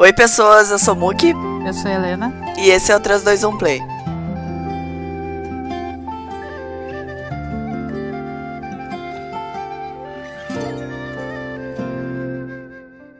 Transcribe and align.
Oi, 0.00 0.14
pessoas, 0.14 0.70
eu 0.70 0.78
sou 0.78 0.94
Muki. 0.94 1.34
Eu 1.66 1.74
sou 1.74 1.90
a 1.90 1.92
Helena. 1.92 2.32
E 2.56 2.70
esse 2.70 2.90
é 2.90 2.96
o 2.96 3.00
321 3.00 3.58
Play. 3.58 3.82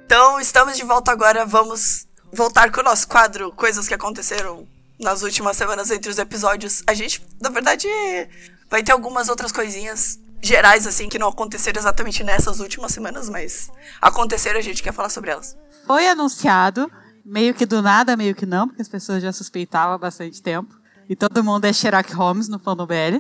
Então, 0.07 0.41
estamos 0.41 0.79
de 0.79 0.83
volta 0.83 1.13
agora. 1.13 1.45
Vamos 1.45 2.07
voltar 2.33 2.73
com 2.73 2.81
o 2.81 2.85
nosso 2.85 3.07
quadro 3.07 3.53
Coisas 3.53 3.87
que 3.87 3.93
aconteceram 3.93 4.67
nas 4.99 5.21
últimas 5.21 5.59
semanas 5.59 5.91
entre 5.91 6.11
os 6.11 6.19
episódios. 6.19 6.83
A 6.87 6.95
gente, 6.95 7.23
na 7.43 7.51
verdade, 7.51 7.87
vai 8.71 8.83
ter 8.83 8.93
algumas 8.93 9.29
outras 9.29 9.53
coisinhas 9.53 10.19
gerais, 10.41 10.87
assim, 10.87 11.09
que 11.09 11.19
não 11.19 11.29
aconteceram 11.29 11.81
exatamente 11.81 12.25
nessas 12.25 12.61
últimas 12.61 12.93
semanas, 12.93 13.29
mas 13.29 13.71
aconteceram 14.01 14.59
a 14.59 14.63
gente 14.63 14.83
quer 14.83 14.93
falar 14.93 15.09
sobre 15.09 15.31
elas. 15.31 15.57
Foi 15.87 16.07
anunciado, 16.09 16.91
meio 17.25 17.55
que 17.55 17.67
do 17.67 17.83
nada, 17.83 18.17
meio 18.17 18.35
que 18.35 18.47
não, 18.47 18.69
porque 18.69 18.83
as 18.83 18.89
pessoas 18.89 19.23
já 19.23 19.33
suspeitavam 19.33 19.95
há 19.95 19.99
bastante 19.99 20.43
tempo. 20.43 20.75
E 21.09 21.17
todo 21.17 21.43
mundo 21.43 21.65
é 21.65 21.73
Sherlock 21.73 22.13
Holmes 22.13 22.49
no 22.49 22.59
fandom 22.59 22.87
BL. 22.87 23.19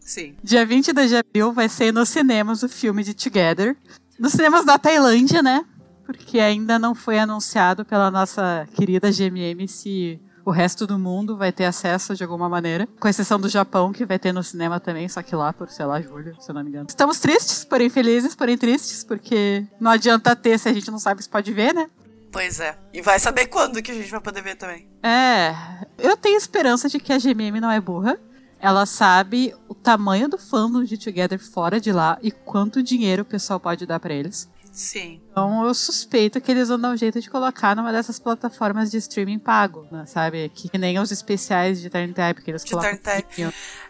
Sim. 0.00 0.36
Dia 0.42 0.64
22 0.64 1.10
de 1.10 1.16
abril 1.16 1.52
vai 1.52 1.68
ser 1.68 1.92
nos 1.92 2.08
cinemas 2.08 2.62
o 2.62 2.68
filme 2.68 3.02
de 3.02 3.14
Together. 3.14 3.76
Nos 4.18 4.32
cinemas 4.32 4.64
da 4.64 4.78
Tailândia, 4.78 5.42
né? 5.42 5.64
Porque 6.04 6.38
ainda 6.38 6.78
não 6.78 6.94
foi 6.94 7.18
anunciado 7.18 7.84
pela 7.84 8.10
nossa 8.10 8.66
querida 8.74 9.10
GMM 9.10 9.66
se 9.68 10.20
o 10.44 10.50
resto 10.50 10.86
do 10.86 10.98
mundo 10.98 11.36
vai 11.36 11.52
ter 11.52 11.64
acesso 11.64 12.14
de 12.14 12.22
alguma 12.22 12.48
maneira. 12.48 12.88
Com 12.98 13.08
exceção 13.08 13.38
do 13.38 13.48
Japão, 13.48 13.92
que 13.92 14.04
vai 14.04 14.18
ter 14.18 14.32
no 14.32 14.42
cinema 14.42 14.80
também, 14.80 15.08
só 15.08 15.22
que 15.22 15.34
lá 15.34 15.52
por, 15.52 15.68
sei 15.68 15.84
lá, 15.84 16.00
julho, 16.00 16.36
se 16.40 16.50
eu 16.50 16.54
não 16.54 16.62
me 16.62 16.70
engano. 16.70 16.86
Estamos 16.88 17.18
tristes, 17.18 17.64
porém 17.64 17.88
felizes, 17.88 18.34
porém 18.34 18.56
tristes, 18.56 19.04
porque 19.04 19.66
não 19.78 19.90
adianta 19.90 20.34
ter 20.34 20.58
se 20.58 20.68
a 20.68 20.72
gente 20.72 20.90
não 20.90 20.98
sabe 20.98 21.22
se 21.22 21.28
pode 21.28 21.52
ver, 21.52 21.74
né? 21.74 21.88
Pois 22.32 22.60
é. 22.60 22.78
E 22.92 23.02
vai 23.02 23.18
saber 23.18 23.46
quando 23.46 23.82
que 23.82 23.90
a 23.90 23.94
gente 23.94 24.10
vai 24.10 24.20
poder 24.20 24.42
ver 24.42 24.56
também. 24.56 24.88
É. 25.02 25.54
Eu 25.98 26.16
tenho 26.16 26.36
esperança 26.36 26.88
de 26.88 27.00
que 27.00 27.12
a 27.12 27.18
GMM 27.18 27.60
não 27.60 27.70
é 27.70 27.80
burra. 27.80 28.18
Ela 28.60 28.84
sabe 28.84 29.54
o 29.68 29.74
tamanho 29.74 30.28
do 30.28 30.36
fandom 30.36 30.84
de 30.84 30.98
Together 30.98 31.38
fora 31.38 31.80
de 31.80 31.90
lá 31.92 32.18
e 32.22 32.30
quanto 32.30 32.82
dinheiro 32.82 33.22
o 33.22 33.24
pessoal 33.24 33.58
pode 33.58 33.86
dar 33.86 33.98
para 33.98 34.12
eles. 34.12 34.48
Sim. 34.72 35.20
Então 35.30 35.66
eu 35.66 35.74
suspeito 35.74 36.40
que 36.40 36.50
eles 36.50 36.68
vão 36.68 36.78
dar 36.78 36.90
um 36.90 36.96
jeito 36.96 37.20
de 37.20 37.28
colocar 37.28 37.74
numa 37.74 37.92
dessas 37.92 38.18
plataformas 38.18 38.90
de 38.90 38.98
streaming 38.98 39.38
pago, 39.38 39.86
né? 39.90 40.06
sabe? 40.06 40.48
Que 40.50 40.76
nem 40.78 40.98
os 40.98 41.10
especiais 41.10 41.80
de 41.80 41.90
Turn 41.90 42.12
Type 42.12 42.42
que 42.42 42.50
eles 42.50 42.64
De 42.64 42.70
colocam. 42.70 42.98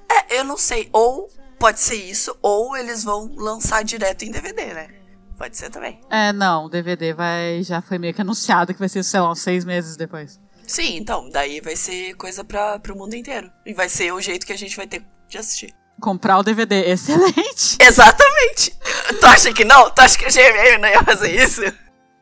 É, 0.09 0.39
eu 0.39 0.45
não 0.45 0.57
sei. 0.57 0.89
Ou 0.93 1.29
pode 1.59 1.79
ser 1.81 1.97
isso, 1.97 2.37
ou 2.41 2.77
eles 2.77 3.05
vão 3.05 3.31
lançar 3.37 3.85
direto 3.85 4.25
em 4.25 4.31
DVD, 4.31 4.73
né? 4.73 4.89
Pode 5.37 5.57
ser 5.57 5.71
também. 5.71 6.01
É, 6.11 6.33
não, 6.33 6.67
o 6.67 6.69
DVD 6.69 7.15
vai, 7.15 7.63
já 7.63 7.81
foi 7.81 7.99
meio 7.99 8.13
que 8.13 8.21
anunciado 8.21 8.75
que 8.75 8.79
vai 8.79 8.89
ser, 8.89 9.03
sei 9.03 9.21
lá, 9.21 9.31
uns 9.31 9.41
seis 9.41 9.65
meses 9.65 9.97
depois. 9.97 10.41
Sim, 10.67 10.97
então, 10.97 11.29
daí 11.31 11.61
vai 11.61 11.75
ser 11.77 12.15
coisa 12.15 12.45
pra, 12.45 12.79
pro 12.79 12.97
mundo 12.97 13.15
inteiro. 13.15 13.51
E 13.65 13.73
vai 13.73 13.89
ser 13.89 14.13
o 14.13 14.21
jeito 14.21 14.47
que 14.47 14.53
a 14.53 14.59
gente 14.59 14.77
vai 14.77 14.87
ter 14.87 15.05
de 15.29 15.39
assistir. 15.39 15.75
Comprar 16.01 16.39
o 16.39 16.43
DVD, 16.43 16.85
excelente! 16.91 17.77
Exatamente! 17.81 18.77
tu 19.21 19.27
acha 19.27 19.53
que 19.53 19.65
não? 19.65 19.91
Tu 19.91 20.01
acha 20.01 20.19
que 20.19 20.25
a 20.25 20.29
GMM 20.29 20.79
não 20.81 20.89
ia 20.89 21.03
fazer 21.05 21.35
isso? 21.35 21.63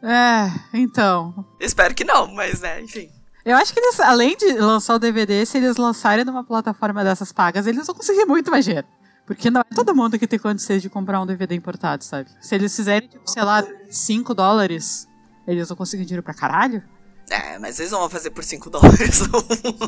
É, 0.02 0.50
então. 0.74 1.44
Espero 1.60 1.94
que 1.94 2.04
não, 2.04 2.32
mas 2.34 2.60
né, 2.60 2.80
enfim. 2.80 3.10
Eu 3.44 3.56
acho 3.56 3.72
que 3.72 3.80
eles, 3.80 3.98
além 4.00 4.36
de 4.36 4.52
lançar 4.54 4.94
o 4.94 4.98
DVD, 4.98 5.46
se 5.46 5.56
eles 5.56 5.76
lançarem 5.76 6.24
numa 6.24 6.44
plataforma 6.44 7.02
dessas 7.02 7.32
pagas, 7.32 7.66
eles 7.66 7.86
vão 7.86 7.94
conseguir 7.94 8.26
muito 8.26 8.50
mais 8.50 8.64
dinheiro. 8.64 8.86
Porque 9.26 9.50
não 9.50 9.60
é 9.60 9.74
todo 9.74 9.94
mundo 9.94 10.18
que 10.18 10.26
tem 10.26 10.38
condições 10.38 10.82
de 10.82 10.88
comprar 10.88 11.20
um 11.20 11.26
DVD 11.26 11.54
importado, 11.54 12.02
sabe? 12.02 12.30
Se 12.40 12.54
eles 12.54 12.74
fizerem, 12.74 13.08
tipo, 13.08 13.28
sei 13.30 13.42
lá, 13.42 13.64
5 13.90 14.34
dólares, 14.34 15.06
eles 15.46 15.68
vão 15.68 15.76
conseguir 15.76 16.04
dinheiro 16.04 16.22
pra 16.22 16.34
caralho? 16.34 16.82
É, 17.30 17.58
mas 17.58 17.78
eles 17.78 17.92
não 17.92 18.00
vão 18.00 18.08
fazer 18.08 18.30
por 18.30 18.42
5 18.42 18.70
dólares. 18.70 19.22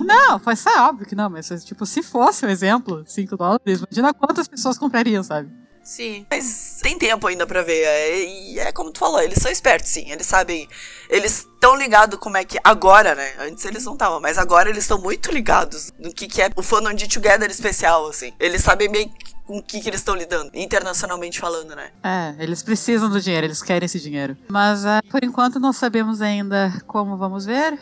Não, 0.04 0.38
foi 0.38 0.56
só 0.56 0.88
óbvio 0.88 1.06
que 1.06 1.14
não, 1.14 1.30
mas 1.30 1.48
tipo, 1.64 1.86
se 1.86 2.02
fosse 2.02 2.44
um 2.44 2.48
exemplo, 2.48 3.02
5 3.06 3.36
dólares, 3.36 3.80
imagina 3.80 4.12
quantas 4.12 4.46
pessoas 4.46 4.76
comprariam, 4.78 5.22
sabe? 5.22 5.50
Sim, 5.90 6.24
mas 6.30 6.78
tem 6.80 6.96
tempo 6.96 7.26
ainda 7.26 7.44
pra 7.48 7.62
ver. 7.62 7.82
é, 7.82 8.24
E 8.24 8.58
é, 8.60 8.70
como 8.70 8.92
tu 8.92 9.00
falou, 9.00 9.20
eles 9.20 9.40
são 9.42 9.50
espertos, 9.50 9.90
sim. 9.90 10.08
Eles 10.08 10.24
sabem. 10.24 10.68
Eles 11.08 11.38
estão 11.38 11.74
ligados 11.74 12.16
como 12.20 12.36
é 12.36 12.44
que. 12.44 12.60
Agora, 12.62 13.16
né? 13.16 13.32
Antes 13.40 13.64
eles 13.64 13.84
não 13.84 13.94
estavam, 13.94 14.20
mas 14.20 14.38
agora 14.38 14.70
eles 14.70 14.84
estão 14.84 15.00
muito 15.00 15.32
ligados 15.32 15.92
no 15.98 16.14
que, 16.14 16.28
que 16.28 16.40
é 16.40 16.48
o 16.54 16.62
fandom 16.62 16.94
de 16.94 17.08
Together 17.08 17.50
especial, 17.50 18.06
assim. 18.06 18.32
Eles 18.38 18.62
sabem 18.62 18.88
bem 18.88 19.12
com 19.44 19.58
o 19.58 19.62
que, 19.64 19.80
que 19.80 19.88
eles 19.88 19.98
estão 19.98 20.14
lidando, 20.14 20.48
internacionalmente 20.54 21.40
falando, 21.40 21.74
né? 21.74 21.90
É, 22.04 22.36
eles 22.40 22.62
precisam 22.62 23.10
do 23.10 23.20
dinheiro, 23.20 23.48
eles 23.48 23.60
querem 23.60 23.84
esse 23.84 23.98
dinheiro. 23.98 24.36
Mas 24.48 24.84
é, 24.84 25.02
por 25.10 25.24
enquanto 25.24 25.58
não 25.58 25.72
sabemos 25.72 26.22
ainda 26.22 26.72
como 26.86 27.16
vamos 27.16 27.44
ver. 27.46 27.76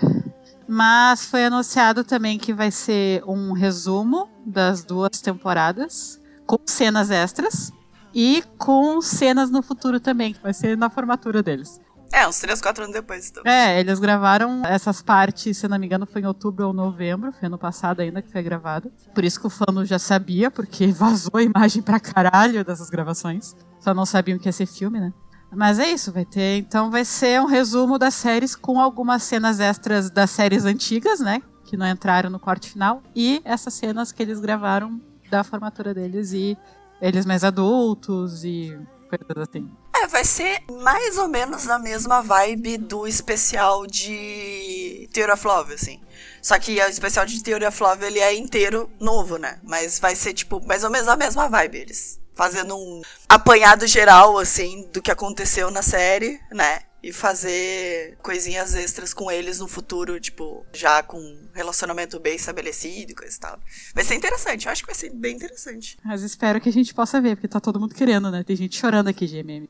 Mas 0.66 1.26
foi 1.26 1.44
anunciado 1.44 2.02
também 2.04 2.38
que 2.38 2.54
vai 2.54 2.70
ser 2.70 3.22
um 3.26 3.52
resumo 3.52 4.30
das 4.46 4.82
duas 4.82 5.20
temporadas, 5.20 6.18
com 6.46 6.58
cenas 6.64 7.10
extras 7.10 7.70
e 8.14 8.42
com 8.56 9.00
cenas 9.00 9.50
no 9.50 9.62
futuro 9.62 10.00
também, 10.00 10.32
que 10.32 10.42
vai 10.42 10.52
ser 10.52 10.76
na 10.76 10.90
formatura 10.90 11.42
deles. 11.42 11.80
É, 12.12 12.26
uns 12.26 12.38
3, 12.38 12.60
4 12.60 12.84
anos 12.84 12.94
depois, 12.94 13.30
então. 13.30 13.42
É, 13.44 13.78
eles 13.78 13.98
gravaram 13.98 14.62
essas 14.64 15.02
partes, 15.02 15.56
se 15.56 15.68
não 15.68 15.78
me 15.78 15.86
engano, 15.86 16.06
foi 16.06 16.22
em 16.22 16.26
outubro 16.26 16.66
ou 16.68 16.72
novembro, 16.72 17.32
foi 17.32 17.46
ano 17.46 17.58
passado 17.58 18.00
ainda 18.00 18.22
que 18.22 18.32
foi 18.32 18.42
gravado. 18.42 18.90
Por 19.14 19.24
isso 19.24 19.38
que 19.38 19.46
o 19.46 19.50
fano 19.50 19.84
já 19.84 19.98
sabia, 19.98 20.50
porque 20.50 20.86
vazou 20.92 21.32
a 21.34 21.42
imagem 21.42 21.82
pra 21.82 22.00
caralho 22.00 22.64
dessas 22.64 22.88
gravações. 22.88 23.54
Só 23.78 23.92
não 23.92 24.06
sabiam 24.06 24.38
que 24.38 24.48
ia 24.48 24.52
ser 24.52 24.66
filme, 24.66 24.98
né? 24.98 25.12
Mas 25.54 25.78
é 25.78 25.90
isso, 25.90 26.12
vai 26.12 26.24
ter. 26.24 26.58
Então 26.58 26.90
vai 26.90 27.04
ser 27.04 27.40
um 27.40 27.46
resumo 27.46 27.98
das 27.98 28.14
séries 28.14 28.54
com 28.54 28.80
algumas 28.80 29.22
cenas 29.22 29.60
extras 29.60 30.10
das 30.10 30.30
séries 30.30 30.64
antigas, 30.64 31.20
né? 31.20 31.42
Que 31.64 31.76
não 31.76 31.86
entraram 31.86 32.30
no 32.30 32.38
corte 32.38 32.70
final. 32.70 33.02
E 33.14 33.40
essas 33.44 33.74
cenas 33.74 34.12
que 34.12 34.22
eles 34.22 34.40
gravaram 34.40 35.00
da 35.30 35.44
formatura 35.44 35.94
deles 35.94 36.32
e 36.32 36.56
eles 37.00 37.26
mais 37.26 37.44
adultos 37.44 38.44
e 38.44 38.78
coisas 39.08 39.48
assim. 39.48 39.70
É, 39.94 40.06
vai 40.06 40.24
ser 40.24 40.62
mais 40.82 41.18
ou 41.18 41.28
menos 41.28 41.64
na 41.64 41.78
mesma 41.78 42.20
vibe 42.22 42.78
do 42.78 43.06
especial 43.06 43.86
de 43.86 45.08
Theory 45.12 45.32
of 45.32 45.46
Love, 45.46 45.74
assim. 45.74 46.00
Só 46.40 46.58
que 46.58 46.80
o 46.80 46.88
especial 46.88 47.26
de 47.26 47.42
Theory 47.42 47.66
of 47.66 47.82
Love, 47.82 48.04
ele 48.04 48.20
é 48.20 48.34
inteiro 48.34 48.88
novo, 49.00 49.38
né? 49.38 49.58
Mas 49.64 49.98
vai 49.98 50.14
ser, 50.14 50.34
tipo, 50.34 50.64
mais 50.66 50.84
ou 50.84 50.90
menos 50.90 51.08
a 51.08 51.16
mesma 51.16 51.48
vibe, 51.48 51.78
eles 51.78 52.20
fazendo 52.34 52.76
um 52.76 53.02
apanhado 53.28 53.84
geral, 53.88 54.38
assim, 54.38 54.88
do 54.92 55.02
que 55.02 55.10
aconteceu 55.10 55.72
na 55.72 55.82
série, 55.82 56.38
né? 56.52 56.78
E 57.02 57.12
fazer 57.12 58.16
coisinhas 58.22 58.74
extras 58.74 59.14
com 59.14 59.30
eles 59.30 59.60
no 59.60 59.68
futuro, 59.68 60.18
tipo, 60.18 60.66
já 60.72 61.02
com 61.02 61.18
um 61.18 61.48
relacionamento 61.54 62.18
bem 62.18 62.34
estabelecido 62.34 63.12
e 63.12 63.14
coisa 63.14 63.36
e 63.36 63.38
tal. 63.38 63.58
Vai 63.94 64.02
ser 64.02 64.16
interessante, 64.16 64.66
eu 64.66 64.72
acho 64.72 64.82
que 64.82 64.86
vai 64.86 64.96
ser 64.96 65.10
bem 65.10 65.36
interessante. 65.36 65.96
Mas 66.04 66.22
espero 66.22 66.60
que 66.60 66.68
a 66.68 66.72
gente 66.72 66.92
possa 66.92 67.20
ver, 67.20 67.36
porque 67.36 67.46
tá 67.46 67.60
todo 67.60 67.78
mundo 67.78 67.94
querendo, 67.94 68.30
né? 68.30 68.42
Tem 68.42 68.56
gente 68.56 68.76
chorando 68.76 69.08
aqui, 69.08 69.26
GMM. 69.26 69.68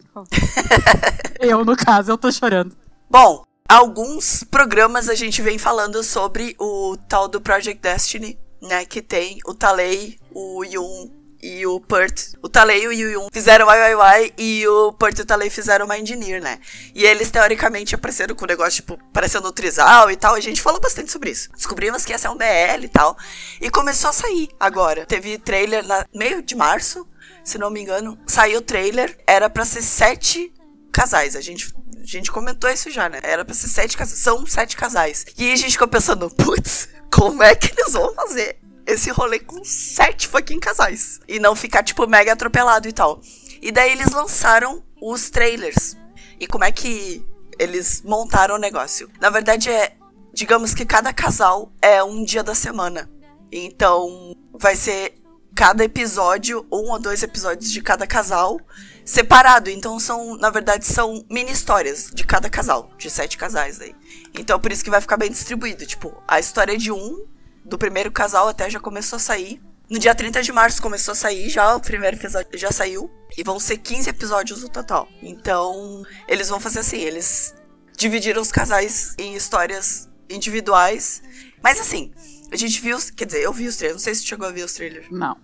eu, 1.39 1.65
no 1.65 1.77
caso, 1.77 2.11
eu 2.11 2.17
tô 2.17 2.33
chorando. 2.33 2.75
Bom, 3.11 3.45
alguns 3.69 4.43
programas 4.45 5.09
a 5.09 5.15
gente 5.15 5.43
vem 5.43 5.59
falando 5.59 6.03
sobre 6.03 6.57
o 6.59 6.97
tal 7.09 7.29
do 7.29 7.41
Project 7.41 7.83
Destiny, 7.83 8.39
né? 8.63 8.87
Que 8.87 9.03
tem 9.03 9.39
o 9.47 9.55
Talei, 9.55 10.19
o 10.33 10.65
Yun 10.65 11.18
e 11.43 11.67
o 11.67 11.81
Pert. 11.81 12.35
O 12.43 12.49
Talei 12.49 12.85
e 12.85 12.89
o 12.89 12.93
Yun 12.93 13.29
fizeram 13.33 13.67
YYY 13.67 14.33
e 14.37 14.67
o 14.67 14.93
Pert 14.93 15.19
e 15.19 15.23
o 15.23 15.25
Talei 15.25 15.51
fizeram 15.51 15.85
uma 15.85 15.99
Engineer, 15.99 16.43
né? 16.43 16.59
E 16.95 17.05
eles, 17.05 17.31
teoricamente, 17.31 17.95
apareceram 17.95 18.35
com 18.35 18.45
o 18.45 18.49
negócio, 18.49 18.77
tipo, 18.77 18.99
parecendo 19.13 19.49
o 19.49 19.53
Trizal 19.53 20.11
e 20.11 20.17
tal. 20.17 20.35
A 20.35 20.41
gente 20.41 20.61
falou 20.61 20.81
bastante 20.81 21.11
sobre 21.11 21.31
isso. 21.31 21.51
Descobrimos 21.53 22.05
que 22.05 22.13
ia 22.13 22.19
ser 22.19 22.29
um 22.29 22.37
BL 22.37 22.85
e 22.85 22.89
tal. 22.89 23.17
E 23.61 23.71
começou 23.71 24.11
a 24.11 24.13
sair 24.13 24.49
agora. 24.59 25.07
Teve 25.07 25.39
trailer 25.39 25.87
na 25.87 26.05
meio 26.15 26.43
de 26.43 26.55
março, 26.55 27.07
se 27.45 27.59
não 27.59 27.71
me 27.71 27.81
engano. 27.81 28.19
Saiu 28.27 28.59
o 28.59 28.63
trailer, 28.63 29.17
era 29.27 29.49
pra 29.49 29.65
ser 29.65 29.83
sete 29.83 30.53
casais. 30.93 31.37
A 31.37 31.41
gente 31.41 31.73
a 32.01 32.11
gente 32.11 32.33
comentou 32.33 32.71
isso 32.71 32.91
já, 32.91 33.07
né? 33.09 33.21
Era 33.23 33.45
pra 33.45 33.55
ser 33.55 33.69
sete 33.69 33.97
casais. 33.97 34.19
São 34.19 34.47
sete 34.47 34.77
casais. 34.77 35.27
E 35.37 35.53
a 35.53 35.57
gente 35.57 35.73
ficou 35.73 35.87
pensando, 35.87 36.31
putz, 36.31 36.89
como 37.13 37.43
é 37.43 37.55
que 37.55 37.71
eles 37.79 37.93
vão 37.93 38.15
fazer 38.15 38.59
esse 38.89 39.11
rolê 39.11 39.39
com 39.39 39.65
sete 39.65 40.27
fucking 40.27 40.59
casais? 40.59 41.21
E 41.29 41.39
não 41.39 41.55
ficar, 41.55 41.83
tipo, 41.83 42.07
mega 42.07 42.33
atropelado 42.33 42.89
e 42.89 42.93
tal. 42.93 43.21
E 43.61 43.71
daí 43.71 43.93
eles 43.93 44.13
lançaram 44.13 44.83
os 45.01 45.31
trailers. 45.31 45.97
E 46.41 46.47
como 46.47 46.65
é 46.65 46.73
que 46.73 47.25
eles 47.59 48.03
montaram 48.03 48.55
o 48.57 48.59
negócio? 48.59 49.11
Na 49.21 49.31
verdade, 49.31 49.71
é. 49.71 49.95
Digamos 50.33 50.73
que 50.73 50.87
cada 50.87 51.13
casal 51.13 51.73
é 51.83 52.03
um 52.03 52.23
dia 52.25 52.45
da 52.45 52.55
semana. 52.55 53.11
Então, 53.51 54.37
vai 54.53 54.77
ser 54.77 55.15
cada 55.59 55.83
episódio, 55.83 56.65
um 56.71 56.93
ou 56.93 57.01
dois 57.01 57.23
episódios 57.25 57.73
de 57.73 57.83
cada 57.83 58.07
casal, 58.07 58.61
separado. 59.05 59.69
Então 59.69 59.99
são, 59.99 60.37
na 60.37 60.51
verdade, 60.51 60.87
são 60.87 61.25
mini 61.29 61.51
histórias 61.51 62.11
de 62.15 62.25
cada 62.25 62.49
casal, 62.49 62.93
de 62.97 63.11
sete 63.11 63.37
casais 63.37 63.81
aí. 63.81 63.93
Então 64.39 64.61
por 64.61 64.71
isso 64.71 64.85
que 64.85 64.91
vai 64.91 65.01
ficar 65.01 65.17
bem 65.17 65.31
distribuído. 65.31 65.85
Tipo, 65.85 66.23
a 66.29 66.39
história 66.39 66.79
de 66.79 66.93
um, 66.93 67.27
do 67.65 67.79
primeiro 67.79 68.11
casal 68.11 68.49
até 68.49 68.69
já 68.69 68.81
começou 68.81 69.17
a 69.17 69.21
sair. 69.21 69.61
No 69.89 69.99
dia 69.99 70.15
30 70.15 70.43
de 70.43 70.53
março 70.53 70.83
começou 70.83 71.13
a 71.13 71.15
sair 71.15 71.49
já, 71.49 71.75
o 71.75 71.81
primeiro 71.81 72.17
episódio 72.17 72.59
já 72.59 72.71
saiu. 72.71 73.11
E 73.37 73.43
vão 73.43 73.59
ser 73.59 73.79
15 73.79 74.11
episódios 74.11 74.63
no 74.63 74.69
total. 74.69 75.09
Então, 75.23 76.03
eles 76.27 76.49
vão 76.49 76.61
fazer 76.61 76.81
assim, 76.81 76.99
eles 76.99 77.55
dividiram 77.97 78.41
os 78.41 78.53
casais 78.53 79.15
em 79.19 79.35
histórias 79.35 80.09
individuais. 80.29 81.23
Mas 81.63 81.81
assim, 81.81 82.13
a 82.53 82.57
gente 82.57 82.81
viu. 82.81 82.99
Quer 83.17 83.27
dizer, 83.27 83.43
eu 83.43 83.53
vi 83.53 83.67
os 83.67 83.77
trailers. 83.77 84.01
Não 84.01 84.05
sei 84.05 84.15
se 84.15 84.25
chegou 84.25 84.47
a 84.47 84.51
ver 84.51 84.65
os 84.65 84.73
trailers. 84.73 85.07
Não. 85.11 85.37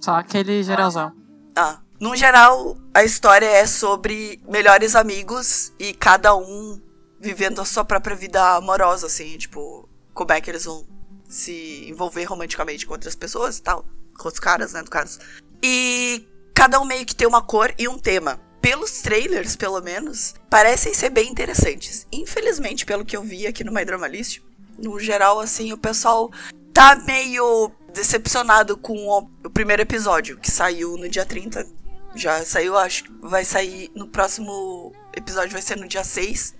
Só 0.00 0.12
aquele 0.12 0.62
geralzão. 0.62 1.12
Ah. 1.56 1.80
No 2.00 2.16
geral, 2.16 2.78
a 2.94 3.04
história 3.04 3.44
é 3.44 3.66
sobre 3.66 4.40
melhores 4.48 4.96
amigos 4.96 5.70
e 5.78 5.92
cada 5.92 6.34
um 6.34 6.80
vivendo 7.20 7.60
a 7.60 7.64
sua 7.66 7.84
própria 7.84 8.16
vida 8.16 8.56
amorosa, 8.56 9.06
assim, 9.06 9.36
tipo, 9.36 9.86
como 10.14 10.32
é 10.32 10.40
que 10.40 10.50
eles 10.50 10.64
vão 10.64 10.86
se 11.30 11.88
envolver 11.88 12.24
romanticamente 12.24 12.84
com 12.84 12.92
outras 12.92 13.14
pessoas 13.14 13.58
e 13.58 13.62
tal. 13.62 13.86
Com 14.18 14.28
os 14.28 14.38
caras, 14.38 14.72
né, 14.72 14.82
no 14.82 14.90
caso. 14.90 15.20
E 15.62 16.26
cada 16.52 16.80
um 16.80 16.84
meio 16.84 17.06
que 17.06 17.14
tem 17.14 17.26
uma 17.26 17.40
cor 17.40 17.72
e 17.78 17.88
um 17.88 17.98
tema. 17.98 18.38
Pelos 18.60 19.00
trailers, 19.00 19.56
pelo 19.56 19.80
menos, 19.80 20.34
parecem 20.50 20.92
ser 20.92 21.08
bem 21.08 21.30
interessantes. 21.30 22.06
Infelizmente, 22.12 22.84
pelo 22.84 23.04
que 23.04 23.16
eu 23.16 23.22
vi 23.22 23.46
aqui 23.46 23.64
no 23.64 23.72
My 23.72 23.84
Drama 23.84 24.06
List, 24.06 24.40
no 24.76 24.98
geral, 24.98 25.40
assim, 25.40 25.72
o 25.72 25.78
pessoal 25.78 26.30
tá 26.74 26.96
meio 26.96 27.70
decepcionado 27.94 28.76
com 28.76 29.08
o 29.08 29.50
primeiro 29.50 29.82
episódio, 29.82 30.36
que 30.36 30.50
saiu 30.50 30.96
no 30.98 31.08
dia 31.08 31.24
30. 31.24 31.66
Já 32.14 32.44
saiu, 32.44 32.76
acho 32.76 33.04
que 33.04 33.12
vai 33.22 33.44
sair 33.44 33.90
no 33.94 34.08
próximo 34.08 34.92
episódio, 35.16 35.52
vai 35.52 35.62
ser 35.62 35.78
no 35.78 35.88
dia 35.88 36.04
6 36.04 36.59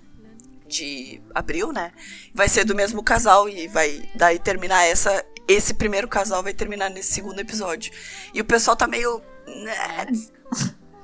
de 0.71 1.21
abril, 1.35 1.71
né? 1.71 1.91
Vai 2.33 2.49
ser 2.49 2.63
do 2.63 2.73
mesmo 2.73 3.03
casal 3.03 3.47
e 3.47 3.67
vai 3.67 4.01
daí 4.15 4.39
terminar 4.39 4.83
essa. 4.85 5.23
Esse 5.47 5.73
primeiro 5.73 6.07
casal 6.07 6.41
vai 6.41 6.53
terminar 6.53 6.89
nesse 6.89 7.13
segundo 7.13 7.39
episódio. 7.39 7.91
E 8.33 8.41
o 8.41 8.45
pessoal 8.45 8.75
tá 8.75 8.87
meio. 8.87 9.21
Né, 9.47 10.07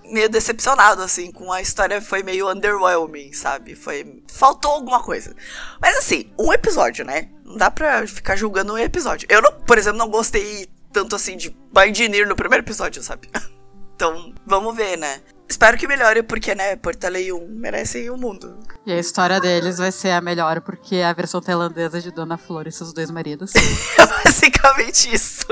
meio 0.09 0.29
decepcionado, 0.29 1.01
assim, 1.01 1.31
com 1.31 1.51
a 1.51 1.61
história 1.61 2.01
foi 2.01 2.23
meio 2.23 2.49
underwhelming, 2.49 3.33
sabe? 3.33 3.75
Foi. 3.75 4.23
Faltou 4.27 4.71
alguma 4.71 5.03
coisa. 5.03 5.35
Mas 5.81 5.97
assim, 5.97 6.31
um 6.39 6.51
episódio, 6.53 7.05
né? 7.05 7.29
Não 7.43 7.57
dá 7.57 7.69
pra 7.69 8.07
ficar 8.07 8.35
julgando 8.35 8.73
um 8.73 8.77
episódio. 8.77 9.27
Eu, 9.29 9.41
não, 9.41 9.51
por 9.51 9.77
exemplo, 9.77 9.99
não 9.99 10.09
gostei 10.09 10.67
tanto 10.91 11.15
assim 11.15 11.35
de 11.35 11.55
Bindinir 11.73 12.27
no 12.27 12.35
primeiro 12.35 12.63
episódio, 12.63 13.03
sabe? 13.03 13.29
Então, 13.97 14.31
vamos 14.45 14.75
ver, 14.75 14.95
né? 14.95 15.23
Espero 15.49 15.77
que 15.77 15.87
melhore, 15.87 16.23
porque, 16.23 16.53
né, 16.53 16.75
Portalei 16.75 17.31
1 17.31 17.47
merece 17.49 18.09
o 18.09 18.17
mundo. 18.17 18.59
E 18.85 18.91
a 18.91 18.99
história 18.99 19.39
deles 19.39 19.77
vai 19.77 19.91
ser 19.91 20.11
a 20.11 20.21
melhor, 20.21 20.59
porque 20.61 20.97
é 20.97 21.05
a 21.05 21.13
versão 21.13 21.41
tailandesa 21.41 22.01
de 22.01 22.11
Dona 22.11 22.37
Flor 22.37 22.67
e 22.67 22.71
seus 22.71 22.91
dois 22.93 23.09
maridos. 23.09 23.53
é 23.97 24.05
basicamente 24.23 25.13
isso. 25.13 25.47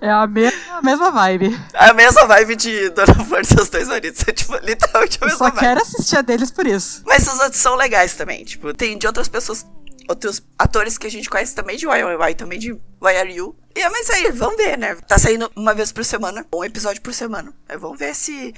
É 0.00 0.10
a 0.10 0.26
mesma, 0.26 0.78
a 0.78 0.82
mesma 0.82 1.10
vibe. 1.10 1.60
A 1.74 1.92
mesma 1.92 2.26
vibe 2.26 2.56
de 2.56 2.90
Dona 2.90 3.14
Flor 3.14 3.40
e 3.40 3.44
seus 3.44 3.68
dois 3.68 3.86
maridos. 3.88 4.22
É, 4.26 4.32
tipo, 4.32 4.56
literalmente 4.56 5.18
a 5.20 5.26
mesma 5.26 5.34
Eu 5.34 5.38
só 5.38 5.44
vibe. 5.44 5.58
quero 5.58 5.82
assistir 5.82 6.16
a 6.16 6.22
deles 6.22 6.50
por 6.50 6.66
isso. 6.66 7.02
Mas 7.06 7.26
os 7.26 7.38
outros 7.38 7.60
são 7.60 7.74
legais 7.76 8.14
também. 8.14 8.44
Tipo, 8.44 8.72
tem 8.72 8.96
de 8.96 9.06
outras 9.06 9.28
pessoas, 9.28 9.66
outros 10.08 10.42
atores 10.58 10.96
que 10.96 11.06
a 11.06 11.10
gente 11.10 11.28
conhece 11.28 11.54
também 11.54 11.76
de 11.76 11.86
YYY, 11.86 12.34
também 12.34 12.58
de 12.58 12.68
YRU. 12.70 13.54
E, 13.76 13.80
é, 13.80 13.88
mas 13.90 14.10
aí, 14.10 14.32
vamos 14.32 14.56
ver, 14.56 14.76
né? 14.76 14.94
Tá 15.06 15.18
saindo 15.18 15.50
uma 15.54 15.74
vez 15.74 15.92
por 15.92 16.04
semana, 16.04 16.44
um 16.52 16.64
episódio 16.64 17.00
por 17.02 17.14
semana. 17.14 17.52
Aí 17.68 17.76
vamos 17.76 17.98
ver 17.98 18.14
se 18.14 18.52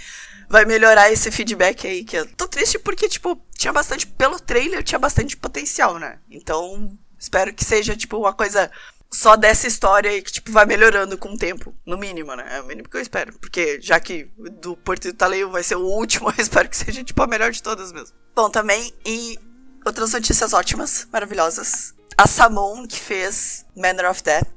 vai 0.51 0.65
melhorar 0.65 1.13
esse 1.13 1.31
feedback 1.31 1.87
aí, 1.87 2.03
que 2.03 2.17
eu 2.17 2.27
tô 2.35 2.49
triste 2.49 2.77
porque, 2.77 3.09
tipo, 3.09 3.41
tinha 3.57 3.73
bastante, 3.73 4.05
pelo 4.05 4.41
trailer, 4.41 4.83
tinha 4.83 4.99
bastante 4.99 5.37
potencial, 5.37 5.97
né? 5.97 6.19
Então, 6.29 6.99
espero 7.17 7.55
que 7.55 7.65
seja, 7.65 7.97
tipo, 7.97 8.19
uma 8.19 8.33
coisa 8.33 8.69
só 9.09 9.37
dessa 9.37 9.69
história 9.69 10.13
e 10.13 10.21
que, 10.21 10.33
tipo, 10.33 10.51
vai 10.51 10.67
melhorando 10.67 11.17
com 11.17 11.35
o 11.35 11.39
tempo, 11.39 11.73
no 11.87 11.97
mínimo, 11.97 12.35
né? 12.35 12.57
É 12.57 12.61
o 12.61 12.67
mínimo 12.67 12.89
que 12.89 12.97
eu 12.97 13.01
espero, 13.01 13.33
porque 13.39 13.81
já 13.81 14.01
que 14.01 14.29
do 14.61 14.77
Porto 14.77 15.05
do 15.09 15.15
Taleio 15.15 15.49
vai 15.51 15.63
ser 15.63 15.77
o 15.77 15.87
último, 15.87 16.29
eu 16.37 16.43
espero 16.43 16.69
que 16.69 16.77
seja, 16.77 17.05
tipo, 17.05 17.23
a 17.23 17.29
melhor 17.29 17.53
de 17.53 17.63
todas 17.63 17.93
mesmo. 17.93 18.17
Bom, 18.35 18.51
também, 18.51 18.93
e 19.07 19.39
outras 19.87 20.13
notícias 20.13 20.53
ótimas, 20.53 21.07
maravilhosas. 21.13 21.95
A 22.19 22.27
Samon, 22.27 22.89
que 22.89 22.99
fez 22.99 23.65
Manner 23.77 24.11
of 24.11 24.21
Death, 24.25 24.49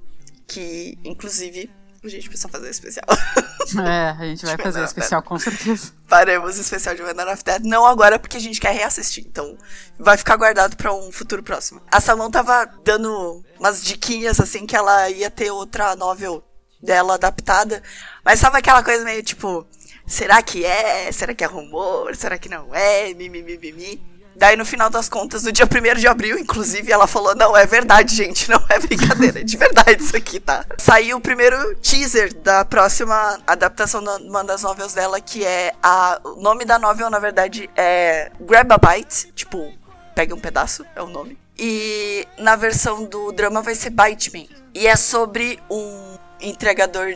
que, 0.48 0.98
inclusive, 1.04 1.70
a 2.04 2.08
gente 2.08 2.28
precisa 2.28 2.50
fazer 2.50 2.66
um 2.66 2.72
especial. 2.72 3.06
É, 3.84 4.10
a 4.10 4.26
gente 4.26 4.46
vai 4.46 4.58
fazer 4.58 4.84
especial 4.84 5.22
com 5.22 5.38
certeza. 5.38 5.94
Faremos 6.08 6.58
especial 6.58 6.96
de 6.96 7.02
Manor 7.02 7.34
of 7.34 7.44
Death. 7.44 7.62
Não 7.64 7.86
agora, 7.86 8.20
porque 8.20 8.38
a 8.38 8.40
gente 8.40 8.60
quer 8.60 8.74
reassistir. 8.74 9.26
Então, 9.28 9.58
vai 10.00 10.18
ficar 10.18 10.36
guardado 10.36 10.76
para 10.76 10.94
um 10.94 11.12
futuro 11.12 11.44
próximo. 11.44 11.82
A 11.92 12.00
Salmão 12.00 12.30
tava 12.30 12.66
dando 12.84 13.44
umas 13.60 13.84
diquinhas, 13.84 14.40
assim, 14.40 14.66
que 14.66 14.76
ela 14.76 15.10
ia 15.10 15.30
ter 15.30 15.52
outra 15.52 15.96
novel 15.96 16.44
dela 16.82 17.16
adaptada. 17.16 17.82
Mas 18.24 18.40
sabe 18.40 18.58
aquela 18.58 18.84
coisa 18.84 19.04
meio 19.04 19.24
tipo... 19.24 19.66
Será 20.06 20.42
que 20.42 20.66
é? 20.66 21.10
Será 21.14 21.34
que 21.34 21.46
é 21.46 21.48
rumor? 21.48 22.14
Será 22.16 22.38
que 22.38 22.50
não 22.50 22.76
é? 22.76 23.14
Mimimi. 23.14 23.58
Mi, 23.58 23.58
mi, 23.58 23.72
mi. 23.72 24.13
Daí, 24.36 24.56
no 24.56 24.66
final 24.66 24.90
das 24.90 25.08
contas, 25.08 25.44
no 25.44 25.52
dia 25.52 25.66
1 25.66 26.00
de 26.00 26.08
abril, 26.08 26.38
inclusive, 26.38 26.92
ela 26.92 27.08
falou: 27.08 27.36
Não, 27.36 27.56
é 27.56 27.66
verdade, 27.66 28.16
gente, 28.16 28.50
não 28.50 28.64
é 28.70 28.80
brincadeira, 28.80 29.40
é 29.40 29.44
de 29.44 29.58
verdade 29.58 30.04
isso 30.04 30.16
aqui, 30.16 30.40
tá? 30.40 30.66
Saiu 30.78 31.18
o 31.18 31.22
primeiro 31.22 31.76
teaser 31.76 32.34
da 32.36 32.66
próxima 32.66 33.40
adaptação 33.46 34.04
de 34.04 34.28
uma 34.28 34.44
das 34.44 34.64
novels 34.64 34.94
dela, 34.94 35.20
que 35.22 35.46
é 35.46 35.74
a. 35.82 36.20
O 36.24 36.42
nome 36.42 36.66
da 36.66 36.80
novel, 36.80 37.10
na 37.10 37.20
verdade, 37.20 37.70
é 37.76 38.32
Grab 38.40 38.72
a 38.72 38.78
Bite, 38.78 39.32
tipo, 39.34 39.72
pegue 40.16 40.34
um 40.34 40.40
pedaço, 40.40 40.86
é 40.96 41.02
o 41.02 41.08
nome. 41.08 41.38
E 41.58 42.28
na 42.38 42.56
versão 42.56 43.06
do 43.06 43.32
drama 43.32 43.62
vai 43.62 43.76
ser 43.76 43.92
Bite 43.92 44.32
Me. 44.34 44.50
E 44.74 44.88
é 44.88 44.96
sobre 44.96 45.60
um 45.70 46.18
entregador 46.42 47.14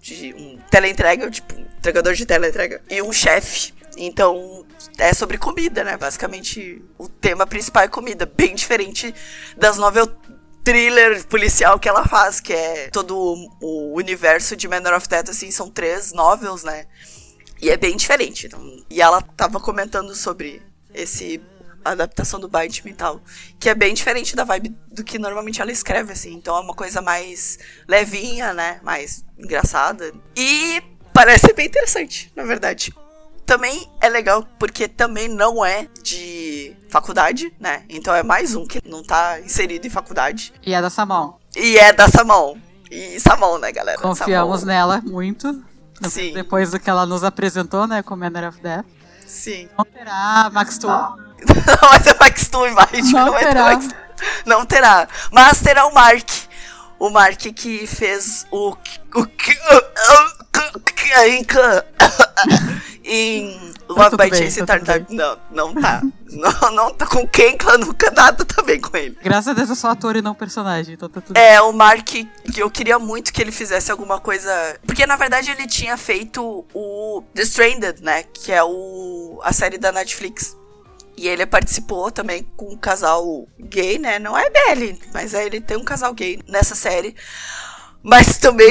de. 0.00 0.34
um 0.34 0.58
teleentrega, 0.70 1.30
tipo, 1.30 1.54
um 1.56 1.66
entregador 1.78 2.14
de 2.14 2.24
teleentrega, 2.24 2.80
e 2.88 3.02
um 3.02 3.12
chefe. 3.12 3.74
Então, 3.96 4.64
é 4.98 5.12
sobre 5.12 5.38
comida, 5.38 5.84
né? 5.84 5.96
Basicamente, 5.96 6.82
o 6.98 7.08
tema 7.08 7.46
principal 7.46 7.84
é 7.84 7.88
comida. 7.88 8.26
Bem 8.26 8.54
diferente 8.54 9.14
das 9.56 9.78
novel 9.78 10.06
thriller 10.62 11.26
policial 11.26 11.78
que 11.78 11.88
ela 11.88 12.06
faz, 12.06 12.40
que 12.40 12.52
é 12.52 12.88
todo 12.90 13.16
o, 13.60 13.94
universo 13.94 14.56
de 14.56 14.68
Manor 14.68 14.94
of 14.94 15.08
Death, 15.08 15.30
assim, 15.30 15.50
são 15.50 15.70
três 15.70 16.12
novels, 16.12 16.62
né? 16.64 16.86
E 17.60 17.70
é 17.70 17.76
bem 17.76 17.96
diferente. 17.96 18.46
Então, 18.46 18.84
e 18.88 19.00
ela 19.00 19.20
tava 19.22 19.60
comentando 19.60 20.14
sobre 20.14 20.62
esse 20.94 21.40
adaptação 21.82 22.38
do 22.38 22.46
Bite 22.46 22.84
Me 22.84 22.90
e 22.90 22.94
tal, 22.94 23.22
que 23.58 23.68
é 23.68 23.74
bem 23.74 23.94
diferente 23.94 24.36
da 24.36 24.44
vibe 24.44 24.76
do 24.92 25.02
que 25.02 25.18
normalmente 25.18 25.62
ela 25.62 25.72
escreve, 25.72 26.12
assim. 26.12 26.34
Então 26.34 26.56
é 26.56 26.60
uma 26.60 26.74
coisa 26.74 27.00
mais 27.00 27.58
levinha, 27.88 28.52
né? 28.52 28.80
Mais 28.82 29.24
engraçada. 29.38 30.12
E 30.36 30.82
parece 31.12 31.52
bem 31.54 31.66
interessante, 31.66 32.30
na 32.36 32.44
verdade 32.44 32.92
também 33.50 33.90
é 34.00 34.08
legal 34.08 34.46
porque 34.60 34.86
também 34.86 35.26
não 35.26 35.64
é 35.64 35.88
de 36.04 36.76
faculdade, 36.88 37.52
né? 37.58 37.82
Então 37.88 38.14
é 38.14 38.22
mais 38.22 38.54
um 38.54 38.64
que 38.64 38.80
não 38.88 39.02
tá 39.02 39.40
inserido 39.40 39.84
em 39.84 39.90
faculdade. 39.90 40.52
E 40.64 40.72
é 40.72 40.80
da 40.80 40.88
Samon. 40.88 41.34
E 41.56 41.76
é 41.76 41.92
da 41.92 42.08
Samon. 42.08 42.56
E 42.88 43.18
Samon, 43.18 43.58
né, 43.58 43.72
galera? 43.72 44.00
Confiamos 44.00 44.60
Samon. 44.60 44.72
nela 44.72 45.02
muito. 45.04 45.64
Sim. 46.08 46.32
Depois 46.32 46.70
do 46.70 46.78
que 46.78 46.88
ela 46.88 47.04
nos 47.04 47.24
apresentou, 47.24 47.88
né, 47.88 48.04
com 48.04 48.14
Manor 48.14 48.50
of 48.50 48.60
Death. 48.62 48.86
Sim. 49.26 49.68
Não 49.76 49.84
terá 49.84 50.48
Max 50.52 50.78
Toon. 50.78 50.90
não 51.82 51.88
vai 51.88 52.00
ter 52.00 52.16
Max 52.20 52.48
Toon 52.48 52.68
embaixo. 52.68 53.12
Não, 53.12 53.26
não 53.26 53.34
terá. 53.34 53.64
Max... 53.64 53.88
Não 54.46 54.64
terá. 54.64 55.08
Mas 55.32 55.60
terá 55.60 55.86
o 55.86 55.92
Mark. 55.94 56.28
O 57.00 57.10
Mark 57.10 57.40
que 57.40 57.86
fez 57.86 58.46
o... 58.50 58.76
o 59.14 59.26
em 63.02 63.72
Love 63.88 64.16
tá 64.16 64.24
by 64.24 64.30
bem, 64.30 64.42
Chase 64.42 64.60
tá 64.60 64.66
Tartar. 64.66 65.06
Não, 65.08 65.38
não 65.50 65.74
tá. 65.74 66.02
não, 66.30 66.72
não 66.72 66.94
tá 66.94 67.06
com 67.06 67.26
quem 67.26 67.56
nunca 67.78 68.10
nada 68.10 68.44
tá 68.44 68.62
com 68.62 68.96
ele. 68.96 69.18
Graças 69.22 69.48
a 69.48 69.52
Deus 69.52 69.70
é 69.70 69.74
só 69.74 69.88
ator 69.88 70.14
e 70.14 70.22
não 70.22 70.34
personagem, 70.34 70.94
então 70.94 71.08
tá 71.08 71.20
tudo 71.20 71.36
É, 71.36 71.60
o 71.60 71.72
Mark, 71.72 72.04
que 72.04 72.28
eu 72.56 72.70
queria 72.70 72.98
muito 72.98 73.32
que 73.32 73.40
ele 73.40 73.50
fizesse 73.50 73.90
alguma 73.90 74.20
coisa. 74.20 74.78
Porque 74.86 75.06
na 75.06 75.16
verdade 75.16 75.50
ele 75.50 75.66
tinha 75.66 75.96
feito 75.96 76.64
o 76.72 77.24
The 77.34 77.42
Stranded, 77.42 78.02
né? 78.02 78.22
Que 78.24 78.52
é 78.52 78.62
o 78.62 79.40
a 79.42 79.52
série 79.52 79.78
da 79.78 79.90
Netflix. 79.90 80.56
E 81.20 81.28
ele 81.28 81.44
participou 81.44 82.10
também 82.10 82.42
com 82.56 82.72
um 82.72 82.78
casal 82.78 83.46
gay, 83.58 83.98
né? 83.98 84.18
Não 84.18 84.38
é 84.38 84.48
dele, 84.48 84.98
mas 85.12 85.34
é, 85.34 85.44
ele 85.44 85.60
tem 85.60 85.76
um 85.76 85.84
casal 85.84 86.14
gay 86.14 86.40
nessa 86.48 86.74
série. 86.74 87.14
Mas 88.02 88.38
também 88.38 88.70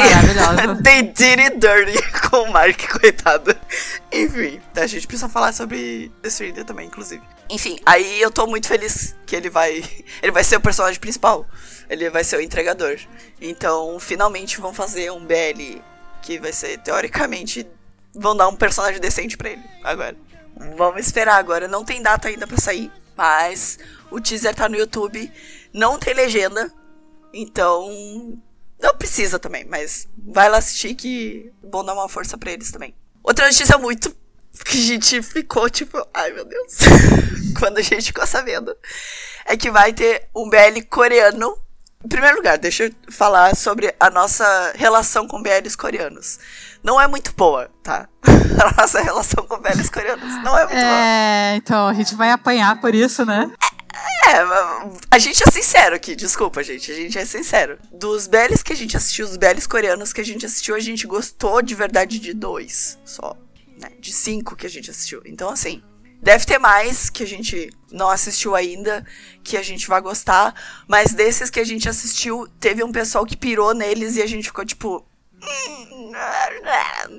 they 0.83 1.03
did 1.03 1.39
it 1.39 1.57
dirty 1.57 2.01
com 2.27 2.37
o 2.37 2.51
Mark, 2.51 2.75
coitado. 2.99 3.55
Enfim, 4.11 4.59
a 4.75 4.87
gente 4.87 5.05
precisa 5.05 5.29
falar 5.29 5.53
sobre 5.53 6.11
The 6.23 6.29
Stranger 6.31 6.65
também, 6.65 6.87
inclusive. 6.87 7.21
Enfim, 7.51 7.77
aí 7.85 8.19
eu 8.19 8.31
tô 8.31 8.47
muito 8.47 8.67
feliz 8.67 9.15
que 9.27 9.35
ele 9.35 9.51
vai. 9.51 9.83
Ele 10.19 10.31
vai 10.31 10.43
ser 10.43 10.55
o 10.55 10.61
personagem 10.61 10.99
principal. 10.99 11.45
Ele 11.87 12.09
vai 12.09 12.23
ser 12.23 12.37
o 12.37 12.41
entregador. 12.41 12.97
Então, 13.39 13.99
finalmente 13.99 14.59
vão 14.59 14.73
fazer 14.73 15.11
um 15.11 15.23
BL 15.23 15.83
que 16.23 16.39
vai 16.39 16.51
ser, 16.51 16.79
teoricamente, 16.79 17.67
vão 18.11 18.35
dar 18.35 18.47
um 18.47 18.55
personagem 18.55 18.99
decente 18.99 19.37
pra 19.37 19.51
ele 19.51 19.61
agora. 19.83 20.17
Vamos 20.77 21.05
esperar 21.05 21.37
agora. 21.37 21.67
Não 21.67 21.85
tem 21.85 22.01
data 22.01 22.27
ainda 22.27 22.45
pra 22.45 22.57
sair, 22.57 22.91
mas 23.15 23.79
o 24.11 24.19
teaser 24.19 24.53
tá 24.53 24.67
no 24.67 24.77
YouTube. 24.77 25.31
Não 25.73 25.97
tem 25.97 26.13
legenda. 26.13 26.71
Então, 27.33 27.87
não 28.79 28.95
precisa 28.95 29.37
também, 29.37 29.65
mas 29.65 30.07
vai 30.17 30.49
lá 30.49 30.57
assistir 30.57 30.95
que 30.95 31.51
é 31.63 31.67
bom 31.67 31.83
dar 31.83 31.93
uma 31.93 32.09
força 32.09 32.37
pra 32.37 32.51
eles 32.51 32.71
também. 32.71 32.95
Outra 33.23 33.45
notícia 33.45 33.77
muito 33.77 34.15
que 34.65 34.77
a 34.77 34.81
gente 34.81 35.21
ficou 35.21 35.69
tipo, 35.69 35.97
ai 36.13 36.31
meu 36.31 36.45
Deus, 36.45 36.77
quando 37.59 37.77
a 37.77 37.81
gente 37.81 38.07
ficou 38.07 38.25
sabendo, 38.25 38.75
é 39.45 39.55
que 39.55 39.69
vai 39.69 39.93
ter 39.93 40.27
um 40.35 40.49
BL 40.49 40.81
coreano. 40.89 41.57
Em 42.03 42.07
primeiro 42.07 42.37
lugar, 42.37 42.57
deixa 42.57 42.85
eu 42.85 42.91
falar 43.11 43.53
sobre 43.57 43.93
a 43.99 44.09
nossa 44.09 44.71
relação 44.75 45.27
com 45.27 45.41
BLs 45.41 45.75
coreanos. 45.75 46.39
Não 46.81 46.99
é 46.99 47.05
muito 47.07 47.33
boa, 47.33 47.69
tá? 47.83 48.07
A 48.23 48.81
nossa 48.81 49.01
relação 49.01 49.45
com 49.45 49.57
BLs 49.57 49.91
coreanos 49.91 50.43
não 50.43 50.57
é 50.57 50.63
muito 50.63 50.77
é, 50.77 50.81
boa. 50.81 50.97
É, 50.97 51.55
então 51.57 51.87
a 51.87 51.93
gente 51.93 52.15
vai 52.15 52.31
apanhar 52.31 52.79
por 52.79 52.95
isso, 52.95 53.25
né? 53.25 53.51
É, 54.27 54.35
a 55.11 55.17
gente 55.17 55.43
é 55.43 55.51
sincero 55.51 55.95
aqui, 55.95 56.15
desculpa, 56.15 56.63
gente. 56.63 56.89
A 56.89 56.95
gente 56.95 57.17
é 57.17 57.25
sincero. 57.25 57.77
Dos 57.91 58.27
BLs 58.27 58.63
que 58.63 58.71
a 58.71 58.75
gente 58.75 58.95
assistiu, 58.95 59.25
os 59.25 59.35
BLs 59.35 59.67
coreanos 59.67 60.13
que 60.13 60.21
a 60.21 60.25
gente 60.25 60.45
assistiu, 60.45 60.75
a 60.75 60.79
gente 60.79 61.05
gostou 61.05 61.61
de 61.61 61.75
verdade 61.75 62.17
de 62.17 62.33
dois 62.33 62.97
só 63.03 63.35
né? 63.79 63.91
De 63.99 64.11
cinco 64.11 64.55
que 64.55 64.67
a 64.67 64.69
gente 64.69 64.91
assistiu. 64.91 65.21
Então, 65.25 65.49
assim, 65.49 65.81
deve 66.21 66.45
ter 66.45 66.59
mais 66.59 67.09
que 67.09 67.23
a 67.23 67.27
gente 67.27 67.69
não 67.91 68.09
assistiu 68.09 68.55
ainda, 68.55 69.05
que 69.43 69.57
a 69.57 69.63
gente 69.63 69.87
vai 69.87 70.01
gostar. 70.01 70.53
Mas 70.87 71.13
desses 71.13 71.49
que 71.49 71.59
a 71.59 71.63
gente 71.63 71.87
assistiu, 71.89 72.47
teve 72.59 72.83
um 72.83 72.91
pessoal 72.91 73.25
que 73.25 73.37
pirou 73.37 73.73
neles 73.73 74.15
e 74.15 74.21
a 74.21 74.27
gente 74.27 74.45
ficou 74.45 74.65
tipo. 74.65 75.05
Hum, 75.41 76.11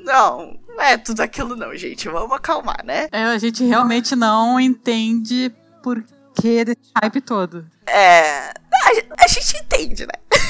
não, 0.05 0.61
não 0.69 0.83
é 0.83 0.99
tudo 0.99 1.21
aquilo 1.21 1.57
não, 1.57 1.75
gente. 1.75 2.09
Vamos 2.09 2.37
acalmar, 2.37 2.85
né? 2.85 3.09
É, 3.11 3.25
a 3.25 3.39
gente 3.39 3.65
realmente 3.65 4.15
não 4.15 4.61
entende 4.61 5.51
por 5.83 6.05
que 6.35 6.65
desse 6.65 6.91
hype 7.01 7.21
todo. 7.21 7.67
É. 7.87 8.51
A, 8.51 9.25
a 9.25 9.27
gente 9.27 9.57
entende, 9.57 10.07
né? 10.07 10.13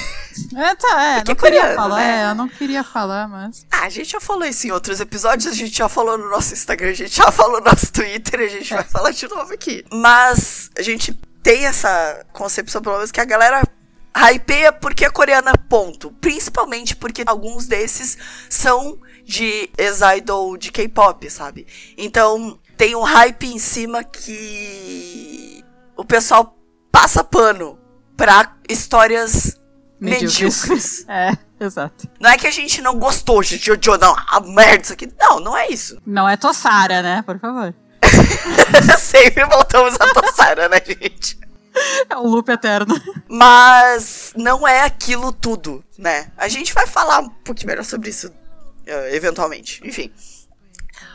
É, 0.56 0.74
tá, 0.74 1.02
é. 1.02 1.14
Porque 1.16 1.30
não 1.30 1.36
queria 1.36 1.60
coreano, 1.60 1.74
falar, 1.74 1.96
né? 1.96 2.22
é, 2.22 2.30
eu 2.30 2.34
não 2.34 2.48
queria 2.48 2.84
falar, 2.84 3.28
mas. 3.28 3.66
Ah, 3.70 3.84
a 3.84 3.88
gente 3.88 4.10
já 4.10 4.20
falou 4.20 4.44
isso 4.44 4.66
em 4.66 4.70
outros 4.70 5.00
episódios, 5.00 5.46
a 5.46 5.54
gente 5.54 5.76
já 5.76 5.88
falou 5.88 6.18
no 6.18 6.28
nosso 6.28 6.52
Instagram, 6.52 6.90
a 6.90 6.94
gente 6.94 7.16
já 7.16 7.30
falou 7.30 7.60
no 7.60 7.66
nosso 7.66 7.92
Twitter, 7.92 8.40
a 8.40 8.48
gente 8.48 8.72
é. 8.72 8.76
vai 8.76 8.84
falar 8.84 9.10
de 9.10 9.28
novo 9.28 9.52
aqui. 9.52 9.84
Mas 9.92 10.70
a 10.76 10.82
gente 10.82 11.12
tem 11.42 11.66
essa 11.66 12.24
concepção, 12.32 12.82
pelo 12.82 12.96
menos, 12.96 13.10
que 13.10 13.20
a 13.20 13.24
galera 13.24 13.62
hypeia 14.14 14.72
porque 14.72 15.04
é 15.04 15.10
coreana, 15.10 15.52
ponto. 15.68 16.10
Principalmente 16.20 16.96
porque 16.96 17.22
alguns 17.26 17.66
desses 17.66 18.16
são 18.48 18.98
de 19.24 19.70
ex-idol 19.78 20.56
de 20.56 20.72
K-pop, 20.72 21.30
sabe? 21.30 21.66
Então 21.96 22.58
tem 22.76 22.96
um 22.96 23.02
hype 23.02 23.46
em 23.46 23.58
cima 23.58 24.02
que 24.02 25.64
o 25.96 26.04
pessoal 26.04 26.56
passa 26.90 27.22
pano 27.22 27.78
pra 28.16 28.56
histórias 28.68 29.59
medíocres. 30.00 31.04
É, 31.10 31.36
exato. 31.58 32.08
Não 32.20 32.30
é 32.30 32.38
que 32.38 32.46
a 32.46 32.50
gente 32.50 32.80
não 32.80 32.98
gostou, 32.98 33.42
gente 33.42 33.70
odiou, 33.70 33.98
não, 33.98 34.14
a 34.14 34.40
merda 34.40 34.84
isso 34.84 34.92
aqui. 34.92 35.12
Não, 35.18 35.40
não 35.40 35.56
é 35.56 35.68
isso. 35.68 36.00
Não 36.06 36.28
é 36.28 36.36
Tossara, 36.36 37.02
né? 37.02 37.22
Por 37.22 37.38
favor. 37.38 37.74
Sempre 38.98 39.44
voltamos 39.44 39.94
a 40.00 40.06
Tossara, 40.14 40.68
né, 40.68 40.80
gente? 40.86 41.38
É 42.08 42.16
um 42.16 42.26
loop 42.26 42.50
eterno. 42.50 43.00
Mas 43.28 44.32
não 44.36 44.66
é 44.66 44.82
aquilo 44.82 45.32
tudo, 45.32 45.84
né? 45.98 46.30
A 46.36 46.48
gente 46.48 46.72
vai 46.72 46.86
falar 46.86 47.20
um 47.20 47.28
pouquinho 47.28 47.68
melhor 47.68 47.84
sobre 47.84 48.10
isso 48.10 48.28
uh, 48.28 49.14
eventualmente. 49.14 49.80
Enfim. 49.84 50.12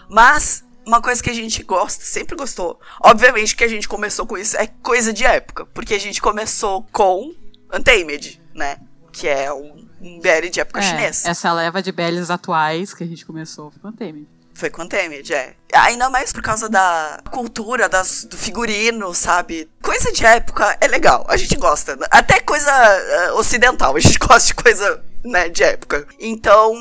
Mas 0.09 0.63
uma 0.85 1.01
coisa 1.01 1.21
que 1.21 1.29
a 1.29 1.33
gente 1.33 1.63
gosta, 1.63 2.03
sempre 2.03 2.35
gostou. 2.35 2.79
Obviamente 3.01 3.55
que 3.55 3.63
a 3.63 3.67
gente 3.67 3.87
começou 3.87 4.25
com 4.25 4.37
isso 4.37 4.55
é 4.57 4.67
coisa 4.67 5.11
de 5.11 5.25
época, 5.25 5.65
porque 5.67 5.93
a 5.93 5.99
gente 5.99 6.21
começou 6.21 6.85
com 6.91 7.33
Untamed, 7.73 8.41
né? 8.55 8.77
Que 9.11 9.27
é 9.27 9.53
um, 9.53 9.87
um 10.01 10.19
BL 10.19 10.49
de 10.49 10.59
época 10.59 10.79
é, 10.79 10.83
chinesa. 10.83 11.29
Essa 11.29 11.53
leva 11.53 11.81
de 11.81 11.91
BLs 11.91 12.31
atuais 12.31 12.93
que 12.93 13.03
a 13.03 13.07
gente 13.07 13.25
começou 13.25 13.69
foi 13.69 13.81
com 13.81 13.89
Untamed. 13.89 14.27
Foi 14.53 14.69
com 14.69 14.83
Untamed, 14.83 15.33
é. 15.33 15.53
Ainda 15.73 16.09
mais 16.09 16.31
por 16.31 16.41
causa 16.41 16.69
da 16.69 17.19
cultura, 17.29 17.89
das, 17.89 18.23
do 18.23 18.37
figurino, 18.37 19.13
sabe? 19.13 19.69
Coisa 19.81 20.13
de 20.13 20.25
época 20.25 20.77
é 20.79 20.87
legal, 20.87 21.25
a 21.27 21.35
gente 21.35 21.57
gosta. 21.57 21.97
Até 22.09 22.39
coisa 22.39 22.71
uh, 22.71 23.37
ocidental, 23.37 23.95
a 23.95 23.99
gente 23.99 24.17
gosta 24.19 24.47
de 24.47 24.55
coisa, 24.55 25.03
né, 25.25 25.49
de 25.49 25.61
época. 25.61 26.07
Então, 26.17 26.73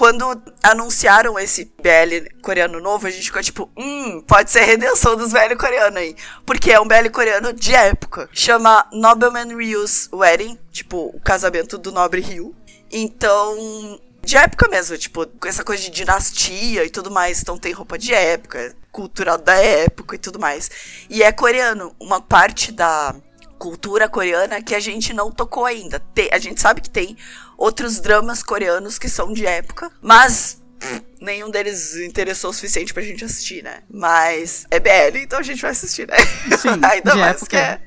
quando 0.00 0.24
anunciaram 0.62 1.38
esse 1.38 1.70
BL 1.76 2.40
coreano 2.40 2.80
novo, 2.80 3.06
a 3.06 3.10
gente 3.10 3.24
ficou 3.24 3.42
tipo, 3.42 3.70
hum, 3.76 4.22
pode 4.22 4.50
ser 4.50 4.60
a 4.60 4.64
redenção 4.64 5.14
dos 5.14 5.30
BL 5.30 5.54
coreanos 5.58 5.98
aí. 5.98 6.16
Porque 6.46 6.72
é 6.72 6.80
um 6.80 6.88
BL 6.88 7.10
coreano 7.12 7.52
de 7.52 7.74
época. 7.74 8.26
Chama 8.32 8.88
Nobleman 8.94 9.54
Ryu's 9.54 10.08
Wedding, 10.10 10.58
tipo, 10.72 11.12
o 11.14 11.20
casamento 11.20 11.76
do 11.76 11.92
nobre 11.92 12.22
Ryu. 12.22 12.56
Então, 12.90 14.00
de 14.24 14.38
época 14.38 14.68
mesmo, 14.68 14.96
tipo, 14.96 15.26
com 15.26 15.46
essa 15.46 15.62
coisa 15.62 15.82
de 15.82 15.90
dinastia 15.90 16.82
e 16.82 16.88
tudo 16.88 17.10
mais. 17.10 17.42
Então 17.42 17.58
tem 17.58 17.72
roupa 17.72 17.98
de 17.98 18.14
época, 18.14 18.74
cultural 18.90 19.36
da 19.36 19.56
época 19.56 20.16
e 20.16 20.18
tudo 20.18 20.38
mais. 20.38 20.70
E 21.10 21.22
é 21.22 21.30
coreano. 21.30 21.94
Uma 22.00 22.22
parte 22.22 22.72
da 22.72 23.14
cultura 23.58 24.08
coreana 24.08 24.62
que 24.62 24.74
a 24.74 24.80
gente 24.80 25.12
não 25.12 25.30
tocou 25.30 25.66
ainda. 25.66 26.02
a 26.32 26.38
gente 26.38 26.58
sabe 26.58 26.80
que 26.80 26.88
tem 26.88 27.18
outros 27.60 28.00
dramas 28.00 28.42
coreanos 28.42 28.98
que 28.98 29.08
são 29.08 29.34
de 29.34 29.46
época, 29.46 29.92
mas 30.00 30.60
pff, 30.78 31.02
nenhum 31.20 31.50
deles 31.50 31.94
interessou 31.96 32.50
o 32.50 32.54
suficiente 32.54 32.94
pra 32.94 33.02
gente 33.02 33.22
assistir, 33.22 33.62
né? 33.62 33.82
Mas 33.88 34.66
é 34.70 34.80
BL, 34.80 35.18
então 35.18 35.38
a 35.38 35.42
gente 35.42 35.60
vai 35.60 35.70
assistir, 35.72 36.08
né? 36.08 36.16
Sim, 36.56 36.70
Ainda 36.82 37.14
mais 37.14 37.36
época. 37.36 37.46
que 37.50 37.56
é 37.56 37.80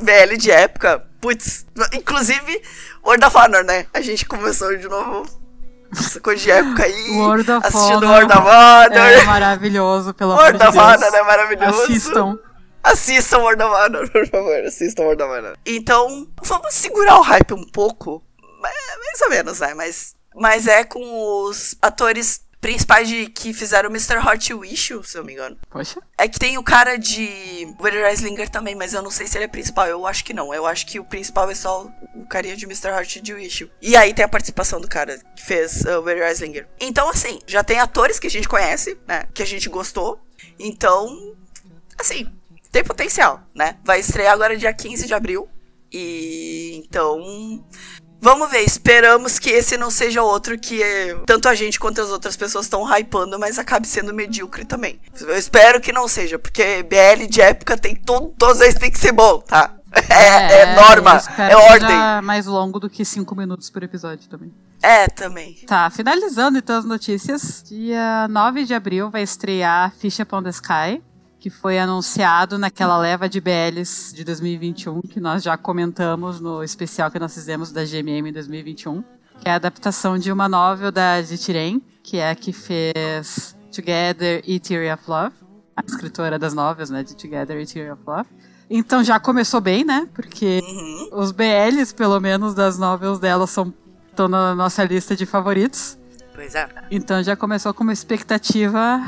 BL 0.00 0.36
de 0.38 0.50
época. 0.50 1.06
Putz, 1.20 1.66
inclusive 1.92 2.62
World 3.04 3.24
of 3.26 3.36
Honor, 3.36 3.62
né? 3.62 3.86
A 3.92 4.00
gente 4.00 4.24
começou 4.24 4.74
de 4.74 4.88
novo 4.88 5.28
essa 5.92 6.18
coisa 6.18 6.42
de 6.42 6.50
época 6.50 6.84
aí. 6.84 7.10
World 7.10 7.50
of 7.52 7.66
assistindo 7.66 8.06
Honor 8.06 8.08
World 8.08 8.32
of 8.32 8.40
Honor. 8.40 9.06
É 9.06 9.24
maravilhoso, 9.24 10.14
pelo 10.14 10.32
amor 10.32 10.52
de 10.52 10.58
Deus. 10.58 10.74
World 10.74 10.94
of 10.94 11.04
Honor 11.04 11.14
é 11.14 11.22
maravilhoso. 11.22 11.82
Assistam. 11.82 12.38
Assistam 12.82 13.38
World 13.40 13.62
of 13.62 13.74
Honor, 13.74 14.10
por 14.10 14.26
favor. 14.28 14.64
Assistam 14.64 15.02
World 15.02 15.22
of 15.22 15.32
Honor. 15.32 15.58
Então, 15.66 16.26
vamos 16.42 16.74
segurar 16.74 17.18
o 17.18 17.22
hype 17.22 17.52
um 17.52 17.64
pouco 17.64 18.22
mais 18.70 19.20
ou 19.22 19.30
menos, 19.30 19.60
né? 19.60 19.74
Mas, 19.74 20.14
mas 20.34 20.66
é 20.66 20.84
com 20.84 21.44
os 21.46 21.76
atores 21.80 22.44
principais 22.64 23.06
de, 23.06 23.26
que 23.26 23.52
fizeram 23.52 23.90
Mr. 23.90 24.16
Hot 24.26 24.54
Wish, 24.54 24.86
se 25.04 25.18
eu 25.18 25.20
não 25.20 25.26
me 25.26 25.34
engano. 25.34 25.58
Poxa. 25.68 26.00
É 26.16 26.26
que 26.26 26.38
tem 26.38 26.56
o 26.56 26.62
cara 26.62 26.96
de 26.96 27.68
Weather 27.78 28.10
Islinger 28.10 28.48
também, 28.48 28.74
mas 28.74 28.94
eu 28.94 29.02
não 29.02 29.10
sei 29.10 29.26
se 29.26 29.36
ele 29.36 29.44
é 29.44 29.48
principal. 29.48 29.86
Eu 29.86 30.06
acho 30.06 30.24
que 30.24 30.32
não. 30.32 30.54
Eu 30.54 30.64
acho 30.64 30.86
que 30.86 30.98
o 30.98 31.04
principal 31.04 31.50
é 31.50 31.54
só 31.54 31.86
o 32.14 32.26
carinha 32.26 32.56
de 32.56 32.64
Mr. 32.64 32.90
Hot 32.98 33.20
de 33.20 33.34
Wish. 33.34 33.70
E 33.82 33.94
aí 33.94 34.14
tem 34.14 34.24
a 34.24 34.28
participação 34.28 34.80
do 34.80 34.88
cara 34.88 35.20
que 35.36 35.44
fez 35.44 35.82
uh, 35.82 36.30
Islinger. 36.32 36.66
Então, 36.80 37.10
assim, 37.10 37.38
já 37.46 37.62
tem 37.62 37.80
atores 37.80 38.18
que 38.18 38.28
a 38.28 38.30
gente 38.30 38.48
conhece, 38.48 38.96
né? 39.06 39.24
Que 39.34 39.42
a 39.42 39.46
gente 39.46 39.68
gostou. 39.68 40.18
Então, 40.58 41.36
assim, 41.98 42.32
tem 42.72 42.82
potencial, 42.82 43.42
né? 43.54 43.76
Vai 43.84 44.00
estrear 44.00 44.32
agora 44.32 44.56
dia 44.56 44.72
15 44.72 45.06
de 45.06 45.12
abril. 45.12 45.46
E 45.92 46.82
então 46.82 47.62
Vamos 48.24 48.50
ver, 48.50 48.64
esperamos 48.64 49.38
que 49.38 49.50
esse 49.50 49.76
não 49.76 49.90
seja 49.90 50.22
outro 50.22 50.58
que 50.58 50.80
tanto 51.26 51.46
a 51.46 51.54
gente 51.54 51.78
quanto 51.78 52.00
as 52.00 52.08
outras 52.08 52.34
pessoas 52.34 52.64
estão 52.64 52.82
hypando, 52.90 53.38
mas 53.38 53.58
acabe 53.58 53.86
sendo 53.86 54.14
medíocre 54.14 54.64
também. 54.64 54.98
Eu 55.20 55.36
espero 55.36 55.78
que 55.78 55.92
não 55.92 56.08
seja, 56.08 56.38
porque 56.38 56.82
BL 56.84 57.26
de 57.28 57.42
época 57.42 57.76
tem 57.76 57.94
todo, 57.94 58.28
todos 58.38 58.62
eles 58.62 58.76
tem 58.76 58.90
que 58.90 58.98
ser 58.98 59.12
bom, 59.12 59.40
tá? 59.40 59.74
É, 60.08 60.24
é, 60.24 60.60
é 60.60 60.74
norma, 60.74 61.22
é 61.38 61.54
ordem. 61.54 61.96
mais 62.24 62.46
longo 62.46 62.80
do 62.80 62.88
que 62.88 63.04
cinco 63.04 63.36
minutos 63.36 63.68
por 63.68 63.82
episódio 63.82 64.26
também. 64.28 64.52
É, 64.82 65.06
também. 65.06 65.54
Tá, 65.66 65.88
finalizando 65.90 66.56
então 66.58 66.78
as 66.78 66.84
notícias. 66.84 67.62
Dia 67.68 68.26
9 68.28 68.64
de 68.64 68.74
abril 68.74 69.10
vai 69.10 69.22
estrear 69.22 69.92
Fish 69.98 70.18
Upon 70.18 70.42
the 70.42 70.50
Sky, 70.50 71.02
que 71.44 71.50
foi 71.50 71.78
anunciado 71.78 72.56
naquela 72.56 72.96
leva 72.96 73.28
de 73.28 73.38
BLs 73.38 74.14
de 74.14 74.24
2021, 74.24 75.02
que 75.02 75.20
nós 75.20 75.42
já 75.42 75.58
comentamos 75.58 76.40
no 76.40 76.64
especial 76.64 77.10
que 77.10 77.18
nós 77.18 77.34
fizemos 77.34 77.70
da 77.70 77.84
GMM 77.84 78.32
2021, 78.32 79.04
que 79.40 79.46
é 79.46 79.52
a 79.52 79.56
adaptação 79.56 80.16
de 80.16 80.32
uma 80.32 80.48
novel 80.48 80.90
da 80.90 81.20
Jitiren, 81.20 81.82
que 82.02 82.16
é 82.16 82.30
a 82.30 82.34
que 82.34 82.50
fez 82.50 83.54
Together 83.70 84.42
e 84.46 84.58
Theory 84.58 84.90
of 84.90 85.02
Love, 85.06 85.34
a 85.76 85.82
escritora 85.86 86.38
das 86.38 86.54
novelas, 86.54 86.88
né, 86.88 87.02
de 87.02 87.14
Together 87.14 87.60
e 87.60 87.66
Theory 87.66 87.90
of 87.90 88.02
Love. 88.06 88.28
Então 88.70 89.04
já 89.04 89.20
começou 89.20 89.60
bem, 89.60 89.84
né? 89.84 90.08
Porque 90.14 90.62
uhum. 90.62 91.20
os 91.20 91.30
BLs, 91.30 91.94
pelo 91.94 92.18
menos 92.20 92.54
das 92.54 92.78
novelas 92.78 93.18
dela, 93.18 93.46
são 93.46 93.70
estão 94.08 94.28
na 94.28 94.54
nossa 94.54 94.82
lista 94.82 95.14
de 95.14 95.26
favoritos. 95.26 95.98
Pois 96.34 96.54
é. 96.54 96.66
Então 96.90 97.22
já 97.22 97.36
começou 97.36 97.74
com 97.74 97.82
uma 97.82 97.92
expectativa 97.92 98.98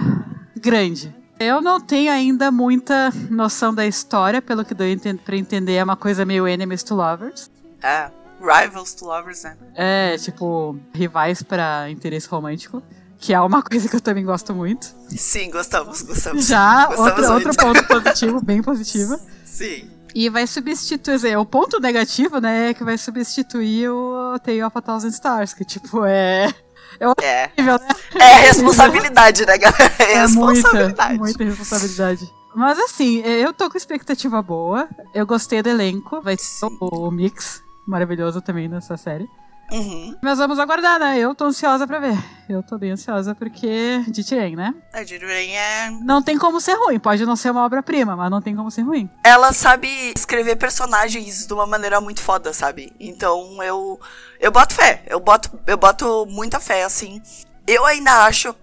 grande. 0.55 1.16
Eu 1.39 1.61
não 1.61 1.81
tenho 1.81 2.11
ainda 2.11 2.51
muita 2.51 3.11
noção 3.31 3.75
da 3.75 3.87
história, 3.87 4.41
pelo 4.41 4.65
que 4.65 4.75
deu 4.75 4.87
pra 5.25 5.37
entender, 5.37 5.75
é 5.75 5.85
uma 5.85 5.97
coisa 5.97 6.25
meio 6.25 6.49
enemies 6.49 6.83
to 6.83 6.95
lovers. 6.95 7.51
É, 7.83 8.11
rivals 8.41 8.95
to 8.95 9.05
lovers, 9.05 9.43
né? 9.43 9.57
É, 9.75 10.17
tipo, 10.17 10.79
rivais 10.95 11.43
para 11.43 11.91
interesse 11.91 12.27
romântico. 12.29 12.83
Que 13.19 13.35
é 13.35 13.41
uma 13.41 13.61
coisa 13.65 13.89
que 13.89 13.97
eu 13.97 14.01
também 14.01 14.25
gosto 14.25 14.55
muito. 14.55 14.95
Sim, 15.09 15.51
gostamos, 15.51 16.03
gostamos. 16.03 16.47
Já, 16.47 16.87
gostamos 16.87 17.29
outro, 17.29 17.49
outro 17.49 17.57
ponto 17.57 17.87
positivo, 17.87 18.41
bem 18.43 18.63
positivo. 18.63 19.19
Sim. 19.45 19.91
E 20.15 20.31
vai 20.31 20.47
substituir, 20.47 21.37
o 21.37 21.45
ponto 21.45 21.79
negativo, 21.79 22.41
né, 22.41 22.71
é 22.71 22.75
que 22.75 22.83
vai 22.83 22.97
substituir 22.97 23.91
o 23.91 24.39
Tale 24.39 24.63
of 24.63 24.79
a 24.79 24.81
Thousand 24.81 25.09
Stars, 25.09 25.53
que 25.53 25.63
tipo, 25.63 26.07
é 26.07 26.51
Eu 26.99 27.15
É. 27.23 27.51
horrível, 27.57 27.79
né? 27.79 27.89
É 28.21 28.35
responsabilidade, 28.47 29.45
né, 29.47 29.59
galera? 29.59 29.93
É 29.99 30.13
É 30.15 30.21
responsabilidade. 30.21 31.19
muita, 31.19 31.39
muita 31.39 31.45
responsabilidade. 31.45 32.35
Mas 32.55 32.79
assim, 32.79 33.19
eu 33.21 33.53
tô 33.53 33.69
com 33.71 33.77
expectativa 33.77 34.41
boa. 34.41 34.89
Eu 35.15 35.27
gostei 35.27 35.63
do 35.63 35.69
elenco. 35.69 36.21
Vai 36.23 36.37
ser 36.39 36.67
o, 36.67 36.79
o 36.81 37.11
mix 37.11 37.63
maravilhoso 37.87 38.41
também 38.41 38.67
nessa 38.69 38.97
série. 38.97 39.29
Uhum. 39.71 40.17
Mas 40.23 40.39
vamos 40.39 40.59
aguardar, 40.59 40.99
né? 40.99 41.19
Eu 41.19 41.35
tô 41.35 41.47
ansiosa 41.47 41.87
pra 41.87 41.99
ver. 41.99 42.17
Eu 42.49 42.63
tô 42.63 42.79
bem 42.79 42.93
ansiosa 42.93 43.35
porque 43.35 44.05
de 44.09 44.23
Tirem, 44.23 44.55
né? 44.55 44.75
A 44.93 45.03
Jiren 45.03 45.57
é. 45.57 45.91
Não 46.03 46.23
tem 46.23 46.39
como 46.39 46.61
ser 46.61 46.75
ruim. 46.75 46.99
Pode 46.99 47.27
não 47.27 47.35
ser 47.35 47.51
uma 47.51 47.65
obra-prima, 47.65 48.15
mas 48.15 48.31
não 48.31 48.41
tem 48.41 48.55
como 48.55 48.71
ser 48.71 48.83
ruim. 48.83 49.11
Ela 49.25 49.53
sabe 49.53 49.89
escrever 50.15 50.57
personagens 50.57 51.47
de 51.47 51.53
uma 51.53 51.67
maneira 51.67 52.01
muito 52.01 52.21
foda, 52.21 52.53
sabe? 52.53 52.93
Então 53.01 53.63
eu. 53.63 53.99
Eu 54.39 54.53
boto 54.53 54.75
fé. 54.75 55.03
Eu 55.07 55.19
boto, 55.19 55.51
eu 55.67 55.77
boto 55.77 56.27
muita 56.27 56.61
fé, 56.61 56.85
assim. 56.85 57.21
Eu 57.67 57.85
ainda 57.85 58.25
acho 58.25 58.55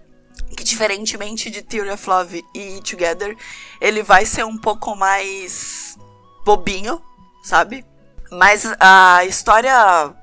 que, 0.56 0.64
diferentemente 0.64 1.50
de 1.50 1.60
Theory 1.62 1.90
of 1.90 2.08
Love 2.08 2.44
e 2.54 2.80
Together, 2.80 3.36
ele 3.80 4.02
vai 4.02 4.24
ser 4.24 4.44
um 4.44 4.56
pouco 4.56 4.96
mais 4.96 5.98
bobinho, 6.44 7.02
sabe? 7.42 7.84
Mas 8.30 8.64
a 8.80 9.24
história 9.26 10.14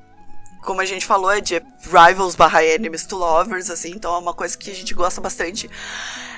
como 0.61 0.81
a 0.81 0.85
gente 0.85 1.05
falou, 1.05 1.31
é 1.31 1.41
de 1.41 1.61
rivals 1.91 2.35
barra 2.35 2.63
enemies 2.63 3.05
to 3.05 3.17
lovers, 3.17 3.69
assim, 3.69 3.91
então 3.91 4.13
é 4.15 4.17
uma 4.17 4.33
coisa 4.33 4.57
que 4.57 4.69
a 4.71 4.75
gente 4.75 4.93
gosta 4.93 5.19
bastante. 5.21 5.69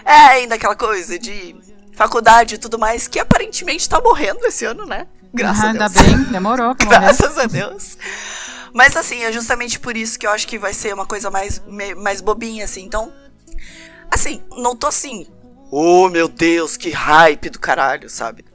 É 0.06 0.14
ainda 0.14 0.56
aquela 0.56 0.76
coisa 0.76 1.18
de 1.20 1.56
faculdade 1.94 2.56
e 2.56 2.58
tudo 2.58 2.80
mais, 2.80 3.08
que 3.08 3.20
aparentemente 3.20 3.88
tá 3.88 4.02
morrendo 4.02 4.46
esse 4.46 4.66
ano, 4.66 4.86
né? 4.86 5.08
Graças 5.34 5.64
Ah, 5.64 5.68
a 5.68 5.72
ainda 5.72 5.90
Deus. 5.90 6.06
bem, 6.06 6.24
demorou. 6.26 6.76
Graças 6.80 7.38
a 7.38 7.46
Deus. 7.46 7.98
Mas 8.74 8.96
assim, 8.98 9.24
é 9.24 9.32
justamente 9.32 9.80
por 9.80 9.96
isso 9.96 10.18
que 10.18 10.26
eu 10.26 10.32
acho 10.32 10.48
que 10.48 10.58
vai 10.58 10.74
ser 10.74 10.94
uma 10.94 11.06
coisa 11.06 11.30
mais, 11.30 11.62
mais 11.98 12.22
bobinha, 12.22 12.66
assim. 12.66 12.84
Então, 12.84 13.12
assim, 14.12 14.42
não 14.58 14.76
tô 14.76 14.88
assim. 14.88 15.28
Oh, 15.72 16.08
meu 16.10 16.28
Deus, 16.28 16.78
que 16.78 16.92
hype 16.92 17.50
do 17.50 17.60
caralho, 17.60 18.10
sabe? 18.10 18.46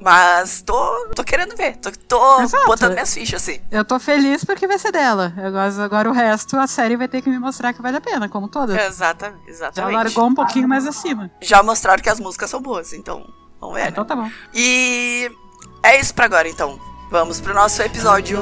Mas 0.00 0.62
tô, 0.62 1.08
tô 1.14 1.22
querendo 1.22 1.54
ver. 1.56 1.76
Tô, 1.76 1.90
tô 2.08 2.48
botando 2.66 2.92
minhas 2.92 3.12
fichas, 3.12 3.42
assim. 3.42 3.60
Eu 3.70 3.84
tô 3.84 4.00
feliz 4.00 4.44
porque 4.44 4.66
vai 4.66 4.78
ser 4.78 4.90
dela. 4.90 5.32
Agora, 5.36 5.84
agora 5.84 6.08
o 6.08 6.12
resto, 6.12 6.56
a 6.56 6.66
série 6.66 6.96
vai 6.96 7.06
ter 7.06 7.20
que 7.20 7.28
me 7.28 7.38
mostrar 7.38 7.72
que 7.72 7.82
vale 7.82 7.98
a 7.98 8.00
pena, 8.00 8.28
como 8.28 8.48
toda. 8.48 8.80
exatamente 8.86 9.40
exatamente. 9.46 9.92
Já 9.92 9.98
largou 9.98 10.26
um 10.26 10.34
pouquinho 10.34 10.68
mais 10.68 10.86
acima. 10.86 11.30
Já 11.40 11.62
mostraram 11.62 12.02
que 12.02 12.08
as 12.08 12.18
músicas 12.18 12.48
são 12.48 12.62
boas, 12.62 12.92
então 12.92 13.26
vamos 13.60 13.74
ver. 13.74 13.82
É, 13.82 13.84
né? 13.84 13.90
Então 13.90 14.04
tá 14.04 14.16
bom. 14.16 14.30
E 14.54 15.30
é 15.82 16.00
isso 16.00 16.14
pra 16.14 16.24
agora, 16.24 16.48
então. 16.48 16.78
Vamos 17.10 17.40
pro 17.40 17.52
nosso 17.52 17.82
episódio. 17.82 18.38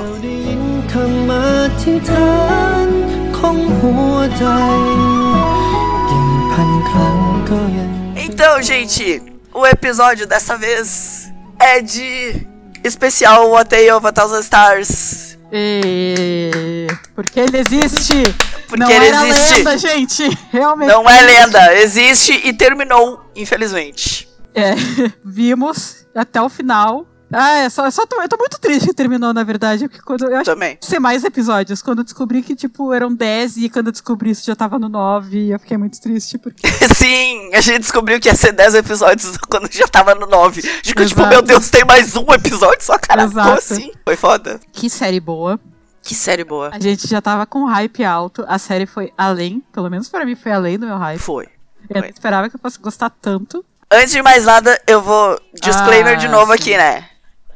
Então, 8.16 8.62
gente, 8.62 9.22
o 9.54 9.66
episódio 9.66 10.26
dessa 10.26 10.58
vez 10.58 11.27
é 11.58 11.80
de 11.80 12.46
especial 12.84 13.50
What 13.50 13.70
Day 13.70 13.90
of 13.90 14.06
a 14.06 14.12
Thousand 14.12 14.40
Stars. 14.40 15.38
E... 15.52 16.86
Porque 17.14 17.40
ele 17.40 17.58
existe. 17.58 18.22
Porque 18.68 18.84
não 18.84 18.90
ele 18.90 19.06
era 19.06 19.26
existe. 19.26 19.54
lenda, 19.54 19.78
gente. 19.78 20.38
Realmente. 20.52 20.88
Não 20.88 21.08
é 21.08 21.22
lenda, 21.22 21.74
existe 21.80 22.32
e 22.44 22.52
terminou, 22.52 23.30
infelizmente. 23.34 24.28
É, 24.54 24.74
vimos 25.24 26.06
até 26.14 26.40
o 26.40 26.48
final. 26.48 27.06
Ah, 27.32 27.58
é 27.58 27.68
só, 27.68 27.84
é 27.86 27.90
só 27.90 28.06
tô, 28.06 28.20
eu 28.22 28.28
tô 28.28 28.36
muito 28.38 28.58
triste 28.58 28.86
que 28.88 28.94
terminou, 28.94 29.34
na 29.34 29.42
verdade. 29.44 29.86
Porque 29.88 30.02
quando 30.02 30.24
eu 30.24 30.36
acho 30.36 30.44
Também. 30.50 30.76
que 30.76 30.84
ia 30.86 30.88
ser 30.88 30.98
mais 30.98 31.24
episódios. 31.24 31.82
Quando 31.82 31.98
eu 31.98 32.04
descobri 32.04 32.42
que, 32.42 32.56
tipo, 32.56 32.92
eram 32.92 33.14
10 33.14 33.58
e 33.58 33.68
quando 33.68 33.86
eu 33.88 33.92
descobri 33.92 34.30
isso 34.30 34.46
já 34.46 34.56
tava 34.56 34.78
no 34.78 34.88
9, 34.88 35.50
eu 35.50 35.58
fiquei 35.58 35.76
muito 35.76 36.00
triste. 36.00 36.38
Porque 36.38 36.66
Sim, 36.96 37.50
a 37.54 37.60
gente 37.60 37.80
descobriu 37.80 38.18
que 38.18 38.28
ia 38.28 38.34
ser 38.34 38.52
10 38.52 38.76
episódios 38.76 39.36
quando 39.50 39.70
já 39.70 39.86
tava 39.86 40.14
no 40.14 40.26
9. 40.26 40.62
Digo, 40.82 41.04
tipo, 41.04 41.26
meu 41.26 41.42
Deus, 41.42 41.68
tem 41.68 41.84
mais 41.84 42.16
um 42.16 42.32
episódio 42.32 42.82
só, 42.82 42.98
cara. 42.98 43.26
Como 43.28 43.40
assim? 43.40 43.92
Foi 44.04 44.16
foda. 44.16 44.58
que 44.72 44.88
série 44.88 45.20
boa. 45.20 45.60
Que 46.02 46.14
série 46.14 46.44
boa. 46.44 46.70
A 46.72 46.78
gente 46.80 47.06
já 47.06 47.20
tava 47.20 47.44
com 47.44 47.66
hype 47.66 48.02
alto. 48.04 48.42
A 48.48 48.58
série 48.58 48.86
foi 48.86 49.12
além, 49.18 49.62
pelo 49.72 49.90
menos 49.90 50.08
pra 50.08 50.24
mim 50.24 50.34
foi 50.34 50.52
além 50.52 50.78
do 50.78 50.86
meu 50.86 50.96
hype. 50.96 51.18
Foi. 51.20 51.46
Eu 51.90 52.00
não 52.00 52.08
esperava 52.08 52.48
que 52.48 52.56
eu 52.56 52.60
fosse 52.60 52.78
gostar 52.78 53.10
tanto. 53.10 53.62
Antes 53.90 54.12
de 54.12 54.22
mais 54.22 54.44
nada, 54.46 54.80
eu 54.86 55.02
vou. 55.02 55.38
Disclaimer 55.62 56.14
Ah, 56.14 56.16
de 56.16 56.28
novo 56.28 56.52
sim. 56.52 56.58
aqui, 56.58 56.76
né? 56.76 57.04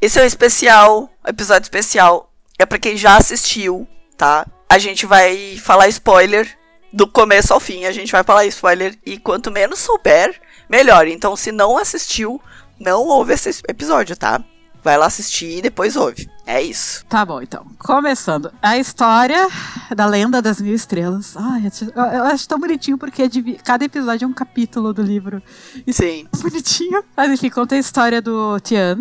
Esse 0.02 0.18
é 0.18 0.22
o 0.22 0.26
especial, 0.26 1.08
episódio 1.24 1.62
especial. 1.66 2.28
É 2.58 2.66
pra 2.66 2.76
quem 2.78 2.96
já 2.96 3.16
assistiu, 3.16 3.86
tá? 4.16 4.44
A 4.68 4.76
gente 4.78 5.06
vai 5.06 5.56
falar 5.58 5.86
spoiler 5.88 6.48
do 6.92 7.06
começo 7.06 7.54
ao 7.54 7.60
fim. 7.60 7.84
A 7.84 7.92
gente 7.92 8.10
vai 8.10 8.24
falar 8.24 8.44
spoiler. 8.46 8.98
E 9.06 9.16
quanto 9.16 9.48
menos 9.50 9.78
souber, 9.78 10.40
melhor. 10.68 11.06
Então, 11.06 11.36
se 11.36 11.52
não 11.52 11.78
assistiu, 11.78 12.40
não 12.80 13.06
ouve 13.06 13.32
esse 13.34 13.62
episódio, 13.68 14.16
tá? 14.16 14.42
Vai 14.84 14.96
lá 14.98 15.06
assistir 15.06 15.58
e 15.58 15.62
depois 15.62 15.94
ouve. 15.94 16.28
É 16.44 16.60
isso. 16.60 17.04
Tá 17.08 17.24
bom, 17.24 17.40
então. 17.40 17.64
Começando. 17.78 18.52
A 18.60 18.76
história 18.76 19.46
da 19.94 20.06
lenda 20.06 20.42
das 20.42 20.60
mil 20.60 20.74
estrelas. 20.74 21.36
Ai, 21.36 21.62
eu 22.16 22.24
acho- 22.24 22.48
tão 22.48 22.58
bonitinho 22.58 22.98
porque 22.98 23.22
é 23.22 23.28
cada 23.64 23.84
episódio 23.84 24.24
é 24.24 24.28
um 24.28 24.32
capítulo 24.32 24.92
do 24.92 25.00
livro. 25.00 25.40
Isso 25.86 26.02
Sim. 26.02 26.26
é 26.34 26.36
bonitinho. 26.42 27.04
Mas 27.16 27.30
enfim, 27.30 27.48
conta 27.48 27.76
a 27.76 27.78
história 27.78 28.20
do 28.20 28.58
Tian. 28.58 28.98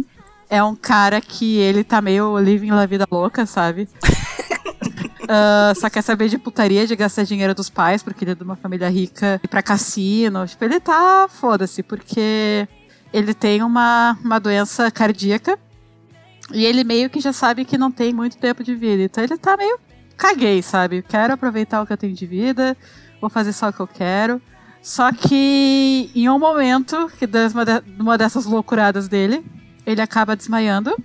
É 0.51 0.61
um 0.61 0.75
cara 0.75 1.21
que 1.21 1.57
ele 1.57 1.81
tá 1.81 2.01
meio 2.01 2.37
living 2.37 2.71
la 2.71 2.85
vida 2.85 3.07
louca, 3.09 3.45
sabe? 3.45 3.87
Ah, 5.33 5.71
só 5.77 5.89
quer 5.89 6.01
saber 6.01 6.27
de 6.27 6.37
putaria, 6.37 6.85
de 6.85 6.93
gastar 6.93 7.23
dinheiro 7.23 7.55
dos 7.55 7.69
pais, 7.69 8.03
porque 8.03 8.25
ele 8.25 8.31
é 8.31 8.35
de 8.35 8.43
uma 8.43 8.57
família 8.57 8.89
rica, 8.89 9.39
ir 9.41 9.47
pra 9.47 9.61
cassino. 9.61 10.45
Tipo, 10.45 10.65
ele 10.65 10.77
tá 10.77 11.27
foda-se, 11.29 11.81
porque 11.81 12.67
ele 13.13 13.33
tem 13.33 13.63
uma, 13.63 14.17
uma 14.25 14.39
doença 14.39 14.91
cardíaca 14.91 15.57
e 16.51 16.65
ele 16.65 16.83
meio 16.83 17.09
que 17.09 17.21
já 17.21 17.31
sabe 17.31 17.63
que 17.63 17.77
não 17.77 17.89
tem 17.89 18.11
muito 18.13 18.35
tempo 18.35 18.61
de 18.61 18.75
vida. 18.75 19.03
Então 19.03 19.23
ele 19.23 19.37
tá 19.37 19.55
meio 19.55 19.79
caguei, 20.17 20.61
sabe? 20.61 21.01
Quero 21.01 21.33
aproveitar 21.33 21.81
o 21.81 21.85
que 21.87 21.93
eu 21.93 21.97
tenho 21.97 22.13
de 22.13 22.25
vida, 22.25 22.75
vou 23.21 23.29
fazer 23.29 23.53
só 23.53 23.69
o 23.69 23.73
que 23.73 23.79
eu 23.79 23.87
quero. 23.87 24.41
Só 24.81 25.13
que 25.13 26.11
em 26.13 26.27
um 26.27 26.39
momento, 26.39 27.09
que 27.17 27.25
uma 27.53 27.63
de- 27.63 27.83
uma 27.97 28.17
dessas 28.17 28.45
loucuradas 28.45 29.07
dele, 29.07 29.45
ele 29.85 30.01
acaba 30.01 30.35
desmaiando 30.35 30.95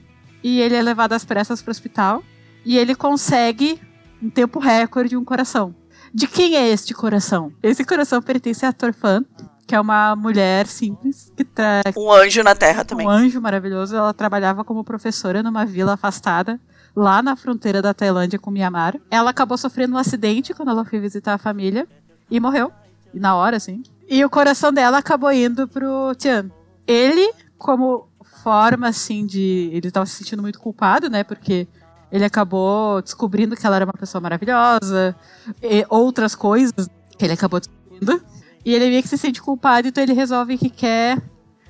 e 0.42 0.60
ele 0.60 0.74
é 0.74 0.82
levado 0.82 1.12
às 1.12 1.24
pressas 1.24 1.62
pro 1.62 1.70
hospital 1.70 2.22
e 2.64 2.76
ele 2.76 2.94
consegue 2.94 3.80
um 4.22 4.30
tempo 4.30 4.58
recorde 4.58 5.16
um 5.16 5.24
coração. 5.24 5.74
De 6.12 6.26
quem 6.26 6.56
é 6.56 6.68
este 6.68 6.94
coração? 6.94 7.52
Esse 7.62 7.84
coração 7.84 8.22
pertence 8.22 8.64
a 8.64 8.72
Torfan, 8.72 9.24
que 9.66 9.74
é 9.74 9.80
uma 9.80 10.14
mulher 10.16 10.66
simples 10.66 11.32
que 11.36 11.44
tra 11.44 11.82
Um 11.96 12.10
anjo 12.10 12.42
na 12.42 12.54
Terra 12.54 12.84
também. 12.84 13.06
um 13.06 13.10
anjo 13.10 13.40
maravilhoso. 13.40 13.96
Ela 13.96 14.14
trabalhava 14.14 14.64
como 14.64 14.84
professora 14.84 15.42
numa 15.42 15.66
vila 15.66 15.94
afastada, 15.94 16.58
lá 16.94 17.22
na 17.22 17.36
fronteira 17.36 17.82
da 17.82 17.92
Tailândia 17.92 18.38
com 18.38 18.50
Myanmar. 18.50 18.96
Ela 19.10 19.30
acabou 19.30 19.58
sofrendo 19.58 19.94
um 19.94 19.98
acidente 19.98 20.54
quando 20.54 20.70
ela 20.70 20.84
foi 20.84 20.98
visitar 21.00 21.34
a 21.34 21.38
família 21.38 21.86
e 22.30 22.40
morreu. 22.40 22.72
E 23.12 23.20
na 23.20 23.34
hora, 23.34 23.56
assim. 23.56 23.82
E 24.08 24.24
o 24.24 24.30
coração 24.30 24.72
dela 24.72 24.98
acabou 24.98 25.32
indo 25.32 25.66
pro 25.68 26.14
Tian. 26.16 26.50
Ele, 26.86 27.32
como 27.58 28.08
forma, 28.46 28.86
assim, 28.86 29.26
de. 29.26 29.70
Ele 29.72 29.90
tava 29.90 30.06
se 30.06 30.14
sentindo 30.14 30.40
muito 30.40 30.60
culpado, 30.60 31.10
né? 31.10 31.24
Porque 31.24 31.66
ele 32.12 32.24
acabou 32.24 33.02
descobrindo 33.02 33.56
que 33.56 33.66
ela 33.66 33.74
era 33.74 33.84
uma 33.84 33.92
pessoa 33.92 34.20
maravilhosa, 34.20 35.16
e 35.60 35.84
outras 35.88 36.36
coisas 36.36 36.88
que 37.18 37.24
ele 37.24 37.32
acabou 37.32 37.58
descobrindo. 37.58 38.22
E 38.64 38.72
ele 38.72 38.88
meio 38.88 39.02
que 39.02 39.08
se 39.08 39.18
sente 39.18 39.42
culpado, 39.42 39.88
então 39.88 40.00
ele 40.00 40.12
resolve 40.12 40.56
que 40.56 40.70
quer 40.70 41.20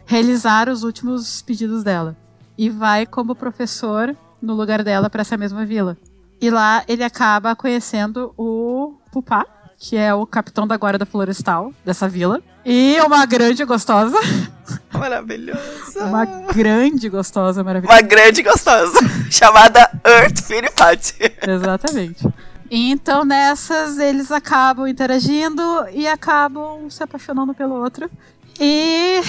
realizar 0.04 0.68
os 0.68 0.82
últimos 0.82 1.40
pedidos 1.40 1.82
dela. 1.82 2.14
E 2.58 2.68
vai 2.68 3.06
como 3.06 3.34
professor 3.34 4.14
no 4.42 4.52
lugar 4.52 4.84
dela 4.84 5.08
para 5.08 5.22
essa 5.22 5.38
mesma 5.38 5.64
vila. 5.64 5.96
E 6.38 6.50
lá 6.50 6.84
ele 6.86 7.02
acaba 7.02 7.56
conhecendo 7.56 8.34
o 8.36 8.98
Pupá, 9.10 9.46
que 9.78 9.96
é 9.96 10.14
o 10.14 10.26
capitão 10.26 10.66
da 10.66 10.76
guarda 10.76 11.04
florestal 11.06 11.72
dessa 11.84 12.08
vila. 12.08 12.40
E 12.64 12.98
uma 13.02 13.24
grande 13.26 13.64
gostosa. 13.66 14.18
Maravilhosa. 14.92 16.04
Uma 16.04 16.24
grande 16.24 17.08
gostosa, 17.08 17.62
maravilhosa. 17.62 18.00
Uma 18.00 18.08
grande 18.08 18.42
gostosa. 18.42 18.98
chamada 19.30 19.88
Earth 20.04 20.40
Firipati. 20.42 21.14
Exatamente. 21.46 22.26
E 22.70 22.90
Então 22.90 23.24
nessas 23.24 23.98
eles 23.98 24.32
acabam 24.32 24.88
interagindo 24.88 25.62
e 25.92 26.08
acabam 26.08 26.90
se 26.90 27.02
apaixonando 27.02 27.54
pelo 27.54 27.74
outro. 27.74 28.10
E, 28.58 29.20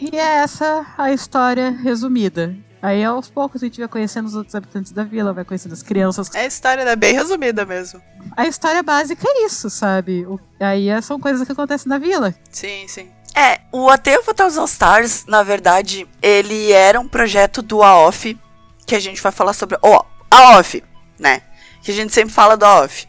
e 0.00 0.16
é 0.16 0.36
essa 0.42 0.86
a 0.96 1.10
história 1.12 1.70
resumida. 1.70 2.54
Aí 2.80 3.02
aos 3.04 3.28
poucos 3.28 3.62
a 3.62 3.66
gente 3.66 3.80
vai 3.80 3.88
conhecendo 3.88 4.26
os 4.26 4.34
outros 4.36 4.54
habitantes 4.54 4.92
da 4.92 5.02
vila, 5.04 5.32
vai 5.32 5.44
conhecendo 5.44 5.72
as 5.72 5.82
crianças. 5.82 6.32
É 6.34 6.40
a 6.40 6.46
história 6.46 6.84
né, 6.84 6.94
bem 6.94 7.12
resumida 7.14 7.64
mesmo. 7.66 8.00
A 8.36 8.46
história 8.46 8.82
básica 8.82 9.26
é 9.26 9.44
isso, 9.46 9.68
sabe? 9.68 10.24
O- 10.26 10.38
aí 10.60 10.88
é- 10.88 11.00
são 11.00 11.18
coisas 11.18 11.44
que 11.46 11.52
acontecem 11.52 11.88
na 11.88 11.98
vila. 11.98 12.34
Sim, 12.50 12.86
sim. 12.86 13.10
É, 13.34 13.60
o 13.72 13.88
Ateio 13.88 14.20
of 14.20 14.30
a 14.30 14.34
Thousand 14.34 14.64
Stars, 14.64 15.24
na 15.26 15.42
verdade, 15.42 16.06
ele 16.22 16.72
era 16.72 16.98
um 17.00 17.06
projeto 17.08 17.62
do 17.62 17.82
AOF, 17.82 18.38
que 18.86 18.94
a 18.94 19.00
gente 19.00 19.20
vai 19.20 19.30
falar 19.32 19.52
sobre. 19.52 19.76
Ó, 19.82 20.02
AOF, 20.30 20.82
né? 21.18 21.42
Que 21.82 21.90
a 21.90 21.94
gente 21.94 22.12
sempre 22.12 22.32
fala 22.32 22.56
do 22.56 22.64
AOF. 22.64 23.06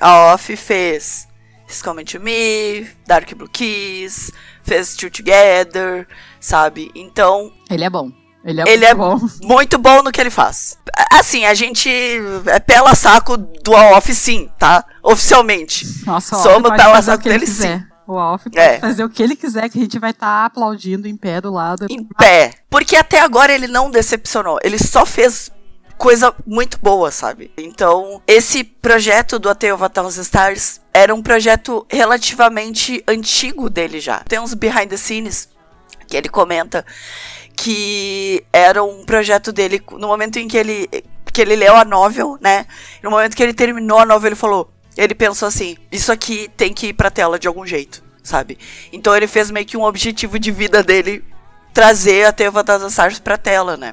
A 0.00 0.08
AOF 0.32 0.56
fez 0.56 1.28
He's 1.68 1.80
Coming 1.82 2.04
to 2.04 2.20
Me, 2.20 2.88
Dark 3.06 3.32
Blue 3.34 3.48
Kiss, 3.48 4.32
fez 4.62 4.94
Two 4.96 5.10
Together, 5.10 6.06
sabe? 6.40 6.90
Então. 6.94 7.52
Ele 7.70 7.84
é 7.84 7.90
bom. 7.90 8.10
Ele 8.44 8.60
é, 8.60 8.64
ele 8.68 8.76
muito, 8.78 8.84
é 8.90 8.94
bom. 8.94 9.20
muito 9.42 9.78
bom 9.78 10.02
no 10.02 10.10
que 10.10 10.20
ele 10.20 10.30
faz. 10.30 10.78
Assim, 11.12 11.44
a 11.44 11.52
gente 11.54 11.90
é 12.46 12.58
pela 12.58 12.94
saco 12.94 13.36
do 13.36 13.72
off, 13.72 14.14
sim, 14.14 14.50
tá? 14.58 14.84
Oficialmente. 15.02 15.86
Nossa, 16.06 16.36
Somos 16.36 16.70
pela 16.70 17.02
saco 17.02 17.24
dele, 17.24 17.46
sim. 17.46 17.82
O 18.06 18.18
Alf 18.18 18.42
pode 18.44 18.58
É. 18.58 18.80
fazer 18.80 19.04
o 19.04 19.08
que 19.08 19.22
ele 19.22 19.36
quiser, 19.36 19.68
que 19.68 19.78
a 19.78 19.82
gente 19.82 19.96
vai 20.00 20.10
estar 20.10 20.44
aplaudindo 20.46 21.06
em 21.06 21.16
pé 21.16 21.40
do 21.40 21.52
lado. 21.52 21.86
Em 21.88 22.02
pé. 22.02 22.54
Porque 22.68 22.96
até 22.96 23.20
agora 23.20 23.52
ele 23.52 23.68
não 23.68 23.88
decepcionou. 23.88 24.58
Ele 24.64 24.78
só 24.78 25.06
fez 25.06 25.52
coisa 25.96 26.34
muito 26.44 26.76
boa, 26.80 27.12
sabe? 27.12 27.52
Então, 27.56 28.20
esse 28.26 28.64
projeto 28.64 29.38
do 29.38 29.48
A 29.48 29.54
Tale 29.54 29.74
of 29.74 29.84
a 29.84 29.88
Thousand 29.88 30.22
Stars 30.22 30.80
era 30.92 31.14
um 31.14 31.22
projeto 31.22 31.86
relativamente 31.88 33.04
antigo 33.06 33.70
dele 33.70 34.00
já. 34.00 34.18
Tem 34.26 34.40
uns 34.40 34.54
behind 34.54 34.88
the 34.88 34.96
scenes 34.96 35.48
que 36.08 36.16
ele 36.16 36.28
comenta 36.28 36.84
que 37.60 38.42
era 38.50 38.82
um 38.82 39.04
projeto 39.04 39.52
dele 39.52 39.82
no 39.92 40.08
momento 40.08 40.38
em 40.38 40.48
que 40.48 40.56
ele 40.56 40.88
que 41.30 41.42
ele 41.42 41.54
leu 41.54 41.76
a 41.76 41.84
novel, 41.84 42.38
né? 42.40 42.66
No 43.02 43.10
momento 43.10 43.36
que 43.36 43.42
ele 43.42 43.52
terminou 43.52 43.98
a 43.98 44.06
novel, 44.06 44.28
ele 44.28 44.34
falou, 44.34 44.72
ele 44.96 45.14
pensou 45.14 45.46
assim: 45.46 45.76
isso 45.92 46.10
aqui 46.10 46.50
tem 46.56 46.72
que 46.72 46.86
ir 46.88 46.94
pra 46.94 47.10
tela 47.10 47.38
de 47.38 47.46
algum 47.46 47.66
jeito, 47.66 48.02
sabe? 48.22 48.56
Então 48.90 49.14
ele 49.14 49.26
fez 49.26 49.50
meio 49.50 49.66
que 49.66 49.76
um 49.76 49.84
objetivo 49.84 50.38
de 50.38 50.50
vida 50.50 50.82
dele 50.82 51.22
trazer 51.74 52.24
a 52.24 52.32
Teva 52.32 52.64
das 52.64 52.82
Stars 52.82 53.18
pra 53.18 53.36
tela, 53.36 53.76
né? 53.76 53.92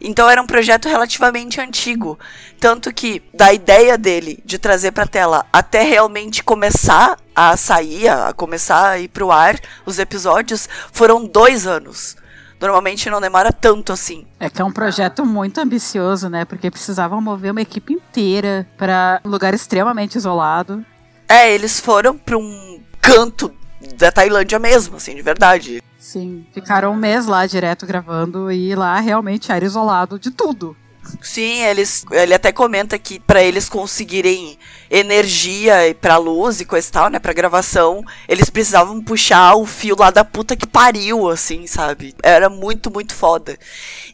Então 0.00 0.28
era 0.28 0.42
um 0.42 0.46
projeto 0.46 0.88
relativamente 0.88 1.60
antigo, 1.60 2.18
tanto 2.58 2.92
que 2.92 3.22
da 3.32 3.52
ideia 3.52 3.96
dele 3.96 4.42
de 4.44 4.58
trazer 4.58 4.90
pra 4.90 5.06
tela 5.06 5.46
até 5.52 5.82
realmente 5.82 6.42
começar 6.42 7.16
a 7.34 7.56
sair, 7.56 8.08
a 8.08 8.32
começar 8.32 8.90
a 8.90 8.98
ir 8.98 9.06
pro 9.06 9.30
ar 9.30 9.56
os 9.86 10.00
episódios, 10.00 10.68
foram 10.92 11.24
dois 11.24 11.64
anos. 11.64 12.16
Normalmente 12.60 13.08
não 13.08 13.20
demora 13.20 13.52
tanto 13.52 13.92
assim. 13.92 14.26
É 14.40 14.50
que 14.50 14.60
é 14.60 14.64
um 14.64 14.72
projeto 14.72 15.24
muito 15.24 15.60
ambicioso, 15.60 16.28
né? 16.28 16.44
Porque 16.44 16.70
precisavam 16.70 17.20
mover 17.20 17.52
uma 17.52 17.62
equipe 17.62 17.92
inteira 17.92 18.66
para 18.76 19.20
um 19.24 19.28
lugar 19.28 19.54
extremamente 19.54 20.16
isolado. 20.16 20.84
É, 21.28 21.52
eles 21.52 21.78
foram 21.78 22.16
pra 22.16 22.36
um 22.36 22.80
canto 23.00 23.52
da 23.96 24.10
Tailândia 24.10 24.58
mesmo, 24.58 24.96
assim, 24.96 25.14
de 25.14 25.22
verdade. 25.22 25.82
Sim, 25.98 26.46
ficaram 26.52 26.92
um 26.92 26.96
mês 26.96 27.26
lá 27.26 27.46
direto 27.46 27.86
gravando 27.86 28.50
e 28.50 28.74
lá 28.74 28.98
realmente 28.98 29.52
era 29.52 29.64
isolado 29.64 30.18
de 30.18 30.30
tudo. 30.30 30.76
Sim, 31.22 31.62
eles, 31.64 32.04
ele 32.10 32.34
até 32.34 32.52
comenta 32.52 32.98
que 32.98 33.18
para 33.20 33.42
eles 33.42 33.68
conseguirem 33.68 34.58
energia 34.90 35.74
pra 36.00 36.16
luz 36.16 36.60
e 36.60 36.64
coisa 36.64 36.88
e 36.88 36.90
tal, 36.90 37.10
né, 37.10 37.18
pra 37.18 37.32
gravação, 37.32 38.04
eles 38.28 38.50
precisavam 38.50 39.02
puxar 39.02 39.54
o 39.54 39.66
fio 39.66 39.96
lá 39.98 40.10
da 40.10 40.24
puta 40.24 40.56
que 40.56 40.66
pariu, 40.66 41.28
assim, 41.28 41.66
sabe? 41.66 42.14
Era 42.22 42.48
muito, 42.48 42.90
muito 42.90 43.14
foda. 43.14 43.58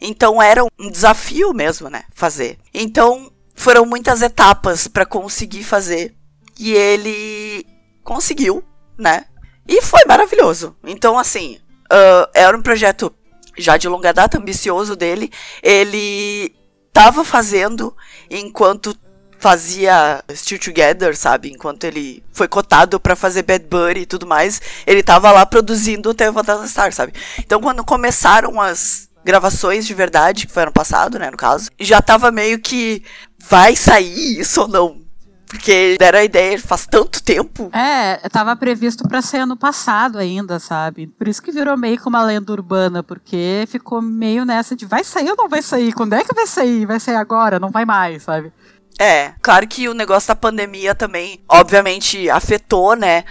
Então 0.01 0.41
era 0.41 0.63
um 0.63 0.89
desafio 0.91 1.53
mesmo, 1.53 1.89
né, 1.89 2.03
fazer. 2.13 2.57
Então 2.73 3.31
foram 3.53 3.85
muitas 3.85 4.21
etapas 4.21 4.87
pra 4.87 5.05
conseguir 5.05 5.63
fazer 5.63 6.13
e 6.59 6.73
ele 6.73 7.65
conseguiu, 8.03 8.63
né? 8.97 9.25
E 9.67 9.81
foi 9.81 10.03
maravilhoso. 10.05 10.75
Então, 10.83 11.17
assim, 11.17 11.57
ah, 11.89 12.29
era 12.33 12.55
um 12.57 12.61
projeto 12.61 13.13
já 13.57 13.77
de 13.77 13.87
longa 13.87 14.13
data, 14.13 14.37
ambicioso 14.37 14.95
dele. 14.95 15.31
Ele 15.63 16.53
tava 16.95 17.25
fazendo 17.25 17.93
enquanto 18.31 18.97
fazia 19.37 20.23
Still 20.33 20.57
Together, 20.57 21.13
sabe? 21.15 21.51
Enquanto 21.51 21.83
ele 21.83 22.23
foi 22.31 22.47
cotado 22.47 23.01
pra 23.01 23.17
fazer 23.17 23.43
Bad 23.43 23.65
Bunny 23.65 23.99
e 23.99 24.05
tudo 24.05 24.25
mais, 24.25 24.61
ele 24.87 25.03
tava 25.03 25.29
lá 25.29 25.45
produzindo 25.45 26.09
o 26.09 26.13
Teva 26.13 26.41
das 26.41 26.69
Stars, 26.69 26.95
sabe? 26.95 27.11
Então 27.37 27.59
quando 27.59 27.83
começaram 27.83 28.61
as 28.61 29.09
gravações 29.25 29.85
de 29.85 29.93
verdade, 29.93 30.47
que 30.47 30.53
foi 30.53 30.63
ano 30.63 30.71
passado, 30.71 31.19
né, 31.19 31.29
no 31.29 31.35
caso, 31.35 31.69
já 31.77 32.01
tava 32.01 32.31
meio 32.31 32.59
que 32.59 33.03
vai 33.37 33.75
sair 33.75 34.39
isso 34.39 34.61
ou 34.61 34.67
não? 34.69 35.04
Porque 35.47 35.95
deram 35.99 36.19
a 36.19 36.23
ideia 36.23 36.59
faz 36.59 36.87
tanto 36.87 37.21
tempo. 37.21 37.69
É, 37.73 38.17
tava 38.29 38.55
previsto 38.55 39.07
pra 39.07 39.21
ser 39.21 39.37
ano 39.37 39.55
passado 39.55 40.17
ainda, 40.17 40.59
sabe? 40.59 41.07
Por 41.07 41.27
isso 41.27 41.41
que 41.41 41.51
virou 41.51 41.77
meio 41.77 41.99
que 41.99 42.07
uma 42.07 42.23
lenda 42.23 42.51
urbana, 42.51 43.03
porque 43.03 43.65
ficou 43.67 44.01
meio 44.01 44.43
nessa 44.43 44.75
de 44.75 44.85
vai 44.85 45.03
sair 45.03 45.29
ou 45.29 45.37
não 45.37 45.47
vai 45.47 45.61
sair? 45.61 45.93
Quando 45.93 46.13
é 46.13 46.23
que 46.23 46.33
vai 46.33 46.47
sair? 46.47 46.85
Vai 46.85 46.99
sair 46.99 47.15
agora? 47.15 47.59
Não 47.59 47.69
vai 47.69 47.85
mais, 47.85 48.23
sabe? 48.23 48.51
É, 48.99 49.33
claro 49.41 49.67
que 49.67 49.89
o 49.89 49.93
negócio 49.93 50.29
da 50.29 50.35
pandemia 50.35 50.95
também, 50.95 51.41
obviamente, 51.49 52.29
afetou, 52.29 52.95
né? 52.95 53.23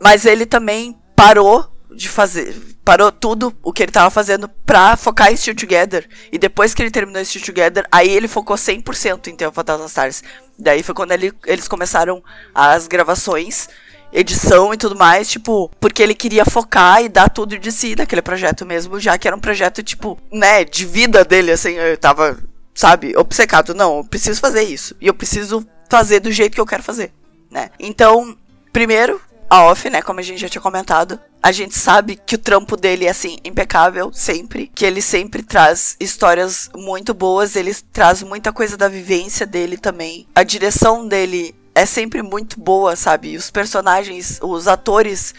Mas 0.00 0.24
ele 0.24 0.46
também 0.46 0.96
parou 1.16 1.68
de 1.94 2.08
fazer. 2.08 2.56
Parou 2.88 3.12
tudo 3.12 3.54
o 3.62 3.70
que 3.70 3.82
ele 3.82 3.92
tava 3.92 4.08
fazendo 4.08 4.48
pra 4.48 4.96
focar 4.96 5.30
em 5.30 5.36
Still 5.36 5.54
Together. 5.54 6.08
E 6.32 6.38
depois 6.38 6.72
que 6.72 6.80
ele 6.80 6.90
terminou 6.90 7.22
Still 7.22 7.42
Together, 7.42 7.86
aí 7.92 8.08
ele 8.08 8.26
focou 8.26 8.56
100% 8.56 9.28
em 9.28 9.46
of 9.46 9.62
Thousand 9.62 9.88
Stars. 9.88 10.22
Daí 10.58 10.82
foi 10.82 10.94
quando 10.94 11.12
ele- 11.12 11.34
eles 11.44 11.68
começaram 11.68 12.24
as 12.54 12.88
gravações, 12.88 13.68
edição 14.10 14.72
e 14.72 14.78
tudo 14.78 14.96
mais, 14.96 15.28
tipo, 15.28 15.70
porque 15.78 16.02
ele 16.02 16.14
queria 16.14 16.46
focar 16.46 17.02
e 17.02 17.10
dar 17.10 17.28
tudo 17.28 17.58
de 17.58 17.70
si 17.70 17.94
naquele 17.94 18.22
projeto 18.22 18.64
mesmo, 18.64 18.98
já 18.98 19.18
que 19.18 19.28
era 19.28 19.36
um 19.36 19.40
projeto, 19.40 19.82
tipo, 19.82 20.18
né, 20.32 20.64
de 20.64 20.86
vida 20.86 21.22
dele, 21.26 21.52
assim, 21.52 21.72
eu 21.72 21.94
tava 21.98 22.38
sabe, 22.74 23.14
obcecado. 23.18 23.74
Não, 23.74 23.98
eu 23.98 24.04
preciso 24.04 24.40
fazer 24.40 24.62
isso. 24.62 24.96
E 24.98 25.08
eu 25.08 25.12
preciso 25.12 25.62
fazer 25.90 26.20
do 26.20 26.32
jeito 26.32 26.54
que 26.54 26.60
eu 26.60 26.64
quero 26.64 26.82
fazer, 26.82 27.12
né? 27.50 27.68
Então, 27.78 28.34
primeiro, 28.72 29.20
a 29.48 29.64
off, 29.64 29.88
né? 29.88 30.02
Como 30.02 30.20
a 30.20 30.22
gente 30.22 30.40
já 30.40 30.48
tinha 30.48 30.62
comentado. 30.62 31.18
A 31.42 31.52
gente 31.52 31.76
sabe 31.78 32.16
que 32.16 32.34
o 32.34 32.38
trampo 32.38 32.76
dele 32.76 33.06
é, 33.06 33.10
assim, 33.10 33.38
impecável, 33.44 34.12
sempre. 34.12 34.70
Que 34.74 34.84
ele 34.84 35.00
sempre 35.00 35.42
traz 35.42 35.96
histórias 35.98 36.70
muito 36.74 37.14
boas. 37.14 37.56
Ele 37.56 37.74
traz 37.92 38.22
muita 38.22 38.52
coisa 38.52 38.76
da 38.76 38.88
vivência 38.88 39.46
dele 39.46 39.76
também. 39.76 40.26
A 40.34 40.42
direção 40.42 41.06
dele 41.06 41.54
é 41.74 41.86
sempre 41.86 42.22
muito 42.22 42.60
boa, 42.60 42.96
sabe? 42.96 43.36
Os 43.36 43.50
personagens, 43.50 44.38
os 44.42 44.66
atores 44.66 45.34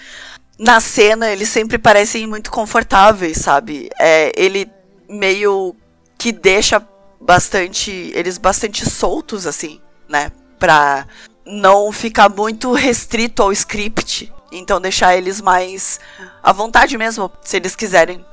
na 0.57 0.79
cena, 0.79 1.29
eles 1.29 1.49
sempre 1.49 1.77
parecem 1.77 2.25
muito 2.27 2.51
confortáveis, 2.51 3.37
sabe? 3.37 3.89
É, 3.99 4.31
ele 4.35 4.69
meio 5.07 5.75
que 6.17 6.31
deixa 6.31 6.85
bastante. 7.19 8.11
Eles 8.13 8.37
bastante 8.37 8.89
soltos, 8.89 9.45
assim, 9.45 9.81
né? 10.07 10.31
Pra 10.57 11.07
não 11.49 11.91
ficar 11.91 12.29
muito 12.29 12.71
restrito 12.71 13.41
ao 13.41 13.51
script. 13.51 14.31
Então 14.51 14.79
deixar 14.79 15.15
eles 15.15 15.41
mais 15.41 15.99
à 16.41 16.51
vontade 16.51 16.97
mesmo, 16.97 17.31
se 17.41 17.57
eles 17.57 17.75
quiserem 17.75 18.25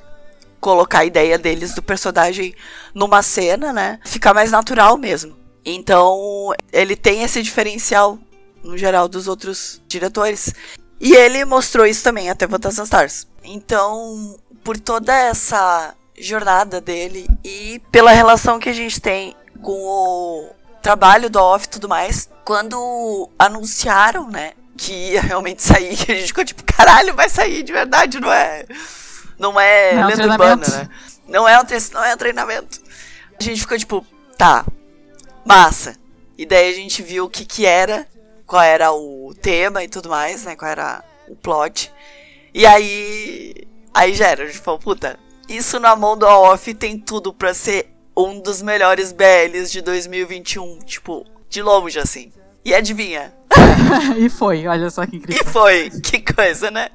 colocar 0.61 1.01
a 1.01 1.05
ideia 1.05 1.39
deles 1.39 1.75
do 1.75 1.83
personagem 1.83 2.55
numa 2.95 3.23
cena, 3.23 3.73
né? 3.73 4.01
Ficar 4.05 4.35
mais 4.35 4.51
natural 4.51 4.97
mesmo. 4.97 5.37
Então, 5.65 6.53
ele 6.73 6.97
tem 6.97 7.23
esse 7.23 7.43
diferencial 7.43 8.19
no 8.63 8.79
geral 8.79 9.09
dos 9.09 9.29
outros 9.29 9.83
diretores. 9.87 10.53
E 11.01 11.15
ele 11.15 11.45
mostrou 11.45 11.87
isso 11.87 12.03
também 12.03 12.31
até 12.31 12.49
Fantasy 12.49 12.83
Stars. 12.83 13.27
Então, 13.45 14.37
por 14.65 14.79
toda 14.79 15.15
essa 15.15 15.95
jornada 16.19 16.81
dele 16.81 17.29
e 17.45 17.81
pela 17.93 18.11
relação 18.11 18.59
que 18.59 18.69
a 18.69 18.73
gente 18.73 19.01
tem 19.01 19.37
com 19.63 19.73
o 19.73 20.51
trabalho 20.87 21.29
do 21.29 21.41
off 21.41 21.67
e 21.67 21.69
tudo 21.69 21.89
mais, 21.89 22.31
quando 22.45 23.29
anunciaram, 23.37 24.31
né, 24.31 24.53
que 24.77 24.93
ia 24.93 25.21
realmente 25.21 25.61
sair, 25.61 25.99
a 26.09 26.15
gente 26.15 26.29
ficou 26.29 26.45
tipo, 26.45 26.63
caralho, 26.63 27.13
vai 27.13 27.29
sair 27.29 27.65
de 27.65 27.73
verdade, 27.73 28.21
não 28.21 28.33
é? 28.33 28.65
Não 29.37 29.59
é 29.59 29.95
Não 29.95 30.05
é 30.05 30.15
lenda 30.15 30.31
urbana, 30.31 30.69
né? 30.69 30.89
Não 31.27 31.49
é, 31.49 31.59
um 31.61 31.65
não 31.93 32.05
é 32.05 32.15
um 32.15 32.17
treinamento. 32.17 32.81
A 33.39 33.43
gente 33.43 33.61
ficou 33.61 33.77
tipo, 33.77 34.07
tá, 34.39 34.65
massa. 35.45 35.97
E 36.39 36.47
daí 36.47 36.71
a 36.71 36.75
gente 36.77 37.03
viu 37.03 37.25
o 37.25 37.29
que 37.29 37.45
que 37.45 37.67
era, 37.67 38.07
qual 38.47 38.63
era 38.63 38.93
o 38.93 39.35
tema 39.43 39.83
e 39.83 39.89
tudo 39.89 40.09
mais, 40.09 40.45
né? 40.45 40.55
Qual 40.55 40.71
era 40.71 41.03
o 41.29 41.35
plot. 41.35 41.93
E 42.55 42.65
aí. 42.65 43.67
Aí 43.93 44.15
já 44.15 44.29
era, 44.29 44.45
a 44.45 44.47
gente 44.47 44.61
falou, 44.61 44.79
puta, 44.79 45.19
isso 45.49 45.81
na 45.81 45.97
mão 45.97 46.17
do 46.17 46.27
off 46.27 46.73
tem 46.75 46.97
tudo 46.97 47.33
pra 47.33 47.53
ser 47.53 47.96
um 48.17 48.41
dos 48.41 48.63
melhores 48.63 49.13
BLs 49.13 49.71
de 49.71 49.81
2021. 49.83 50.79
Tipo, 50.81 51.25
de 51.49 51.63
longe 51.63 51.99
assim. 51.99 52.33
E 52.65 52.75
adivinha? 52.75 53.33
e 54.19 54.29
foi, 54.29 54.67
olha 54.67 54.91
só 54.91 55.07
que 55.07 55.17
incrível. 55.17 55.43
E 55.43 55.49
foi, 55.49 55.91
que 55.91 56.21
coisa, 56.21 56.71
né? 56.71 56.89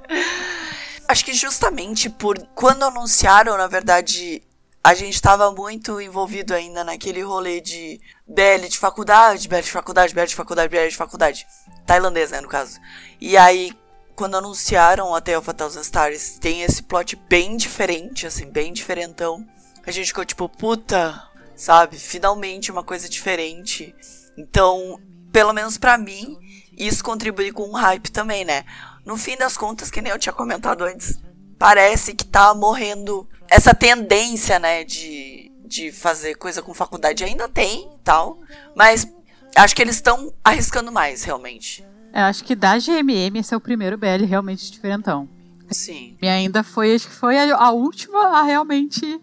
Acho 1.07 1.25
que 1.25 1.33
justamente 1.33 2.09
por 2.09 2.37
quando 2.55 2.83
anunciaram, 2.83 3.57
na 3.57 3.67
verdade, 3.67 4.41
a 4.83 4.93
gente 4.93 5.21
tava 5.21 5.51
muito 5.51 6.01
envolvido 6.01 6.53
ainda 6.53 6.83
naquele 6.83 7.21
rolê 7.21 7.61
de 7.61 7.99
BL 8.27 8.67
de 8.67 8.77
faculdade, 8.77 9.47
BL 9.47 9.61
de 9.61 9.71
faculdade, 9.71 10.13
BL 10.13 10.25
de 10.25 10.35
faculdade, 10.35 10.69
BL 10.69 10.87
de 10.87 10.97
faculdade. 10.97 11.47
Tailandês, 11.85 12.31
né, 12.31 12.41
no 12.41 12.47
caso. 12.47 12.79
E 13.19 13.37
aí, 13.37 13.71
quando 14.15 14.37
anunciaram 14.37 15.13
até 15.13 15.37
o 15.37 15.41
Thousand 15.41 15.81
Stars, 15.81 16.37
tem 16.39 16.63
esse 16.63 16.81
plot 16.83 17.15
bem 17.29 17.55
diferente, 17.57 18.25
assim, 18.25 18.49
bem 18.49 18.73
diferentão. 18.73 19.45
A 19.85 19.91
gente 19.91 20.07
ficou 20.07 20.25
tipo, 20.25 20.47
puta, 20.47 21.21
sabe? 21.55 21.97
Finalmente 21.97 22.71
uma 22.71 22.83
coisa 22.83 23.09
diferente. 23.09 23.95
Então, 24.37 24.99
pelo 25.31 25.53
menos 25.53 25.77
pra 25.77 25.97
mim, 25.97 26.37
isso 26.77 27.03
contribui 27.03 27.51
com 27.51 27.69
o 27.69 27.75
hype 27.75 28.11
também, 28.11 28.45
né? 28.45 28.63
No 29.05 29.17
fim 29.17 29.35
das 29.37 29.57
contas, 29.57 29.89
que 29.89 30.01
nem 30.01 30.11
eu 30.11 30.19
tinha 30.19 30.33
comentado 30.33 30.83
antes, 30.83 31.19
parece 31.57 32.13
que 32.13 32.25
tá 32.25 32.53
morrendo 32.53 33.27
essa 33.49 33.73
tendência, 33.73 34.57
né, 34.59 34.83
de, 34.83 35.51
de 35.65 35.91
fazer 35.91 36.35
coisa 36.35 36.61
com 36.61 36.73
faculdade. 36.73 37.23
Ainda 37.23 37.47
tem, 37.49 37.89
tal, 38.03 38.39
mas 38.75 39.07
acho 39.55 39.75
que 39.75 39.81
eles 39.81 39.95
estão 39.95 40.33
arriscando 40.43 40.91
mais, 40.91 41.23
realmente. 41.23 41.83
Eu 42.13 42.23
acho 42.23 42.43
que 42.43 42.55
da 42.55 42.77
GMM 42.77 43.37
esse 43.39 43.53
é 43.53 43.57
o 43.57 43.61
primeiro 43.61 43.97
BL 43.97 44.25
realmente 44.27 44.71
diferentão. 44.71 45.29
Sim. 45.69 46.17
E 46.21 46.27
ainda 46.27 46.63
foi, 46.63 46.93
acho 46.95 47.07
que 47.07 47.15
foi 47.15 47.37
a, 47.37 47.55
a 47.55 47.71
última 47.71 48.39
a 48.39 48.43
realmente 48.43 49.19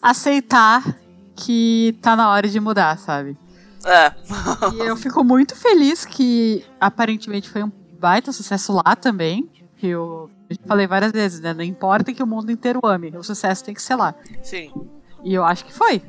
aceitar 0.00 0.96
que 1.36 1.96
tá 2.02 2.14
na 2.16 2.30
hora 2.30 2.48
de 2.48 2.58
mudar, 2.60 2.98
sabe? 2.98 3.36
É. 3.84 4.12
E 4.74 4.80
eu 4.86 4.96
fico 4.96 5.24
muito 5.24 5.56
feliz 5.56 6.04
que 6.04 6.64
aparentemente 6.80 7.48
foi 7.48 7.62
um 7.62 7.72
baita 7.98 8.30
sucesso 8.32 8.72
lá 8.74 8.94
também. 8.94 9.50
Que 9.78 9.86
eu, 9.88 10.30
eu 10.50 10.56
falei 10.66 10.86
várias 10.86 11.12
vezes, 11.12 11.40
né? 11.40 11.54
Não 11.54 11.62
importa 11.64 12.12
que 12.12 12.22
o 12.22 12.26
mundo 12.26 12.52
inteiro 12.52 12.80
ame, 12.84 13.16
o 13.16 13.22
sucesso 13.22 13.64
tem 13.64 13.72
que 13.74 13.80
ser 13.80 13.94
lá. 13.96 14.14
Sim. 14.42 14.70
E 15.24 15.32
eu 15.32 15.44
acho 15.44 15.64
que 15.64 15.72
foi. 15.72 16.02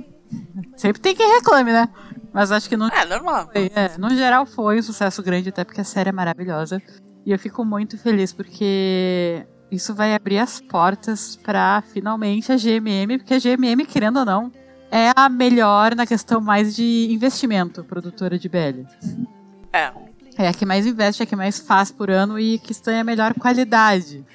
Sempre 0.76 1.02
tem 1.02 1.16
quem 1.16 1.36
reclame, 1.36 1.72
né? 1.72 1.88
Mas 2.34 2.52
acho 2.52 2.68
que 2.68 2.76
não 2.78 2.88
É, 2.90 3.06
normal. 3.06 3.50
foi. 3.52 3.72
É, 3.74 3.98
no 3.98 4.10
geral 4.10 4.46
foi 4.46 4.80
um 4.80 4.84
sucesso 4.84 5.22
grande, 5.24 5.50
até 5.50 5.64
porque 5.64 5.80
a 5.82 5.86
série 5.86 6.10
é 6.10 6.14
maravilhosa. 6.14 6.82
E 7.26 7.32
eu 7.32 7.40
fico 7.40 7.64
muito 7.64 7.98
feliz 7.98 8.34
porque 8.34 9.46
isso 9.72 9.96
vai 9.96 10.14
abrir 10.14 10.40
as 10.40 10.60
portas 10.60 11.36
pra 11.38 11.82
finalmente 11.94 12.52
a 12.52 12.58
GMM, 12.58 13.18
porque 13.18 13.34
a 13.34 13.40
GMM, 13.40 13.86
querendo 13.86 14.20
ou 14.20 14.26
não, 14.26 14.52
é 14.92 15.12
a 15.16 15.30
melhor 15.30 15.96
na 15.96 16.06
questão 16.06 16.42
mais 16.42 16.76
de 16.76 17.08
investimento, 17.10 17.84
produtora 17.84 18.38
de 18.38 18.50
BL. 18.50 18.86
É. 19.72 19.92
É 20.38 20.48
a 20.48 20.54
que 20.54 20.66
mais 20.66 20.86
investe, 20.86 21.22
é 21.22 21.24
a 21.24 21.28
que 21.28 21.36
mais 21.36 21.60
faz 21.60 21.92
por 21.92 22.10
ano 22.10 22.38
e 22.40 22.60
que 22.60 22.74
tem 22.74 23.00
a 23.00 23.04
melhor 23.04 23.34
qualidade. 23.34 24.26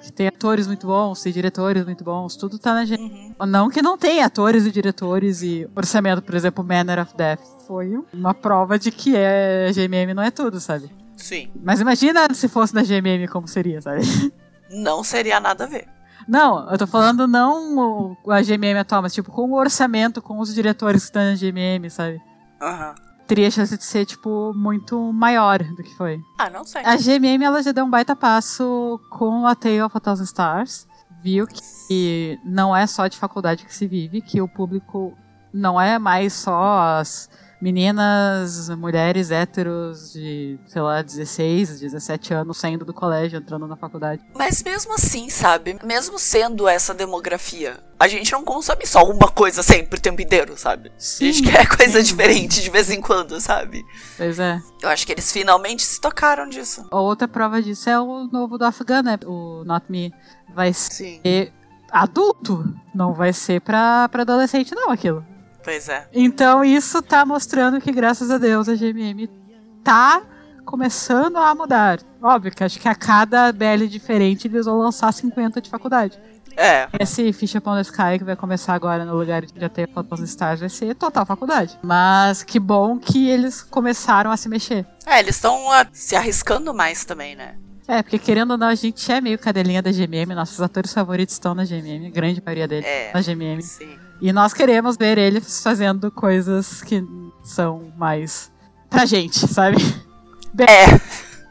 Que 0.00 0.12
tem 0.12 0.28
atores 0.28 0.66
muito 0.66 0.86
bons, 0.86 1.20
tem 1.20 1.32
diretores 1.32 1.84
muito 1.84 2.04
bons, 2.04 2.36
tudo 2.36 2.58
tá 2.58 2.72
na 2.72 2.84
GMM. 2.84 3.34
Não 3.46 3.68
que 3.68 3.82
não 3.82 3.98
tenha 3.98 4.26
atores 4.26 4.64
e 4.64 4.70
diretores 4.70 5.42
e 5.42 5.68
orçamento, 5.74 6.22
por 6.22 6.34
exemplo, 6.34 6.64
Manner 6.64 7.00
of 7.00 7.16
Death 7.16 7.40
foi 7.66 8.00
uma 8.12 8.32
prova 8.32 8.78
de 8.78 8.90
que 8.90 9.14
é, 9.16 9.66
a 9.68 9.72
GMM 9.72 10.14
não 10.14 10.22
é 10.22 10.30
tudo, 10.30 10.60
sabe? 10.60 10.90
Sim. 11.16 11.50
Mas 11.62 11.80
imagina 11.80 12.32
se 12.32 12.48
fosse 12.48 12.74
na 12.74 12.82
GMM 12.82 13.26
como 13.28 13.48
seria, 13.48 13.82
sabe? 13.82 14.02
Não 14.70 15.02
seria 15.04 15.40
nada 15.40 15.64
a 15.64 15.66
ver. 15.66 15.88
Não, 16.26 16.70
eu 16.70 16.76
tô 16.76 16.86
falando 16.86 17.26
não 17.26 18.16
o- 18.24 18.30
a 18.30 18.42
GMM 18.42 18.78
atual, 18.80 19.00
mas 19.02 19.14
tipo 19.14 19.30
com 19.32 19.50
o 19.50 19.54
orçamento, 19.56 20.20
com 20.20 20.38
os 20.40 20.54
diretores 20.54 21.02
que 21.02 21.06
estão 21.06 21.22
na 21.24 21.34
GMM, 21.34 21.88
sabe? 21.90 22.20
Aham. 22.60 22.94
Teria 23.26 23.50
chance 23.50 23.76
de 23.76 23.84
ser, 23.84 24.06
tipo, 24.06 24.54
muito 24.54 25.12
maior 25.12 25.58
do 25.62 25.82
que 25.82 25.94
foi. 25.96 26.18
Ah, 26.38 26.48
não 26.48 26.64
sei. 26.64 26.82
A 26.82 26.96
GMM, 26.96 27.44
ela 27.44 27.62
já 27.62 27.72
deu 27.72 27.84
um 27.84 27.90
baita 27.90 28.16
passo 28.16 28.98
com 29.10 29.46
a 29.46 29.54
Tale 29.54 29.82
of 29.82 29.94
a 29.96 30.00
Thousand 30.00 30.24
Stars. 30.24 30.88
Viu 31.22 31.46
que 31.46 32.38
não 32.44 32.74
é 32.74 32.86
só 32.86 33.06
de 33.06 33.18
faculdade 33.18 33.64
que 33.66 33.74
se 33.74 33.86
vive, 33.86 34.22
que 34.22 34.40
o 34.40 34.48
público 34.48 35.12
não 35.52 35.78
é 35.80 35.98
mais 35.98 36.32
só 36.32 36.98
as 36.98 37.28
meninas, 37.60 38.68
mulheres 38.70 39.30
héteros 39.30 40.12
de, 40.12 40.58
sei 40.66 40.82
lá, 40.82 41.02
16, 41.02 41.80
17 41.80 42.34
anos 42.34 42.58
saindo 42.58 42.84
do 42.84 42.94
colégio, 42.94 43.38
entrando 43.38 43.66
na 43.66 43.76
faculdade. 43.76 44.22
Mas 44.34 44.62
mesmo 44.62 44.94
assim, 44.94 45.28
sabe? 45.28 45.78
Mesmo 45.84 46.18
sendo 46.18 46.68
essa 46.68 46.94
demografia, 46.94 47.78
a 47.98 48.06
gente 48.06 48.30
não 48.32 48.44
consome 48.44 48.86
só 48.86 49.04
uma 49.04 49.28
coisa 49.28 49.62
sempre 49.62 49.98
o 49.98 50.02
tempo 50.02 50.22
inteiro, 50.22 50.56
sabe? 50.56 50.90
a 50.90 51.24
gente 51.24 51.42
quer 51.42 51.66
coisa 51.68 52.02
diferente 52.02 52.62
de 52.62 52.70
vez 52.70 52.90
em 52.90 53.00
quando, 53.00 53.40
sabe? 53.40 53.84
Pois 54.16 54.38
é. 54.38 54.60
Eu 54.80 54.88
acho 54.88 55.04
que 55.04 55.12
eles 55.12 55.32
finalmente 55.32 55.82
se 55.82 56.00
tocaram 56.00 56.48
disso. 56.48 56.86
A 56.90 57.00
outra 57.00 57.26
prova 57.26 57.60
disso 57.60 57.90
é 57.90 58.00
o 58.00 58.28
novo 58.32 58.56
do 58.56 58.64
Afghan, 58.64 59.02
né? 59.02 59.18
O 59.26 59.64
Not 59.64 59.86
Me. 59.90 60.12
Vai 60.54 60.72
Sim. 60.72 61.20
ser 61.22 61.52
adulto, 61.90 62.64
não 62.94 63.12
vai 63.14 63.32
ser 63.32 63.60
pra, 63.60 64.08
pra 64.08 64.22
adolescente, 64.22 64.74
não, 64.74 64.90
aquilo. 64.90 65.24
Pois 65.62 65.88
é. 65.88 66.06
Então 66.12 66.64
isso 66.64 67.02
tá 67.02 67.24
mostrando 67.26 67.80
que, 67.80 67.92
graças 67.92 68.30
a 68.30 68.38
Deus, 68.38 68.68
a 68.68 68.74
GMM 68.74 69.28
tá 69.84 70.22
começando 70.64 71.36
a 71.36 71.54
mudar. 71.54 71.98
Óbvio 72.22 72.52
que 72.54 72.62
acho 72.62 72.78
que 72.78 72.88
a 72.88 72.94
cada 72.94 73.50
BL 73.52 73.86
diferente 73.88 74.48
eles 74.48 74.66
vão 74.66 74.78
lançar 74.78 75.12
50 75.12 75.60
de 75.60 75.70
faculdade. 75.70 76.18
É. 76.56 76.88
Esse 76.98 77.32
Fish 77.32 77.54
Upon 77.54 77.74
the 77.76 77.82
Sky 77.82 78.18
que 78.18 78.24
vai 78.24 78.34
começar 78.34 78.74
agora 78.74 79.04
no 79.04 79.16
lugar 79.16 79.46
de 79.46 79.58
já 79.60 79.68
ter 79.68 79.88
Photos 79.88 80.20
Stars 80.20 80.58
vai 80.60 80.68
ser 80.68 80.94
total 80.96 81.24
faculdade. 81.24 81.78
Mas 81.82 82.42
que 82.42 82.58
bom 82.58 82.98
que 82.98 83.28
eles 83.28 83.62
começaram 83.62 84.30
a 84.30 84.36
se 84.36 84.48
mexer. 84.48 84.84
É, 85.06 85.20
eles 85.20 85.36
estão 85.36 85.56
se 85.92 86.16
arriscando 86.16 86.74
mais 86.74 87.04
também, 87.04 87.36
né? 87.36 87.54
É, 87.86 88.02
porque 88.02 88.18
querendo 88.18 88.50
ou 88.50 88.58
não, 88.58 88.66
a 88.66 88.74
gente 88.74 89.10
é 89.10 89.20
meio 89.20 89.38
cadelinha 89.38 89.80
da 89.80 89.90
GMM, 89.90 90.34
nossos 90.34 90.60
atores 90.60 90.92
favoritos 90.92 91.34
estão 91.34 91.54
na 91.54 91.64
GMM, 91.64 92.10
grande 92.10 92.42
maioria 92.44 92.66
deles 92.68 92.84
É. 92.84 93.10
na 93.14 93.22
GMM. 93.22 93.62
Sim. 93.62 93.96
E 94.20 94.32
nós 94.32 94.52
queremos 94.52 94.96
ver 94.96 95.16
eles 95.18 95.62
fazendo 95.62 96.10
coisas 96.10 96.82
que 96.82 97.04
são 97.42 97.92
mais 97.96 98.50
pra 98.90 99.04
gente, 99.06 99.46
sabe? 99.48 99.76
É. 100.60 100.98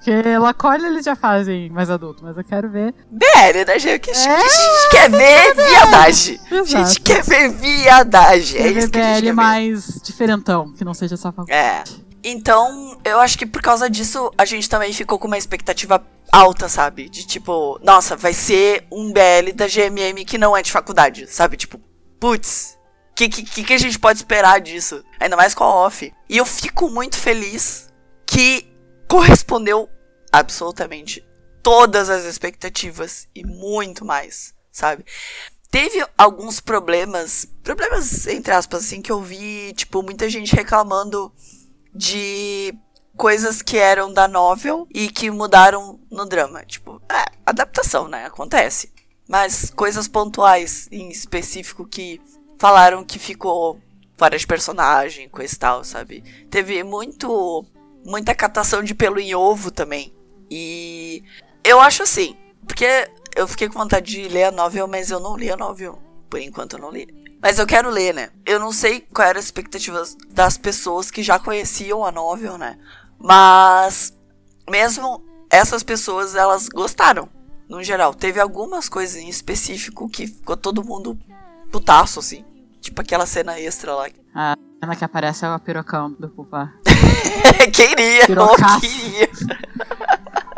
Porque 0.08 0.38
Lacolle 0.38 0.86
eles 0.88 1.06
já 1.06 1.16
fazem 1.16 1.70
mais 1.70 1.90
adulto, 1.90 2.24
mas 2.24 2.36
eu 2.36 2.44
quero 2.44 2.70
ver. 2.70 2.94
BL, 3.12 3.66
né, 3.68 3.78
gente? 3.78 4.00
Que 4.00 4.12
a 4.12 4.14
gente, 4.14 4.28
É, 4.28 4.38
que 4.38 4.44
a 4.44 4.50
gente 4.50 4.90
quer 4.90 5.10
ver 5.10 5.54
viadagem. 5.54 6.40
A 6.50 6.64
gente 6.64 7.02
quer 7.02 7.24
ver 7.24 7.50
viadagem. 7.52 8.60
É 8.60 8.64
ver 8.64 8.78
isso 8.78 8.90
que 8.90 8.98
a 8.98 9.04
gente 9.04 9.16
quer 9.22 9.26
ver. 9.28 9.34
mais 9.34 10.02
diferentão, 10.04 10.74
que 10.74 10.84
não 10.84 10.94
seja 10.94 11.16
só 11.16 11.32
faculdade. 11.32 11.54
É. 11.58 11.84
Então, 12.24 12.98
eu 13.06 13.20
acho 13.20 13.38
que 13.38 13.46
por 13.46 13.62
causa 13.62 13.90
disso, 13.90 14.32
a 14.38 14.46
gente 14.46 14.68
também 14.68 14.92
ficou 14.92 15.20
com 15.20 15.28
uma 15.28 15.38
expectativa 15.38 16.04
alta, 16.32 16.68
sabe? 16.68 17.08
De 17.08 17.26
tipo, 17.26 17.80
nossa, 17.84 18.16
vai 18.16 18.34
ser 18.34 18.86
um 18.92 19.12
BL 19.14 19.54
da 19.56 19.68
GMM 19.68 20.26
que 20.26 20.38
não 20.38 20.58
é 20.58 20.62
de 20.62 20.72
faculdade, 20.72 21.28
sabe? 21.30 21.56
Tipo, 21.56 21.80
putz, 22.20 22.78
o 23.12 23.16
que, 23.16 23.30
que, 23.30 23.64
que 23.64 23.74
a 23.74 23.78
gente 23.78 23.98
pode 23.98 24.20
esperar 24.20 24.60
disso? 24.60 25.04
Ainda 25.20 25.36
mais 25.36 25.54
com 25.54 25.64
a 25.64 25.86
off. 25.86 26.14
E 26.30 26.38
eu 26.38 26.46
fico 26.46 26.90
muito 26.90 27.18
feliz 27.18 27.92
que 28.26 28.68
correspondeu 29.08 29.90
absolutamente 30.32 31.26
todas 31.64 32.10
as 32.10 32.26
expectativas 32.26 33.28
e 33.34 33.46
muito 33.46 34.06
mais, 34.06 34.54
sabe? 34.72 35.04
Teve 35.70 36.06
alguns 36.18 36.60
problemas, 36.60 37.46
problemas 37.64 38.26
entre 38.28 38.54
aspas, 38.54 38.86
assim, 38.86 39.02
que 39.02 39.12
eu 39.12 39.22
vi, 39.22 39.74
tipo, 39.74 40.02
muita 40.02 40.30
gente 40.30 40.56
reclamando 40.56 41.32
de 41.94 42.74
coisas 43.18 43.62
que 43.62 43.78
eram 43.78 44.14
da 44.14 44.28
novel 44.28 44.88
e 44.94 45.10
que 45.10 45.30
mudaram 45.30 46.00
no 46.10 46.26
drama. 46.26 46.64
Tipo, 46.66 47.02
é, 47.12 47.26
adaptação, 47.46 48.08
né? 48.08 48.26
Acontece. 48.26 48.94
Mas 49.28 49.70
coisas 49.70 50.08
pontuais 50.08 50.88
em 50.92 51.10
específico 51.10 51.86
que 51.86 52.22
falaram 52.58 53.04
que 53.04 53.20
ficou 53.20 53.80
fora 54.16 54.38
de 54.38 54.48
personagem, 54.48 55.30
coisa 55.30 55.54
e 55.54 55.58
tal, 55.58 55.84
sabe? 55.84 56.24
Teve 56.50 56.84
muito. 56.84 57.66
muita 58.06 58.34
catação 58.34 58.82
de 58.82 58.96
pelo 58.96 59.20
em 59.20 59.36
ovo 59.36 59.70
também. 59.70 60.14
E 60.50 61.24
eu 61.64 61.80
acho 61.80 62.04
assim, 62.04 62.36
porque 62.66 63.10
eu 63.36 63.48
fiquei 63.48 63.68
com 63.68 63.80
vontade 63.80 64.12
de 64.12 64.28
ler 64.28 64.46
a 64.46 64.52
novel, 64.52 64.88
mas 64.88 65.12
eu 65.12 65.20
não 65.20 65.36
li 65.36 65.52
a 65.52 65.58
novel. 65.58 66.02
Por 66.30 66.40
enquanto 66.40 66.74
eu 66.74 66.80
não 66.80 66.92
li. 66.92 67.08
Mas 67.42 67.60
eu 67.60 67.68
quero 67.68 67.90
ler, 67.90 68.14
né? 68.14 68.30
Eu 68.46 68.60
não 68.60 68.72
sei 68.72 69.02
qual 69.02 69.28
era 69.28 69.38
a 69.38 69.42
expectativa 69.42 70.02
das 70.30 70.58
pessoas 70.58 71.12
que 71.12 71.22
já 71.22 71.38
conheciam 71.38 72.04
a 72.04 72.12
novel, 72.12 72.58
né? 72.58 72.80
Mas 73.20 74.14
mesmo 74.70 75.24
essas 75.50 75.84
pessoas, 75.84 76.36
elas 76.36 76.68
gostaram, 76.68 77.30
no 77.68 77.84
geral. 77.84 78.14
Teve 78.14 78.40
algumas 78.40 78.88
coisas 78.90 79.18
em 79.18 79.30
específico 79.30 80.08
que 80.10 80.28
ficou 80.28 80.56
todo 80.58 80.84
mundo 80.84 81.18
putaço, 81.72 82.20
assim. 82.20 82.46
Tipo 82.82 83.02
aquela 83.02 83.26
cena 83.26 83.60
extra 83.60 83.94
lá. 83.94 84.08
A 84.34 84.56
cena 84.82 84.96
que 84.96 85.04
aparece 85.04 85.46
é 85.46 85.50
o 85.54 85.60
pirocão 85.60 86.12
do 86.12 86.30
Pupá. 86.30 86.72
queria, 87.74 88.26
Pirocaço. 88.26 88.82
queria. 88.82 89.30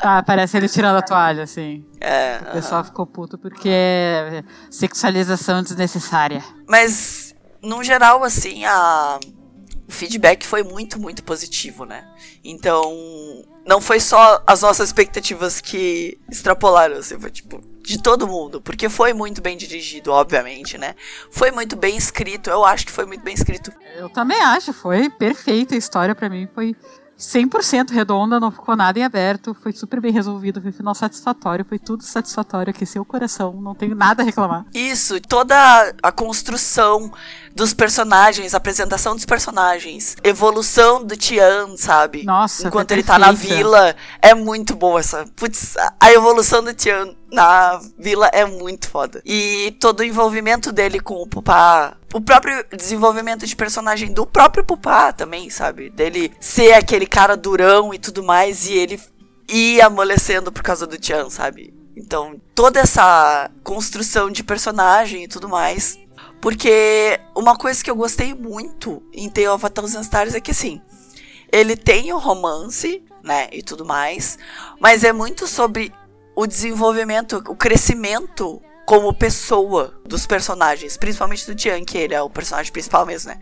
Tá, 0.01 0.19
aparece 0.19 0.55
ele 0.55 0.69
tirando 0.69 0.95
a 0.95 1.01
toalha, 1.01 1.43
assim. 1.43 1.85
É, 1.99 2.37
O 2.37 2.53
pessoal 2.53 2.85
ficou 2.85 3.05
puto 3.05 3.37
porque 3.37 3.67
é 3.69 4.45
sexualização 4.71 5.61
desnecessária. 5.61 6.41
Mas, 6.65 7.35
no 7.61 7.83
geral, 7.83 8.23
assim, 8.23 8.63
a... 8.63 9.19
o 9.85 9.91
feedback 9.91 10.47
foi 10.47 10.63
muito, 10.63 10.97
muito 10.97 11.21
positivo, 11.21 11.83
né? 11.83 12.07
Então, 12.41 12.81
não 13.69 13.79
foi 13.79 13.99
só 13.99 14.41
as 14.47 14.63
nossas 14.63 14.89
expectativas 14.89 15.61
que 15.61 16.17
extrapolaram, 16.27 16.97
assim, 16.97 17.19
foi 17.19 17.29
tipo, 17.29 17.61
de 17.83 18.01
todo 18.01 18.27
mundo. 18.27 18.59
Porque 18.59 18.89
foi 18.89 19.13
muito 19.13 19.43
bem 19.43 19.55
dirigido, 19.55 20.11
obviamente, 20.11 20.75
né? 20.75 20.95
Foi 21.29 21.51
muito 21.51 21.75
bem 21.75 21.95
escrito, 21.95 22.49
eu 22.49 22.65
acho 22.65 22.87
que 22.87 22.91
foi 22.91 23.05
muito 23.05 23.23
bem 23.23 23.35
escrito. 23.35 23.71
Eu 23.95 24.09
também 24.09 24.41
acho, 24.41 24.73
foi 24.73 25.07
perfeita 25.07 25.75
a 25.75 25.77
história 25.77 26.15
pra 26.15 26.27
mim, 26.27 26.49
foi 26.55 26.75
100% 27.19 27.91
redonda, 27.91 28.39
não 28.39 28.49
ficou 28.49 28.77
nada 28.77 28.97
em 28.97 29.03
aberto, 29.03 29.53
foi 29.53 29.73
super 29.73 29.99
bem 29.99 30.11
resolvido, 30.11 30.61
foi 30.61 30.71
final 30.71 30.95
satisfatório, 30.95 31.65
foi 31.65 31.77
tudo 31.77 32.01
satisfatório, 32.01 32.71
aqueceu 32.71 33.01
o 33.01 33.05
coração, 33.05 33.53
não 33.61 33.75
tenho 33.75 33.93
nada 33.93 34.23
a 34.23 34.25
reclamar. 34.25 34.65
Isso, 34.73 35.19
toda 35.19 35.93
a 36.01 36.11
construção 36.13 37.11
dos 37.53 37.73
personagens, 37.73 38.55
apresentação 38.55 39.15
dos 39.15 39.25
personagens, 39.25 40.15
evolução 40.23 41.03
do 41.03 41.17
Tian, 41.17 41.75
sabe? 41.75 42.23
Nossa, 42.23 42.67
Enquanto 42.67 42.89
foi 42.89 42.97
ele 42.97 43.03
tá 43.03 43.19
na 43.19 43.33
vila, 43.33 43.93
é 44.21 44.33
muito 44.33 44.73
boa 44.73 45.01
essa. 45.01 45.25
Putz, 45.35 45.75
a 45.99 46.13
evolução 46.13 46.63
do 46.63 46.73
Tian 46.73 47.13
na 47.29 47.81
vila 47.97 48.29
é 48.31 48.45
muito 48.45 48.87
foda. 48.87 49.21
E 49.25 49.75
todo 49.79 49.99
o 49.99 50.03
envolvimento 50.03 50.71
dele 50.71 51.01
com 51.01 51.15
o 51.15 51.27
Pupá, 51.27 51.97
o 52.13 52.21
próprio 52.21 52.65
desenvolvimento 52.75 53.45
de 53.45 53.55
personagem 53.55 54.11
do 54.11 54.25
próprio 54.25 54.63
Pupá 54.63 55.11
também, 55.11 55.49
sabe? 55.49 55.89
Dele 55.89 56.31
ser 56.39 56.73
aquele 56.73 57.05
cara 57.05 57.37
durão 57.37 57.93
e 57.93 57.99
tudo 57.99 58.23
mais, 58.23 58.67
e 58.67 58.73
ele 58.73 58.99
ir 59.47 59.81
amolecendo 59.81 60.51
por 60.51 60.63
causa 60.63 60.87
do 60.87 60.97
Tian, 60.97 61.29
sabe? 61.29 61.73
Então, 61.95 62.39
toda 62.55 62.79
essa 62.79 63.51
construção 63.63 64.31
de 64.31 64.43
personagem 64.43 65.23
e 65.23 65.27
tudo 65.27 65.49
mais. 65.49 65.99
Porque 66.41 67.19
uma 67.35 67.57
coisa 67.57 67.83
que 67.83 67.91
eu 67.91 67.95
gostei 67.95 68.33
muito 68.33 69.03
em 69.13 69.29
Tale 69.29 69.49
of 69.49 69.65
a 69.65 69.69
Thousand 69.69 70.01
Stars 70.01 70.35
é 70.35 70.39
que 70.39 70.51
assim, 70.51 70.81
ele 71.51 71.75
tem 71.75 72.13
o 72.13 72.17
romance, 72.17 73.03
né, 73.21 73.49
e 73.51 73.61
tudo 73.61 73.83
mais, 73.85 74.39
mas 74.79 75.03
é 75.03 75.11
muito 75.11 75.45
sobre 75.45 75.91
o 76.35 76.47
desenvolvimento, 76.47 77.43
o 77.49 77.55
crescimento 77.55 78.61
como 78.89 79.13
pessoa 79.13 79.93
dos 80.03 80.25
personagens, 80.25 80.97
principalmente 80.97 81.45
do 81.45 81.53
Tian, 81.53 81.85
que 81.85 81.95
ele 81.95 82.15
é 82.15 82.21
o 82.23 82.27
personagem 82.27 82.71
principal 82.73 83.05
mesmo, 83.05 83.29
né? 83.29 83.39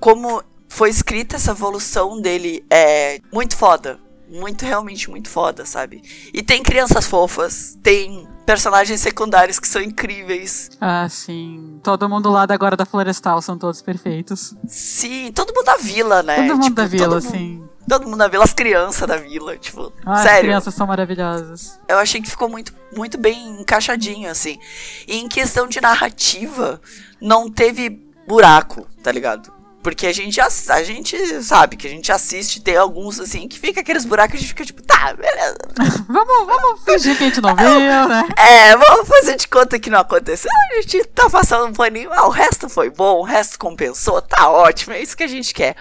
Como 0.00 0.42
foi 0.70 0.88
escrita 0.88 1.36
essa 1.36 1.50
evolução 1.50 2.18
dele 2.18 2.64
é 2.70 3.20
muito 3.30 3.54
foda. 3.58 3.98
Muito, 4.26 4.64
realmente 4.64 5.10
muito 5.10 5.28
foda, 5.28 5.66
sabe? 5.66 6.02
E 6.32 6.42
tem 6.42 6.62
crianças 6.62 7.06
fofas, 7.06 7.78
tem 7.82 8.26
personagens 8.46 8.98
secundários 9.02 9.60
que 9.60 9.68
são 9.68 9.82
incríveis. 9.82 10.70
Ah, 10.80 11.06
sim. 11.10 11.78
Todo 11.82 12.08
mundo 12.08 12.30
lá 12.30 12.46
da 12.46 12.54
agora 12.54 12.74
da 12.74 12.86
Florestal 12.86 13.42
são 13.42 13.58
todos 13.58 13.82
perfeitos. 13.82 14.54
Sim, 14.66 15.30
todo 15.32 15.52
mundo 15.54 15.66
da 15.66 15.76
vila, 15.76 16.22
né? 16.22 16.36
Todo 16.48 16.54
mundo 16.54 16.62
Tipo, 16.64 16.74
da 16.76 16.86
vila, 16.86 17.20
mundo- 17.20 17.30
sim. 17.30 17.62
Todo 17.88 18.04
mundo 18.04 18.18
da 18.18 18.28
vila, 18.28 18.44
as 18.44 18.52
crianças 18.52 19.06
da 19.06 19.16
vila, 19.16 19.56
tipo, 19.56 19.92
Ah, 20.04 20.14
as 20.14 20.20
sério. 20.22 20.40
crianças 20.48 20.74
são 20.74 20.86
maravilhosas. 20.86 21.78
Eu 21.88 21.98
achei 21.98 22.20
que 22.20 22.28
ficou 22.28 22.48
muito, 22.48 22.72
muito 22.96 23.16
bem 23.16 23.60
encaixadinho, 23.60 24.28
assim. 24.30 24.58
E 25.06 25.18
em 25.18 25.28
questão 25.28 25.66
de 25.68 25.80
narrativa, 25.80 26.80
não 27.20 27.50
teve 27.50 27.90
buraco, 28.26 28.86
tá 29.02 29.12
ligado? 29.12 29.54
Porque 29.82 30.04
a 30.08 30.12
gente, 30.12 30.40
ass- 30.40 30.68
a 30.68 30.82
gente 30.82 31.16
sabe 31.44 31.76
que 31.76 31.86
a 31.86 31.90
gente 31.90 32.10
assiste, 32.10 32.60
tem 32.60 32.76
alguns, 32.76 33.20
assim, 33.20 33.46
que 33.46 33.56
fica 33.56 33.82
aqueles 33.82 34.04
buracos 34.04 34.34
e 34.34 34.36
a 34.36 34.40
gente 34.40 34.48
fica 34.48 34.64
tipo, 34.64 34.82
tá, 34.82 35.14
beleza. 35.14 35.56
Vamos, 36.08 36.46
vamos 36.46 36.84
fingir 36.84 37.16
que 37.16 37.22
a 37.22 37.26
gente 37.28 37.40
não 37.40 37.54
viu, 37.54 37.78
né? 37.78 38.28
É, 38.36 38.76
vamos 38.76 39.06
fazer 39.08 39.36
de 39.36 39.46
conta 39.46 39.78
que 39.78 39.88
não 39.90 40.00
aconteceu. 40.00 40.50
A 40.76 40.80
gente 40.80 41.04
tá 41.04 41.30
passando 41.30 41.66
um 41.66 41.72
paninho, 41.72 42.10
ah, 42.12 42.26
o 42.26 42.30
resto 42.30 42.68
foi 42.68 42.90
bom, 42.90 43.20
o 43.20 43.22
resto 43.22 43.58
compensou, 43.60 44.20
tá 44.20 44.50
ótimo, 44.50 44.92
é 44.92 45.00
isso 45.02 45.16
que 45.16 45.22
a 45.22 45.28
gente 45.28 45.54
quer. 45.54 45.76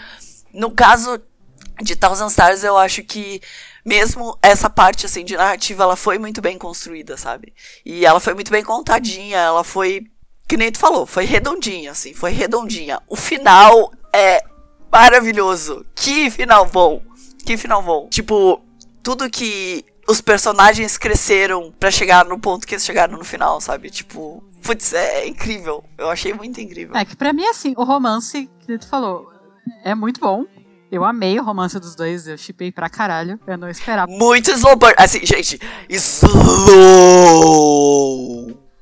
No 0.53 0.69
caso 0.69 1.19
de 1.81 1.95
Thousand 1.95 2.27
Stars, 2.27 2.63
eu 2.63 2.77
acho 2.77 3.03
que 3.03 3.41
mesmo 3.85 4.37
essa 4.41 4.69
parte, 4.69 5.05
assim, 5.05 5.23
de 5.23 5.37
narrativa, 5.37 5.83
ela 5.83 5.95
foi 5.95 6.17
muito 6.17 6.41
bem 6.41 6.57
construída, 6.57 7.17
sabe? 7.17 7.53
E 7.85 8.05
ela 8.05 8.19
foi 8.19 8.33
muito 8.33 8.51
bem 8.51 8.63
contadinha, 8.63 9.37
ela 9.37 9.63
foi, 9.63 10.07
que 10.47 10.57
nem 10.57 10.71
tu 10.71 10.79
falou, 10.79 11.05
foi 11.05 11.25
redondinha, 11.25 11.91
assim, 11.91 12.13
foi 12.13 12.31
redondinha. 12.31 12.99
O 13.07 13.15
final 13.15 13.91
é 14.13 14.41
maravilhoso. 14.91 15.85
Que 15.93 16.31
final 16.31 16.65
bom. 16.67 17.01
Que 17.45 17.57
final 17.57 17.83
bom. 17.83 18.07
Tipo, 18.09 18.61
tudo 19.03 19.29
que 19.29 19.85
os 20.07 20.21
personagens 20.21 20.97
cresceram 20.97 21.71
pra 21.79 21.91
chegar 21.91 22.25
no 22.25 22.39
ponto 22.39 22.65
que 22.65 22.75
eles 22.75 22.85
chegaram 22.85 23.17
no 23.17 23.23
final, 23.23 23.59
sabe? 23.59 23.89
Tipo, 23.89 24.43
putz, 24.63 24.93
é 24.93 25.27
incrível. 25.27 25.83
Eu 25.97 26.09
achei 26.09 26.33
muito 26.33 26.59
incrível. 26.61 26.95
É 26.95 27.05
que 27.05 27.15
pra 27.15 27.33
mim, 27.33 27.45
assim, 27.45 27.73
o 27.77 27.83
romance, 27.83 28.49
que 28.65 28.77
tu 28.77 28.87
falou, 28.87 29.31
é 29.83 29.93
muito 29.93 30.19
bom. 30.19 30.45
Eu 30.91 31.03
amei 31.03 31.39
o 31.39 31.43
romance 31.43 31.79
dos 31.79 31.95
dois, 31.95 32.27
eu 32.27 32.37
chipei 32.37 32.71
pra 32.71 32.89
caralho. 32.89 33.39
Eu 33.45 33.57
não 33.57 33.69
esperava. 33.69 34.11
Muito 34.11 34.51
slow 34.51 34.75
burn. 34.75 34.93
Assim, 34.97 35.25
gente, 35.25 35.59
slow 35.89 36.75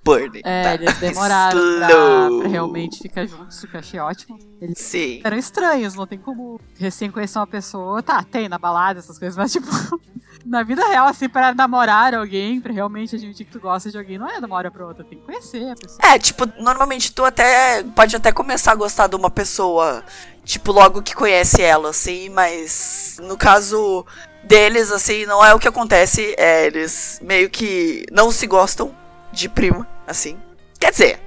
burn. 0.03 0.41
É, 0.43 0.63
tá? 0.63 0.73
eles 0.75 0.97
demoraram 0.97 1.59
pra, 1.77 1.87
pra 1.87 2.47
realmente 2.49 2.99
ficar 3.01 3.25
juntos, 3.25 3.63
o 3.63 3.67
que 3.67 3.75
eu 3.75 3.79
achei 3.79 3.99
ótimo. 3.99 4.37
Eles 4.61 4.77
Sim. 4.77 5.21
eram 5.23 5.37
estranhos, 5.37 5.95
não 5.95 6.05
tem 6.05 6.19
como 6.19 6.59
recém 6.77 7.09
conhecer 7.09 7.39
uma 7.39 7.47
pessoa. 7.47 8.03
Tá, 8.03 8.21
tem 8.23 8.49
na 8.49 8.57
balada, 8.57 8.99
essas 8.99 9.17
coisas, 9.17 9.37
mas 9.37 9.51
tipo, 9.51 9.67
na 10.45 10.63
vida 10.63 10.86
real, 10.88 11.08
assim, 11.08 11.29
pra 11.29 11.53
namorar 11.53 12.13
alguém, 12.13 12.60
pra 12.60 12.73
realmente 12.73 13.15
admitir 13.15 13.45
que 13.45 13.51
tu 13.51 13.60
gosta 13.60 13.89
de 13.89 13.97
alguém, 13.97 14.17
não 14.17 14.29
é 14.29 14.39
de 14.39 14.45
uma 14.45 14.56
hora 14.56 14.69
pra 14.69 14.86
outra, 14.86 15.03
tem 15.03 15.17
que 15.17 15.25
conhecer 15.25 15.71
a 15.71 15.75
pessoa. 15.75 15.99
É, 16.03 16.19
tipo, 16.19 16.45
normalmente 16.62 17.13
tu 17.13 17.23
até 17.23 17.84
pode 17.95 18.15
até 18.15 18.32
começar 18.32 18.71
a 18.71 18.75
gostar 18.75 19.08
de 19.08 19.15
uma 19.15 19.29
pessoa, 19.29 20.03
tipo, 20.43 20.71
logo 20.71 21.01
que 21.01 21.15
conhece 21.15 21.62
ela, 21.62 21.89
assim, 21.89 22.29
mas 22.29 23.17
no 23.21 23.38
caso 23.38 24.06
deles, 24.43 24.91
assim, 24.91 25.25
não 25.25 25.43
é 25.43 25.53
o 25.53 25.60
que 25.60 25.67
acontece, 25.67 26.36
é, 26.38 26.65
eles 26.65 27.19
meio 27.21 27.49
que 27.49 28.06
não 28.12 28.32
se 28.32 28.45
gostam 28.45 28.93
de 29.32 29.47
prima, 29.47 29.88
assim. 30.06 30.38
Quer 30.79 30.91
dizer. 30.91 31.19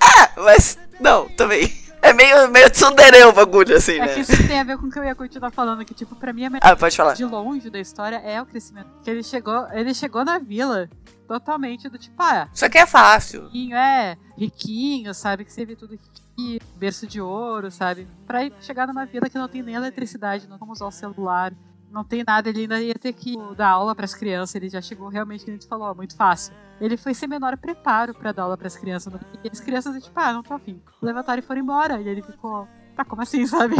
ah, 0.00 0.30
mas 0.42 0.78
não, 1.00 1.28
também. 1.28 1.81
É 2.02 2.12
meio, 2.12 2.50
meio 2.50 2.68
tsundere 2.68 3.22
o 3.24 3.32
bagulho, 3.32 3.76
assim, 3.76 3.92
É 4.00 4.08
que 4.08 4.14
né? 4.16 4.20
isso 4.20 4.46
tem 4.48 4.58
a 4.58 4.64
ver 4.64 4.76
com 4.76 4.86
o 4.86 4.90
que 4.90 4.98
eu 4.98 5.04
ia 5.04 5.14
continuar 5.14 5.50
falando, 5.52 5.84
que 5.84 5.94
tipo, 5.94 6.16
pra 6.16 6.32
mim 6.32 6.44
a 6.46 6.50
melhor 6.50 6.60
Ah, 6.64 6.74
pode 6.76 6.96
falar. 6.96 7.14
de 7.14 7.24
longe 7.24 7.70
da 7.70 7.78
história 7.78 8.16
é 8.16 8.42
o 8.42 8.46
crescimento. 8.46 8.88
Que 9.04 9.10
ele 9.10 9.22
chegou, 9.22 9.66
ele 9.72 9.94
chegou 9.94 10.24
na 10.24 10.38
vila 10.38 10.90
totalmente 11.28 11.88
do 11.88 11.96
tipo, 11.96 12.20
ah, 12.20 12.48
Isso 12.52 12.64
aqui 12.64 12.78
é 12.78 12.86
fácil. 12.86 13.44
riquinho, 13.44 13.76
é, 13.76 14.16
riquinho, 14.36 15.14
sabe? 15.14 15.44
Que 15.44 15.52
você 15.52 15.64
vê 15.64 15.76
tudo 15.76 15.94
aqui, 15.94 16.60
berço 16.76 17.06
de 17.06 17.20
ouro, 17.20 17.70
sabe? 17.70 18.06
Pra 18.26 18.44
ir 18.44 18.52
chegar 18.60 18.86
numa 18.88 19.06
vila 19.06 19.30
que 19.30 19.38
não 19.38 19.48
tem 19.48 19.62
nem 19.62 19.76
eletricidade, 19.76 20.48
não 20.48 20.58
como 20.58 20.72
usar 20.72 20.86
o 20.86 20.90
celular, 20.90 21.52
não 21.92 22.02
tem 22.02 22.24
nada, 22.26 22.48
ele 22.48 22.62
ainda 22.62 22.80
ia 22.80 22.94
ter 22.94 23.12
que 23.12 23.36
dar 23.56 23.68
aula 23.68 23.94
pras 23.94 24.14
crianças, 24.14 24.54
ele 24.54 24.68
já 24.68 24.80
chegou 24.80 25.08
realmente, 25.08 25.44
que 25.44 25.50
a 25.50 25.54
gente 25.54 25.66
falou, 25.66 25.88
ó, 25.88 25.94
muito 25.94 26.16
fácil. 26.16 26.54
Ele 26.80 26.96
foi 26.96 27.14
sem 27.14 27.28
menor 27.28 27.56
preparo 27.56 28.14
pra 28.14 28.32
dar 28.32 28.44
aula 28.44 28.56
pras 28.56 28.76
crianças, 28.76 29.12
e 29.44 29.48
as 29.48 29.60
crianças, 29.60 30.02
tipo, 30.02 30.18
ah, 30.18 30.32
não 30.32 30.42
tô 30.42 30.54
afim. 30.54 30.82
Levantaram 31.00 31.40
e 31.40 31.42
foram 31.42 31.60
embora, 31.60 32.00
e 32.00 32.08
ele 32.08 32.22
ficou, 32.22 32.66
tá, 32.96 33.04
como 33.04 33.22
assim, 33.22 33.46
sabe? 33.46 33.76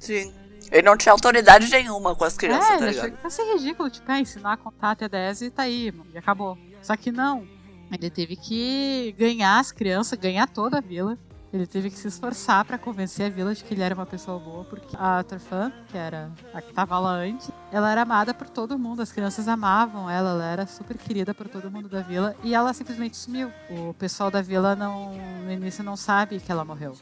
Sim. 0.00 0.34
Ele 0.70 0.82
não 0.82 0.96
tinha 0.96 1.12
autoridade 1.12 1.70
nenhuma 1.70 2.14
com 2.14 2.24
as 2.24 2.36
crianças, 2.36 2.70
é, 2.70 2.78
tá 2.78 2.86
ligado? 2.86 3.18
achou 3.22 3.44
que 3.44 3.52
ridículo, 3.54 3.90
tipo, 3.90 4.10
é, 4.10 4.20
ensinar 4.20 4.54
a 4.54 4.56
contar 4.56 4.90
até 4.92 5.08
10 5.08 5.42
e 5.42 5.50
tá 5.50 5.62
aí, 5.62 5.92
mano, 5.92 6.10
e 6.12 6.18
acabou. 6.18 6.58
Só 6.82 6.96
que 6.96 7.12
não. 7.12 7.46
Ele 7.92 8.10
teve 8.10 8.34
que 8.34 9.14
ganhar 9.18 9.60
as 9.60 9.70
crianças, 9.70 10.18
ganhar 10.18 10.48
toda 10.48 10.78
a 10.78 10.80
vila. 10.80 11.18
Ele 11.54 11.68
teve 11.68 11.88
que 11.88 11.96
se 11.96 12.08
esforçar 12.08 12.64
pra 12.64 12.76
convencer 12.76 13.26
a 13.26 13.28
vila 13.28 13.54
de 13.54 13.62
que 13.62 13.72
ele 13.72 13.82
era 13.82 13.94
uma 13.94 14.04
pessoa 14.04 14.40
boa, 14.40 14.64
porque 14.64 14.96
a 14.98 15.22
Torfan, 15.22 15.72
que 15.86 15.96
era 15.96 16.28
a 16.52 16.60
que 16.60 16.72
tava 16.72 16.98
lá 16.98 17.12
antes, 17.12 17.48
ela 17.70 17.92
era 17.92 18.02
amada 18.02 18.34
por 18.34 18.48
todo 18.48 18.76
mundo, 18.76 19.00
as 19.00 19.12
crianças 19.12 19.46
amavam 19.46 20.10
ela, 20.10 20.30
ela 20.30 20.44
era 20.44 20.66
super 20.66 20.98
querida 20.98 21.32
por 21.32 21.46
todo 21.46 21.70
mundo 21.70 21.88
da 21.88 22.00
vila, 22.00 22.34
e 22.42 22.56
ela 22.56 22.72
simplesmente 22.72 23.16
sumiu. 23.16 23.52
O 23.70 23.94
pessoal 23.94 24.32
da 24.32 24.42
vila 24.42 24.74
não, 24.74 25.14
no 25.44 25.52
início 25.52 25.84
não 25.84 25.96
sabe 25.96 26.40
que 26.40 26.50
ela 26.50 26.64
morreu. 26.64 26.96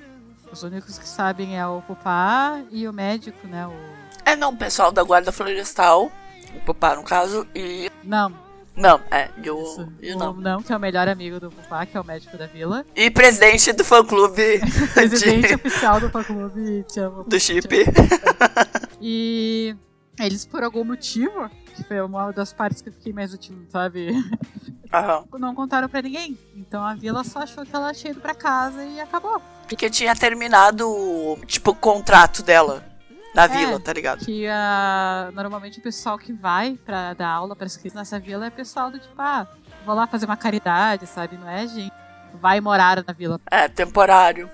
Os 0.53 0.63
únicos 0.63 0.99
que 0.99 1.09
sabem 1.09 1.59
é 1.59 1.67
o 1.67 1.81
Pupá 1.81 2.61
e 2.71 2.87
o 2.87 2.93
médico, 2.93 3.47
né? 3.47 3.67
O... 3.67 3.73
É, 4.23 4.37
não, 4.37 4.51
o 4.51 4.57
pessoal 4.59 4.93
da 4.93 5.03
guarda 5.03 5.33
florestal, 5.33 6.13
o 6.55 6.61
papá 6.67 6.95
no 6.95 7.05
caso, 7.05 7.49
e... 7.55 7.91
Não, 8.05 8.31
Não, 8.75 9.01
é, 9.11 9.29
e 9.43 9.51
o... 9.51 9.63
Isso. 9.63 9.93
E 10.01 10.13
o 10.15 10.19
não. 10.19 10.33
não, 10.33 10.63
que 10.63 10.73
é 10.73 10.77
o 10.77 10.81
melhor 10.81 11.07
amigo 11.07 11.39
do 11.39 11.51
Pupá, 11.51 11.85
que 11.85 11.95
é 11.97 12.01
o 12.01 12.05
médico 12.05 12.37
da 12.39 12.47
vila. 12.47 12.87
E 12.97 13.11
presidente 13.11 13.71
do 13.73 13.85
fã-clube 13.85 14.61
Presidente 14.95 15.49
de- 15.49 15.55
oficial 15.55 16.01
do 16.01 16.09
fã-clube 16.09 16.85
do 17.27 17.39
chip. 17.41 17.69
E 19.01 19.75
eles, 20.19 20.47
por 20.47 20.63
algum 20.63 20.85
motivo, 20.85 21.51
que 21.75 21.83
foi 21.85 22.01
uma 22.01 22.31
das 22.33 22.53
partes 22.53 22.81
que 22.81 22.89
eu 22.89 22.93
fiquei 22.93 23.13
mais 23.13 23.35
útil, 23.35 23.57
sabe? 23.69 24.13
Aham. 24.93 25.25
Não 25.39 25.55
contaram 25.55 25.89
pra 25.89 26.03
ninguém. 26.03 26.39
Então 26.57 26.83
a 26.85 26.95
vila 26.95 27.25
só 27.25 27.41
achou 27.41 27.65
que 27.67 27.75
ela 27.75 27.93
tinha 27.93 28.13
ido 28.13 28.21
pra 28.21 28.35
casa 28.35 28.85
e 28.85 29.01
acabou. 29.01 29.43
Porque 29.69 29.91
tinha 29.91 30.15
terminado, 30.15 31.39
tipo, 31.47 31.71
o 31.73 31.75
contrato 31.75 32.43
dela 32.43 32.85
na 33.35 33.45
É. 33.45 33.49
vila, 33.49 33.81
tá 33.81 33.93
ligado? 33.93 34.25
Que 34.25 34.47
ah, 34.47 35.31
normalmente 35.35 35.79
o 35.79 35.83
pessoal 35.83 36.19
que 36.19 36.33
vai 36.33 36.79
pra 36.85 37.15
dar 37.15 37.29
aula 37.29 37.57
para 37.57 37.67
crianças 37.77 37.95
nessa 37.95 38.19
vila 38.19 38.47
é 38.47 38.51
pessoal 38.51 38.91
do 38.91 38.99
tipo, 38.99 39.15
ah, 39.19 39.47
vou 39.87 39.95
lá 39.95 40.07
fazer 40.07 40.27
uma 40.27 40.37
caridade, 40.37 41.07
sabe? 41.07 41.37
Não 41.37 41.49
é 41.49 41.67
gente. 41.67 41.93
Vai 42.41 42.61
morar 42.61 43.05
na 43.07 43.13
vila. 43.13 43.41
É, 43.51 43.69
temporário. 43.69 44.49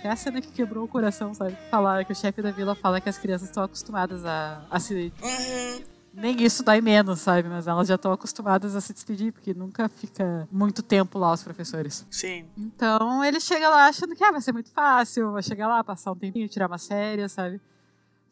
Que 0.00 0.06
é 0.06 0.10
a 0.10 0.16
cena 0.16 0.40
que 0.40 0.48
quebrou 0.52 0.84
o 0.84 0.88
coração, 0.88 1.34
sabe? 1.34 1.56
Falar 1.70 2.04
que 2.04 2.12
o 2.12 2.14
chefe 2.14 2.40
da 2.40 2.52
vila 2.52 2.74
fala 2.74 3.00
que 3.00 3.08
as 3.08 3.18
crianças 3.18 3.48
estão 3.48 3.64
acostumadas 3.64 4.24
a, 4.24 4.62
a 4.70 4.78
se. 4.78 5.12
Uhum. 5.20 5.82
Nem 6.14 6.40
isso 6.42 6.62
dói 6.62 6.80
menos, 6.80 7.20
sabe? 7.20 7.48
Mas 7.48 7.66
elas 7.66 7.88
já 7.88 7.94
estão 7.96 8.12
acostumadas 8.12 8.76
a 8.76 8.80
se 8.80 8.92
despedir, 8.92 9.32
porque 9.32 9.54
nunca 9.54 9.88
fica 9.88 10.46
muito 10.52 10.82
tempo 10.82 11.18
lá 11.18 11.32
os 11.32 11.42
professores. 11.42 12.06
Sim. 12.10 12.44
Então 12.56 13.24
ele 13.24 13.40
chega 13.40 13.68
lá 13.68 13.86
achando 13.88 14.14
que 14.14 14.22
ah, 14.22 14.30
vai 14.30 14.40
ser 14.40 14.52
muito 14.52 14.70
fácil, 14.70 15.32
vai 15.32 15.42
chegar 15.42 15.66
lá, 15.66 15.82
passar 15.82 16.12
um 16.12 16.16
tempinho, 16.16 16.46
tirar 16.48 16.66
uma 16.68 16.78
série, 16.78 17.26
sabe? 17.28 17.60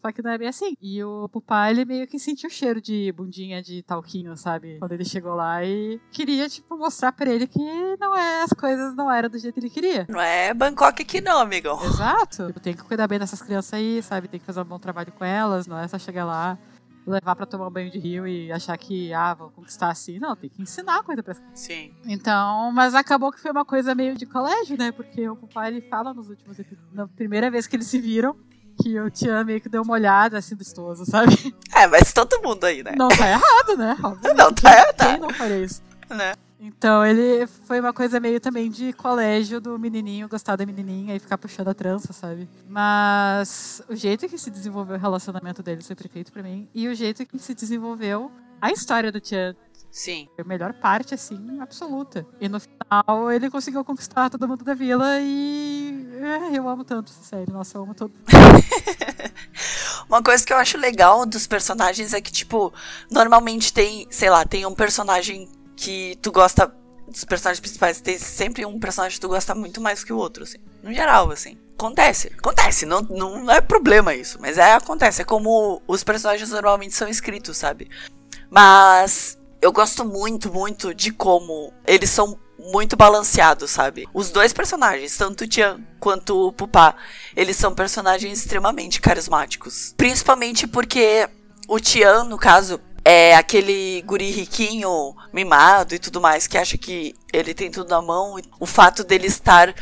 Só 0.03 0.11
que 0.11 0.23
não 0.23 0.31
é 0.31 0.39
bem 0.39 0.49
assim. 0.49 0.75
E 0.81 1.03
o 1.05 1.29
Pupai, 1.29 1.71
ele 1.71 1.85
meio 1.85 2.07
que 2.07 2.19
sentiu 2.19 2.49
o 2.49 2.53
cheiro 2.53 2.81
de 2.81 3.13
bundinha 3.13 3.63
de 3.63 3.83
talquinho, 3.83 4.37
sabe? 4.37 4.79
Quando 4.79 4.93
ele 4.93 5.05
chegou 5.05 5.35
lá 5.35 5.65
e 5.65 6.01
queria, 6.11 6.49
tipo, 6.49 6.77
mostrar 6.77 7.13
pra 7.13 7.31
ele 7.31 7.47
que 7.47 7.61
não 7.99 8.17
é, 8.17 8.43
as 8.43 8.53
coisas 8.53 8.95
não 8.97 9.11
eram 9.11 9.29
do 9.29 9.39
jeito 9.39 9.55
que 9.55 9.61
ele 9.61 9.71
queria. 9.71 10.07
Não 10.09 10.21
é 10.21 10.55
Bangkok 10.55 11.03
aqui 11.03 11.21
não, 11.21 11.39
amigão. 11.39 11.79
Exato. 11.85 12.47
Tipo, 12.47 12.61
tem 12.61 12.75
que 12.75 12.83
cuidar 12.83 13.07
bem 13.07 13.19
dessas 13.19 13.43
crianças 13.43 13.75
aí, 13.75 14.03
sabe? 14.03 14.29
Tem 14.29 14.41
que 14.41 14.47
fazer 14.47 14.61
um 14.61 14.65
bom 14.65 14.79
trabalho 14.79 15.13
com 15.13 15.25
elas, 15.25 15.67
não 15.67 15.79
é 15.79 15.87
só 15.87 15.99
chegar 15.99 16.25
lá 16.25 16.59
levar 17.07 17.35
para 17.35 17.47
tomar 17.47 17.69
um 17.69 17.71
banho 17.71 17.91
de 17.91 17.99
rio 17.99 18.27
e 18.27 18.53
achar 18.53 18.77
que, 18.77 19.13
ah, 19.13 19.35
vou 19.35 19.51
conquistar 19.51 19.91
assim. 19.91 20.19
Não, 20.19 20.37
tem 20.37 20.51
que 20.51 20.63
ensinar 20.63 21.03
coisa 21.03 21.23
pra 21.23 21.35
Sim. 21.55 21.95
Então, 22.07 22.71
mas 22.73 22.95
acabou 22.95 23.33
que 23.33 23.41
foi 23.41 23.51
uma 23.51 23.65
coisa 23.65 23.95
meio 23.95 24.15
de 24.15 24.27
colégio, 24.27 24.77
né? 24.79 24.93
Porque 24.93 25.29
o 25.29 25.37
papai 25.37 25.69
ele 25.69 25.81
fala 25.83 26.15
nos 26.15 26.29
últimos 26.29 26.59
episódios, 26.59 26.93
na 26.93 27.09
primeira 27.09 27.51
vez 27.51 27.67
que 27.67 27.77
eles 27.77 27.87
se 27.87 28.01
viram, 28.01 28.37
que 28.83 28.99
o 28.99 29.11
Tian 29.11 29.45
meio 29.45 29.61
que 29.61 29.69
deu 29.69 29.83
uma 29.83 29.95
olhada 29.95 30.39
assim 30.39 30.55
do 30.55 30.63
estoso, 30.63 31.05
sabe? 31.05 31.55
É, 31.75 31.87
mas 31.87 32.13
todo 32.13 32.43
mundo 32.43 32.65
aí, 32.65 32.83
né? 32.83 32.93
Não 32.97 33.09
tá 33.09 33.29
errado, 33.29 33.77
né? 33.77 33.97
Obviamente. 34.03 34.39
Não 34.39 34.53
tá 34.53 34.73
errado. 34.73 34.97
Quem 34.97 35.19
não 35.19 35.31
faria 35.31 35.65
isso? 35.65 35.83
Né? 36.11 36.35
Então 36.61 37.07
ele 37.07 37.47
foi 37.47 37.81
uma 37.81 37.93
coisa 37.93 38.21
meio 38.21 38.39
também 38.39 38.71
de 38.71 38.93
colégio 38.93 39.61
do 39.63 39.79
menininho 39.79 40.29
gostar 40.29 40.57
da 40.57 40.67
menininha 40.67 41.17
e 41.17 41.19
ficar 41.19 41.39
puxando 41.39 41.69
a 41.69 41.75
trança, 41.75 42.13
sabe? 42.13 42.47
Mas 42.69 43.81
o 43.89 43.97
jeito 43.97 44.29
que 44.29 44.37
se 44.37 44.51
desenvolveu 44.51 44.97
o 44.97 44.99
relacionamento 44.99 45.63
deles 45.63 45.87
foi 45.87 45.97
perfeito 45.97 46.31
para 46.31 46.43
mim 46.43 46.69
e 46.75 46.87
o 46.87 46.95
jeito 46.95 47.25
que 47.25 47.39
se 47.39 47.55
desenvolveu 47.55 48.31
a 48.61 48.71
história 48.71 49.11
do 49.11 49.19
Tian 49.21 49.57
Sim. 49.91 50.29
a 50.39 50.45
melhor 50.45 50.73
parte, 50.75 51.15
assim, 51.15 51.61
absoluta. 51.61 52.27
E 52.41 52.49
no 52.49 52.61
final 52.61 53.33
ele 53.33 53.51
conseguiu 53.51 53.85
conquistar 53.85 54.31
todo 54.31 54.47
mundo 54.47 54.65
da 54.65 54.75
vila 54.75 55.19
e. 55.21 56.07
É, 56.53 56.59
eu 56.59 56.69
amo 56.69 56.85
tanto 56.85 57.11
essa 57.11 57.23
série. 57.23 57.51
Nossa, 57.51 57.77
eu 57.77 57.83
amo 57.83 57.95
todo. 57.95 58.13
Uma 60.09 60.23
coisa 60.23 60.45
que 60.45 60.53
eu 60.53 60.57
acho 60.57 60.79
legal 60.79 61.25
dos 61.27 61.47
personagens 61.47 62.15
é 62.15 62.21
que, 62.21 62.33
tipo, 62.33 62.73
normalmente 63.11 63.73
tem, 63.73 64.07
sei 64.11 64.31
lá, 64.31 64.45
tem 64.45 64.67
um 64.67 64.75
personagem 64.75 65.49
que 65.77 66.17
tu 66.23 66.31
gosta. 66.31 66.75
Dos 67.09 67.25
personagens 67.25 67.59
principais, 67.59 68.01
tem 68.01 68.17
sempre 68.17 68.65
um 68.65 68.79
personagem 68.79 69.17
que 69.17 69.21
tu 69.21 69.29
gosta 69.29 69.53
muito 69.53 69.81
mais 69.81 70.05
que 70.05 70.13
o 70.13 70.17
outro, 70.17 70.45
assim. 70.45 70.59
No 70.81 70.95
geral, 70.95 71.29
assim. 71.33 71.59
Acontece. 71.77 72.33
Acontece. 72.39 72.87
Não, 72.87 73.03
não 73.03 73.51
é 73.51 73.61
problema 73.61 74.15
isso. 74.15 74.39
Mas 74.41 74.59
é, 74.59 74.75
acontece. 74.75 75.23
É 75.23 75.25
como 75.25 75.83
os 75.89 76.05
personagens 76.05 76.51
normalmente 76.51 76.95
são 76.95 77.09
escritos, 77.09 77.57
sabe? 77.57 77.91
Mas 78.49 79.40
eu 79.61 79.73
gosto 79.73 80.05
muito, 80.05 80.53
muito 80.53 80.95
de 80.95 81.11
como 81.11 81.73
eles 81.87 82.11
são 82.11 82.39
muito 82.59 82.97
balanceados, 82.97 83.71
sabe? 83.71 84.07
Os 84.13 84.31
dois 84.31 84.53
personagens, 84.53 85.17
tanto 85.17 85.45
o 85.45 85.47
Tian 85.47 85.81
quanto 85.99 86.49
o 86.49 86.53
Pupá, 86.53 86.95
eles 87.35 87.57
são 87.57 87.75
personagens 87.75 88.39
extremamente 88.39 89.01
carismáticos. 89.01 89.95
Principalmente 89.97 90.67
porque 90.67 91.29
o 91.69 91.81
Tian, 91.81 92.25
no 92.25 92.37
caso, 92.37 92.81
é 93.05 93.35
aquele 93.35 94.03
guri 94.03 94.31
riquinho, 94.31 95.15
mimado 95.33 95.95
e 95.95 95.99
tudo 95.99 96.21
mais, 96.21 96.47
que 96.47 96.59
acha 96.59 96.77
que 96.77 97.15
ele 97.33 97.55
tem 97.55 97.71
tudo 97.71 97.89
na 97.89 98.03
mão. 98.03 98.37
O 98.59 98.67
fato 98.67 99.03
dele 99.03 99.27
estar 99.27 99.75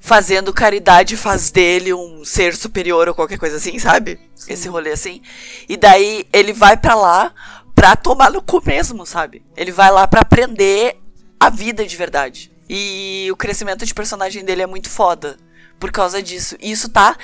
fazendo 0.00 0.52
caridade 0.52 1.16
faz 1.16 1.50
dele 1.50 1.92
um 1.92 2.24
ser 2.24 2.56
superior 2.56 3.08
ou 3.08 3.14
qualquer 3.14 3.38
coisa 3.38 3.56
assim, 3.56 3.78
sabe? 3.78 4.18
Sim. 4.34 4.52
Esse 4.52 4.68
rolê 4.68 4.92
assim. 4.92 5.20
E 5.68 5.76
daí 5.76 6.26
ele 6.32 6.52
vai 6.52 6.76
para 6.76 6.94
lá 6.94 7.34
pra 7.80 7.96
tomar 7.96 8.30
no 8.30 8.42
cu 8.42 8.62
mesmo, 8.62 9.06
sabe? 9.06 9.42
Ele 9.56 9.72
vai 9.72 9.90
lá 9.90 10.06
para 10.06 10.20
aprender 10.20 11.00
a 11.40 11.48
vida 11.48 11.86
de 11.86 11.96
verdade. 11.96 12.52
E 12.68 13.26
o 13.32 13.36
crescimento 13.36 13.86
de 13.86 13.94
personagem 13.94 14.44
dele 14.44 14.60
é 14.60 14.66
muito 14.66 14.90
foda 14.90 15.38
por 15.78 15.90
causa 15.90 16.22
disso. 16.22 16.58
E 16.60 16.70
isso 16.70 16.90
tá 16.90 17.16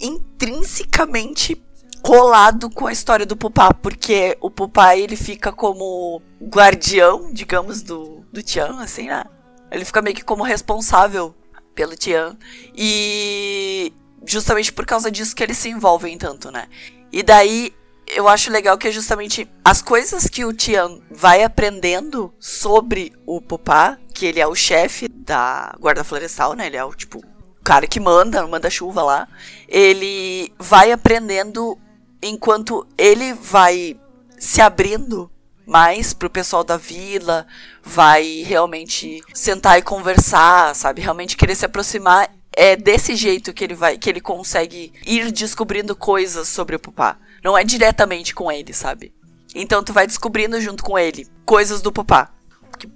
intrinsecamente 0.00 1.60
colado 2.02 2.70
com 2.70 2.86
a 2.86 2.92
história 2.92 3.26
do 3.26 3.36
Pupá, 3.36 3.74
porque 3.74 4.38
o 4.40 4.48
Pupá 4.48 4.96
ele 4.96 5.16
fica 5.16 5.50
como 5.50 6.22
guardião, 6.40 7.32
digamos, 7.32 7.82
do, 7.82 8.24
do 8.32 8.44
Tian, 8.44 8.78
assim, 8.78 9.08
né? 9.08 9.24
Ele 9.72 9.84
fica 9.84 10.00
meio 10.00 10.14
que 10.14 10.22
como 10.22 10.44
responsável 10.44 11.34
pelo 11.74 11.96
Tian. 11.96 12.36
E 12.76 13.92
justamente 14.24 14.72
por 14.72 14.86
causa 14.86 15.10
disso 15.10 15.34
que 15.34 15.42
eles 15.42 15.58
se 15.58 15.68
envolvem 15.68 16.16
tanto, 16.16 16.52
né? 16.52 16.68
E 17.10 17.24
daí 17.24 17.74
eu 18.06 18.28
acho 18.28 18.50
legal 18.50 18.78
que 18.78 18.88
é 18.88 18.92
justamente 18.92 19.48
as 19.64 19.82
coisas 19.82 20.28
que 20.28 20.44
o 20.44 20.52
Tian 20.52 21.00
vai 21.10 21.42
aprendendo 21.42 22.32
sobre 22.38 23.12
o 23.26 23.40
Pupá, 23.40 23.98
que 24.14 24.26
ele 24.26 24.40
é 24.40 24.46
o 24.46 24.54
chefe 24.54 25.08
da 25.08 25.74
guarda 25.80 26.04
florestal, 26.04 26.54
né? 26.54 26.66
Ele 26.66 26.76
é 26.76 26.84
o 26.84 26.94
tipo 26.94 27.18
o 27.18 27.64
cara 27.64 27.86
que 27.86 27.98
manda, 27.98 28.46
manda 28.46 28.70
chuva 28.70 29.02
lá. 29.02 29.28
Ele 29.68 30.52
vai 30.58 30.92
aprendendo 30.92 31.76
enquanto 32.22 32.86
ele 32.96 33.34
vai 33.34 33.98
se 34.38 34.60
abrindo 34.60 35.30
mais 35.66 36.14
pro 36.14 36.30
pessoal 36.30 36.62
da 36.62 36.76
vila, 36.76 37.44
vai 37.82 38.44
realmente 38.46 39.20
sentar 39.34 39.78
e 39.78 39.82
conversar, 39.82 40.74
sabe? 40.76 41.02
Realmente 41.02 41.36
querer 41.36 41.56
se 41.56 41.66
aproximar. 41.66 42.30
É 42.52 42.74
desse 42.76 43.16
jeito 43.16 43.52
que 43.52 43.64
ele 43.64 43.74
vai, 43.74 43.98
que 43.98 44.08
ele 44.08 44.20
consegue 44.20 44.92
ir 45.04 45.30
descobrindo 45.30 45.94
coisas 45.94 46.48
sobre 46.48 46.76
o 46.76 46.78
Pupá. 46.78 47.18
Não 47.42 47.56
é 47.56 47.64
diretamente 47.64 48.34
com 48.34 48.50
ele, 48.50 48.72
sabe? 48.72 49.12
Então 49.54 49.82
tu 49.82 49.92
vai 49.92 50.06
descobrindo 50.06 50.60
junto 50.60 50.84
com 50.84 50.98
ele 50.98 51.26
coisas 51.44 51.80
do 51.80 51.92
Pupá. 51.92 52.30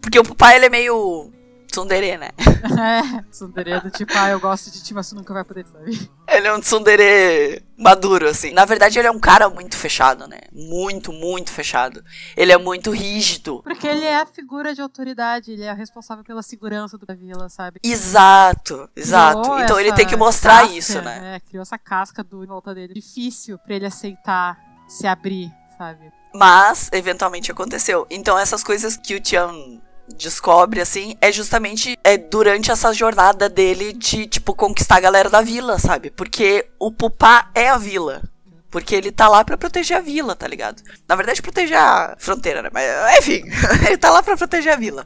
Porque 0.00 0.18
o 0.18 0.22
Pupá 0.22 0.54
ele 0.54 0.66
é 0.66 0.70
meio 0.70 1.32
tsundere, 1.70 2.16
né? 2.16 2.30
É, 2.80 3.22
tsundere 3.30 3.80
do 3.80 3.90
tipo, 3.90 4.12
ah, 4.16 4.30
eu 4.30 4.38
gosto 4.38 4.70
de 4.70 4.82
ti, 4.82 4.94
mas 4.94 5.08
tu 5.08 5.14
nunca 5.14 5.32
vai 5.32 5.44
poder, 5.44 5.66
sabe? 5.66 6.10
Ele 6.28 6.46
é 6.46 6.54
um 6.54 6.60
tsundere 6.60 7.62
maduro, 7.76 8.28
assim. 8.28 8.52
Na 8.52 8.64
verdade, 8.64 8.98
ele 8.98 9.08
é 9.08 9.10
um 9.10 9.18
cara 9.18 9.48
muito 9.48 9.76
fechado, 9.76 10.26
né? 10.26 10.38
Muito, 10.52 11.12
muito 11.12 11.50
fechado. 11.50 12.02
Ele 12.36 12.52
é 12.52 12.58
muito 12.58 12.90
rígido. 12.90 13.62
Porque 13.62 13.86
ele 13.86 14.04
é 14.04 14.16
a 14.16 14.26
figura 14.26 14.74
de 14.74 14.80
autoridade, 14.80 15.52
ele 15.52 15.64
é 15.64 15.72
responsável 15.72 16.22
pela 16.22 16.42
segurança 16.42 16.98
da 16.98 17.14
vila, 17.14 17.48
sabe? 17.48 17.80
Exato, 17.82 18.88
exato. 18.94 19.40
Criou 19.40 19.60
então 19.60 19.80
ele 19.80 19.92
tem 19.92 20.06
que 20.06 20.16
mostrar 20.16 20.60
casca, 20.60 20.76
isso, 20.76 21.02
né? 21.02 21.36
É, 21.36 21.40
criou 21.40 21.62
essa 21.62 21.78
casca 21.78 22.22
do 22.22 22.44
em 22.44 22.46
volta 22.46 22.74
dele. 22.74 22.94
Difícil 22.94 23.58
pra 23.58 23.74
ele 23.74 23.86
aceitar, 23.86 24.58
se 24.86 25.06
abrir, 25.06 25.50
sabe? 25.76 26.12
Mas, 26.32 26.88
eventualmente 26.92 27.50
aconteceu. 27.50 28.06
Então, 28.10 28.38
essas 28.38 28.62
coisas 28.62 28.96
que 28.96 29.14
o 29.14 29.20
Tian 29.20 29.80
descobre, 30.16 30.80
assim, 30.80 31.16
é 31.20 31.32
justamente 31.32 31.98
é 32.04 32.16
durante 32.16 32.70
essa 32.70 32.92
jornada 32.92 33.48
dele 33.48 33.92
de, 33.92 34.26
tipo, 34.26 34.54
conquistar 34.54 34.96
a 34.96 35.00
galera 35.00 35.30
da 35.30 35.40
vila, 35.40 35.78
sabe? 35.78 36.10
Porque 36.10 36.66
o 36.78 36.90
Pupá 36.90 37.50
é 37.54 37.68
a 37.68 37.78
vila. 37.78 38.22
Porque 38.70 38.94
ele 38.94 39.10
tá 39.10 39.28
lá 39.28 39.44
para 39.44 39.58
proteger 39.58 39.96
a 39.96 40.00
vila, 40.00 40.36
tá 40.36 40.46
ligado? 40.46 40.80
Na 41.08 41.16
verdade, 41.16 41.42
proteger 41.42 41.76
a 41.76 42.14
fronteira, 42.18 42.62
né? 42.62 42.70
Mas, 42.72 43.18
enfim, 43.18 43.42
ele 43.86 43.98
tá 43.98 44.10
lá 44.10 44.22
para 44.22 44.36
proteger 44.36 44.72
a 44.72 44.76
vila. 44.76 45.04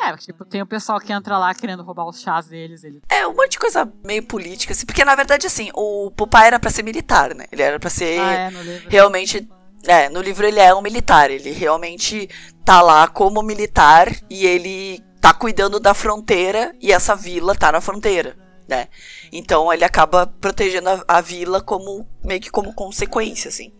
É, 0.00 0.16
tipo, 0.16 0.44
tem 0.44 0.62
o 0.62 0.66
pessoal 0.66 1.00
que 1.00 1.12
entra 1.12 1.36
lá 1.38 1.52
querendo 1.54 1.82
roubar 1.82 2.08
os 2.08 2.20
chás 2.20 2.46
deles. 2.46 2.84
Ele... 2.84 3.00
É, 3.08 3.26
um 3.26 3.34
monte 3.34 3.52
de 3.52 3.58
coisa 3.58 3.90
meio 4.04 4.22
política, 4.22 4.72
assim. 4.72 4.86
Porque, 4.86 5.04
na 5.04 5.14
verdade, 5.14 5.46
assim, 5.46 5.70
o 5.74 6.10
Pupá 6.12 6.44
era 6.46 6.58
para 6.58 6.70
ser 6.70 6.84
militar, 6.84 7.34
né? 7.34 7.46
Ele 7.50 7.62
era 7.62 7.80
para 7.80 7.90
ser 7.90 8.20
ah, 8.20 8.32
é, 8.32 8.50
realmente 8.88 9.48
é, 9.84 10.08
no 10.08 10.20
livro 10.20 10.46
ele 10.46 10.60
é 10.60 10.74
um 10.74 10.82
militar, 10.82 11.30
ele 11.30 11.50
realmente 11.50 12.28
tá 12.64 12.82
lá 12.82 13.06
como 13.06 13.42
militar 13.42 14.14
e 14.28 14.46
ele 14.46 15.02
tá 15.20 15.32
cuidando 15.32 15.80
da 15.80 15.94
fronteira 15.94 16.74
e 16.80 16.92
essa 16.92 17.14
vila 17.14 17.54
tá 17.54 17.72
na 17.72 17.80
fronteira, 17.80 18.36
né? 18.68 18.88
Então 19.32 19.72
ele 19.72 19.84
acaba 19.84 20.26
protegendo 20.26 20.88
a, 20.88 21.04
a 21.08 21.20
vila 21.20 21.60
como 21.60 22.06
meio 22.24 22.40
que 22.40 22.50
como 22.50 22.74
consequência, 22.74 23.48
assim. 23.48 23.72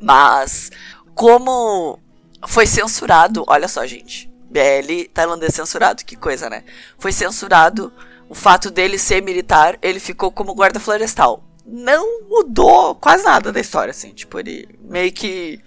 Mas 0.00 0.70
como 1.14 1.98
foi 2.46 2.66
censurado, 2.66 3.44
olha 3.46 3.68
só, 3.68 3.86
gente. 3.86 4.28
BL 4.50 5.10
tailandês 5.12 5.54
censurado, 5.54 6.04
que 6.04 6.16
coisa, 6.16 6.48
né? 6.48 6.64
Foi 6.98 7.12
censurado 7.12 7.92
o 8.28 8.34
fato 8.34 8.70
dele 8.70 8.98
ser 8.98 9.22
militar, 9.22 9.78
ele 9.82 10.00
ficou 10.00 10.30
como 10.30 10.54
guarda 10.54 10.80
florestal 10.80 11.47
não 11.68 12.22
mudou 12.22 12.94
quase 12.94 13.24
nada 13.24 13.52
da 13.52 13.60
história, 13.60 13.90
assim. 13.90 14.10
Tipo, 14.10 14.38
ele 14.38 14.68
meio 14.80 15.12
que. 15.12 15.60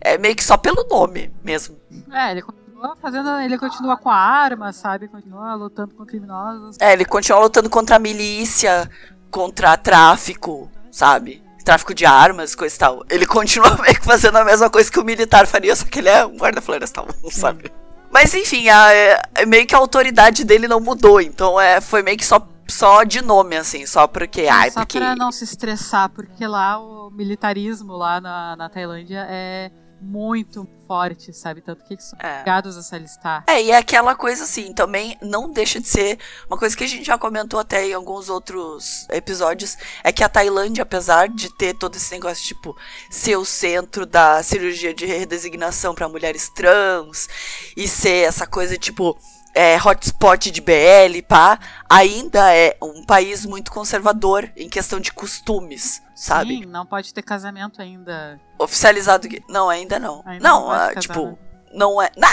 É 0.00 0.18
meio 0.18 0.34
que 0.34 0.42
só 0.42 0.56
pelo 0.56 0.84
nome 0.88 1.30
mesmo. 1.44 1.76
É, 2.10 2.32
ele 2.32 2.42
continua 2.42 2.96
fazendo. 3.00 3.28
Ele 3.40 3.58
continua 3.58 3.96
com 3.96 4.08
a 4.08 4.16
arma, 4.16 4.72
sabe? 4.72 5.08
Continua 5.08 5.54
lutando 5.54 5.94
com 5.94 6.04
criminosos. 6.06 6.76
É, 6.80 6.92
ele 6.92 7.04
continua 7.04 7.40
lutando 7.40 7.68
contra 7.68 7.96
a 7.96 7.98
milícia, 7.98 8.90
contra 9.30 9.76
tráfico, 9.76 10.70
sabe? 10.90 11.42
Tráfico 11.64 11.94
de 11.94 12.04
armas, 12.04 12.54
coisa 12.54 12.74
e 12.74 12.78
tal. 12.78 13.04
Ele 13.08 13.26
continua 13.26 13.76
meio 13.80 13.94
que 13.94 14.04
fazendo 14.04 14.38
a 14.38 14.44
mesma 14.44 14.70
coisa 14.70 14.90
que 14.90 14.98
o 14.98 15.04
militar 15.04 15.46
faria, 15.46 15.76
só 15.76 15.84
que 15.84 16.00
ele 16.00 16.08
é 16.08 16.24
um 16.26 16.36
guarda 16.36 16.60
florestal, 16.60 17.06
sabe? 17.30 17.70
Mas 18.10 18.34
enfim, 18.34 18.68
a, 18.68 18.92
é, 18.92 19.46
meio 19.46 19.66
que 19.66 19.74
a 19.74 19.78
autoridade 19.78 20.44
dele 20.44 20.66
não 20.66 20.80
mudou, 20.80 21.20
então 21.20 21.58
é, 21.58 21.80
foi 21.80 22.02
meio 22.02 22.18
que 22.18 22.26
só 22.26 22.46
só 22.72 23.04
de 23.04 23.20
nome, 23.22 23.56
assim, 23.56 23.86
só 23.86 24.06
porque. 24.06 24.42
Ai, 24.42 24.70
só 24.70 24.80
porque... 24.80 24.98
pra 24.98 25.14
não 25.14 25.30
se 25.30 25.44
estressar, 25.44 26.08
porque 26.10 26.46
lá 26.46 26.78
o 26.80 27.10
militarismo 27.10 27.92
lá 27.92 28.20
na, 28.20 28.56
na 28.56 28.68
Tailândia 28.68 29.26
é 29.28 29.70
muito 30.04 30.66
forte, 30.88 31.32
sabe? 31.32 31.60
Tanto 31.60 31.84
que 31.84 31.96
são 32.02 32.18
É. 32.20 32.32
obrigados 32.40 32.76
a 32.76 32.82
se 32.82 32.92
alistar. 32.92 33.44
É, 33.46 33.62
e 33.62 33.70
é 33.70 33.76
aquela 33.76 34.16
coisa 34.16 34.42
assim, 34.42 34.72
também 34.72 35.16
não 35.22 35.48
deixa 35.52 35.80
de 35.80 35.86
ser 35.86 36.18
uma 36.50 36.58
coisa 36.58 36.76
que 36.76 36.82
a 36.82 36.88
gente 36.88 37.04
já 37.06 37.16
comentou 37.16 37.60
até 37.60 37.86
em 37.86 37.92
alguns 37.92 38.28
outros 38.28 39.06
episódios, 39.10 39.76
é 40.02 40.10
que 40.10 40.24
a 40.24 40.28
Tailândia, 40.28 40.82
apesar 40.82 41.28
de 41.28 41.56
ter 41.56 41.74
todo 41.74 41.94
esse 41.94 42.10
negócio, 42.12 42.44
tipo, 42.44 42.76
ser 43.08 43.36
o 43.36 43.44
centro 43.44 44.04
da 44.04 44.42
cirurgia 44.42 44.92
de 44.92 45.06
redesignação 45.06 45.94
para 45.94 46.08
mulheres 46.08 46.48
trans, 46.48 47.28
e 47.76 47.86
ser 47.86 48.26
essa 48.26 48.44
coisa, 48.44 48.76
tipo, 48.76 49.16
é, 49.54 49.76
hotspot 49.76 50.50
de 50.50 50.60
BL, 50.60 51.22
pá, 51.26 51.58
ainda 51.88 52.54
é 52.54 52.76
um 52.82 53.04
país 53.04 53.44
muito 53.44 53.70
conservador 53.70 54.50
em 54.56 54.68
questão 54.68 54.98
de 54.98 55.12
costumes, 55.12 56.02
sabe? 56.14 56.58
Sim, 56.58 56.66
não 56.66 56.86
pode 56.86 57.12
ter 57.12 57.22
casamento 57.22 57.80
ainda. 57.82 58.40
Oficializado. 58.58 59.28
Não, 59.48 59.68
ainda 59.68 59.98
não. 59.98 60.22
Ainda 60.24 60.48
não, 60.48 60.60
não 60.62 60.70
ah, 60.70 60.94
tipo, 60.94 61.38
não 61.72 62.00
é. 62.00 62.10
Não, 62.16 62.28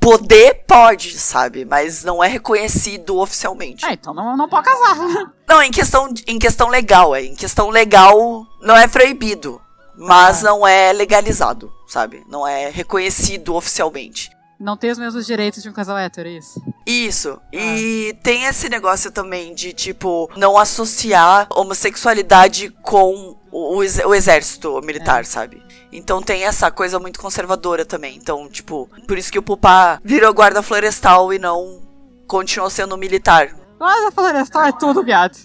poder 0.00 0.64
pode, 0.66 1.18
sabe? 1.18 1.64
Mas 1.64 2.02
não 2.04 2.22
é 2.22 2.28
reconhecido 2.28 3.18
oficialmente. 3.18 3.84
Ah, 3.84 3.92
então 3.92 4.12
não, 4.12 4.36
não 4.36 4.48
pode 4.48 4.66
casar. 4.66 4.96
Não, 5.48 5.62
em 5.62 5.70
questão, 5.70 6.08
em 6.26 6.38
questão 6.38 6.68
legal, 6.68 7.14
é. 7.14 7.24
Em 7.24 7.34
questão 7.34 7.68
legal, 7.68 8.46
não 8.62 8.74
é 8.74 8.88
proibido. 8.88 9.60
Mas 9.94 10.42
Ah. 10.42 10.48
não 10.48 10.66
é 10.66 10.90
legalizado, 10.94 11.70
sabe? 11.86 12.24
Não 12.26 12.46
é 12.46 12.70
reconhecido 12.70 13.54
oficialmente. 13.54 14.30
Não 14.62 14.76
tem 14.76 14.92
os 14.92 14.98
mesmos 14.98 15.26
direitos 15.26 15.60
de 15.60 15.68
um 15.68 15.72
casal 15.72 15.98
hétero, 15.98 16.28
é 16.28 16.32
isso? 16.32 16.62
Isso. 16.86 17.40
E 17.52 18.16
tem 18.22 18.44
esse 18.44 18.68
negócio 18.68 19.10
também 19.10 19.54
de, 19.54 19.72
tipo, 19.72 20.30
não 20.36 20.56
associar 20.56 21.48
homossexualidade 21.50 22.70
com 22.82 23.36
o, 23.50 23.82
ex- 23.82 23.98
o 24.04 24.14
exército 24.14 24.80
militar, 24.82 25.24
sabe? 25.26 25.60
Então 25.92 26.22
tem 26.22 26.44
essa 26.44 26.70
coisa 26.70 26.98
muito 27.00 27.18
conservadora 27.20 27.84
também. 27.84 28.16
Então, 28.16 28.48
tipo, 28.48 28.88
por 29.06 29.18
isso 29.18 29.32
que 29.32 29.38
o 29.38 29.42
Pupá 29.42 30.00
virou 30.02 30.32
guarda 30.32 30.62
florestal 30.62 31.32
e 31.34 31.38
não 31.40 31.80
continuou 32.28 32.70
sendo 32.70 32.96
militar. 32.96 33.54
Mas 33.80 34.06
a 34.06 34.10
florestal 34.12 34.64
é 34.64 34.72
tudo, 34.72 35.02
viado. 35.02 35.36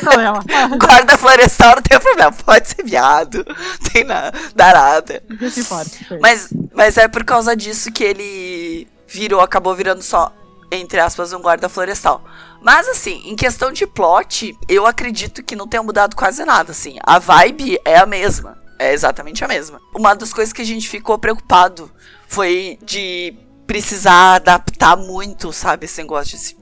Problema. 0.00 0.44
Guarda 0.78 1.16
florestal 1.16 1.76
não 1.76 1.82
tem 1.82 1.98
problema, 1.98 2.32
pode 2.32 2.68
ser 2.68 2.82
viado, 2.82 3.44
não 3.46 3.92
tem 3.92 4.04
nada, 4.04 5.22
se 5.50 5.60
importa. 5.60 5.90
Mas, 6.20 6.48
mas 6.74 6.96
é 6.96 7.06
por 7.06 7.24
causa 7.24 7.54
disso 7.54 7.92
que 7.92 8.02
ele 8.02 8.88
virou, 9.06 9.40
acabou 9.40 9.74
virando 9.74 10.02
só, 10.02 10.32
entre 10.72 10.98
aspas, 10.98 11.32
um 11.32 11.40
guarda 11.40 11.68
florestal. 11.68 12.24
Mas 12.60 12.88
assim, 12.88 13.22
em 13.26 13.36
questão 13.36 13.72
de 13.72 13.86
plot, 13.86 14.56
eu 14.68 14.86
acredito 14.86 15.42
que 15.42 15.54
não 15.54 15.68
tenha 15.68 15.82
mudado 15.82 16.16
quase 16.16 16.44
nada, 16.44 16.72
assim. 16.72 16.96
A 17.02 17.18
vibe 17.18 17.78
é 17.84 17.98
a 17.98 18.06
mesma. 18.06 18.60
É 18.78 18.92
exatamente 18.92 19.44
a 19.44 19.48
mesma. 19.48 19.80
Uma 19.94 20.14
das 20.14 20.32
coisas 20.32 20.52
que 20.52 20.62
a 20.62 20.64
gente 20.64 20.88
ficou 20.88 21.16
preocupado 21.16 21.90
foi 22.26 22.78
de 22.82 23.34
precisar 23.66 24.36
adaptar 24.36 24.96
muito, 24.96 25.52
sabe, 25.52 25.84
esse 25.84 26.00
negócio 26.00 26.36
de 26.36 26.56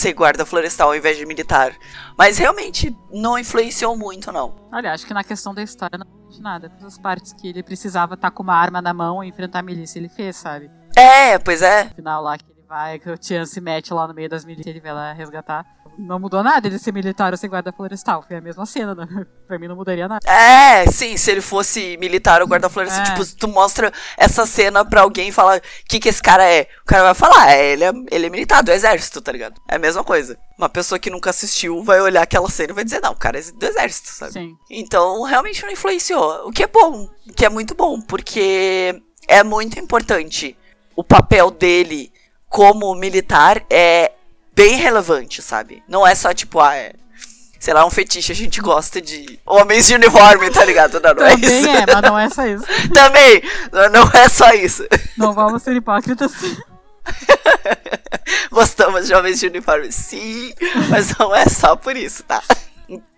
ser 0.00 0.12
guarda 0.12 0.44
florestal 0.44 0.88
ao 0.88 0.96
invés 0.96 1.16
de 1.16 1.26
militar. 1.26 1.74
Mas 2.16 2.38
realmente 2.38 2.96
não 3.12 3.38
influenciou 3.38 3.96
muito, 3.96 4.30
não. 4.30 4.54
Olha, 4.72 4.92
acho 4.92 5.06
que 5.06 5.14
na 5.14 5.24
questão 5.24 5.54
da 5.54 5.62
história 5.62 5.98
não 5.98 6.06
de 6.28 6.40
nada. 6.40 6.68
Todas 6.68 6.94
as 6.94 6.98
partes 6.98 7.32
que 7.32 7.48
ele 7.48 7.62
precisava 7.62 8.14
estar 8.14 8.30
com 8.30 8.42
uma 8.42 8.54
arma 8.54 8.82
na 8.82 8.92
mão 8.92 9.22
e 9.22 9.28
enfrentar 9.28 9.60
a 9.60 9.62
milícia, 9.62 9.98
ele 9.98 10.08
fez, 10.08 10.36
sabe? 10.36 10.70
É, 10.96 11.38
pois 11.38 11.62
é. 11.62 11.84
No 11.84 11.94
final 11.94 12.22
lá 12.22 12.38
que 12.38 12.44
vai, 12.68 12.98
que 12.98 13.08
o 13.10 13.16
Tian 13.16 13.44
se 13.46 13.60
mete 13.60 13.92
lá 13.94 14.06
no 14.06 14.14
meio 14.14 14.28
das 14.28 14.44
milícias, 14.44 14.66
ele 14.74 14.80
vai 14.80 14.92
lá 14.92 15.12
resgatar. 15.12 15.64
Não 15.98 16.18
mudou 16.18 16.42
nada 16.42 16.66
ele 16.68 16.78
ser 16.78 16.92
militar 16.92 17.32
ou 17.32 17.38
ser 17.38 17.48
guarda 17.48 17.72
florestal. 17.72 18.22
Foi 18.22 18.36
a 18.36 18.40
mesma 18.40 18.66
cena, 18.66 18.94
né? 18.94 19.06
Pra 19.48 19.58
mim 19.58 19.66
não 19.66 19.76
mudaria 19.76 20.06
nada. 20.06 20.20
É, 20.30 20.86
sim, 20.90 21.16
se 21.16 21.30
ele 21.30 21.40
fosse 21.40 21.96
militar 21.96 22.42
ou 22.42 22.46
guarda 22.48 22.68
florestal, 22.68 23.00
É. 23.02 23.04
tipo, 23.06 23.24
se 23.24 23.34
tu 23.34 23.48
mostra 23.48 23.90
essa 24.16 24.44
cena 24.44 24.84
pra 24.84 25.00
alguém 25.02 25.28
e 25.28 25.32
fala 25.32 25.56
o 25.56 25.60
que 25.88 25.98
que 25.98 26.08
esse 26.10 26.22
cara 26.22 26.44
é, 26.44 26.68
o 26.82 26.84
cara 26.84 27.02
vai 27.04 27.14
falar, 27.14 27.50
é, 27.52 27.72
ele 27.72 27.84
é, 27.84 27.92
ele 28.10 28.26
é 28.26 28.28
militar 28.28 28.62
do 28.62 28.70
exército, 28.72 29.22
tá 29.22 29.32
ligado? 29.32 29.58
É 29.66 29.76
a 29.76 29.78
mesma 29.78 30.04
coisa. 30.04 30.38
Uma 30.58 30.68
pessoa 30.68 30.98
que 30.98 31.08
nunca 31.08 31.30
assistiu 31.30 31.82
vai 31.82 31.98
olhar 32.00 32.22
aquela 32.22 32.50
cena 32.50 32.72
e 32.72 32.74
vai 32.74 32.84
dizer, 32.84 33.00
não, 33.00 33.12
o 33.12 33.16
cara 33.16 33.38
é 33.38 33.42
do 33.42 33.64
exército, 33.66 34.08
sabe? 34.10 34.32
Sim. 34.32 34.54
Então, 34.70 35.22
realmente 35.22 35.62
não 35.62 35.70
influenciou. 35.70 36.46
O 36.46 36.52
que 36.52 36.62
é 36.64 36.66
bom, 36.66 37.08
o 37.26 37.32
que 37.32 37.46
é 37.46 37.48
muito 37.48 37.74
bom, 37.74 38.02
porque 38.02 39.00
é 39.26 39.42
muito 39.42 39.78
importante. 39.80 40.58
O 40.94 41.02
papel 41.04 41.50
dele 41.50 42.12
como 42.48 42.94
militar 42.94 43.62
é 43.70 44.12
bem 44.54 44.76
relevante, 44.76 45.42
sabe? 45.42 45.82
Não 45.88 46.06
é 46.06 46.14
só 46.14 46.32
tipo, 46.32 46.60
ah, 46.60 46.74
é, 46.74 46.94
sei 47.58 47.74
lá, 47.74 47.84
um 47.84 47.90
fetiche, 47.90 48.32
a 48.32 48.34
gente 48.34 48.60
gosta 48.60 49.00
de 49.00 49.38
homens 49.44 49.86
de 49.86 49.94
uniforme, 49.94 50.50
tá 50.50 50.64
ligado? 50.64 51.00
Não, 51.00 51.14
não 51.14 51.26
é 51.26 51.30
Também 51.32 51.58
isso. 51.60 51.68
é, 51.68 51.84
mas 51.86 52.02
não 52.02 52.18
é 52.18 52.30
só 52.30 52.46
isso. 52.46 52.64
Também, 52.94 53.42
não- 53.72 53.90
não 53.90 54.10
é 54.12 54.28
só 54.28 54.50
isso. 54.52 54.86
Não 55.16 55.32
vamos 55.32 55.62
ser 55.62 55.74
hipócritas. 55.76 56.32
Gostamos 58.50 59.06
de 59.06 59.14
homens 59.14 59.38
de 59.40 59.46
uniforme, 59.46 59.92
sim, 59.92 60.52
mas 60.88 61.16
não 61.18 61.34
é 61.34 61.46
só 61.46 61.76
por 61.76 61.96
isso, 61.96 62.22
tá? 62.24 62.42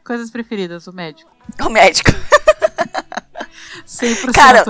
Coisas 0.05 0.31
preferidas, 0.31 0.87
o 0.87 0.93
médico. 0.93 1.31
O 1.61 1.69
médico. 1.69 2.11
100%. 3.87 4.33
Cara, 4.35 4.65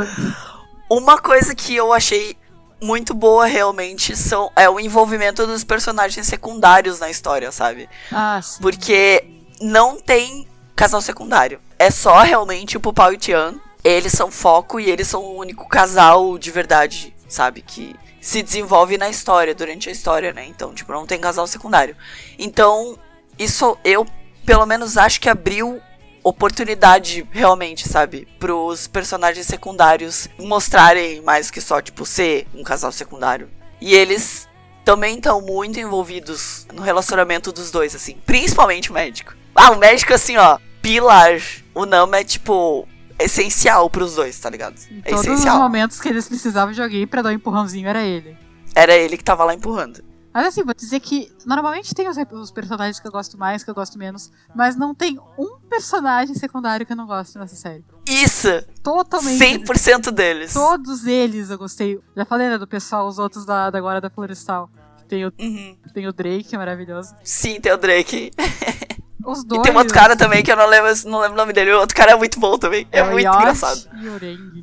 Uma 0.90 1.18
coisa 1.18 1.54
que 1.54 1.74
eu 1.74 1.92
achei 1.92 2.36
muito 2.80 3.14
boa 3.14 3.46
realmente 3.46 4.16
são, 4.16 4.50
é 4.54 4.68
o 4.68 4.78
envolvimento 4.78 5.46
dos 5.46 5.64
personagens 5.64 6.26
secundários 6.26 7.00
na 7.00 7.10
história, 7.10 7.50
sabe? 7.50 7.88
Ah, 8.12 8.40
sim. 8.42 8.60
Porque 8.60 9.24
não 9.60 10.00
tem 10.00 10.46
casal 10.76 11.00
secundário. 11.00 11.60
É 11.78 11.90
só 11.90 12.20
realmente 12.22 12.76
o 12.76 12.80
Pupau 12.80 13.12
e 13.12 13.16
o 13.16 13.18
Tian. 13.18 13.54
Eles 13.82 14.12
são 14.12 14.30
foco 14.30 14.78
e 14.78 14.90
eles 14.90 15.08
são 15.08 15.22
o 15.22 15.36
único 15.36 15.68
casal 15.68 16.38
de 16.38 16.50
verdade, 16.50 17.14
sabe? 17.28 17.62
Que 17.62 17.94
se 18.20 18.42
desenvolve 18.42 18.98
na 18.98 19.08
história, 19.08 19.54
durante 19.54 19.88
a 19.88 19.92
história, 19.92 20.32
né? 20.32 20.46
Então, 20.46 20.74
tipo, 20.74 20.92
não 20.92 21.06
tem 21.06 21.20
casal 21.20 21.46
secundário. 21.46 21.96
Então, 22.38 22.98
isso 23.38 23.78
eu, 23.84 24.06
pelo 24.44 24.66
menos, 24.66 24.96
acho 24.96 25.20
que 25.20 25.28
abriu 25.28 25.80
oportunidade 26.28 27.26
realmente, 27.30 27.88
sabe? 27.88 28.28
Pros 28.38 28.86
personagens 28.86 29.46
secundários 29.46 30.28
mostrarem 30.38 31.20
mais 31.22 31.50
que 31.50 31.60
só, 31.60 31.80
tipo, 31.80 32.04
ser 32.06 32.46
um 32.54 32.62
casal 32.62 32.92
secundário. 32.92 33.48
E 33.80 33.94
eles 33.94 34.48
também 34.84 35.16
estão 35.16 35.40
muito 35.40 35.78
envolvidos 35.78 36.66
no 36.72 36.82
relacionamento 36.82 37.52
dos 37.52 37.70
dois, 37.70 37.94
assim. 37.94 38.16
Principalmente 38.24 38.90
o 38.90 38.94
médico. 38.94 39.34
Ah, 39.54 39.70
o 39.70 39.76
médico, 39.76 40.14
assim, 40.14 40.36
ó, 40.36 40.58
pilar. 40.80 41.40
O 41.74 41.84
Nama 41.84 42.18
é, 42.18 42.24
tipo, 42.24 42.88
essencial 43.18 43.88
pros 43.90 44.14
dois, 44.14 44.38
tá 44.38 44.48
ligado? 44.48 44.76
É 45.04 45.10
Todos 45.10 45.20
os 45.20 45.26
essencial. 45.26 45.58
momentos 45.58 46.00
que 46.00 46.08
eles 46.08 46.26
precisavam 46.28 46.72
de 46.72 46.82
alguém 46.82 47.06
pra 47.06 47.22
dar 47.22 47.30
um 47.30 47.32
empurrãozinho 47.32 47.88
era 47.88 48.02
ele. 48.02 48.36
Era 48.74 48.94
ele 48.94 49.16
que 49.16 49.24
tava 49.24 49.44
lá 49.44 49.54
empurrando. 49.54 50.02
Mas 50.38 50.46
assim, 50.46 50.62
vou 50.62 50.72
dizer 50.72 51.00
que 51.00 51.32
normalmente 51.44 51.92
tem 51.92 52.08
os, 52.08 52.16
os 52.30 52.52
personagens 52.52 53.00
que 53.00 53.08
eu 53.08 53.10
gosto 53.10 53.36
mais, 53.36 53.64
que 53.64 53.70
eu 53.70 53.74
gosto 53.74 53.98
menos, 53.98 54.30
mas 54.54 54.76
não 54.76 54.94
tem 54.94 55.18
um 55.36 55.58
personagem 55.68 56.32
secundário 56.36 56.86
que 56.86 56.92
eu 56.92 56.96
não 56.96 57.08
gosto 57.08 57.36
nessa 57.40 57.56
série. 57.56 57.84
Isso! 58.08 58.46
Totalmente. 58.80 59.36
100% 59.64 60.12
deles. 60.12 60.52
Todos 60.54 61.08
eles 61.08 61.50
eu 61.50 61.58
gostei. 61.58 61.98
Já 62.16 62.24
falei, 62.24 62.48
né, 62.48 62.56
do 62.56 62.68
pessoal, 62.68 63.08
os 63.08 63.18
outros 63.18 63.44
da, 63.44 63.68
da 63.68 63.78
agora 63.78 64.00
da 64.00 64.08
Florestal. 64.08 64.70
Tem 65.08 65.26
o, 65.26 65.32
Uhum. 65.40 65.76
tem 65.92 66.06
o 66.06 66.12
Drake, 66.12 66.54
é 66.54 66.58
maravilhoso. 66.58 67.16
Sim, 67.24 67.60
tem 67.60 67.72
o 67.72 67.76
Drake. 67.76 68.30
Os 69.24 69.40
E 69.42 69.46
dois. 69.46 69.62
tem 69.62 69.72
um 69.72 69.76
outro 69.78 69.92
cara 69.92 70.16
também 70.16 70.42
que 70.42 70.50
eu 70.50 70.56
não 70.56 70.66
lembro, 70.66 70.90
não 71.06 71.18
lembro 71.18 71.34
o 71.34 71.36
nome 71.36 71.52
dele. 71.52 71.72
O 71.72 71.80
outro 71.80 71.94
cara 71.96 72.12
é 72.12 72.14
muito 72.16 72.38
bom 72.38 72.56
também. 72.56 72.86
É, 72.92 73.02
o 73.02 73.10
muito 73.10 73.26
Yoshi 73.26 73.38
engraçado. 73.38 73.80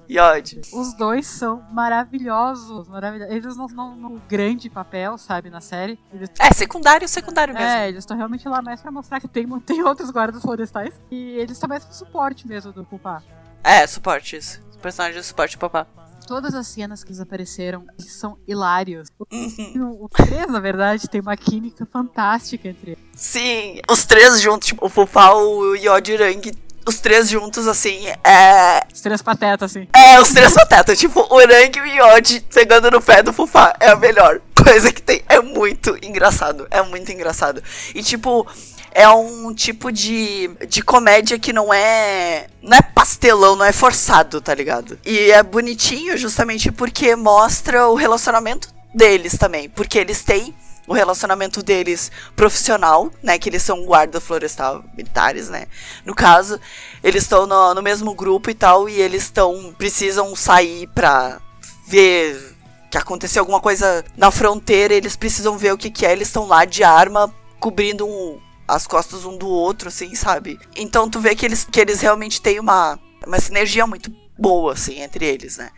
E. 0.08 0.18
Yod. 0.18 0.62
Os 0.74 0.94
dois 0.94 1.28
são 1.28 1.62
maravilhosos, 1.72 2.88
maravilhosos. 2.88 3.36
Eles 3.36 3.58
não 3.58 3.66
estão 3.66 3.96
no 3.96 4.22
grande 4.30 4.70
papel, 4.70 5.18
sabe, 5.18 5.50
na 5.50 5.60
série. 5.62 6.00
Eles, 6.14 6.30
É, 6.40 6.52
secundário, 6.54 7.08
secundário 7.08 7.54
mesmo. 7.54 7.68
é, 7.70 7.88
eles 7.90 8.00
estão 8.00 8.16
realmente 8.16 8.48
lá 8.48 8.62
mais 8.62 8.82
pra 8.82 8.92
mostrar 8.92 9.20
que 9.20 9.28
tem, 9.28 9.48
tem 9.62 9.84
outros 9.84 10.10
guardas 10.10 10.42
florestais. 10.42 10.94
E 11.12 11.32
eles 11.38 11.52
estão 11.52 11.68
mais 11.68 11.84
pro 11.84 11.94
suporte 11.94 12.48
mesmo 12.48 12.72
do 12.72 12.84
Pupá. 12.84 13.22
É, 13.64 13.86
suporte 13.88 14.36
isso. 14.38 14.62
Os 14.70 14.78
personagens 14.78 15.20
de 15.22 15.28
suporte, 15.28 15.58
papá. 15.58 15.88
Todas 16.28 16.56
as 16.56 16.68
cenas 16.68 17.04
que 17.04 17.12
eles 17.12 17.20
apareceram 17.20 17.86
são 18.00 18.38
hilários. 18.48 19.10
Uhum. 19.32 20.00
Os 20.02 20.26
três, 20.26 20.48
na 20.48 20.60
verdade, 20.60 21.08
tem 21.08 21.22
uma 21.22 21.38
química 21.38 21.86
fantástica 21.86 22.68
entre 22.68 22.92
eles. 22.92 23.04
Sim, 23.16 23.80
os 23.90 24.06
três 24.06 24.42
juntos, 24.42 24.68
tipo, 24.68 24.86
o 24.86 24.90
Pupau, 24.90 25.40
o 25.40 25.76
Yod 25.76 26.12
e 26.12 26.16
o 26.16 26.18
Rang, 26.18 26.52
os 26.88 27.00
três 27.00 27.30
juntos, 27.30 27.68
assim, 27.68 28.08
é. 28.24 28.86
Os 28.94 29.02
três 29.02 29.22
patetas, 29.22 29.72
assim. 29.72 29.88
É, 29.94 30.20
os 30.20 30.32
três 30.32 30.54
patetas. 30.54 31.00
Tipo, 31.00 31.22
o 31.22 31.38
Rang 31.38 31.78
e 31.78 32.02
o 32.02 32.16
Yod 32.16 32.46
pegando 32.54 32.92
no 32.92 33.02
pé 33.02 33.24
do 33.24 33.34
Fufá. 33.34 33.76
É 33.80 33.90
a 33.90 33.96
melhor 33.96 34.40
coisa 34.56 34.92
que 34.92 35.02
tem. 35.02 35.24
É 35.28 35.40
muito 35.42 35.98
engraçado. 36.04 36.68
É 36.70 36.82
muito 36.82 37.12
engraçado. 37.12 37.62
E, 37.94 38.04
tipo, 38.04 38.48
é 38.96 39.10
um 39.10 39.54
tipo 39.54 39.92
de, 39.92 40.50
de 40.70 40.82
comédia 40.82 41.38
que 41.38 41.52
não 41.52 41.74
é. 41.74 42.48
Não 42.62 42.78
é 42.78 42.82
pastelão, 42.82 43.58
não 43.58 43.66
é 43.66 43.74
forçado, 43.74 44.40
tá 44.40 44.56
ligado? 44.56 44.98
E 45.06 45.32
é 45.32 45.44
bonitinho 45.44 46.18
justamente 46.18 46.72
porque 46.72 47.14
mostra 47.14 47.90
o 47.90 47.96
relacionamento 47.96 48.74
deles 48.94 49.38
também. 49.38 49.68
Porque 49.68 50.00
eles 50.00 50.24
têm 50.24 50.56
o 50.88 50.94
relacionamento 50.94 51.62
deles 51.62 52.10
profissional, 52.38 53.12
né? 53.22 53.38
Que 53.38 53.50
eles 53.50 53.64
são 53.64 53.84
guarda 53.84 54.22
florestal 54.22 54.82
militares, 54.96 55.50
né? 55.50 55.68
No 56.06 56.16
caso, 56.16 56.58
eles 57.04 57.24
estão 57.24 57.46
no, 57.46 57.74
no 57.74 57.82
mesmo 57.82 58.16
grupo 58.16 58.50
e 58.50 58.54
tal, 58.54 58.88
e 58.88 59.02
eles 59.02 59.24
estão. 59.24 59.76
precisam 59.78 60.34
sair 60.38 60.88
pra 60.96 61.42
ver 61.86 62.56
que 62.90 62.98
aconteceu 62.98 63.42
alguma 63.42 63.60
coisa 63.60 64.06
na 64.16 64.32
fronteira, 64.32 64.94
eles 64.94 65.18
precisam 65.18 65.58
ver 65.58 65.74
o 65.74 65.78
que, 65.78 65.92
que 65.92 66.06
é, 66.06 66.14
eles 66.14 66.30
estão 66.30 66.48
lá 66.48 66.64
de 66.64 66.82
arma 66.82 67.34
cobrindo 67.60 68.08
um, 68.08 68.40
as 68.68 68.88
costas 68.88 69.26
um 69.26 69.38
do 69.38 69.48
outro, 69.48 69.90
assim, 69.90 70.16
sabe? 70.16 70.60
Então 70.76 71.10
tu 71.10 71.20
vê 71.20 71.36
que 71.36 71.46
eles, 71.46 71.64
que 71.64 71.80
eles 71.80 72.02
realmente 72.02 72.42
têm 72.42 72.60
uma, 72.60 73.00
uma 73.26 73.40
sinergia 73.40 73.86
muito 73.86 74.12
boa, 74.38 74.74
assim, 74.74 75.02
entre 75.02 75.26
eles, 75.26 75.58
né? 75.58 75.72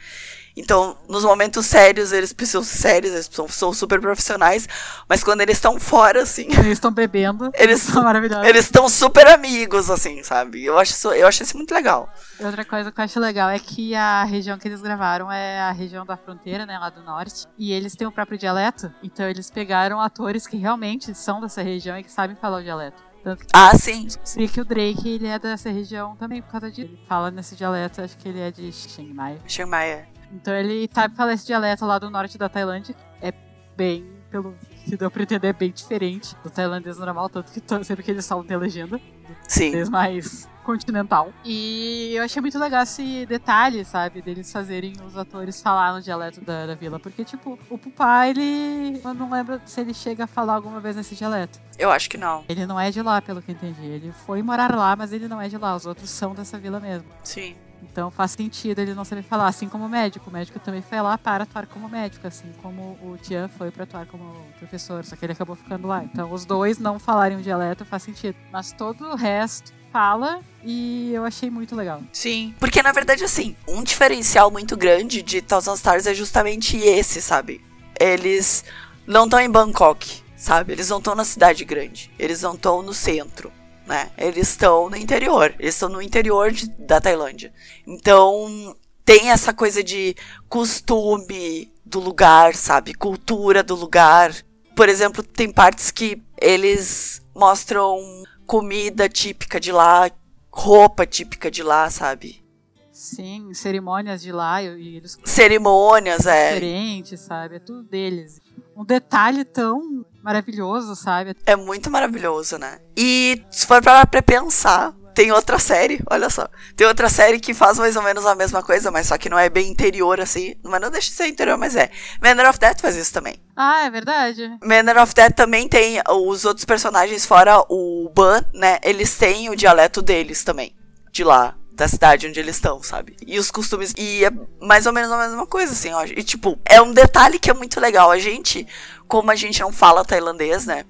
Então, 0.60 0.98
nos 1.08 1.24
momentos 1.24 1.68
sérios, 1.68 2.12
eles 2.12 2.34
precisam 2.34 2.64
ser 2.64 2.78
sérios, 2.78 3.14
eles 3.14 3.30
são, 3.32 3.48
são 3.48 3.72
super 3.72 4.02
profissionais, 4.02 4.68
mas 5.08 5.24
quando 5.24 5.42
eles 5.42 5.58
estão 5.58 5.80
fora, 5.80 6.24
assim. 6.24 6.48
Eles 6.50 6.74
estão 6.74 6.92
bebendo. 6.92 7.52
Eles 7.56 7.80
são 7.84 8.04
maravilhosos. 8.04 8.48
Eles 8.48 8.66
estão 8.66 8.90
super 8.90 9.28
amigos, 9.28 9.90
assim, 9.92 10.24
sabe? 10.24 10.66
Eu 10.66 10.80
acho, 10.80 10.94
isso, 10.94 11.12
eu 11.14 11.28
acho 11.28 11.44
isso 11.44 11.56
muito 11.56 11.74
legal. 11.74 12.12
Outra 12.40 12.66
coisa 12.66 12.92
que 12.92 13.00
eu 13.00 13.04
acho 13.06 13.20
legal 13.20 13.50
é 13.50 13.60
que 13.60 13.94
a 13.94 14.24
região 14.24 14.58
que 14.58 14.68
eles 14.68 14.82
gravaram 14.82 15.32
é 15.32 15.60
a 15.62 15.72
região 15.72 16.06
da 16.06 16.18
fronteira, 16.18 16.66
né, 16.66 16.78
lá 16.80 16.90
do 16.90 17.04
norte. 17.04 17.46
E 17.58 17.72
eles 17.72 17.96
têm 17.96 18.08
o 18.08 18.12
próprio 18.12 18.38
dialeto. 18.38 18.92
Então, 19.04 19.30
eles 19.30 19.52
pegaram 19.52 20.02
atores 20.02 20.48
que 20.48 20.58
realmente 20.58 21.14
são 21.14 21.40
dessa 21.40 21.62
região 21.62 21.98
e 22.00 22.04
que 22.04 22.12
sabem 22.12 22.36
falar 22.36 22.58
o 22.58 22.64
dialeto. 22.64 23.04
Tanto 23.24 23.46
Ah, 23.54 23.76
sim. 23.78 24.08
e 24.38 24.48
que 24.48 24.62
o 24.62 24.66
Drake, 24.66 25.08
ele 25.08 25.28
é 25.28 25.38
dessa 25.38 25.70
região 25.70 26.16
também 26.16 26.42
por 26.42 26.52
causa 26.52 26.72
disso. 26.72 26.90
Ele 26.92 27.00
fala 27.08 27.30
nesse 27.30 27.56
dialeto, 27.56 28.02
acho 28.02 28.18
que 28.18 28.28
ele 28.30 28.40
é 28.40 28.50
de 28.50 28.72
Chiang 28.72 29.14
Mai. 29.14 29.38
Chiang 29.48 29.70
Mai. 29.70 29.90
é. 29.92 30.17
Então 30.32 30.54
ele 30.54 30.90
sabe 30.94 31.16
falar 31.16 31.34
esse 31.34 31.46
dialeto 31.46 31.86
lá 31.86 31.98
do 32.00 32.10
norte 32.10 32.38
da 32.38 32.50
Tailândia. 32.50 32.96
É 33.22 33.34
bem, 33.76 34.06
pelo 34.30 34.54
que 34.86 34.96
deu 34.98 35.10
pra 35.12 35.24
entender, 35.24 35.48
é 35.48 35.54
bem 35.54 35.72
diferente 35.72 36.36
do 36.44 36.50
tailandês 36.50 36.98
normal, 36.98 37.30
tanto 37.30 37.52
que 37.52 37.60
to- 37.62 37.84
sempre 37.84 38.04
que 38.04 38.12
eles 38.12 38.28
falam 38.28 38.44
tem 38.44 38.58
legenda. 38.58 39.00
Sim. 39.48 39.60
Tailandês 39.72 39.90
mais 39.90 40.50
continental. 40.64 41.32
E 41.46 42.14
eu 42.16 42.24
achei 42.24 42.42
muito 42.42 42.58
legal 42.60 42.84
esse 42.84 43.26
detalhe, 43.26 43.86
sabe, 43.86 44.22
deles 44.22 44.52
fazerem 44.52 44.94
os 45.06 45.16
atores 45.18 45.62
falar 45.62 45.94
no 45.94 46.02
dialeto 46.02 46.42
da, 46.42 46.66
da 46.66 46.76
vila. 46.76 47.00
Porque, 47.00 47.24
tipo, 47.24 47.58
o 47.70 47.78
Pupá, 47.78 48.28
ele. 48.28 49.00
Eu 49.04 49.14
não 49.14 49.30
lembro 49.32 49.62
se 49.66 49.80
ele 49.80 49.94
chega 49.94 50.26
a 50.26 50.28
falar 50.28 50.56
alguma 50.56 50.80
vez 50.82 50.96
nesse 50.96 51.16
dialeto. 51.16 51.60
Eu 51.80 51.90
acho 51.92 52.10
que 52.10 52.18
não. 52.18 52.44
Ele 52.50 52.66
não 52.66 52.78
é 52.80 52.92
de 52.92 53.02
lá, 53.02 53.22
pelo 53.22 53.42
que 53.42 53.52
eu 53.52 53.56
entendi. 53.56 53.86
Ele 53.86 54.12
foi 54.26 54.42
morar 54.42 54.76
lá, 54.76 54.96
mas 54.96 55.14
ele 55.14 55.28
não 55.28 55.40
é 55.42 55.48
de 55.48 55.58
lá. 55.58 55.74
Os 55.76 55.86
outros 55.86 56.10
são 56.10 56.34
dessa 56.36 56.58
vila 56.58 56.80
mesmo. 56.82 57.08
Sim. 57.24 57.56
Então 57.84 58.12
faz 58.12 58.32
sentido 58.32 58.80
ele 58.80 58.94
não 58.94 59.04
saber 59.06 59.24
falar, 59.24 59.48
assim 59.48 59.68
como 59.68 59.86
o 59.86 59.90
médico. 59.90 60.30
O 60.30 60.34
médico 60.34 60.60
também 60.60 60.82
foi 60.82 61.02
lá 61.02 61.18
para 61.18 61.44
atuar 61.44 61.68
como 61.68 61.90
médico, 61.90 62.28
assim 62.28 62.52
como 62.62 62.98
o 63.02 63.18
Tian 63.22 63.48
foi 63.48 63.72
para 63.72 63.84
atuar 63.84 64.06
como 64.06 64.34
professor, 64.60 65.04
só 65.04 65.16
que 65.16 65.26
ele 65.26 65.34
acabou 65.34 65.56
ficando 65.56 65.88
lá. 65.88 66.04
Então 66.04 66.32
os 66.32 66.46
dois 66.46 66.78
não 66.78 67.00
falarem 67.00 67.38
o 67.38 67.42
dialeto 67.42 67.86
faz 67.86 68.04
sentido. 68.04 68.36
Mas 68.52 68.72
todo 68.72 69.06
o 69.06 69.16
resto 69.16 69.74
fala 69.92 70.42
e 70.64 71.12
eu 71.14 71.26
achei 71.26 71.50
muito 71.50 71.76
legal. 71.76 72.02
Sim. 72.12 72.54
Porque, 72.60 72.84
na 72.84 72.92
verdade, 72.92 73.24
assim, 73.24 73.56
um 73.68 73.84
diferencial 73.84 74.52
muito 74.52 74.78
grande 74.78 75.22
de 75.22 75.42
Thousand 75.42 75.76
Stars 75.76 76.06
é 76.06 76.14
justamente 76.14 76.78
esse, 76.78 77.22
sabe? 77.22 77.66
Eles 78.00 78.64
não 79.06 79.26
estão 79.26 79.40
em 79.40 79.50
Bangkok, 79.50 80.22
sabe? 80.36 80.74
Eles 80.74 80.90
não 80.90 81.00
estão 81.00 81.16
na 81.16 81.26
cidade 81.26 81.66
grande. 81.66 82.12
Eles 82.20 82.42
não 82.42 82.54
estão 82.54 82.82
no 82.82 82.94
centro, 82.94 83.52
né? 83.88 84.12
Eles 84.18 84.50
estão 84.50 84.90
no 84.90 84.96
interior. 84.98 85.56
Eles 85.58 85.74
estão 85.76 85.90
no 85.90 86.02
interior 86.02 86.52
de- 86.52 86.70
da 86.78 87.00
Tailândia. 87.02 87.54
Então, 87.88 88.76
tem 89.06 89.32
essa 89.32 89.54
coisa 89.54 89.84
de 89.84 90.16
costume 90.50 91.72
do 91.86 92.00
lugar, 92.00 92.54
sabe? 92.56 92.94
Cultura 92.94 93.64
do 93.64 93.76
lugar. 93.76 94.36
Por 94.76 94.90
exemplo, 94.90 95.24
tem 95.24 95.50
partes 95.52 95.90
que 95.90 96.22
eles 96.40 97.22
mostram 97.36 97.98
comida 98.46 99.08
típica 99.08 99.60
de 99.60 99.72
lá, 99.72 100.12
roupa 100.52 101.06
típica 101.06 101.50
de 101.50 101.64
lá, 101.64 101.90
sabe? 101.90 102.44
Sim, 102.92 103.54
cerimônias 103.54 104.22
de 104.22 104.32
lá 104.32 104.62
e 104.62 104.98
eles 104.98 105.18
Cerimônias, 105.24 106.26
é. 106.26 106.54
diferentes, 106.56 107.20
sabe? 107.22 107.56
É 107.56 107.60
tudo 107.60 107.84
deles. 107.84 108.42
Um 108.76 108.84
detalhe 108.84 109.46
tão 109.46 110.06
maravilhoso, 110.28 110.94
sabe? 110.94 111.36
É 111.46 111.56
muito 111.56 111.90
maravilhoso, 111.90 112.58
né? 112.58 112.80
E 112.98 113.42
se 113.50 113.66
for 113.66 113.82
pra 113.82 114.06
pensar, 114.06 114.94
tem 115.16 115.32
outra 115.32 115.58
série, 115.58 116.02
olha 116.12 116.30
só. 116.30 116.50
Tem 116.76 116.86
outra 116.86 117.08
série 117.08 117.40
que 117.40 117.54
faz 117.54 117.80
mais 117.80 117.96
ou 117.96 118.04
menos 118.04 118.26
a 118.26 118.36
mesma 118.36 118.62
coisa, 118.62 118.92
mas 118.92 119.08
só 119.08 119.18
que 119.18 119.30
não 119.30 119.40
é 119.40 119.50
bem 119.50 119.72
interior 119.72 120.20
assim. 120.20 120.54
Mas 120.64 120.82
não 120.82 120.92
deixa 120.92 121.10
de 121.10 121.16
ser 121.16 121.28
interior, 121.28 121.58
mas 121.58 121.78
é. 121.78 121.90
Manor 122.22 122.50
of 122.50 122.60
Death 122.60 122.82
faz 122.82 122.98
isso 122.98 123.14
também. 123.14 123.42
Ah, 123.56 123.86
é 123.86 123.90
verdade. 123.90 124.48
Manor 124.62 125.02
of 125.02 125.16
Death 125.16 125.34
também 125.34 125.68
tem 125.70 126.02
os 126.10 126.44
outros 126.44 126.66
personagens, 126.66 127.26
fora 127.26 127.64
o 127.70 128.12
Ban, 128.14 128.44
né? 128.54 128.80
Eles 128.84 129.18
têm 129.18 129.50
o 129.50 129.56
dialeto 129.56 130.02
deles 130.02 130.44
também. 130.44 130.76
De 131.10 131.24
lá, 131.24 131.56
da 131.78 131.88
cidade 131.88 132.28
onde 132.28 132.40
eles 132.40 132.56
estão, 132.56 132.82
sabe? 132.84 133.16
E 133.26 133.38
os 133.40 133.52
costumes. 133.52 133.94
E 133.98 134.26
é 134.26 134.32
mais 134.60 134.86
ou 134.88 134.92
menos 134.92 135.12
a 135.12 135.18
mesma 135.18 135.46
coisa, 135.46 135.72
assim, 135.72 135.94
ó. 135.94 136.04
E, 136.04 136.24
tipo, 136.24 136.58
é 136.66 136.82
um 136.82 136.92
detalhe 136.92 137.38
que 137.40 137.50
é 137.50 137.54
muito 137.54 137.80
legal. 137.80 138.10
A 138.12 138.18
gente, 138.18 138.68
como 139.08 139.30
a 139.32 139.36
gente 139.36 139.62
não 139.62 139.72
fala 139.72 140.04
tailandês, 140.04 140.66
né? 140.66 140.84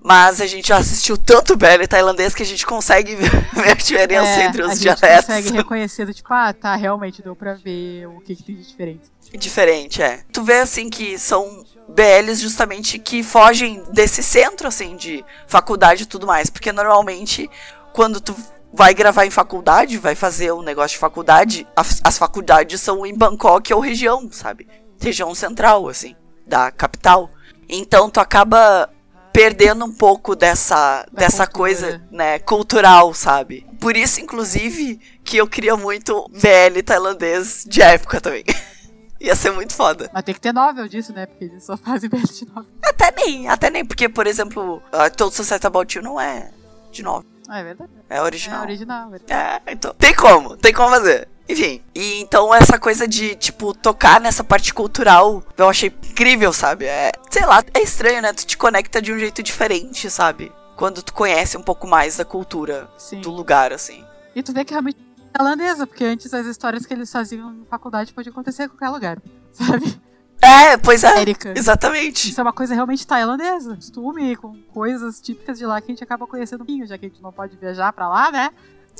Mas 0.00 0.40
a 0.40 0.46
gente 0.46 0.68
já 0.68 0.76
assistiu 0.76 1.18
tanto 1.18 1.56
BL 1.56 1.84
tailandês 1.88 2.32
que 2.32 2.42
a 2.44 2.46
gente 2.46 2.64
consegue 2.64 3.16
ver 3.52 3.70
a 3.70 3.74
diferença 3.74 4.40
É, 4.40 4.44
entre 4.44 4.62
a 4.62 4.66
os 4.66 4.78
gente 4.78 4.82
dialetos. 4.82 5.26
consegue 5.26 5.50
reconhecer 5.50 6.06
do 6.06 6.14
tipo, 6.14 6.32
ah, 6.32 6.52
tá, 6.52 6.76
realmente 6.76 7.20
deu 7.20 7.34
pra 7.34 7.54
ver 7.54 8.06
o 8.06 8.20
que, 8.20 8.36
que 8.36 8.42
tem 8.44 8.54
de 8.54 8.62
diferente. 8.66 9.10
Diferente, 9.36 10.00
é. 10.00 10.22
Tu 10.32 10.42
vê, 10.44 10.60
assim, 10.60 10.88
que 10.88 11.18
são 11.18 11.64
BLs 11.88 12.40
justamente 12.40 12.96
que 12.98 13.24
fogem 13.24 13.82
desse 13.92 14.22
centro, 14.22 14.68
assim, 14.68 14.96
de 14.96 15.24
faculdade 15.48 16.04
e 16.04 16.06
tudo 16.06 16.28
mais. 16.28 16.48
Porque 16.48 16.70
normalmente, 16.70 17.50
quando 17.92 18.20
tu 18.20 18.34
vai 18.72 18.94
gravar 18.94 19.26
em 19.26 19.30
faculdade, 19.30 19.98
vai 19.98 20.14
fazer 20.14 20.52
um 20.52 20.62
negócio 20.62 20.94
de 20.94 20.98
faculdade, 20.98 21.66
as, 21.74 22.00
as 22.04 22.18
faculdades 22.18 22.80
são 22.80 23.04
em 23.04 23.16
Bangkok 23.16 23.72
ou 23.72 23.80
região, 23.80 24.28
sabe? 24.30 24.68
Região 25.00 25.34
central, 25.34 25.88
assim, 25.88 26.14
da 26.46 26.70
capital. 26.70 27.30
Então 27.68 28.10
tu 28.10 28.20
acaba 28.20 28.90
perdendo 29.32 29.84
um 29.84 29.92
pouco 29.92 30.34
dessa, 30.34 31.06
dessa 31.12 31.46
cultura. 31.46 31.50
coisa, 31.52 32.02
né, 32.10 32.38
cultural, 32.40 33.14
sabe? 33.14 33.66
Por 33.80 33.96
isso, 33.96 34.20
inclusive, 34.20 35.00
que 35.22 35.36
eu 35.36 35.46
queria 35.46 35.76
muito 35.76 36.28
BL 36.30 36.82
tailandês 36.84 37.64
de 37.68 37.80
época 37.80 38.20
também. 38.20 38.44
Ia 39.20 39.34
ser 39.34 39.50
muito 39.50 39.74
foda. 39.74 40.08
Mas 40.12 40.22
tem 40.24 40.34
que 40.34 40.40
ter 40.40 40.52
novel 40.52 40.88
disso, 40.88 41.12
né? 41.12 41.26
Porque 41.26 41.44
eles 41.44 41.64
só 41.64 41.76
fazem 41.76 42.08
BL 42.10 42.18
de 42.18 42.46
novel. 42.46 42.72
Até 42.82 43.12
nem, 43.12 43.48
até 43.48 43.70
nem, 43.70 43.84
porque, 43.84 44.08
por 44.08 44.26
exemplo, 44.26 44.82
Todo 45.16 45.32
Sucesso 45.32 45.66
About 45.66 45.96
You 45.96 46.02
não 46.02 46.20
é 46.20 46.50
de 46.90 47.02
novo. 47.02 47.24
É 47.50 47.62
verdade. 47.64 47.90
É 48.08 48.16
É 48.16 48.22
original. 48.22 48.62
original. 48.62 49.08
é 49.08 49.10
verdade. 49.18 49.62
É, 49.66 49.72
então. 49.72 49.94
Tem 49.94 50.14
como, 50.14 50.56
tem 50.56 50.72
como 50.72 50.90
fazer. 50.90 51.28
Enfim. 51.48 51.82
E 51.94 52.20
então 52.20 52.54
essa 52.54 52.78
coisa 52.78 53.08
de, 53.08 53.34
tipo, 53.36 53.72
tocar 53.72 54.20
nessa 54.20 54.44
parte 54.44 54.74
cultural, 54.74 55.42
eu 55.56 55.68
achei 55.68 55.88
incrível, 56.10 56.52
sabe? 56.52 56.84
É, 56.84 57.10
sei 57.30 57.46
lá, 57.46 57.64
é 57.72 57.80
estranho, 57.80 58.20
né? 58.20 58.32
Tu 58.32 58.46
te 58.46 58.56
conecta 58.58 59.00
de 59.00 59.12
um 59.12 59.18
jeito 59.18 59.42
diferente, 59.42 60.10
sabe? 60.10 60.52
Quando 60.76 61.02
tu 61.02 61.12
conhece 61.14 61.56
um 61.56 61.62
pouco 61.62 61.86
mais 61.86 62.18
da 62.18 62.24
cultura 62.24 62.88
Sim. 62.98 63.20
do 63.22 63.30
lugar, 63.30 63.72
assim. 63.72 64.04
E 64.34 64.42
tu 64.42 64.52
vê 64.52 64.64
que 64.64 64.72
realmente 64.72 64.98
é 65.34 65.38
tailandesa, 65.38 65.86
porque 65.86 66.04
antes 66.04 66.32
as 66.34 66.46
histórias 66.46 66.84
que 66.84 66.92
eles 66.92 67.10
faziam 67.10 67.50
na 67.50 67.64
faculdade 67.64 68.12
podiam 68.12 68.30
acontecer 68.32 68.64
em 68.64 68.68
qualquer 68.68 68.90
lugar, 68.90 69.18
sabe? 69.52 69.98
É, 70.40 70.76
pois 70.76 71.02
é. 71.04 71.20
Erika. 71.20 71.52
Exatamente. 71.56 72.30
Isso 72.30 72.40
é 72.40 72.42
uma 72.42 72.52
coisa 72.52 72.74
realmente 72.74 73.06
tailandesa. 73.06 73.74
Costume 73.76 74.36
com 74.36 74.56
coisas 74.72 75.20
típicas 75.20 75.58
de 75.58 75.66
lá 75.66 75.80
que 75.80 75.90
a 75.90 75.94
gente 75.94 76.04
acaba 76.04 76.26
conhecendo 76.26 76.62
um 76.62 76.66
pouquinho, 76.66 76.86
já 76.86 76.96
que 76.96 77.06
a 77.06 77.08
gente 77.08 77.20
não 77.22 77.32
pode 77.32 77.56
viajar 77.56 77.92
pra 77.92 78.08
lá, 78.08 78.30
né? 78.30 78.50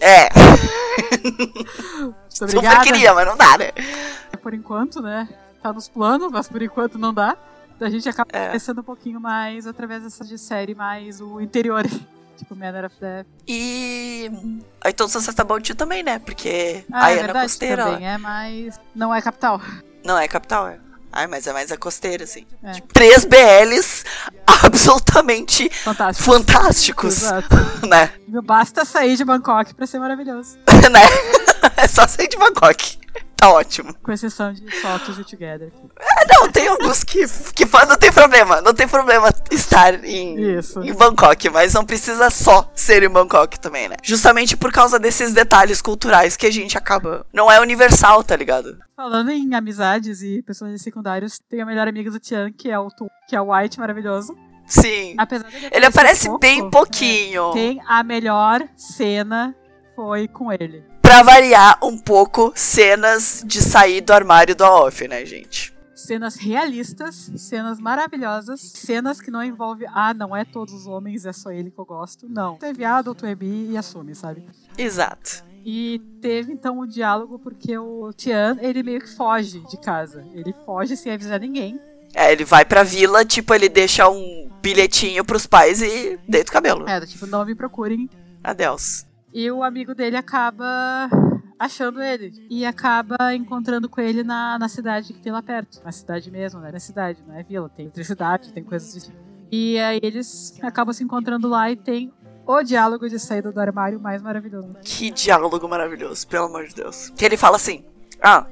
É, 0.00 0.28
super 2.28 2.80
queria, 2.82 3.12
mas 3.14 3.26
não 3.26 3.36
dá, 3.36 3.58
né? 3.58 3.70
Por 4.42 4.54
enquanto, 4.54 5.00
né? 5.02 5.28
Tá 5.62 5.72
nos 5.72 5.88
planos, 5.88 6.30
mas 6.30 6.48
por 6.48 6.62
enquanto 6.62 6.98
não 6.98 7.12
dá. 7.12 7.36
A 7.80 7.90
gente 7.90 8.08
acaba 8.08 8.28
É. 8.32 8.48
conhecendo 8.48 8.80
um 8.80 8.84
pouquinho 8.84 9.20
mais 9.20 9.66
através 9.66 10.02
dessa 10.02 10.24
de 10.24 10.38
série, 10.38 10.74
mais 10.74 11.20
o 11.20 11.40
interior. 11.40 11.84
tipo 12.36 12.54
Manor 12.54 12.84
of 12.84 12.94
Death. 13.00 13.26
E. 13.48 14.30
Aí 14.80 14.92
Todo 14.92 15.08
Sucesso 15.10 15.40
About 15.40 15.74
também, 15.74 16.02
né? 16.04 16.18
Porque 16.20 16.84
Ah, 16.92 17.06
aí 17.06 17.14
é 17.14 17.18
é 17.18 17.20
na 17.20 17.26
verdade, 17.26 17.46
costeira. 17.46 17.84
também 17.84 18.08
é, 18.08 18.18
mas 18.18 18.80
não 18.94 19.12
é 19.14 19.20
capital. 19.20 19.60
Não, 20.04 20.16
é 20.18 20.28
capital, 20.28 20.68
é. 20.68 20.78
Ai, 21.18 21.26
mas 21.26 21.48
é 21.48 21.52
mais 21.52 21.72
a 21.72 21.76
costeira, 21.76 22.22
assim. 22.22 22.46
É. 22.62 22.70
Tipo, 22.74 22.94
três 22.94 23.24
BLs 23.24 24.04
absolutamente 24.46 25.68
Fantástico. 25.82 26.30
fantásticos, 26.30 27.22
Exato. 27.22 27.56
né? 27.88 28.12
Basta 28.44 28.84
sair 28.84 29.16
de 29.16 29.24
Bangkok 29.24 29.74
pra 29.74 29.84
ser 29.84 29.98
maravilhoso. 29.98 30.56
né? 30.92 31.00
É 31.76 31.88
só 31.88 32.06
sair 32.06 32.28
de 32.28 32.36
Bangkok. 32.36 32.98
Tá 33.36 33.50
ótimo. 33.50 33.92
Com 34.02 34.12
exceção 34.12 34.52
de 34.52 34.68
Fotos 34.80 35.18
e 35.18 35.24
Together. 35.24 35.72
Não, 36.28 36.50
tem 36.50 36.68
alguns 36.68 37.02
que, 37.04 37.24
que 37.54 37.64
não 37.64 37.96
tem 37.96 38.12
problema. 38.12 38.60
Não 38.60 38.74
tem 38.74 38.86
problema 38.86 39.32
estar 39.50 40.04
em, 40.04 40.58
Isso. 40.58 40.82
em 40.82 40.92
Bangkok, 40.92 41.48
mas 41.50 41.74
não 41.74 41.84
precisa 41.84 42.30
só 42.30 42.70
ser 42.74 43.02
em 43.02 43.08
Bangkok 43.08 43.58
também, 43.58 43.88
né? 43.88 43.96
Justamente 44.02 44.56
por 44.56 44.72
causa 44.72 44.98
desses 44.98 45.32
detalhes 45.32 45.80
culturais 45.80 46.36
que 46.36 46.46
a 46.46 46.50
gente 46.50 46.76
acaba. 46.76 47.26
Não 47.32 47.50
é 47.50 47.60
universal, 47.60 48.22
tá 48.22 48.36
ligado? 48.36 48.78
Falando 48.96 49.30
em 49.30 49.54
amizades 49.54 50.22
e 50.22 50.42
personagens 50.42 50.82
secundários, 50.82 51.38
tem 51.48 51.60
a 51.60 51.66
melhor 51.66 51.88
amiga 51.88 52.10
do 52.10 52.18
Tian, 52.18 52.52
que 52.52 52.70
é 52.70 52.78
o 52.78 52.88
Tu, 52.88 53.08
que 53.28 53.36
é 53.36 53.40
o 53.40 53.52
White 53.54 53.78
maravilhoso. 53.78 54.36
Sim. 54.66 55.14
Apesar 55.16 55.50
dele 55.50 55.68
Ele 55.72 55.86
aparece 55.86 56.26
pouco, 56.26 56.40
bem 56.40 56.70
pouquinho. 56.70 57.50
é, 57.50 57.52
tem 57.54 57.80
a 57.86 58.02
melhor 58.02 58.62
cena 58.76 59.54
foi 59.96 60.28
com 60.28 60.52
ele. 60.52 60.84
Pra 61.00 61.22
variar 61.22 61.78
um 61.82 61.98
pouco, 61.98 62.52
cenas 62.54 63.42
de 63.44 63.62
sair 63.62 64.00
do 64.00 64.12
armário 64.12 64.54
do 64.54 64.62
off, 64.62 65.08
né, 65.08 65.24
gente? 65.24 65.74
Cenas 65.98 66.36
realistas, 66.36 67.32
cenas 67.36 67.80
maravilhosas, 67.80 68.60
cenas 68.60 69.20
que 69.20 69.32
não 69.32 69.42
envolvem, 69.42 69.88
ah, 69.92 70.14
não 70.14 70.34
é 70.34 70.44
todos 70.44 70.72
os 70.72 70.86
homens, 70.86 71.26
é 71.26 71.32
só 71.32 71.50
ele 71.50 71.72
que 71.72 71.78
eu 71.78 71.84
gosto. 71.84 72.28
Não. 72.28 72.56
Tu 72.56 72.66
é 72.66 72.72
viado 72.72 73.14
tu 73.16 73.26
é 73.26 73.34
bi 73.34 73.70
e 73.72 73.76
assume, 73.76 74.14
sabe? 74.14 74.46
Exato. 74.78 75.44
E 75.64 76.00
teve 76.20 76.52
então 76.52 76.78
o 76.78 76.86
diálogo 76.86 77.38
porque 77.40 77.76
o 77.76 78.12
Tian, 78.12 78.56
ele 78.60 78.84
meio 78.84 79.00
que 79.00 79.12
foge 79.12 79.58
de 79.68 79.76
casa. 79.76 80.24
Ele 80.32 80.54
foge 80.64 80.96
sem 80.96 81.12
avisar 81.12 81.40
ninguém. 81.40 81.80
É, 82.14 82.30
ele 82.30 82.44
vai 82.44 82.64
pra 82.64 82.84
vila, 82.84 83.24
tipo, 83.24 83.52
ele 83.52 83.68
deixa 83.68 84.08
um 84.08 84.48
bilhetinho 84.62 85.24
pros 85.24 85.46
pais 85.46 85.82
e 85.82 86.16
deita 86.28 86.50
o 86.50 86.52
cabelo. 86.52 86.88
É, 86.88 87.04
tipo, 87.04 87.26
não 87.26 87.44
me 87.44 87.56
procurem. 87.56 88.08
Adeus. 88.42 89.04
E 89.34 89.50
o 89.50 89.64
amigo 89.64 89.96
dele 89.96 90.16
acaba 90.16 91.10
achando 91.58 92.02
ele. 92.02 92.46
E 92.48 92.64
acaba 92.64 93.34
encontrando 93.34 93.88
com 93.88 94.00
ele 94.00 94.22
na, 94.22 94.58
na 94.58 94.68
cidade 94.68 95.12
que 95.12 95.20
tem 95.20 95.32
lá 95.32 95.42
perto. 95.42 95.80
Na 95.84 95.92
cidade 95.92 96.30
mesmo, 96.30 96.60
né? 96.60 96.70
Na 96.70 96.80
cidade, 96.80 97.18
não 97.26 97.34
é 97.34 97.42
vila. 97.42 97.68
Tem 97.68 97.86
eletricidade, 97.86 98.52
tem 98.52 98.62
coisas 98.62 98.96
assim. 98.96 99.12
E 99.50 99.78
aí 99.78 99.98
eles 100.02 100.58
acabam 100.62 100.92
se 100.92 101.02
encontrando 101.02 101.48
lá 101.48 101.70
e 101.70 101.76
tem 101.76 102.12
o 102.46 102.62
diálogo 102.62 103.08
de 103.08 103.18
saída 103.18 103.50
do 103.50 103.60
armário 103.60 104.00
mais 104.00 104.22
maravilhoso. 104.22 104.74
Que 104.82 105.10
diálogo 105.10 105.68
maravilhoso, 105.68 106.26
pelo 106.26 106.46
amor 106.46 106.66
de 106.66 106.74
Deus. 106.74 107.10
Que 107.16 107.24
ele 107.24 107.36
fala 107.36 107.56
assim: 107.56 107.84
Ah, 108.22 108.46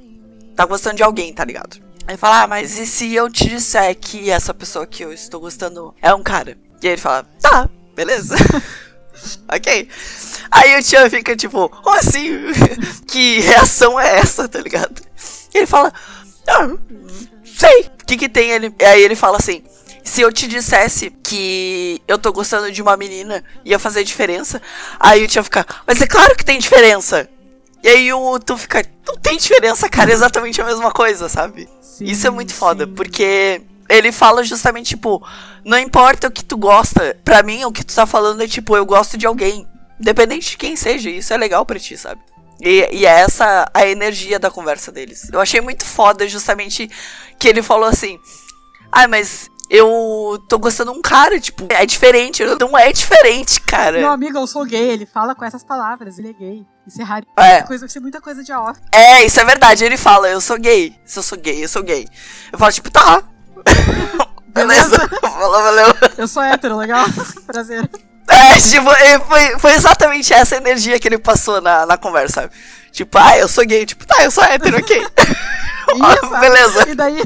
tá 0.55 0.65
gostando 0.67 0.97
de 0.97 1.03
alguém, 1.03 1.33
tá 1.33 1.45
ligado? 1.45 1.79
Aí 2.07 2.17
fala: 2.17 2.43
Ah, 2.43 2.47
mas 2.47 2.79
e 2.79 2.87
se 2.87 3.15
eu 3.15 3.31
te 3.31 3.49
disser 3.49 3.95
que 3.99 4.31
essa 4.31 4.55
pessoa 4.55 4.87
que 4.87 5.03
eu 5.03 5.13
estou 5.13 5.41
gostando 5.41 5.95
é 6.01 6.15
um 6.15 6.23
cara? 6.23 6.59
E 6.83 6.87
aí 6.87 6.93
ele 6.95 7.01
fala: 7.01 7.25
Tá, 7.41 7.69
beleza. 7.95 8.35
ok. 9.49 9.89
Aí 10.51 10.79
o 10.79 10.83
Tchan 10.83 11.11
fica 11.11 11.37
tipo: 11.37 11.69
Como 11.69 11.97
assim? 11.97 12.31
que 13.07 13.41
reação 13.41 13.99
é 13.99 14.19
essa, 14.19 14.49
tá 14.49 14.61
ligado? 14.61 15.03
E 15.55 15.59
ele 15.59 15.67
fala: 15.67 15.93
Ah, 16.47 16.69
sei. 17.45 17.91
O 18.03 18.07
que 18.07 18.17
que 18.17 18.29
tem 18.29 18.51
ele? 18.51 18.73
Aí 18.81 19.03
ele 19.03 19.17
fala 19.17 19.37
assim: 19.39 19.63
se 20.07 20.21
eu 20.21 20.33
te 20.33 20.47
dissesse 20.47 21.11
que 21.11 22.01
eu 22.07 22.17
tô 22.17 22.33
gostando 22.33 22.71
de 22.71 22.81
uma 22.81 22.97
menina, 22.97 23.43
ia 23.65 23.79
fazer 23.79 24.05
diferença. 24.05 24.63
Aí 25.01 25.25
o 25.25 25.29
Tia 25.29 25.43
fica, 25.43 25.67
mas 25.87 26.01
é 26.01 26.07
claro 26.07 26.37
que 26.37 26.45
tem 26.45 26.59
diferença. 26.59 27.29
E 27.83 27.89
aí 27.89 28.13
o 28.13 28.39
tu 28.39 28.57
fica, 28.57 28.85
não 29.07 29.17
tem 29.17 29.37
diferença, 29.37 29.89
cara, 29.89 30.11
é 30.11 30.15
exatamente 30.15 30.61
a 30.61 30.65
mesma 30.65 30.93
coisa, 30.93 31.29
sabe? 31.29 31.69
Sim, 31.81 32.05
Isso 32.05 32.27
é 32.27 32.31
muito 32.31 32.55
foda, 32.55 32.87
sim. 32.87 32.93
porque 32.95 33.61
ele 33.89 34.13
fala 34.13 34.43
justamente, 34.45 34.91
tipo, 34.91 35.27
não 35.65 35.79
importa 35.79 36.29
o 36.29 36.31
que 36.31 36.45
tu 36.45 36.57
gosta, 36.57 37.17
pra 37.25 37.43
mim 37.43 37.65
o 37.65 37.73
que 37.73 37.85
tu 37.85 37.95
tá 37.95 38.07
falando 38.07 38.43
é 38.43 38.49
tipo, 38.49 38.77
eu 38.77 38.87
gosto 38.87 39.17
de 39.17 39.27
alguém. 39.27 39.67
Independente 39.99 40.51
de 40.51 40.57
quem 40.59 40.77
seja, 40.77 41.09
isso 41.09 41.33
é 41.33 41.37
legal 41.37 41.65
pra 41.65 41.79
ti, 41.79 41.97
sabe? 41.97 42.21
E, 42.61 42.89
e 42.93 43.07
é 43.07 43.21
essa 43.21 43.71
a 43.73 43.87
energia 43.87 44.39
da 44.39 44.51
conversa 44.51 44.91
deles. 44.93 45.29
Eu 45.33 45.41
achei 45.41 45.61
muito 45.61 45.85
foda 45.85 46.27
justamente 46.29 46.91
que 47.39 47.49
ele 47.49 47.63
falou 47.63 47.89
assim. 47.89 48.19
Ah, 48.91 49.09
mas 49.09 49.49
eu 49.69 50.43
tô 50.49 50.59
gostando 50.59 50.93
de 50.93 50.99
um 50.99 51.03
cara, 51.03 51.41
tipo, 51.41 51.67
é 51.71 51.85
diferente. 51.85 52.43
Não 52.61 52.77
é 52.77 52.93
diferente, 52.93 53.61
cara. 53.61 53.99
Meu 53.99 54.11
amigo, 54.11 54.39
eu 54.39 54.47
sou 54.47 54.65
gay, 54.65 54.91
ele 54.91 55.07
fala 55.07 55.35
com 55.35 55.45
essas 55.45 55.65
palavras, 55.65 56.19
ele 56.19 56.31
é 56.31 56.33
gay. 56.33 56.67
Isso 56.87 57.01
é 57.01 57.05
raro. 57.05 57.27
É. 57.37 57.63
Coisa, 57.63 57.87
isso 57.87 57.99
é 57.99 58.01
muita 58.01 58.21
coisa 58.21 58.45
de 58.45 58.53
off. 58.53 58.81
É, 58.93 59.25
isso 59.25 59.41
é 59.41 59.45
verdade. 59.45 59.85
Ele 59.85 59.97
fala, 59.97 60.29
eu 60.29 60.41
sou 60.41 60.59
gay. 60.59 60.95
Se 61.05 61.19
eu 61.19 61.23
sou 61.23 61.37
gay, 61.37 61.65
eu 61.65 61.69
sou 61.69 61.83
gay. 61.83 62.07
Eu 62.53 62.59
falo, 62.59 62.73
tipo, 62.73 62.91
tá. 62.91 63.23
Beleza. 64.49 64.97
Falou, 65.21 65.63
valeu. 65.63 65.87
Eu 66.17 66.27
sou 66.29 66.43
hétero, 66.43 66.77
legal? 66.77 67.05
Prazer. 67.47 67.89
É, 68.29 68.59
tipo, 68.61 68.91
foi, 69.27 69.59
foi 69.59 69.73
exatamente 69.75 70.33
essa 70.33 70.57
energia 70.57 70.99
que 70.99 71.07
ele 71.07 71.19
passou 71.19 71.61
na, 71.61 71.87
na 71.87 71.97
conversa, 71.97 72.43
sabe? 72.43 72.55
Tipo, 72.91 73.19
ah, 73.19 73.39
eu 73.39 73.47
sou 73.49 73.65
gay. 73.65 73.85
Tipo, 73.87 74.07
tá, 74.07 74.25
eu 74.25 74.31
sou 74.31 74.43
hétero, 74.43 74.79
ok. 74.79 74.99
Isso, 75.95 76.41
Beleza. 76.41 76.89
E 76.89 76.95
daí, 76.95 77.23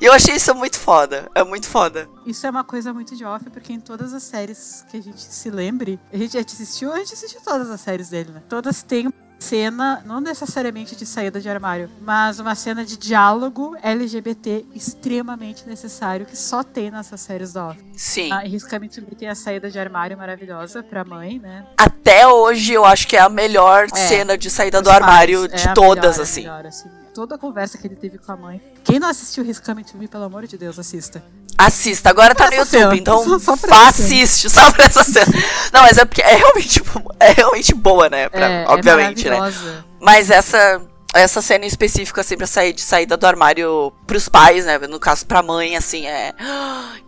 E 0.00 0.04
eu 0.04 0.12
achei 0.12 0.34
isso 0.34 0.54
muito 0.54 0.78
foda. 0.78 1.30
É 1.34 1.42
muito 1.42 1.66
foda. 1.66 2.06
isso 2.26 2.46
é 2.46 2.50
uma 2.50 2.62
coisa 2.64 2.92
muito 2.92 3.16
de 3.16 3.24
off, 3.24 3.48
porque 3.48 3.72
em 3.72 3.80
todas 3.80 4.12
as 4.12 4.22
séries 4.22 4.84
que 4.90 4.98
a 4.98 5.02
gente 5.02 5.20
se 5.22 5.48
lembre, 5.50 5.98
a 6.12 6.16
gente 6.18 6.34
já 6.34 6.40
assistiu, 6.40 6.92
a 6.92 6.98
gente 6.98 7.14
assistiu 7.14 7.40
todas 7.40 7.70
as 7.70 7.80
séries 7.80 8.10
dele, 8.10 8.32
né? 8.32 8.42
Todas 8.48 8.82
têm 8.82 9.10
cena, 9.38 10.02
não 10.06 10.20
necessariamente 10.20 10.96
de 10.96 11.04
saída 11.04 11.40
de 11.40 11.48
armário, 11.48 11.90
mas 12.00 12.38
uma 12.38 12.54
cena 12.54 12.84
de 12.84 12.96
diálogo 12.96 13.76
LGBT 13.82 14.64
extremamente 14.74 15.66
necessário 15.68 16.24
que 16.26 16.36
só 16.36 16.62
tem 16.62 16.90
nessas 16.90 17.20
séries 17.20 17.52
da 17.52 17.68
off. 17.68 17.84
Sim. 17.96 18.32
A 18.32 18.42
to 18.42 19.02
Me 19.02 19.14
tem 19.16 19.28
a 19.28 19.34
saída 19.34 19.70
de 19.70 19.78
armário 19.78 20.16
maravilhosa 20.16 20.82
pra 20.82 21.04
mãe, 21.04 21.38
né? 21.38 21.66
Até 21.76 22.26
hoje 22.26 22.72
eu 22.72 22.84
acho 22.84 23.06
que 23.06 23.16
é 23.16 23.20
a 23.20 23.28
melhor 23.28 23.86
É. 23.92 23.96
cena 23.96 24.36
de 24.38 24.50
saída 24.50 24.80
do 24.80 24.88
Os 24.88 24.94
armário 24.94 25.48
pais, 25.48 25.62
de 25.62 25.68
é 25.68 25.72
todas, 25.74 26.16
melhor, 26.16 26.20
a 26.20 26.22
assim. 26.22 26.40
melhor, 26.42 26.66
assim. 26.66 27.03
Toda 27.14 27.36
a 27.36 27.38
conversa 27.38 27.78
que 27.78 27.86
ele 27.86 27.94
teve 27.94 28.18
com 28.18 28.32
a 28.32 28.36
mãe. 28.36 28.60
Quem 28.82 28.98
não 28.98 29.08
assistiu 29.08 29.44
His 29.44 29.60
Coming 29.60 29.84
to 29.84 29.96
Me, 29.96 30.08
pelo 30.08 30.24
amor 30.24 30.46
de 30.46 30.58
Deus, 30.58 30.78
assista. 30.78 31.22
Assista, 31.56 32.10
agora 32.10 32.34
tá 32.34 32.46
no 32.48 32.54
YouTube, 32.56 32.68
cena. 32.80 32.96
então 32.96 33.38
Só- 33.38 33.56
só 33.56 33.74
assiste, 33.88 34.50
só 34.50 34.72
pra 34.72 34.84
essa 34.86 35.04
cena. 35.04 35.32
Não, 35.72 35.82
mas 35.82 35.96
é 35.96 36.04
porque 36.04 36.20
é 36.20 36.34
realmente, 36.34 36.82
é 37.20 37.30
realmente 37.32 37.72
boa, 37.74 38.08
né? 38.10 38.28
pra- 38.28 38.48
é, 38.48 38.66
obviamente, 38.68 39.28
é 39.28 39.30
né? 39.30 39.84
Mas 40.00 40.28
essa, 40.30 40.82
essa 41.14 41.40
cena 41.40 41.64
em 41.64 41.68
específico, 41.68 42.18
assim, 42.18 42.36
pra 42.36 42.48
sair 42.48 42.72
de 42.72 42.80
saída 42.82 43.16
do 43.16 43.24
armário 43.24 43.92
pros 44.08 44.28
pais, 44.28 44.66
né? 44.66 44.76
No 44.78 44.98
caso, 44.98 45.24
pra 45.24 45.40
mãe, 45.40 45.76
assim, 45.76 46.06
é. 46.08 46.32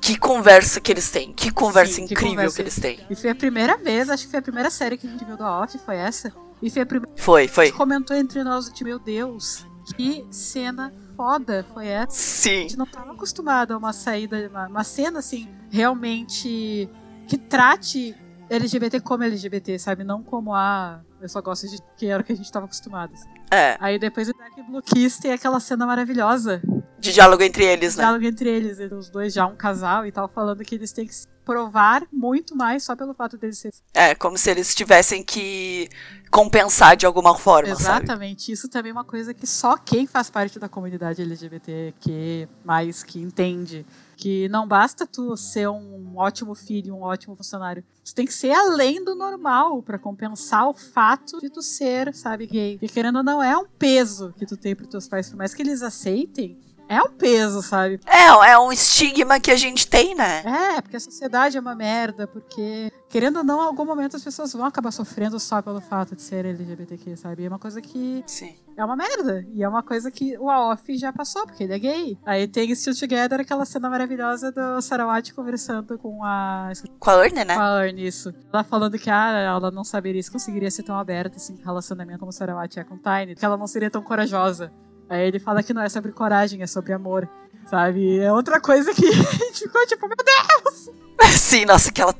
Que 0.01 0.17
conversa 0.17 0.81
que 0.81 0.93
eles 0.93 1.11
têm. 1.11 1.33
Que 1.33 1.51
conversa 1.51 1.95
Sim, 1.95 2.07
que 2.07 2.15
incrível 2.15 2.37
conversa. 2.37 2.55
que 2.57 2.63
eles 2.63 2.77
têm. 2.77 3.01
E 3.11 3.17
foi 3.17 3.31
a 3.31 3.35
primeira 3.35 3.77
vez, 3.77 4.09
acho 4.09 4.25
que 4.27 4.31
foi 4.31 4.39
a 4.39 4.43
primeira 4.43 4.71
série 4.71 4.97
que 4.97 5.09
a 5.09 5.11
gente 5.11 5.25
viu 5.25 5.37
da 5.37 5.61
Off, 5.61 5.77
foi 5.85 5.97
essa. 5.97 6.33
E 6.63 6.71
foi 6.71 6.83
a 6.83 6.87
primeira 6.87 7.13
Foi, 7.17 7.49
que 7.49 7.53
foi. 7.55 7.73
comentou 7.73 8.17
entre 8.17 8.45
nós, 8.45 8.73
meu 8.81 8.99
Deus, 9.01 9.67
que 9.95 10.27
cena 10.31 10.93
foda 11.17 11.65
foi 11.73 11.87
essa. 11.87 12.09
A 12.09 12.11
Sim. 12.11 12.63
gente 12.63 12.77
não 12.77 12.87
tava 12.87 13.13
acostumado 13.13 13.73
a 13.73 13.79
uma 13.79 13.93
saída, 13.93 14.49
uma, 14.51 14.67
uma 14.67 14.85
cena 14.85 15.19
assim, 15.21 15.49
realmente 15.71 16.89
que 17.27 17.37
trate 17.39 18.15
LGBT 18.49 19.01
como 19.01 19.25
LGBT, 19.25 19.79
sabe? 19.79 20.05
Não 20.05 20.23
como 20.23 20.55
a. 20.55 21.01
Eu 21.21 21.29
só 21.29 21.41
gosto 21.41 21.69
de 21.69 21.79
que 21.97 22.07
era 22.07 22.23
o 22.23 22.25
que 22.25 22.33
a 22.33 22.37
gente 22.37 22.51
tava 22.51 22.67
acostumado. 22.67 23.13
assim. 23.15 23.29
É. 23.51 23.77
Aí 23.81 23.99
depois 23.99 24.29
o 24.29 24.33
Dark 24.33 24.55
Blue 24.69 24.83
Kiss 24.83 25.21
tem 25.21 25.33
aquela 25.33 25.59
cena 25.59 25.87
maravilhosa. 25.87 26.61
De 26.99 27.13
diálogo 27.13 27.43
entre 27.43 27.65
eles, 27.65 27.97
né? 27.97 28.05
Diálogo 28.05 28.25
entre 28.25 28.49
eles, 28.49 28.79
os 28.93 29.11
dois 29.11 29.33
já 29.33 29.47
um 29.47 29.57
casal 29.57 30.07
e 30.07 30.13
tal, 30.13 30.29
falando 30.29 30.63
que 30.63 30.75
eles 30.75 30.93
têm 30.93 31.07
que 31.07 31.15
se 31.15 31.27
provar 31.47 32.05
muito 32.13 32.57
mais 32.57 32.83
só 32.83 32.97
pelo 32.97 33.15
fato 33.15 33.39
deles 33.39 33.59
serem. 33.59 33.79
É, 33.95 34.17
como 34.17 34.37
se 34.37 34.51
eles 34.51 34.75
tivessem 34.75 35.23
que 35.23 35.89
compensar 36.29 36.97
de 36.97 37.07
alguma 37.07 37.39
forma, 37.39 37.77
sabe? 37.77 38.05
Exatamente. 38.05 38.51
Isso 38.51 38.69
também 38.69 38.91
é 38.91 38.93
uma 38.93 39.05
coisa 39.05 39.33
que 39.33 39.47
só 39.47 39.77
quem 39.77 40.09
faz 40.09 40.29
parte 40.29 40.59
da 40.59 40.69
comunidade 40.69 41.23
LGBT 41.23 41.95
que 42.01 42.49
mais 42.65 43.05
que 43.05 43.21
entende. 43.21 43.87
Que 44.17 44.49
não 44.49 44.67
basta 44.67 45.07
tu 45.07 45.37
ser 45.37 45.69
um 45.69 46.15
ótimo 46.17 46.55
filho, 46.55 46.97
um 46.97 47.03
ótimo 47.03 47.37
funcionário. 47.37 47.85
Tu 48.05 48.15
tem 48.15 48.27
que 48.27 48.33
ser 48.33 48.51
além 48.51 49.05
do 49.05 49.15
normal 49.15 49.83
pra 49.83 49.99
compensar 49.99 50.69
o 50.69 50.75
fato 50.75 51.39
de 51.39 51.49
tu 51.49 51.63
ser, 51.63 52.13
sabe, 52.15 52.47
gay. 52.47 52.79
E 52.83 52.89
querendo 52.89 53.17
ou 53.17 53.23
não, 53.23 53.43
é 53.43 53.57
um 53.57 53.67
peso 53.79 54.35
que 54.37 54.47
tu 54.47 54.57
tem 54.57 54.75
pros 54.75 54.89
teus 54.89 55.07
pais, 55.07 55.29
por 55.29 55.37
mais 55.37 55.55
que 55.55 55.63
eles 55.63 55.83
aceitem. 55.83 56.59
É 56.89 57.03
um 57.03 57.09
peso, 57.09 57.63
sabe? 57.63 58.01
É, 58.07 58.51
é 58.51 58.59
um 58.59 58.71
estigma 58.71 59.41
que 59.41 59.51
a 59.51 59.57
gente 59.57 59.89
tem, 59.89 60.15
né? 60.15 60.43
É, 60.45 60.81
porque 60.81 60.97
a 60.97 61.01
sociedade 61.01 61.57
é 61.57 61.61
uma 61.61 61.75
merda, 61.75 62.27
porque, 62.27 62.93
querendo 63.09 63.39
ou 63.39 63.45
não, 63.45 63.63
em 63.63 63.67
algum 63.67 63.85
momento 63.85 64.17
as 64.17 64.23
pessoas 64.23 64.53
vão 64.53 64.65
acabar 64.65 64.93
sofrendo 64.93 65.39
só 65.41 65.61
pelo 65.61 65.81
fato 65.81 66.15
de 66.15 66.23
ser 66.23 66.45
LGBTQ, 66.45 67.17
sabe? 67.17 67.45
É 67.45 67.49
uma 67.49 67.59
coisa 67.59 67.81
que 67.81 68.23
Sim. 68.27 68.55
é 68.77 68.85
uma 68.85 68.95
merda. 68.95 69.45
E 69.53 69.63
é 69.63 69.69
uma 69.69 69.83
coisa 69.83 70.11
que 70.11 70.39
o 70.39 70.49
Aofi 70.49 70.97
já 70.97 71.13
passou, 71.13 71.45
porque 71.45 71.65
ele 71.65 71.75
é 71.75 71.79
gay. 71.79 72.19
Aí 72.25 72.47
tem 72.47 72.73
Still 72.75 72.95
Together, 72.95 73.41
aquela 73.41 73.65
cena 73.65 73.91
maravilhosa 73.91 74.53
do 74.53 74.81
Sarawat 74.81 75.35
conversando 75.35 75.99
com 75.99 76.23
a, 76.23 76.71
Com 77.01 77.11
a 77.11 77.27
Ernie, 77.27 77.45
né? 77.45 77.55
com 77.55 77.63
a 77.63 77.87
Ernie, 77.87 78.07
isso. 78.07 78.33
Ela 78.53 78.63
falando 78.63 78.97
que 78.99 79.11
ah, 79.11 79.31
ela 79.31 79.71
não 79.71 79.83
saberia 79.83 80.23
se 80.23 80.31
conseguiria 80.31 80.71
ser 80.71 80.85
tão 80.85 80.97
aberta 80.97 81.37
assim, 81.37 81.57
com 81.57 81.65
relacionamento 81.65 82.21
como 82.21 82.31
o 82.31 82.33
Sarawat 82.33 82.79
é 82.79 82.85
com 82.85 82.95
o 82.95 82.99
Tiny, 82.99 83.35
que 83.35 83.45
ela 83.45 83.57
não 83.57 83.67
seria 83.67 83.91
tão 83.91 84.03
corajosa. 84.03 84.73
Aí 85.09 85.27
ele 85.27 85.39
fala 85.39 85.63
que 85.63 85.73
não 85.73 85.83
é 85.83 85.89
sobre 85.89 86.13
coragem, 86.13 86.63
é 86.63 86.67
sobre 86.67 86.93
amor. 86.93 87.29
Sabe? 87.67 88.19
É 88.19 88.33
outra 88.33 88.61
coisa 88.61 88.95
que 88.95 89.07
a 89.11 89.11
gente 89.13 89.61
ficou 89.61 89.87
tipo, 89.87 90.07
meu 90.07 90.17
Deus! 90.17 91.06
Sim, 91.39 91.65
nossa, 91.65 91.91
aquela. 91.91 92.15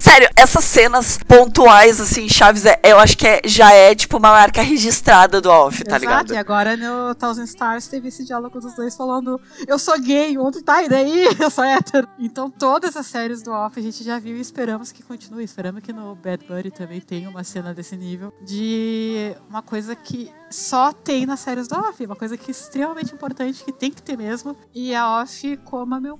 Sério, 0.00 0.28
essas 0.36 0.64
cenas 0.64 1.18
pontuais, 1.26 2.00
assim, 2.00 2.28
chaves, 2.28 2.64
é- 2.64 2.80
eu 2.84 2.98
acho 2.98 3.16
que 3.16 3.26
é- 3.26 3.40
já 3.44 3.72
é, 3.72 3.94
tipo, 3.94 4.16
uma 4.16 4.30
marca 4.30 4.62
registrada 4.62 5.40
do 5.40 5.50
off, 5.50 5.82
tá 5.84 5.96
Exato, 5.96 6.00
ligado? 6.00 6.32
e 6.34 6.36
agora 6.36 6.76
no 6.76 7.14
Thousand 7.14 7.44
Stars 7.44 7.86
teve 7.88 8.08
esse 8.08 8.24
diálogo 8.24 8.60
dos 8.60 8.74
dois 8.74 8.96
falando 8.96 9.40
eu 9.66 9.78
sou 9.78 9.98
gay, 10.00 10.36
o 10.38 10.42
outro 10.42 10.62
tá, 10.62 10.82
e 10.82 10.88
daí? 10.88 11.24
Eu 11.42 11.50
sou 11.50 11.64
hétero. 11.64 12.08
Então 12.18 12.50
todas 12.50 12.96
as 12.96 13.06
séries 13.06 13.42
do 13.42 13.50
Off 13.52 13.78
a 13.78 13.82
gente 13.82 14.02
já 14.04 14.18
viu 14.18 14.36
e 14.36 14.40
esperamos 14.40 14.92
que 14.92 15.02
continue. 15.02 15.44
Esperamos 15.44 15.82
que 15.82 15.92
no 15.92 16.14
Bad 16.14 16.44
Buddy 16.46 16.70
também 16.70 17.00
tenha 17.00 17.28
uma 17.28 17.42
cena 17.44 17.74
desse 17.74 17.96
nível 17.96 18.32
de 18.44 19.34
uma 19.48 19.62
coisa 19.62 19.94
que 19.96 20.30
só 20.50 20.92
tem 20.92 21.26
nas 21.26 21.40
séries 21.40 21.66
do 21.68 21.74
Off, 21.76 22.04
uma 22.04 22.16
coisa 22.16 22.36
que 22.36 22.50
é 22.50 22.52
extremamente 22.52 23.12
importante, 23.14 23.64
que 23.64 23.72
tem 23.72 23.90
que 23.90 24.02
ter 24.02 24.16
mesmo. 24.16 24.56
E 24.74 24.94
a 24.94 25.20
Off 25.20 25.56
coma 25.64 26.00
meu 26.00 26.18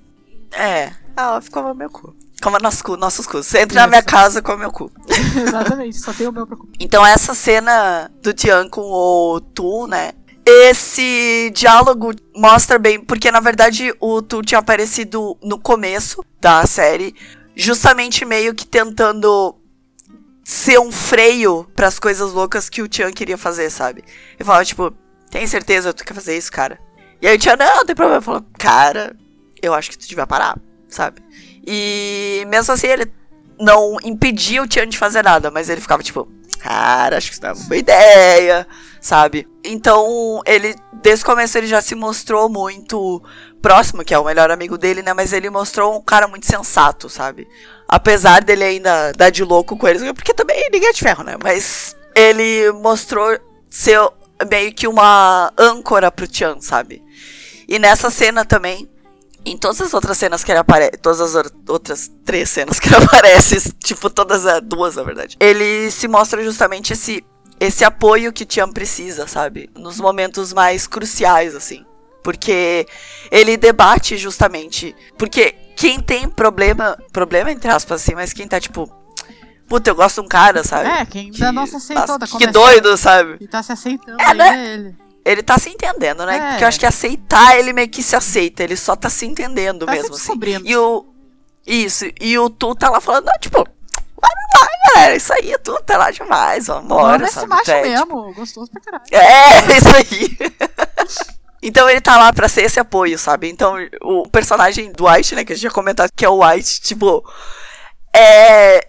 É, 0.53 0.91
ela 1.15 1.41
ficou 1.41 1.73
meu 1.73 1.89
cu. 1.89 2.15
Como 2.41 2.59
nosso 2.59 2.83
cu, 2.83 2.97
nossos 2.97 3.25
cus. 3.25 3.47
Você 3.47 3.59
entra 3.59 3.81
na 3.81 3.87
minha 3.87 3.99
Isso. 3.99 4.07
casa 4.07 4.41
com 4.41 4.53
o 4.53 4.57
meu 4.57 4.71
cu. 4.71 4.91
Exatamente, 5.41 5.97
só 5.97 6.11
tem 6.11 6.27
o 6.27 6.31
meu 6.31 6.45
pra 6.45 6.57
comer. 6.57 6.73
Então 6.79 7.05
essa 7.05 7.33
cena 7.33 8.11
do 8.21 8.33
Tian 8.33 8.67
com 8.67 8.81
o 8.81 9.39
Tu, 9.39 9.87
né? 9.87 10.11
Esse 10.45 11.51
diálogo 11.55 12.11
mostra 12.35 12.77
bem, 12.77 12.99
porque 12.99 13.31
na 13.31 13.39
verdade 13.39 13.93
o 13.99 14.21
Tu 14.21 14.41
tinha 14.41 14.59
aparecido 14.59 15.37
no 15.41 15.57
começo 15.57 16.23
da 16.41 16.65
série, 16.65 17.15
justamente 17.55 18.25
meio 18.25 18.53
que 18.53 18.67
tentando 18.67 19.55
ser 20.43 20.79
um 20.79 20.91
freio 20.91 21.65
pras 21.73 21.97
coisas 21.97 22.33
loucas 22.33 22.69
que 22.69 22.81
o 22.81 22.87
Tian 22.89 23.11
queria 23.13 23.37
fazer, 23.37 23.69
sabe? 23.69 24.03
Ele 24.35 24.43
falava, 24.43 24.65
tipo, 24.65 24.93
tem 25.31 25.47
certeza 25.47 25.93
que 25.93 26.03
tu 26.03 26.05
quer 26.05 26.13
fazer 26.13 26.37
isso, 26.37 26.51
cara? 26.51 26.77
E 27.21 27.27
aí 27.27 27.37
o 27.37 27.39
Tian, 27.39 27.55
não, 27.55 27.77
não 27.77 27.85
tem 27.85 27.95
problema. 27.95 28.21
Falou, 28.21 28.45
cara, 28.59 29.15
eu 29.63 29.73
acho 29.73 29.89
que 29.89 29.97
tu 29.97 30.07
devia 30.07 30.27
parar, 30.27 30.57
sabe? 30.87 31.21
E 31.65 32.45
mesmo 32.47 32.73
assim 32.73 32.87
ele 32.87 33.11
não 33.59 33.97
impedia 34.03 34.61
o 34.61 34.67
Tian 34.67 34.87
de 34.87 34.97
fazer 34.97 35.23
nada, 35.23 35.49
mas 35.49 35.69
ele 35.69 35.81
ficava 35.81 36.03
tipo, 36.03 36.27
cara, 36.59 37.17
acho 37.17 37.27
que 37.27 37.33
isso 37.33 37.41
não 37.41 37.49
é 37.49 37.53
uma 37.53 37.63
boa 37.63 37.77
ideia, 37.77 38.67
sabe? 38.99 39.47
Então, 39.63 40.41
ele, 40.45 40.75
desde 41.01 41.23
o 41.23 41.27
começo, 41.27 41.57
ele 41.57 41.67
já 41.67 41.81
se 41.81 41.95
mostrou 41.95 42.49
muito 42.49 43.23
próximo, 43.61 44.03
que 44.03 44.13
é 44.13 44.19
o 44.19 44.25
melhor 44.25 44.51
amigo 44.51 44.77
dele, 44.77 45.01
né? 45.01 45.13
Mas 45.13 45.33
ele 45.33 45.49
mostrou 45.49 45.97
um 45.97 46.01
cara 46.01 46.27
muito 46.27 46.45
sensato, 46.45 47.09
sabe? 47.09 47.47
Apesar 47.87 48.43
dele 48.43 48.63
ainda 48.63 49.11
dar 49.13 49.29
de 49.29 49.43
louco 49.43 49.77
com 49.77 49.87
eles, 49.87 50.03
porque 50.13 50.33
também 50.33 50.69
ninguém 50.71 50.89
é 50.89 50.93
de 50.93 50.99
ferro, 50.99 51.23
né? 51.23 51.35
Mas 51.41 51.95
ele 52.15 52.71
mostrou 52.73 53.37
ser 53.69 53.99
meio 54.49 54.73
que 54.73 54.87
uma 54.87 55.51
âncora 55.57 56.11
pro 56.11 56.27
Tian, 56.27 56.59
sabe? 56.59 57.03
E 57.67 57.79
nessa 57.79 58.09
cena 58.09 58.43
também, 58.43 58.89
em 59.45 59.57
todas 59.57 59.81
as 59.81 59.93
outras 59.93 60.17
cenas 60.17 60.43
que 60.43 60.51
ele 60.51 60.59
aparece, 60.59 60.91
todas 61.01 61.19
as 61.21 61.35
or- 61.35 61.51
outras 61.67 62.09
três 62.25 62.49
cenas 62.49 62.79
que 62.79 62.87
ele 62.87 62.95
aparece, 63.03 63.73
tipo 63.83 64.09
todas 64.09 64.45
as 64.45 64.61
duas, 64.61 64.95
na 64.95 65.03
verdade, 65.03 65.37
ele 65.39 65.89
se 65.91 66.07
mostra 66.07 66.43
justamente 66.43 66.93
esse 66.93 67.23
esse 67.59 67.83
apoio 67.85 68.33
que 68.33 68.45
Tian 68.45 68.69
precisa, 68.71 69.25
sabe? 69.27 69.69
Nos 69.75 69.97
momentos 69.99 70.51
mais 70.51 70.85
cruciais, 70.87 71.55
assim. 71.55 71.85
Porque 72.21 72.85
ele 73.31 73.55
debate 73.55 74.17
justamente. 74.17 74.93
Porque 75.17 75.53
quem 75.75 75.99
tem 75.99 76.27
problema. 76.27 76.97
Problema 77.13 77.51
entre 77.51 77.69
aspas, 77.71 78.01
assim, 78.01 78.15
mas 78.15 78.33
quem 78.33 78.47
tá 78.47 78.59
tipo. 78.59 78.91
Puta, 79.67 79.89
eu 79.89 79.95
gosto 79.95 80.15
de 80.21 80.25
um 80.25 80.29
cara, 80.29 80.63
sabe? 80.63 80.89
É, 80.89 81.05
quem 81.05 81.31
ainda 81.33 81.51
não 81.53 81.65
se 81.65 81.75
aceitou, 81.77 82.17
nossa, 82.19 82.19
tá 82.19 82.37
que 82.37 82.47
doido, 82.47 82.97
sabe? 82.97 83.37
E 83.39 83.47
tá 83.47 83.63
se 83.63 83.71
aceitando 83.71 84.21
É, 84.21 84.33
né? 84.33 84.49
é 84.49 84.73
ele. 84.73 84.95
Ele 85.25 85.41
tá 85.41 85.57
se 85.57 85.69
entendendo, 85.69 86.25
né? 86.25 86.35
É. 86.37 86.49
Porque 86.49 86.63
eu 86.63 86.67
acho 86.67 86.79
que 86.79 86.85
aceitar, 86.85 87.57
ele 87.57 87.71
meio 87.73 87.87
que 87.89 88.03
se 88.03 88.15
aceita. 88.15 88.63
Ele 88.63 88.75
só 88.75 88.95
tá 88.95 89.09
se 89.09 89.25
entendendo 89.25 89.85
Tá 89.85 89.91
se 89.93 89.97
mesmo, 89.97 90.15
assim. 90.15 90.23
descobrindo. 90.25 90.67
E 90.67 90.75
o. 90.75 91.05
Isso. 91.65 92.05
E 92.19 92.37
o 92.37 92.49
Tu 92.49 92.75
tá 92.75 92.89
lá 92.89 92.99
falando, 92.99 93.25
não, 93.25 93.39
tipo, 93.39 93.57
vai 93.57 94.31
lá, 94.61 94.67
galera. 94.95 95.15
Isso 95.15 95.31
aí, 95.33 95.57
Tu 95.63 95.73
tá 95.85 95.97
lá 95.97 96.11
demais, 96.11 96.67
vambora. 96.67 97.13
Manda 97.19 97.25
esse 97.25 97.45
macho 97.47 97.71
É, 97.71 97.81
mesmo, 97.83 98.33
gostoso 98.33 98.69
pra 98.69 98.81
caralho. 98.81 99.05
É, 99.11 99.59
isso 99.77 99.95
aí. 99.95 100.37
então 101.63 101.89
ele 101.89 102.01
tá 102.01 102.17
lá 102.17 102.33
pra 102.33 102.49
ser 102.49 102.63
esse 102.63 102.79
apoio, 102.79 103.17
sabe? 103.17 103.49
Então 103.49 103.75
o 104.01 104.27
personagem 104.27 104.91
do 104.91 105.07
White, 105.07 105.35
né, 105.35 105.45
que 105.45 105.53
a 105.53 105.55
gente 105.55 105.63
já 105.63 105.71
comentou 105.71 106.05
que 106.13 106.25
é 106.25 106.29
o 106.29 106.45
White, 106.45 106.81
tipo, 106.81 107.23
é 108.13 108.81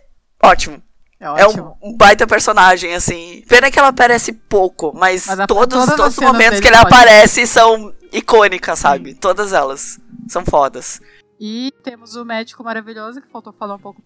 ótimo. 0.43 0.83
É 1.25 1.43
É 1.43 1.47
um, 1.49 1.75
um 1.83 1.97
baita 1.97 2.27
personagem, 2.27 2.95
assim. 2.95 3.43
Pena 3.49 3.71
que 3.71 3.79
ela 3.79 3.89
aparece 3.89 4.33
pouco, 4.33 4.93
mas, 4.95 5.27
Mas 5.27 5.41
a- 5.41 5.47
todos, 5.47 5.87
todos 5.87 6.19
os 6.19 6.19
momentos 6.19 6.61
que 6.61 6.67
ele 6.69 6.77
ótimas. 6.77 6.93
aparece 6.93 7.47
são 7.47 7.93
icônicas, 8.13 8.79
sabe? 8.79 9.15
Todas 9.15 9.53
elas 9.53 9.99
são 10.29 10.45
fodas. 10.45 11.01
E 11.41 11.73
temos 11.83 12.15
o 12.17 12.25
médico 12.25 12.63
maravilhoso, 12.63 13.21
que 13.21 13.29
faltou 13.31 13.53
falar 13.53 13.75
um 13.75 13.79
pouco. 13.79 14.01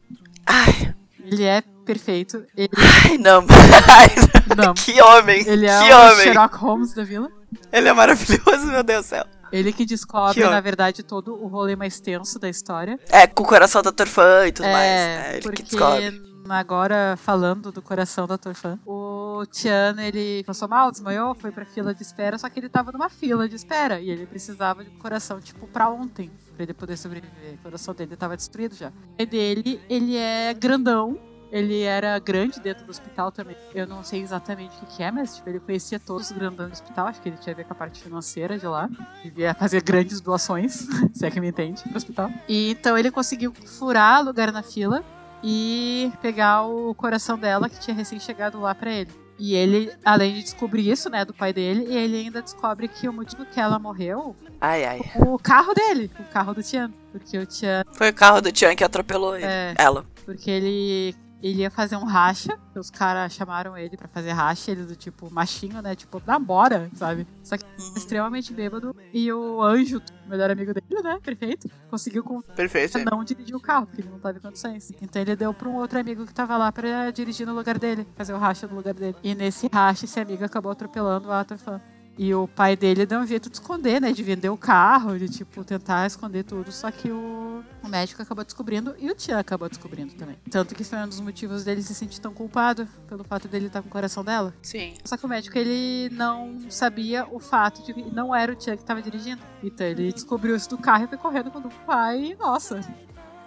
Ai, 0.47 0.95
Ele 1.25 1.45
é 1.45 1.63
perfeito. 1.85 2.45
Ele, 2.57 2.71
ai 3.05 3.19
não. 3.19 3.45
Ai, 3.93 4.09
não. 4.57 4.73
que 4.75 5.01
homem. 5.03 5.47
Ele 5.47 5.67
é 5.67 5.79
que 5.83 5.93
o 5.93 5.99
homem. 6.01 6.23
Sherlock 6.25 6.57
Holmes 6.57 6.95
da 6.95 7.05
vila. 7.05 7.29
Ele 7.73 7.89
é 7.89 7.93
maravilhoso, 7.93 8.67
meu 8.67 8.83
Deus 8.83 9.05
do 9.07 9.09
céu. 9.09 9.25
Ele 9.53 9.73
que 9.73 9.85
descobre, 9.87 10.35
Que 10.35 10.47
na 10.47 10.61
verdade, 10.61 11.03
todo 11.03 11.35
o 11.35 11.47
rolê 11.49 11.75
mais 11.77 11.99
tenso 12.01 12.39
da 12.39 12.49
história. 12.49 12.99
É, 13.11 13.27
com 13.27 13.43
o 13.43 13.47
coração 13.47 13.83
da 13.83 13.91
Torfã 13.93 14.47
e 14.47 14.53
tudo 14.53 14.67
mais. 14.67 14.77
é? 14.85 15.37
Ele 15.43 15.53
que 15.53 15.63
descobre. 15.63 16.23
Agora, 16.53 17.17
falando 17.17 17.71
do 17.71 17.83
coração 17.83 18.27
da 18.27 18.39
Torfã, 18.39 18.79
o 18.87 19.45
Tian, 19.47 19.97
ele 19.99 20.43
passou 20.45 20.69
mal, 20.69 20.91
desmaiou, 20.91 21.35
foi 21.35 21.51
pra 21.51 21.65
fila 21.65 21.95
de 21.95 22.03
espera, 22.03 22.39
só 22.39 22.49
que 22.49 22.59
ele 22.59 22.69
tava 22.69 22.93
numa 22.93 23.09
fila 23.09 23.49
de 23.49 23.57
espera 23.57 24.01
e 24.01 24.11
ele 24.11 24.27
precisava 24.27 24.85
de 24.85 24.91
um 24.91 24.99
coração, 24.99 25.41
tipo, 25.41 25.67
pra 25.67 25.89
ontem, 25.89 26.31
pra 26.55 26.63
ele 26.65 26.75
poder 26.75 26.97
sobreviver. 26.97 27.55
O 27.55 27.59
coração 27.59 27.95
dele 27.95 28.17
tava 28.17 28.37
destruído 28.37 28.75
já. 28.75 28.93
E 29.19 29.25
dele, 29.25 29.81
ele 29.89 30.17
é 30.17 30.53
grandão, 30.55 31.19
ele 31.51 31.83
era 31.83 32.19
grande 32.19 32.61
dentro 32.61 32.85
do 32.85 32.91
hospital 32.91 33.33
também. 33.33 33.57
Eu 33.75 33.87
não 33.87 34.03
sei 34.03 34.21
exatamente 34.23 34.77
o 34.77 34.81
que, 34.81 34.97
que 34.97 35.03
é, 35.03 35.11
mas 35.11 35.37
tipo, 35.37 35.49
ele 35.49 35.61
conhecia 35.61 35.99
todos 35.99 36.31
os 36.31 36.37
grandões 36.37 36.71
do 36.71 36.73
hospital. 36.73 37.07
Acho 37.07 37.21
que 37.21 37.29
ele 37.29 37.37
tinha 37.39 37.55
a 37.55 37.57
ver 37.57 37.65
com 37.65 37.73
a 37.73 37.77
parte 37.77 38.03
financeira 38.03 38.59
de 38.59 38.67
lá. 38.67 38.89
Devia 39.23 39.55
fazer 39.55 39.83
grandes 39.83 40.21
doações, 40.21 40.87
se 41.15 41.25
é 41.25 41.31
que 41.31 41.41
me 41.41 41.49
entende, 41.49 41.83
pro 41.83 41.97
hospital. 41.97 42.31
E 42.49 42.71
então 42.71 42.97
ele 42.99 43.11
conseguiu 43.11 43.53
furar 43.53 44.23
lugar 44.23 44.53
na 44.53 44.63
fila 44.63 45.03
e 45.43 46.13
pegar 46.21 46.63
o 46.67 46.95
coração 46.95 47.39
dela, 47.39 47.69
que 47.69 47.79
tinha 47.81 47.95
recém 47.95 48.19
chegado 48.19 48.61
lá 48.61 48.75
pra 48.75 48.91
ele. 48.93 49.11
E 49.39 49.55
ele, 49.55 49.93
além 50.05 50.35
de 50.35 50.43
descobrir 50.43 50.91
isso, 50.91 51.09
né, 51.09 51.25
do 51.25 51.33
pai 51.33 51.53
dele, 51.53 51.85
ele 51.95 52.17
ainda 52.17 52.43
descobre 52.43 52.89
que 52.89 53.09
o 53.09 53.13
motivo 53.13 53.47
que 53.47 53.61
ela 53.61 53.79
morreu 53.79 54.35
Ai, 54.61 54.85
ai. 54.85 55.01
o 55.15 55.39
carro 55.39 55.73
dele, 55.75 56.11
o 56.19 56.25
carro 56.25 56.53
do 56.55 56.63
Tian. 56.63 56.91
Porque 57.13 57.39
o 57.39 57.47
Tian, 57.47 57.85
Foi 57.93 58.11
o 58.11 58.15
carro 58.15 58.41
do 58.41 58.51
Tian 58.51 58.75
que 58.75 58.83
atropelou 58.83 59.37
ele. 59.37 59.45
É. 59.47 59.75
ela. 59.79 60.05
porque 60.27 60.51
ele, 60.51 61.15
ele 61.43 61.61
ia 61.63 61.71
fazer 61.71 61.97
um 61.97 62.05
racha, 62.05 62.57
os 62.77 62.91
caras 62.91 63.33
chamaram 63.33 63.77
ele 63.77 63.97
pra 63.97 64.09
fazer 64.09 64.31
racha, 64.33 64.71
ele 64.71 64.85
do 64.85 64.95
tipo 64.97 65.33
machinho, 65.33 65.81
né, 65.83 65.95
tipo, 65.95 66.23
namora, 66.27 66.91
sabe? 66.95 67.27
Só 67.43 67.57
que 67.57 67.65
Uhum. 67.79 67.95
extremamente 67.97 68.53
bêbado. 68.53 68.95
E 69.13 69.33
o 69.33 69.63
anjo, 69.63 70.03
o 70.27 70.29
melhor 70.29 70.51
amigo 70.51 70.73
dele, 70.75 71.03
né, 71.03 71.19
perfeito, 71.23 71.69
conseguiu 71.89 72.23
com 72.25 72.41
Perfeito. 72.43 72.99
não 73.11 73.23
dirigir 73.25 73.55
o 73.55 73.61
carro, 73.61 73.87
porque 73.87 74.01
ele 74.03 74.11
não 74.11 74.19
tava 74.19 74.39
em 74.39 74.41
condições. 74.41 74.91
Então 75.01 75.23
ele 75.23 75.35
deu 75.37 75.55
pra 75.55 75.69
um 75.69 75.77
outro 75.77 75.99
amigo 75.99 76.27
que 76.27 76.35
tava 76.35 76.57
lá 76.57 76.71
pra 76.73 77.11
dirigir 77.11 77.47
no 77.47 77.55
lugar 77.55 77.79
dele, 77.79 78.07
fazer 78.17 78.33
o 78.33 78.39
racha 78.39 78.67
no 78.67 78.75
lugar 78.77 78.95
dele. 78.95 79.17
E 79.23 79.35
nesse 79.35 79.69
racha, 79.73 80.05
esse 80.05 80.19
amigo 80.21 80.45
acabou 80.45 80.73
atropelando 80.73 81.29
o 81.29 81.33
Atorfan. 81.33 81.81
E 82.19 82.35
o 82.35 82.49
pai 82.49 82.77
dele 82.77 83.07
deu 83.07 83.21
um 83.21 83.27
jeito 83.27 83.49
de 83.49 83.57
esconder, 83.57 84.01
né? 84.01 84.13
De 84.13 84.25
vender 84.25 84.51
o 84.51 84.57
carro, 84.57 85.17
de 85.17 85.29
tipo, 85.29 85.63
tentar 85.65 86.05
esconder 86.05 86.43
tudo. 86.43 86.73
Só 86.73 86.91
que 86.91 87.09
o, 87.11 87.63
o 87.81 87.89
médico 87.89 88.21
acabou 88.21 88.45
descobrindo 88.45 88.95
e 88.99 89.09
o 89.09 89.15
Tia 89.15 89.39
acabou 89.39 89.69
descobrindo 89.69 90.15
também. 90.15 90.37
Tanto 90.51 90.75
que 90.75 90.83
foi 90.83 90.99
um 90.99 91.07
dos 91.07 91.21
motivos 91.21 91.63
dele 91.63 91.81
se 91.81 91.95
sentir 91.95 92.21
tão 92.21 92.35
culpado 92.35 92.89
pelo 93.07 93.23
fato 93.23 93.47
dele 93.47 93.67
estar 93.67 93.83
com 93.83 93.89
o 93.89 93.91
coração 93.91 94.25
dela. 94.25 94.53
Sim. 94.61 94.95
Só 95.05 95.17
que 95.17 95.25
o 95.25 95.29
médico 95.29 95.57
ele 95.57 96.13
não 96.13 96.59
sabia 96.69 97.25
o 97.31 97.39
fato 97.39 97.85
de 97.85 97.95
que 97.95 98.03
não 98.13 98.35
era 98.35 98.53
o 98.53 98.57
Tia 98.57 98.75
que 98.75 98.83
estava 98.83 99.01
dirigindo. 99.01 99.41
Então 99.63 99.87
ele 99.87 100.13
descobriu 100.13 100.57
isso 100.57 100.69
do 100.69 100.77
carro 100.77 101.05
e 101.05 101.07
foi 101.07 101.19
correndo 101.19 101.53
com 101.53 101.61
o 101.61 101.71
pai 101.87 102.33
e 102.33 102.35
nossa. 102.35 102.81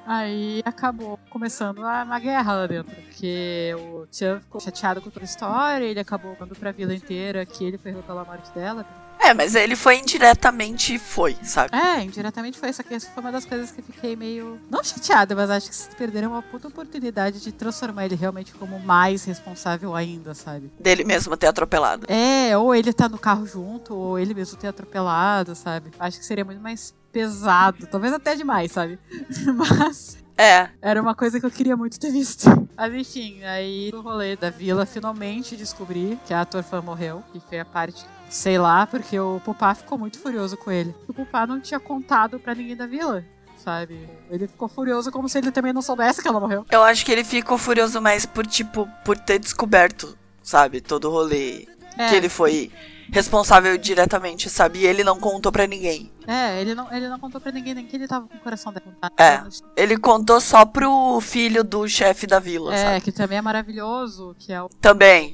Aí 0.06 0.62
acabou 0.66 1.20
começando 1.30 1.86
a- 1.86 2.04
uma 2.04 2.20
guerra 2.20 2.54
lá 2.54 2.68
dentro. 2.68 2.95
Porque 2.95 3.74
o 3.78 4.08
Tian 4.08 4.39
ficou 4.39 4.60
chateado 4.60 5.02
com 5.02 5.10
toda 5.10 5.24
a 5.24 5.28
história, 5.28 5.86
ele 5.86 5.99
acabou 5.99 6.36
falando 6.36 6.56
pra 6.56 6.72
vila 6.72 6.93
inteira 6.93 7.45
que 7.45 7.64
ele 7.64 7.78
foi 7.78 7.93
pela 7.93 8.26
morte 8.26 8.52
dela. 8.54 8.86
É, 9.24 9.36
mas 9.36 9.54
ele 9.54 9.76
foi 9.76 9.99
indiretamente 9.99 10.97
foi, 10.97 11.38
sabe? 11.43 11.70
É, 11.76 12.02
indiretamente 12.02 12.58
foi. 12.58 12.74
Só 12.74 12.82
que 12.82 12.95
essa 12.95 13.08
foi 13.12 13.22
uma 13.22 13.32
das 13.32 13.45
coisas 13.45 13.70
que 13.70 13.80
eu 13.80 13.86
fiquei 13.86 14.16
meio. 14.16 14.60
Não 14.68 14.84
chateada, 14.84 15.36
mas 15.36 15.47
acho 15.52 15.70
que 15.70 15.76
se 15.76 15.89
perderam 15.95 16.32
uma 16.32 16.41
puta 16.41 16.68
oportunidade 16.68 17.39
de 17.39 17.52
transformar 17.52 18.06
ele 18.06 18.16
realmente 18.16 18.52
como 18.56 18.80
mais 18.80 19.24
responsável 19.24 19.95
ainda, 19.95 20.34
sabe? 20.34 20.72
Dele 20.80 21.04
mesmo 21.04 21.38
ter 21.38 21.45
atropelado. 21.45 22.08
É, 22.12 22.58
ou 22.58 22.74
ele 22.74 22.91
tá 22.91 23.08
no 23.08 23.20
carro 23.20 23.45
junto, 23.45 23.93
ou 23.93 24.18
ele 24.18 24.34
mesmo 24.34 24.58
ter 24.58 24.70
atropelado, 24.70 25.54
sabe? 25.54 25.91
Acho 25.99 26.18
que 26.18 26.26
seria 26.26 26.43
muito 26.43 26.60
mais 26.60 26.91
pesado, 27.12 27.88
talvez 27.88 28.14
até 28.14 28.36
demais, 28.36 28.72
sabe? 28.72 28.97
Mas 29.55 30.18
É. 30.38 30.70
era 30.82 31.01
uma 31.01 31.14
coisa 31.14 31.39
que 31.39 31.45
eu 31.45 31.51
queria 31.51 31.76
muito 31.78 31.99
ter 31.99 32.12
visto. 32.12 32.45
Mas 32.76 32.93
enfim, 32.93 33.43
aí 33.43 33.91
no 33.93 34.01
rolê 34.01 34.36
da 34.36 34.49
vila, 34.49 34.86
finalmente 34.86 35.55
descobri 35.55 36.18
que 36.26 36.34
a 36.34 36.43
Torfã 36.45 36.82
morreu, 36.82 37.24
que 37.32 37.39
foi 37.39 37.59
a 37.59 37.66
parte, 37.66 38.03
sei 38.30 38.57
lá, 38.57 38.88
porque 38.88 39.20
o 39.20 39.39
Pupá 39.43 39.76
ficou 39.76 39.97
muito 39.97 40.18
furioso 40.20 40.57
com 40.57 40.72
ele. 40.72 40.95
O 41.07 41.14
Pupá 41.14 41.45
não 41.45 41.59
tinha 41.59 41.80
contado 41.80 42.39
pra 42.39 42.55
ninguém 42.55 42.76
da 42.76 42.88
vila. 42.88 43.24
Sabe? 43.57 44.09
Ele 44.32 44.47
ficou 44.47 44.68
furioso 44.68 45.12
como 45.12 45.30
se 45.30 45.38
ele 45.38 45.51
também 45.51 45.72
não 45.72 45.84
soubesse 45.84 46.20
que 46.20 46.28
ela 46.28 46.39
morreu. 46.39 46.66
Eu 46.72 46.82
acho 46.82 47.05
que 47.05 47.12
ele 47.12 47.24
ficou 47.24 47.59
furioso 47.59 48.01
mais 48.01 48.26
por, 48.26 48.47
tipo, 48.47 48.89
por 49.05 49.16
ter 49.20 49.38
descoberto, 49.38 50.18
sabe? 50.41 50.82
Todo 50.82 51.05
o 51.05 51.12
rolê. 51.12 51.68
É, 51.95 52.09
Que 52.09 52.16
ele 52.16 52.28
foi 52.30 52.72
responsável 53.12 53.78
diretamente, 53.78 54.49
sabe? 54.49 54.80
E 54.80 54.86
ele 54.88 55.03
não 55.03 55.20
contou 55.20 55.51
pra 55.51 55.68
ninguém. 55.68 56.12
é 56.26 56.62
ele, 56.62 56.74
não, 56.74 56.91
ele 56.91 57.07
não 57.09 57.20
contou 57.20 57.39
pra 57.41 57.51
ninguém 57.51 57.74
nem 57.74 57.86
que 57.86 57.95
ele 57.95 58.07
tava 58.07 58.28
com 58.28 58.36
o 58.38 58.39
coração 58.39 58.72
dela. 58.74 58.95
É. 59.18 59.41
Ele 59.76 59.97
contou 59.97 60.39
só 60.39 60.66
pro 60.66 61.20
filho 61.22 61.64
do 61.64 61.88
chefe 61.88 62.26
da 62.26 62.39
vila, 62.39 62.74
É, 62.74 62.78
sabe? 62.78 63.01
que 63.01 63.12
também 63.12 63.38
é 63.38 63.41
maravilhoso, 63.41 64.36
que 64.39 64.51
é 64.53 64.62
o 64.62 64.70
Também. 64.70 65.32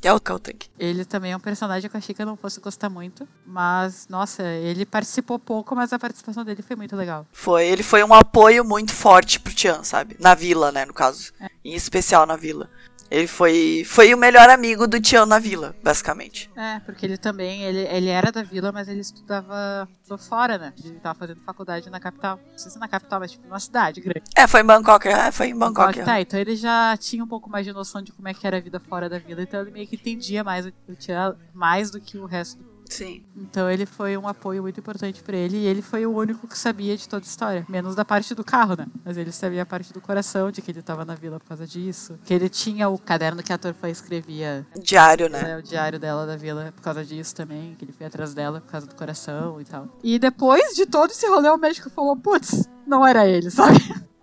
Que 0.00 0.08
é 0.08 0.14
o 0.14 0.18
Kaltank. 0.20 0.66
Ele 0.78 1.04
também 1.04 1.32
é 1.32 1.36
um 1.36 1.40
personagem 1.40 1.90
que 1.90 1.94
eu 1.94 1.98
achei 1.98 2.14
que 2.14 2.22
eu 2.22 2.26
não 2.26 2.34
fosse 2.36 2.58
gostar 2.58 2.88
muito. 2.88 3.28
Mas, 3.44 4.06
nossa, 4.08 4.42
ele 4.42 4.86
participou 4.86 5.38
pouco, 5.38 5.76
mas 5.76 5.92
a 5.92 5.98
participação 5.98 6.42
dele 6.42 6.62
foi 6.62 6.74
muito 6.74 6.96
legal. 6.96 7.26
Foi, 7.32 7.66
ele 7.66 7.82
foi 7.82 8.02
um 8.02 8.14
apoio 8.14 8.64
muito 8.64 8.94
forte 8.94 9.38
pro 9.38 9.52
Tian, 9.52 9.82
sabe? 9.82 10.16
Na 10.18 10.34
vila, 10.34 10.72
né, 10.72 10.86
no 10.86 10.94
caso. 10.94 11.32
É. 11.38 11.50
Em 11.62 11.74
especial 11.74 12.24
na 12.24 12.34
vila. 12.36 12.70
Ele 13.10 13.26
foi, 13.26 13.82
foi 13.84 14.14
o 14.14 14.18
melhor 14.18 14.48
amigo 14.48 14.86
do 14.86 15.00
Tião 15.00 15.26
na 15.26 15.40
vila, 15.40 15.74
basicamente. 15.82 16.48
É, 16.56 16.78
porque 16.80 17.04
ele 17.04 17.18
também, 17.18 17.64
ele, 17.64 17.80
ele 17.80 18.08
era 18.08 18.30
da 18.30 18.42
vila, 18.42 18.70
mas 18.70 18.88
ele 18.88 19.00
estudava 19.00 19.88
fora, 20.16 20.58
né? 20.58 20.72
Ele 20.84 20.96
estava 20.96 21.18
fazendo 21.18 21.40
faculdade 21.40 21.90
na 21.90 21.98
capital. 21.98 22.38
Não 22.50 22.58
sei 22.58 22.70
se 22.70 22.78
na 22.78 22.86
capital, 22.86 23.20
mas 23.20 23.32
tipo, 23.32 23.46
numa 23.46 23.58
cidade 23.58 24.00
grande. 24.00 24.22
É, 24.36 24.46
foi 24.46 24.60
em 24.60 24.64
Bangkok, 24.64 25.08
é, 25.08 25.32
foi 25.32 25.48
em 25.48 25.58
Bangkok. 25.58 25.86
Bangkok 25.86 26.04
tá, 26.04 26.20
então 26.20 26.38
ele 26.38 26.54
já 26.54 26.96
tinha 26.96 27.24
um 27.24 27.26
pouco 27.26 27.50
mais 27.50 27.66
de 27.66 27.72
noção 27.72 28.00
de 28.00 28.12
como 28.12 28.28
é 28.28 28.34
que 28.34 28.46
era 28.46 28.58
a 28.58 28.60
vida 28.60 28.78
fora 28.78 29.08
da 29.08 29.18
vila, 29.18 29.42
então 29.42 29.60
ele 29.60 29.72
meio 29.72 29.86
que 29.88 29.96
entendia 29.96 30.44
mais 30.44 30.66
o 30.66 30.94
Tian, 30.94 31.36
mais 31.52 31.90
do 31.90 32.00
que 32.00 32.16
o 32.16 32.26
resto 32.26 32.62
do 32.62 32.79
Sim. 32.90 33.22
Então 33.36 33.70
ele 33.70 33.86
foi 33.86 34.16
um 34.16 34.26
apoio 34.26 34.62
muito 34.62 34.80
importante 34.80 35.22
para 35.22 35.36
ele 35.36 35.58
e 35.58 35.66
ele 35.66 35.80
foi 35.80 36.04
o 36.04 36.14
único 36.14 36.46
que 36.46 36.58
sabia 36.58 36.96
de 36.96 37.08
toda 37.08 37.24
a 37.24 37.26
história, 37.26 37.64
menos 37.68 37.94
da 37.94 38.04
parte 38.04 38.34
do 38.34 38.44
carro, 38.44 38.76
né? 38.76 38.86
Mas 39.04 39.16
ele 39.16 39.32
sabia 39.32 39.62
a 39.62 39.66
parte 39.66 39.92
do 39.92 40.00
coração 40.00 40.50
de 40.50 40.60
que 40.60 40.70
ele 40.70 40.80
estava 40.80 41.04
na 41.04 41.14
vila 41.14 41.38
por 41.38 41.46
causa 41.46 41.66
disso, 41.66 42.18
que 42.24 42.34
ele 42.34 42.48
tinha 42.48 42.88
o 42.88 42.98
caderno 42.98 43.42
que 43.42 43.52
a 43.52 43.58
Torfa 43.58 43.88
escrevia. 43.88 44.66
Diário, 44.82 45.28
né? 45.28 45.52
É, 45.52 45.56
o 45.56 45.62
diário 45.62 45.98
dela 45.98 46.26
da 46.26 46.36
vila 46.36 46.72
por 46.74 46.82
causa 46.82 47.04
disso 47.04 47.34
também, 47.34 47.74
que 47.78 47.84
ele 47.84 47.92
foi 47.92 48.06
atrás 48.06 48.34
dela 48.34 48.60
por 48.60 48.70
causa 48.70 48.86
do 48.86 48.94
coração 48.94 49.60
e 49.60 49.64
tal. 49.64 49.88
E 50.02 50.18
depois 50.18 50.74
de 50.74 50.84
todo 50.84 51.10
esse 51.10 51.26
rolê, 51.28 51.48
o 51.48 51.56
médico 51.56 51.88
falou: 51.90 52.16
"Putz, 52.16 52.68
não 52.86 53.06
era 53.06 53.26
ele, 53.26 53.48
sabe?" 53.50 53.78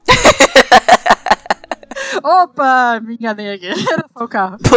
Opa, 2.24 3.00
me 3.02 3.16
enganei 3.16 3.54
aqui. 3.54 3.68
Era 3.92 4.06
só 4.18 4.24
o 4.24 4.28
carro. 4.28 4.58
Pô, 4.58 4.76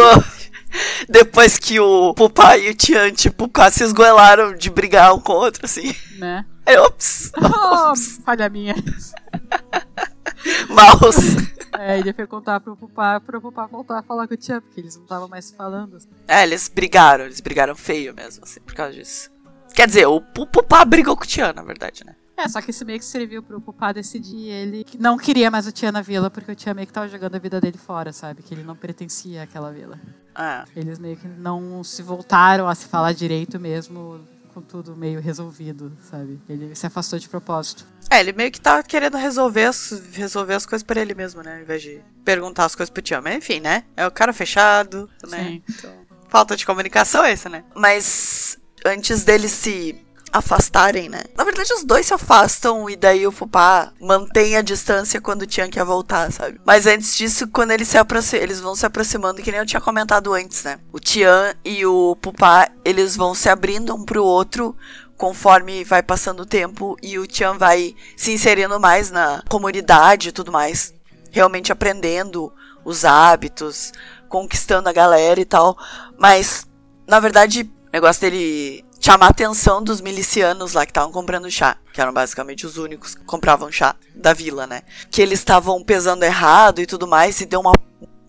depois 1.09 1.57
que 1.57 1.79
o 1.79 2.13
Pupa 2.13 2.57
e 2.57 2.69
o 2.69 2.75
Tian, 2.75 3.11
tipo, 3.11 3.49
quase 3.49 3.77
se 3.77 3.83
esgoelaram 3.83 4.55
de 4.55 4.69
brigar 4.69 5.13
um 5.13 5.19
com 5.19 5.33
o 5.33 5.37
outro, 5.37 5.65
assim. 5.65 5.95
Né? 6.17 6.45
Aí, 6.65 6.77
ops, 6.77 7.31
ops. 7.37 8.19
Oh, 8.19 8.23
falha 8.23 8.49
minha. 8.49 8.75
Mouse. 10.69 11.37
É, 11.77 11.99
ele 11.99 12.13
foi 12.13 12.27
contar 12.27 12.59
pro 12.59 12.75
Pupá, 12.75 13.19
pro 13.19 13.41
Pupá 13.41 13.65
voltar 13.65 13.99
a 13.99 14.03
falar 14.03 14.27
com 14.27 14.33
o 14.33 14.37
Tian, 14.37 14.61
porque 14.61 14.79
eles 14.79 14.95
não 14.95 15.03
estavam 15.03 15.27
mais 15.27 15.51
falando. 15.51 15.97
Assim. 15.97 16.09
É, 16.27 16.43
eles 16.43 16.67
brigaram, 16.67 17.25
eles 17.25 17.39
brigaram 17.39 17.75
feio 17.75 18.13
mesmo, 18.13 18.43
assim, 18.43 18.59
por 18.59 18.73
causa 18.73 18.93
disso. 18.93 19.31
Quer 19.73 19.87
dizer, 19.87 20.05
o 20.05 20.19
Pupá 20.19 20.83
brigou 20.83 21.15
com 21.15 21.23
o 21.23 21.27
Tian, 21.27 21.53
na 21.53 21.63
verdade, 21.63 22.03
né? 22.05 22.15
É, 22.43 22.47
só 22.47 22.59
que 22.59 22.71
isso 22.71 22.83
meio 22.85 22.97
que 22.97 23.05
serviu 23.05 23.43
pro 23.43 23.61
Pupá 23.61 23.91
decidir 23.91 24.49
ele 24.49 24.85
não 24.99 25.15
queria 25.15 25.51
mais 25.51 25.67
o 25.67 25.71
Tia 25.71 25.91
na 25.91 26.01
vila, 26.01 26.29
porque 26.29 26.51
o 26.51 26.55
Tia 26.55 26.73
meio 26.73 26.87
que 26.87 26.93
tava 26.93 27.07
jogando 27.07 27.35
a 27.35 27.39
vida 27.39 27.61
dele 27.61 27.77
fora, 27.77 28.11
sabe? 28.11 28.41
Que 28.41 28.53
ele 28.53 28.63
não 28.63 28.75
pertencia 28.75 29.43
àquela 29.43 29.71
vila. 29.71 29.99
É. 30.35 30.63
Eles 30.75 30.99
meio 30.99 31.17
que 31.17 31.27
não 31.27 31.83
se 31.83 32.01
voltaram 32.01 32.67
a 32.67 32.75
se 32.75 32.85
falar 32.85 33.13
direito 33.13 33.59
mesmo, 33.59 34.21
com 34.53 34.61
tudo 34.61 34.95
meio 34.95 35.19
resolvido, 35.19 35.91
sabe? 36.09 36.39
Ele 36.47 36.75
se 36.75 36.85
afastou 36.85 37.17
de 37.17 37.27
propósito. 37.27 37.85
É, 38.09 38.19
ele 38.19 38.33
meio 38.33 38.51
que 38.51 38.59
tá 38.59 38.83
querendo 38.83 39.17
resolver 39.17 39.65
as, 39.65 40.03
resolver 40.11 40.53
as 40.53 40.65
coisas 40.65 40.83
pra 40.83 41.01
ele 41.01 41.13
mesmo, 41.13 41.41
né? 41.41 41.55
Ao 41.55 41.61
invés 41.61 41.81
de 41.81 42.01
perguntar 42.25 42.65
as 42.65 42.75
coisas 42.75 42.89
pro 42.89 43.01
Tia. 43.01 43.21
Mas 43.21 43.35
enfim, 43.35 43.59
né? 43.59 43.83
É 43.95 44.05
o 44.05 44.11
cara 44.11 44.33
fechado, 44.33 45.09
né? 45.27 45.43
Sim. 45.43 45.63
Então, 45.69 45.91
falta 46.27 46.55
de 46.55 46.65
comunicação 46.65 47.23
é 47.23 47.31
essa, 47.31 47.49
né? 47.49 47.63
Mas 47.75 48.57
antes 48.85 49.23
dele 49.23 49.47
se 49.47 49.95
afastarem, 50.31 51.09
né? 51.09 51.23
Na 51.35 51.43
verdade, 51.43 51.73
os 51.73 51.83
dois 51.83 52.05
se 52.05 52.13
afastam 52.13 52.89
e 52.89 52.95
daí 52.95 53.27
o 53.27 53.31
Pupá 53.31 53.91
mantém 53.99 54.55
a 54.55 54.61
distância 54.61 55.19
quando 55.19 55.41
o 55.41 55.47
Tian 55.47 55.69
quer 55.69 55.83
voltar, 55.83 56.31
sabe? 56.31 56.59
Mas 56.65 56.87
antes 56.87 57.15
disso, 57.15 57.47
quando 57.47 57.71
eles 57.71 57.87
se 57.87 57.97
aproximam, 57.97 58.43
eles 58.43 58.59
vão 58.59 58.75
se 58.75 58.85
aproximando, 58.85 59.41
que 59.41 59.51
nem 59.51 59.59
eu 59.59 59.65
tinha 59.65 59.81
comentado 59.81 60.33
antes, 60.33 60.63
né? 60.63 60.79
O 60.91 60.99
Tian 60.99 61.53
e 61.65 61.85
o 61.85 62.15
Pupá, 62.15 62.69
eles 62.85 63.15
vão 63.15 63.35
se 63.35 63.49
abrindo 63.49 63.95
um 63.95 64.05
pro 64.05 64.23
outro 64.23 64.75
conforme 65.17 65.83
vai 65.83 66.01
passando 66.01 66.39
o 66.41 66.45
tempo 66.47 66.97
e 66.99 67.19
o 67.19 67.27
Tian 67.27 67.55
vai 67.55 67.95
se 68.17 68.31
inserindo 68.31 68.79
mais 68.79 69.11
na 69.11 69.43
comunidade 69.47 70.29
e 70.29 70.31
tudo 70.31 70.51
mais, 70.51 70.95
realmente 71.29 71.71
aprendendo 71.71 72.51
os 72.83 73.05
hábitos, 73.05 73.91
conquistando 74.27 74.89
a 74.89 74.93
galera 74.93 75.39
e 75.39 75.45
tal. 75.45 75.77
Mas, 76.17 76.65
na 77.07 77.19
verdade, 77.19 77.61
o 77.61 77.89
negócio 77.93 78.21
dele 78.21 78.83
chamar 79.01 79.25
a 79.25 79.29
atenção 79.29 79.83
dos 79.83 79.99
milicianos 79.99 80.73
lá 80.73 80.85
que 80.85 80.91
estavam 80.91 81.11
comprando 81.11 81.49
chá, 81.49 81.75
que 81.91 81.99
eram 81.99 82.13
basicamente 82.13 82.67
os 82.67 82.77
únicos 82.77 83.15
que 83.15 83.23
compravam 83.25 83.71
chá 83.71 83.95
da 84.15 84.31
vila, 84.31 84.67
né? 84.67 84.83
Que 85.09 85.21
eles 85.21 85.39
estavam 85.39 85.83
pesando 85.83 86.23
errado 86.23 86.79
e 86.79 86.85
tudo 86.85 87.07
mais, 87.07 87.41
e 87.41 87.45
deu 87.47 87.59
uma. 87.59 87.73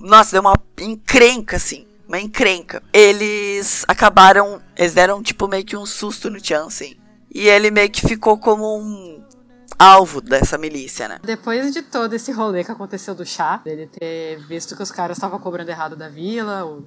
Nossa, 0.00 0.32
deu 0.32 0.40
uma 0.40 0.56
encrenca, 0.80 1.56
assim. 1.56 1.86
Uma 2.08 2.18
encrenca. 2.18 2.82
Eles 2.92 3.84
acabaram. 3.86 4.60
Eles 4.76 4.94
deram, 4.94 5.22
tipo, 5.22 5.46
meio 5.46 5.64
que 5.64 5.76
um 5.76 5.86
susto 5.86 6.30
no 6.30 6.42
Chan, 6.42 6.66
assim. 6.66 6.96
E 7.30 7.48
ele 7.48 7.70
meio 7.70 7.90
que 7.90 8.00
ficou 8.00 8.38
como 8.38 8.78
um 8.78 9.22
alvo 9.78 10.20
dessa 10.20 10.56
milícia, 10.56 11.08
né? 11.08 11.18
Depois 11.22 11.72
de 11.72 11.82
todo 11.82 12.14
esse 12.14 12.30
rolê 12.30 12.62
que 12.62 12.70
aconteceu 12.70 13.14
do 13.14 13.26
chá, 13.26 13.56
dele 13.64 13.88
ter 13.88 14.38
visto 14.46 14.76
que 14.76 14.82
os 14.82 14.90
caras 14.90 15.16
estavam 15.16 15.38
cobrando 15.38 15.70
errado 15.70 15.96
da 15.96 16.08
vila, 16.08 16.64
o 16.64 16.86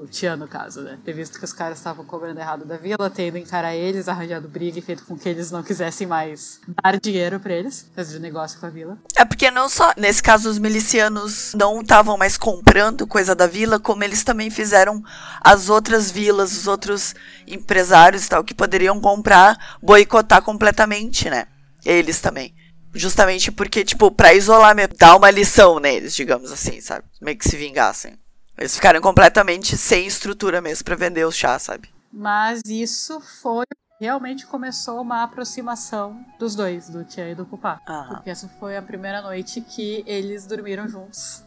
o 0.00 0.06
Tian, 0.06 0.36
no 0.36 0.46
caso, 0.46 0.82
né? 0.82 0.98
Ter 1.04 1.12
visto 1.12 1.38
que 1.38 1.44
os 1.44 1.52
caras 1.52 1.78
estavam 1.78 2.04
cobrando 2.04 2.38
errado 2.38 2.64
da 2.64 2.76
vila, 2.76 3.10
tendo 3.10 3.36
encarar 3.36 3.74
eles, 3.74 4.08
arranjado 4.08 4.48
briga 4.48 4.78
e 4.78 4.82
feito 4.82 5.04
com 5.04 5.18
que 5.18 5.28
eles 5.28 5.50
não 5.50 5.62
quisessem 5.62 6.06
mais 6.06 6.60
dar 6.82 6.98
dinheiro 6.98 7.40
para 7.40 7.52
eles, 7.52 7.90
fazer 7.94 8.18
negócio 8.18 8.60
com 8.60 8.66
a 8.66 8.70
vila. 8.70 8.98
É 9.16 9.24
porque 9.24 9.50
não 9.50 9.68
só, 9.68 9.92
nesse 9.96 10.22
caso, 10.22 10.48
os 10.48 10.58
milicianos 10.58 11.52
não 11.54 11.80
estavam 11.80 12.16
mais 12.16 12.36
comprando 12.36 13.06
coisa 13.06 13.34
da 13.34 13.46
vila, 13.46 13.80
como 13.80 14.04
eles 14.04 14.22
também 14.22 14.50
fizeram 14.50 15.02
as 15.40 15.68
outras 15.68 16.10
vilas, 16.10 16.56
os 16.56 16.66
outros 16.66 17.14
empresários 17.46 18.26
e 18.26 18.28
tal, 18.28 18.44
que 18.44 18.54
poderiam 18.54 19.00
comprar, 19.00 19.78
boicotar 19.82 20.42
completamente, 20.42 21.28
né? 21.28 21.46
Eles 21.84 22.20
também. 22.20 22.54
Justamente 22.94 23.52
porque, 23.52 23.84
tipo, 23.84 24.10
pra 24.10 24.32
isolar, 24.32 24.74
dar 24.96 25.16
uma 25.16 25.30
lição 25.30 25.78
neles, 25.78 26.14
digamos 26.14 26.50
assim, 26.50 26.80
sabe? 26.80 27.04
Meio 27.20 27.36
que 27.36 27.48
se 27.48 27.56
vingassem. 27.56 28.18
Eles 28.58 28.74
ficaram 28.74 29.00
completamente 29.00 29.76
sem 29.76 30.06
estrutura 30.06 30.60
mesmo 30.60 30.84
para 30.84 30.96
vender 30.96 31.24
os 31.24 31.36
chás, 31.36 31.62
sabe? 31.62 31.88
Mas 32.12 32.60
isso 32.66 33.20
foi. 33.20 33.64
Realmente 34.00 34.46
começou 34.46 35.00
uma 35.00 35.24
aproximação 35.24 36.24
dos 36.38 36.54
dois, 36.54 36.88
do 36.88 37.04
Tia 37.04 37.30
e 37.30 37.34
do 37.34 37.44
Pupá. 37.44 37.80
Ah. 37.86 38.06
Porque 38.08 38.30
essa 38.30 38.48
foi 38.60 38.76
a 38.76 38.82
primeira 38.82 39.22
noite 39.22 39.60
que 39.60 40.04
eles 40.06 40.46
dormiram 40.46 40.88
juntos. 40.88 41.42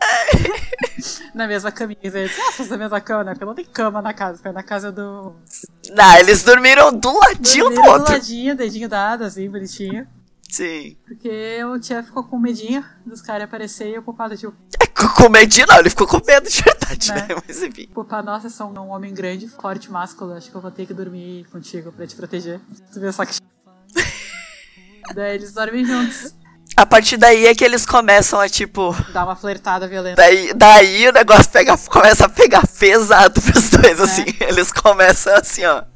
na 1.34 1.46
mesma 1.46 1.70
caminha. 1.70 1.98
Nossa, 2.38 2.64
na 2.64 2.76
mesma 2.76 3.00
cama, 3.00 3.24
né? 3.24 3.32
Porque 3.32 3.44
não 3.44 3.54
tem 3.54 3.64
cama 3.64 4.00
na 4.00 4.14
casa, 4.14 4.42
foi 4.42 4.52
na 4.52 4.62
casa 4.62 4.90
do. 4.90 5.34
Não, 5.90 6.16
eles 6.18 6.42
dormiram 6.42 6.92
do 6.92 7.18
ladinho 7.18 7.64
dormiram 7.64 7.84
do 7.84 7.90
outro. 7.90 8.06
Do 8.06 8.12
ladinho, 8.12 8.56
dedinho 8.56 8.88
dado, 8.88 9.24
assim, 9.24 9.48
bonitinho. 9.48 10.06
Sim. 10.50 10.96
Porque 11.06 11.64
o 11.64 11.78
Tia 11.78 12.02
ficou 12.02 12.24
com 12.24 12.38
medinho 12.38 12.84
dos 13.06 13.22
caras 13.22 13.44
aparecer 13.44 13.94
e 13.94 13.98
o 13.98 14.02
Popado, 14.02 14.36
tipo. 14.36 14.52
É, 14.82 14.86
com 14.86 15.28
medinho 15.28 15.66
não, 15.68 15.78
ele 15.78 15.90
ficou 15.90 16.06
com 16.06 16.20
medo 16.26 16.48
de 16.48 16.60
verdade, 16.60 17.12
né? 17.12 17.26
né? 17.28 17.42
Mas 17.46 17.62
enfim. 17.62 17.86
Popá, 17.94 18.20
nossa, 18.22 18.50
sou 18.50 18.68
um 18.68 18.90
homem 18.90 19.14
grande, 19.14 19.48
forte, 19.48 19.90
másculo. 19.90 20.32
Acho 20.32 20.50
que 20.50 20.56
eu 20.56 20.60
vou 20.60 20.70
ter 20.70 20.86
que 20.86 20.94
dormir 20.94 21.46
contigo 21.52 21.92
pra 21.92 22.06
te 22.06 22.16
proteger. 22.16 22.60
Tu 22.92 23.00
viu 23.00 23.12
só 23.12 23.24
que. 23.24 23.34
Daí 25.14 25.36
eles 25.36 25.52
dormem 25.52 25.84
juntos. 25.84 26.34
A 26.76 26.86
partir 26.86 27.16
daí 27.16 27.46
é 27.46 27.54
que 27.54 27.64
eles 27.64 27.84
começam 27.84 28.40
a, 28.40 28.48
tipo. 28.48 28.94
Dar 29.12 29.24
uma 29.24 29.36
flertada 29.36 29.86
violenta. 29.86 30.16
Daí, 30.16 30.54
daí 30.54 31.08
o 31.08 31.12
negócio 31.12 31.50
pega, 31.50 31.76
começa 31.76 32.26
a 32.26 32.28
pegar 32.28 32.66
pesado 32.66 33.38
pros 33.42 33.70
dois, 33.70 34.00
é. 34.00 34.02
assim. 34.02 34.24
Eles 34.40 34.72
começam 34.72 35.34
assim, 35.34 35.64
ó 35.64 35.89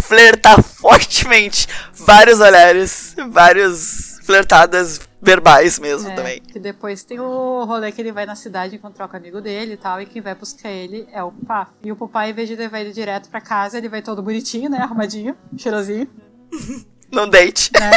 flertar 0.00 0.62
fortemente. 0.62 1.66
Vários 1.92 2.40
olhares, 2.40 3.14
vários 3.30 4.18
flertadas 4.24 5.00
verbais 5.20 5.78
mesmo 5.78 6.10
é, 6.10 6.14
também. 6.14 6.40
Que 6.40 6.58
depois 6.58 7.04
tem 7.04 7.20
o 7.20 7.64
rolê 7.64 7.92
que 7.92 8.00
ele 8.00 8.12
vai 8.12 8.26
na 8.26 8.34
cidade 8.34 8.76
encontrar 8.76 9.06
com 9.06 9.14
o 9.14 9.16
amigo 9.16 9.40
dele 9.40 9.74
e 9.74 9.76
tal, 9.76 10.00
e 10.00 10.06
quem 10.06 10.20
vai 10.20 10.34
buscar 10.34 10.70
ele 10.70 11.06
é 11.12 11.22
o 11.22 11.30
Pupá. 11.30 11.68
E 11.82 11.92
o 11.92 11.96
Pupá, 11.96 12.28
em 12.28 12.32
vez 12.32 12.48
de 12.48 12.56
levar 12.56 12.80
ele 12.80 12.92
direto 12.92 13.28
pra 13.30 13.40
casa, 13.40 13.78
ele 13.78 13.88
vai 13.88 14.02
todo 14.02 14.22
bonitinho, 14.22 14.68
né? 14.68 14.78
Arrumadinho, 14.78 15.36
cheirosinho. 15.56 16.08
Num 17.12 17.28
date. 17.28 17.70
Né? 17.74 17.90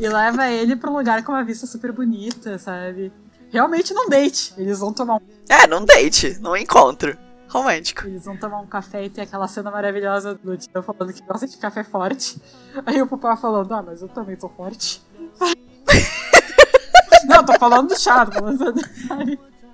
E 0.00 0.08
leva 0.08 0.50
ele 0.50 0.74
pra 0.76 0.90
um 0.90 0.96
lugar 0.96 1.22
com 1.22 1.32
uma 1.32 1.44
vista 1.44 1.66
super 1.66 1.92
bonita, 1.92 2.58
sabe? 2.58 3.12
Realmente 3.52 3.92
num 3.92 4.08
date. 4.08 4.54
Eles 4.56 4.78
vão 4.78 4.94
tomar 4.94 5.16
um. 5.16 5.20
É, 5.46 5.66
num 5.66 5.84
date, 5.84 6.38
num 6.40 6.56
encontro 6.56 7.14
romântico. 7.52 8.06
Eles 8.06 8.24
vão 8.24 8.36
tomar 8.36 8.60
um 8.60 8.66
café 8.66 9.04
e 9.04 9.10
tem 9.10 9.22
aquela 9.22 9.46
cena 9.46 9.70
maravilhosa 9.70 10.34
do 10.34 10.56
Tio 10.56 10.82
falando 10.82 11.12
que 11.12 11.22
gosta 11.22 11.46
de 11.46 11.56
café 11.58 11.84
forte. 11.84 12.40
Aí 12.86 13.00
o 13.02 13.06
Pupá 13.06 13.36
falando, 13.36 13.72
ah, 13.74 13.82
mas 13.82 14.00
eu 14.00 14.08
também 14.08 14.36
tô 14.36 14.48
forte. 14.48 15.02
Não, 17.26 17.44
tô 17.44 17.52
falando 17.54 17.88
do 17.88 17.98
chá, 17.98 18.26
tô 18.26 18.32
falando 18.32 18.74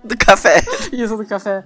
do 0.05 0.19
café. 0.19 0.61
Isso, 0.93 1.17
do 1.17 1.25
café. 1.25 1.65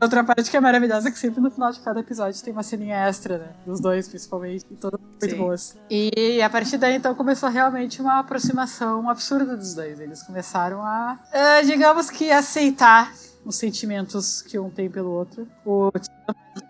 Outra 0.00 0.22
parte 0.22 0.48
que 0.48 0.56
é 0.56 0.60
maravilhosa 0.60 1.08
é 1.08 1.10
que 1.10 1.18
sempre 1.18 1.40
no 1.40 1.50
final 1.50 1.72
de 1.72 1.80
cada 1.80 1.98
episódio 1.98 2.40
tem 2.42 2.52
uma 2.52 2.62
ceninha 2.62 3.08
extra, 3.08 3.38
né? 3.38 3.48
Dos 3.66 3.80
dois, 3.80 4.08
principalmente, 4.08 4.64
e 4.70 4.76
todas 4.76 5.00
muito 5.00 5.28
Sim. 5.28 5.36
boas. 5.36 5.76
E 5.90 6.40
a 6.40 6.48
partir 6.48 6.78
daí, 6.78 6.94
então, 6.94 7.14
começou 7.16 7.48
realmente 7.48 8.00
uma 8.00 8.20
aproximação 8.20 9.10
absurda 9.10 9.56
dos 9.56 9.74
dois. 9.74 9.98
Eles 9.98 10.22
começaram 10.22 10.82
a, 10.82 11.18
uh, 11.32 11.66
digamos 11.66 12.10
que, 12.10 12.30
aceitar 12.30 13.12
os 13.44 13.56
sentimentos 13.56 14.42
que 14.42 14.58
um 14.58 14.70
tem 14.70 14.88
pelo 14.88 15.10
outro. 15.10 15.46
O 15.64 15.90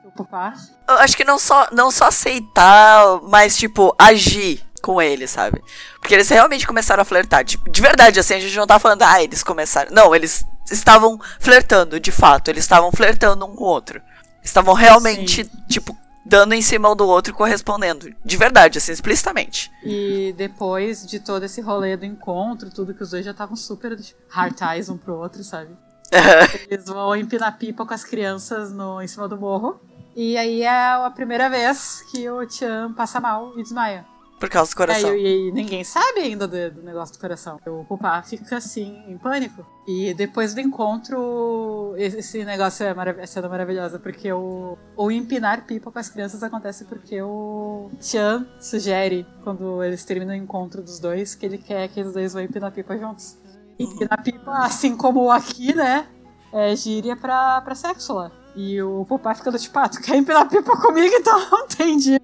o 0.05 0.11
Pupá. 0.13 0.55
Eu 0.89 0.97
acho 0.97 1.17
que 1.17 1.25
não 1.25 1.39
só, 1.39 1.69
não 1.73 1.91
só 1.91 2.07
aceitar, 2.07 3.21
mas, 3.23 3.57
tipo, 3.57 3.95
agir 3.99 4.63
com 4.83 5.01
ele, 5.01 5.27
sabe? 5.27 5.63
Porque 5.99 6.15
eles 6.15 6.29
realmente 6.29 6.67
começaram 6.67 7.01
a 7.03 7.05
flertar. 7.07 7.43
De, 7.43 7.57
de 7.57 7.81
verdade, 7.81 8.21
assim, 8.21 8.35
a 8.35 8.41
gente 8.41 8.57
não 8.57 8.67
tá 8.67 8.79
falando, 8.79 9.03
ah, 9.03 9.23
eles 9.23 9.43
começaram. 9.43 9.91
Não, 9.93 10.15
eles 10.15 10.45
estavam 10.71 11.19
flertando, 11.41 11.99
de 11.99 12.13
fato. 12.13 12.49
Eles 12.49 12.65
estavam 12.65 12.93
flertando 12.93 13.47
um 13.47 13.55
com 13.55 13.65
o 13.65 13.69
outro. 13.69 14.01
Estavam 14.43 14.75
realmente, 14.75 15.45
Sim. 15.45 15.51
tipo, 15.69 15.97
dando 16.25 16.55
em 16.55 16.61
cima 16.61 16.91
um 16.91 16.97
do 16.97 17.07
outro 17.07 17.33
e 17.33 17.37
correspondendo. 17.37 18.15
De 18.23 18.37
verdade, 18.37 18.77
assim, 18.77 18.93
explicitamente. 18.93 19.71
E 19.83 20.35
depois 20.37 21.07
de 21.07 21.19
todo 21.19 21.45
esse 21.45 21.63
rolê 21.63 21.97
do 21.97 22.05
encontro, 22.05 22.71
tudo 22.71 22.95
que 22.95 23.03
os 23.03 23.11
dois 23.11 23.25
já 23.25 23.31
estavam 23.31 23.57
super 23.57 23.99
hard 24.29 24.55
ties 24.55 24.91
um 24.91 24.99
pro 24.99 25.17
outro, 25.17 25.43
sabe? 25.43 25.75
Eles 26.71 26.87
vão 26.87 27.15
empinar 27.17 27.57
pipa 27.59 27.85
com 27.87 27.95
as 27.95 28.05
crianças 28.05 28.73
no, 28.73 29.01
em 29.03 29.09
cima 29.09 29.29
do 29.29 29.37
morro. 29.37 29.81
E 30.17 30.37
aí 30.37 30.63
é 30.63 30.69
a 30.69 31.11
primeira 31.11 31.51
vez 31.51 32.03
que 32.11 32.29
o 32.31 32.47
Tian 32.47 32.93
passa 32.93 33.21
mal 33.21 33.53
e 33.59 33.63
desmaia. 33.63 34.07
Por 34.39 34.49
causa 34.51 34.71
do 34.71 34.75
É, 34.75 34.77
coração. 34.77 35.15
e, 35.15 35.49
e 35.49 35.53
ninguém 35.53 35.83
sabe 35.85 36.21
ainda 36.21 36.47
do, 36.47 36.71
do 36.71 36.83
negócio 36.83 37.15
do 37.15 37.21
coração. 37.21 37.59
O 37.67 37.85
Pupá 37.85 38.21
fica 38.23 38.57
assim, 38.59 39.03
em 39.09 39.17
pânico. 39.17 39.65
E 39.87 40.13
depois 40.13 40.53
do 40.55 40.61
encontro, 40.61 41.95
esse 41.97 42.19
esse 42.19 42.45
negócio 42.45 42.85
é 42.85 42.93
marav 42.93 43.27
cena 43.27 43.49
maravilhosa, 43.49 43.99
porque 43.99 44.31
o, 44.33 44.77
o 44.97 45.11
empinar 45.11 45.65
pipa 45.67 45.91
com 45.91 45.99
as 45.99 46.09
crianças 46.09 46.43
acontece 46.43 46.85
porque 46.85 47.21
o 47.23 47.91
Tian 48.01 48.47
sugere, 48.61 49.27
quando 49.43 49.83
eles 49.83 50.05
terminam 50.05 50.35
o 50.35 50.39
encontro 50.39 50.83
dos 50.83 50.99
dois, 50.99 51.35
que 51.35 51.47
ele 51.47 51.59
quer 51.59 51.89
que 51.89 52.01
os 52.03 52.13
dois 52.13 52.33
vão 52.33 52.43
empinar 52.43 52.71
pipa 52.73 52.97
juntos. 52.99 53.37
Empinar 53.79 54.23
pipa, 54.23 54.53
assim 54.59 54.97
como 54.97 55.31
aqui, 55.31 55.75
né? 55.75 56.07
É 56.53 56.75
gíria 56.77 57.17
pra, 57.17 57.61
pra 57.61 57.75
sexo 57.75 58.15
lá. 58.15 58.31
E 58.55 58.81
o 58.81 59.05
Pupá 59.05 59.35
fica 59.35 59.51
do 59.51 59.59
tipo, 59.59 59.77
ah, 59.79 59.89
tu 59.89 60.01
quer 60.01 60.17
empinar 60.17 60.49
pipa 60.49 60.77
comigo? 60.77 61.13
Então 61.15 61.51
não 61.51 61.65
entendi. 61.67 62.21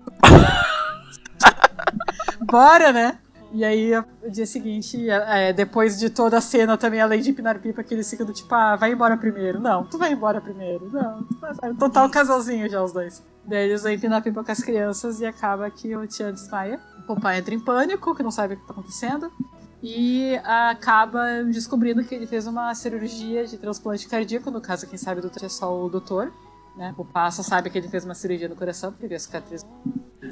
Bora, 2.43 2.93
né? 2.93 3.19
E 3.53 3.65
aí, 3.65 3.91
no 4.23 4.31
dia 4.31 4.47
seguinte, 4.47 5.11
é, 5.11 5.53
depois 5.53 5.99
de 5.99 6.09
toda 6.09 6.39
a 6.39 6.41
cena 6.41 6.79
também, 6.79 7.01
além 7.01 7.21
de 7.21 7.31
empinar 7.31 7.59
pipa, 7.59 7.83
que 7.83 7.93
eles 7.93 8.09
ficam 8.09 8.25
do 8.25 8.33
tipo, 8.33 8.55
ah, 8.55 8.77
vai 8.77 8.93
embora 8.93 9.17
primeiro. 9.17 9.59
Não, 9.61 9.85
tu 9.85 9.99
vai 9.99 10.13
embora 10.13 10.41
primeiro. 10.41 10.89
Não, 10.93 11.25
total 11.75 12.09
casalzinho 12.09 12.69
já 12.69 12.81
os 12.81 12.93
dois. 12.93 13.25
Daí 13.45 13.69
eles 13.69 13.83
vão 13.83 13.91
empinar 13.91 14.23
pipa 14.23 14.45
com 14.45 14.53
as 14.53 14.63
crianças 14.63 15.21
e 15.21 15.27
acaba 15.27 15.69
que 15.69 15.97
o 15.97 16.07
Tian 16.07 16.33
desmaia. 16.33 16.79
O 17.01 17.15
papai 17.15 17.39
entra 17.39 17.53
em 17.53 17.59
pânico, 17.59 18.15
que 18.15 18.23
não 18.23 18.31
sabe 18.31 18.55
o 18.55 18.57
que 18.57 18.67
tá 18.67 18.73
acontecendo. 18.73 19.33
E 19.83 20.37
acaba 20.45 21.43
descobrindo 21.45 22.05
que 22.05 22.15
ele 22.15 22.27
fez 22.27 22.47
uma 22.47 22.75
cirurgia 22.75 23.47
de 23.47 23.57
transplante 23.57 24.07
cardíaco. 24.07 24.51
No 24.51 24.61
caso, 24.61 24.87
quem 24.87 24.99
sabe 24.99 25.21
o 25.21 25.23
doutor 25.23 25.45
é 25.45 25.49
só 25.49 25.75
o 25.75 25.89
doutor. 25.89 26.33
Né? 26.77 26.95
O 26.97 27.05
pai 27.05 27.31
só 27.33 27.43
sabe 27.43 27.71
que 27.71 27.79
ele 27.79 27.89
fez 27.89 28.05
uma 28.05 28.15
cirurgia 28.15 28.49
no 28.49 28.57
coração, 28.57 28.93
porque 28.93 29.07
viu 29.07 29.17
a 29.17 29.21
cicatriz 29.21 29.65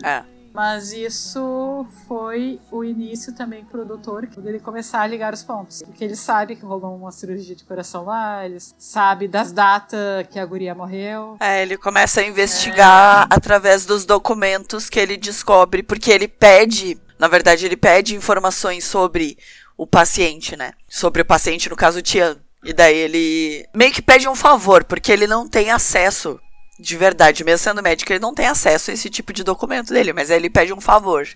É. 0.05 0.23
mas 0.55 0.93
isso 0.93 1.87
foi 2.07 2.61
o 2.71 2.85
início 2.85 3.35
também 3.35 3.65
pro 3.65 3.85
doutor, 3.85 4.27
dele 4.27 4.59
começar 4.61 5.01
a 5.01 5.07
ligar 5.07 5.35
os 5.35 5.43
pontos. 5.43 5.83
Porque 5.83 6.05
ele 6.05 6.17
sabe 6.17 6.57
que 6.57 6.65
rolou 6.65 6.97
uma 6.97 7.13
cirurgia 7.13 7.55
de 7.55 7.65
coração 7.65 8.05
lá, 8.05 8.45
ele 8.45 8.59
sabe 8.79 9.29
das 9.29 9.53
datas 9.53 10.27
que 10.31 10.39
a 10.39 10.47
guria 10.47 10.75
morreu. 10.75 11.37
É, 11.41 11.63
ele 11.63 11.77
começa 11.77 12.21
a 12.21 12.25
investigar 12.25 13.27
através 13.31 13.85
dos 13.85 14.05
documentos 14.05 14.89
que 14.89 14.99
ele 14.99 15.17
descobre, 15.17 15.83
porque 15.83 16.11
ele 16.11 16.29
pede, 16.29 16.99
na 17.19 17.29
verdade, 17.29 17.67
ele 17.67 17.77
pede 17.77 18.15
informações 18.15 18.85
sobre 18.85 19.37
o 19.77 19.87
paciente, 19.87 20.57
né? 20.57 20.73
Sobre 20.89 21.23
o 21.23 21.25
paciente, 21.25 21.69
no 21.69 21.77
caso, 21.77 21.99
o 21.99 22.03
Tian. 22.03 22.39
E 22.65 22.73
daí 22.73 22.97
ele 22.97 23.67
meio 23.75 23.93
que 23.93 24.03
pede 24.03 24.29
um 24.29 24.35
favor, 24.35 24.85
porque 24.85 25.13
ele 25.13 25.27
não 25.27 25.49
tem 25.49 25.71
acesso, 25.71 26.41
de 26.79 26.97
verdade, 26.97 27.45
mesmo 27.45 27.65
sendo 27.65 27.83
médico, 27.83 28.13
ele 28.13 28.21
não 28.21 28.35
tem 28.35 28.47
acesso 28.47 28.91
a 28.91 28.95
esse 28.95 29.09
tipo 29.11 29.33
de 29.33 29.43
documento 29.43 29.93
dele, 29.93 30.13
mas 30.13 30.31
aí 30.31 30.37
ele 30.37 30.51
pede 30.51 30.73
um 30.73 30.81
favor. 30.81 31.27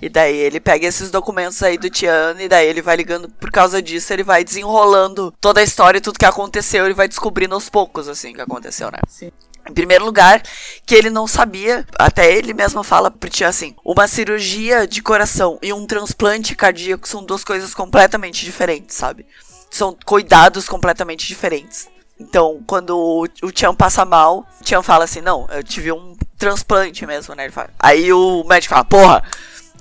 E 0.00 0.08
daí 0.08 0.36
ele 0.36 0.60
pega 0.60 0.86
esses 0.86 1.10
documentos 1.10 1.62
aí 1.62 1.78
do 1.78 1.90
Tian 1.90 2.36
e 2.38 2.48
daí 2.48 2.68
ele 2.68 2.82
vai 2.82 2.96
ligando 2.96 3.28
por 3.28 3.50
causa 3.50 3.80
disso, 3.82 4.12
ele 4.12 4.22
vai 4.22 4.44
desenrolando 4.44 5.32
toda 5.40 5.60
a 5.60 5.64
história 5.64 5.98
e 5.98 6.00
tudo 6.00 6.18
que 6.18 6.24
aconteceu, 6.24 6.84
ele 6.84 6.94
vai 6.94 7.08
descobrindo 7.08 7.54
aos 7.54 7.68
poucos, 7.68 8.08
assim, 8.08 8.32
o 8.32 8.34
que 8.34 8.40
aconteceu, 8.40 8.90
né? 8.90 8.98
Sim. 9.08 9.30
Em 9.68 9.72
primeiro 9.72 10.04
lugar, 10.04 10.42
que 10.84 10.94
ele 10.94 11.08
não 11.08 11.26
sabia, 11.26 11.86
até 11.98 12.30
ele 12.32 12.52
mesmo 12.52 12.82
fala 12.82 13.10
pro 13.10 13.30
Tia 13.30 13.48
assim, 13.48 13.74
uma 13.84 14.06
cirurgia 14.06 14.86
de 14.86 15.00
coração 15.02 15.58
e 15.62 15.72
um 15.72 15.86
transplante 15.86 16.54
cardíaco 16.54 17.08
são 17.08 17.24
duas 17.24 17.42
coisas 17.42 17.72
completamente 17.72 18.44
diferentes, 18.44 18.96
sabe? 18.96 19.26
São 19.70 19.96
cuidados 20.04 20.68
completamente 20.68 21.26
diferentes. 21.26 21.88
Então, 22.20 22.62
quando 22.66 22.96
o, 22.96 23.26
o 23.42 23.52
Tian 23.52 23.74
passa 23.74 24.04
mal, 24.04 24.46
o 24.60 24.64
Tian 24.64 24.82
fala 24.82 25.04
assim, 25.04 25.20
não, 25.20 25.48
eu 25.50 25.64
tive 25.64 25.90
um 25.90 26.16
transplante 26.38 27.06
mesmo, 27.06 27.34
né? 27.34 27.44
Ele 27.44 27.52
fala. 27.52 27.70
Aí 27.78 28.12
o 28.12 28.44
médico 28.44 28.74
fala, 28.74 28.84
porra, 28.84 29.24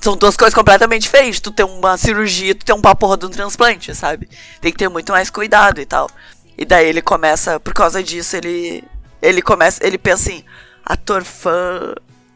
são 0.02 0.18
duas 0.18 0.36
coisas 0.36 0.54
completamente 0.54 1.04
diferentes. 1.04 1.40
Tu 1.40 1.52
tem 1.52 1.66
uma 1.66 1.98
cirurgia, 1.98 2.56
tu 2.56 2.66
tem 2.66 2.76
uma 2.76 2.96
porra 2.96 3.18
de 3.18 3.26
um 3.26 3.30
transplante, 3.30 3.94
sabe? 3.96 4.30
Tem 4.60 4.72
que 4.72 4.78
ter 4.78 4.90
muito 4.90 5.12
mais 5.12 5.30
cuidado 5.30 5.80
e 5.80 5.86
tal. 5.86 6.10
E 6.58 6.66
daí 6.66 6.88
ele 6.88 7.02
começa, 7.02 7.60
por 7.60 7.74
causa 7.74 8.04
disso, 8.04 8.36
ele. 8.36 8.84
Ele 9.24 9.42
começa. 9.42 9.86
Ele 9.86 9.98
pensa 9.98 10.30
assim, 10.30 10.44
ator 10.86 11.24
fã. 11.24 11.96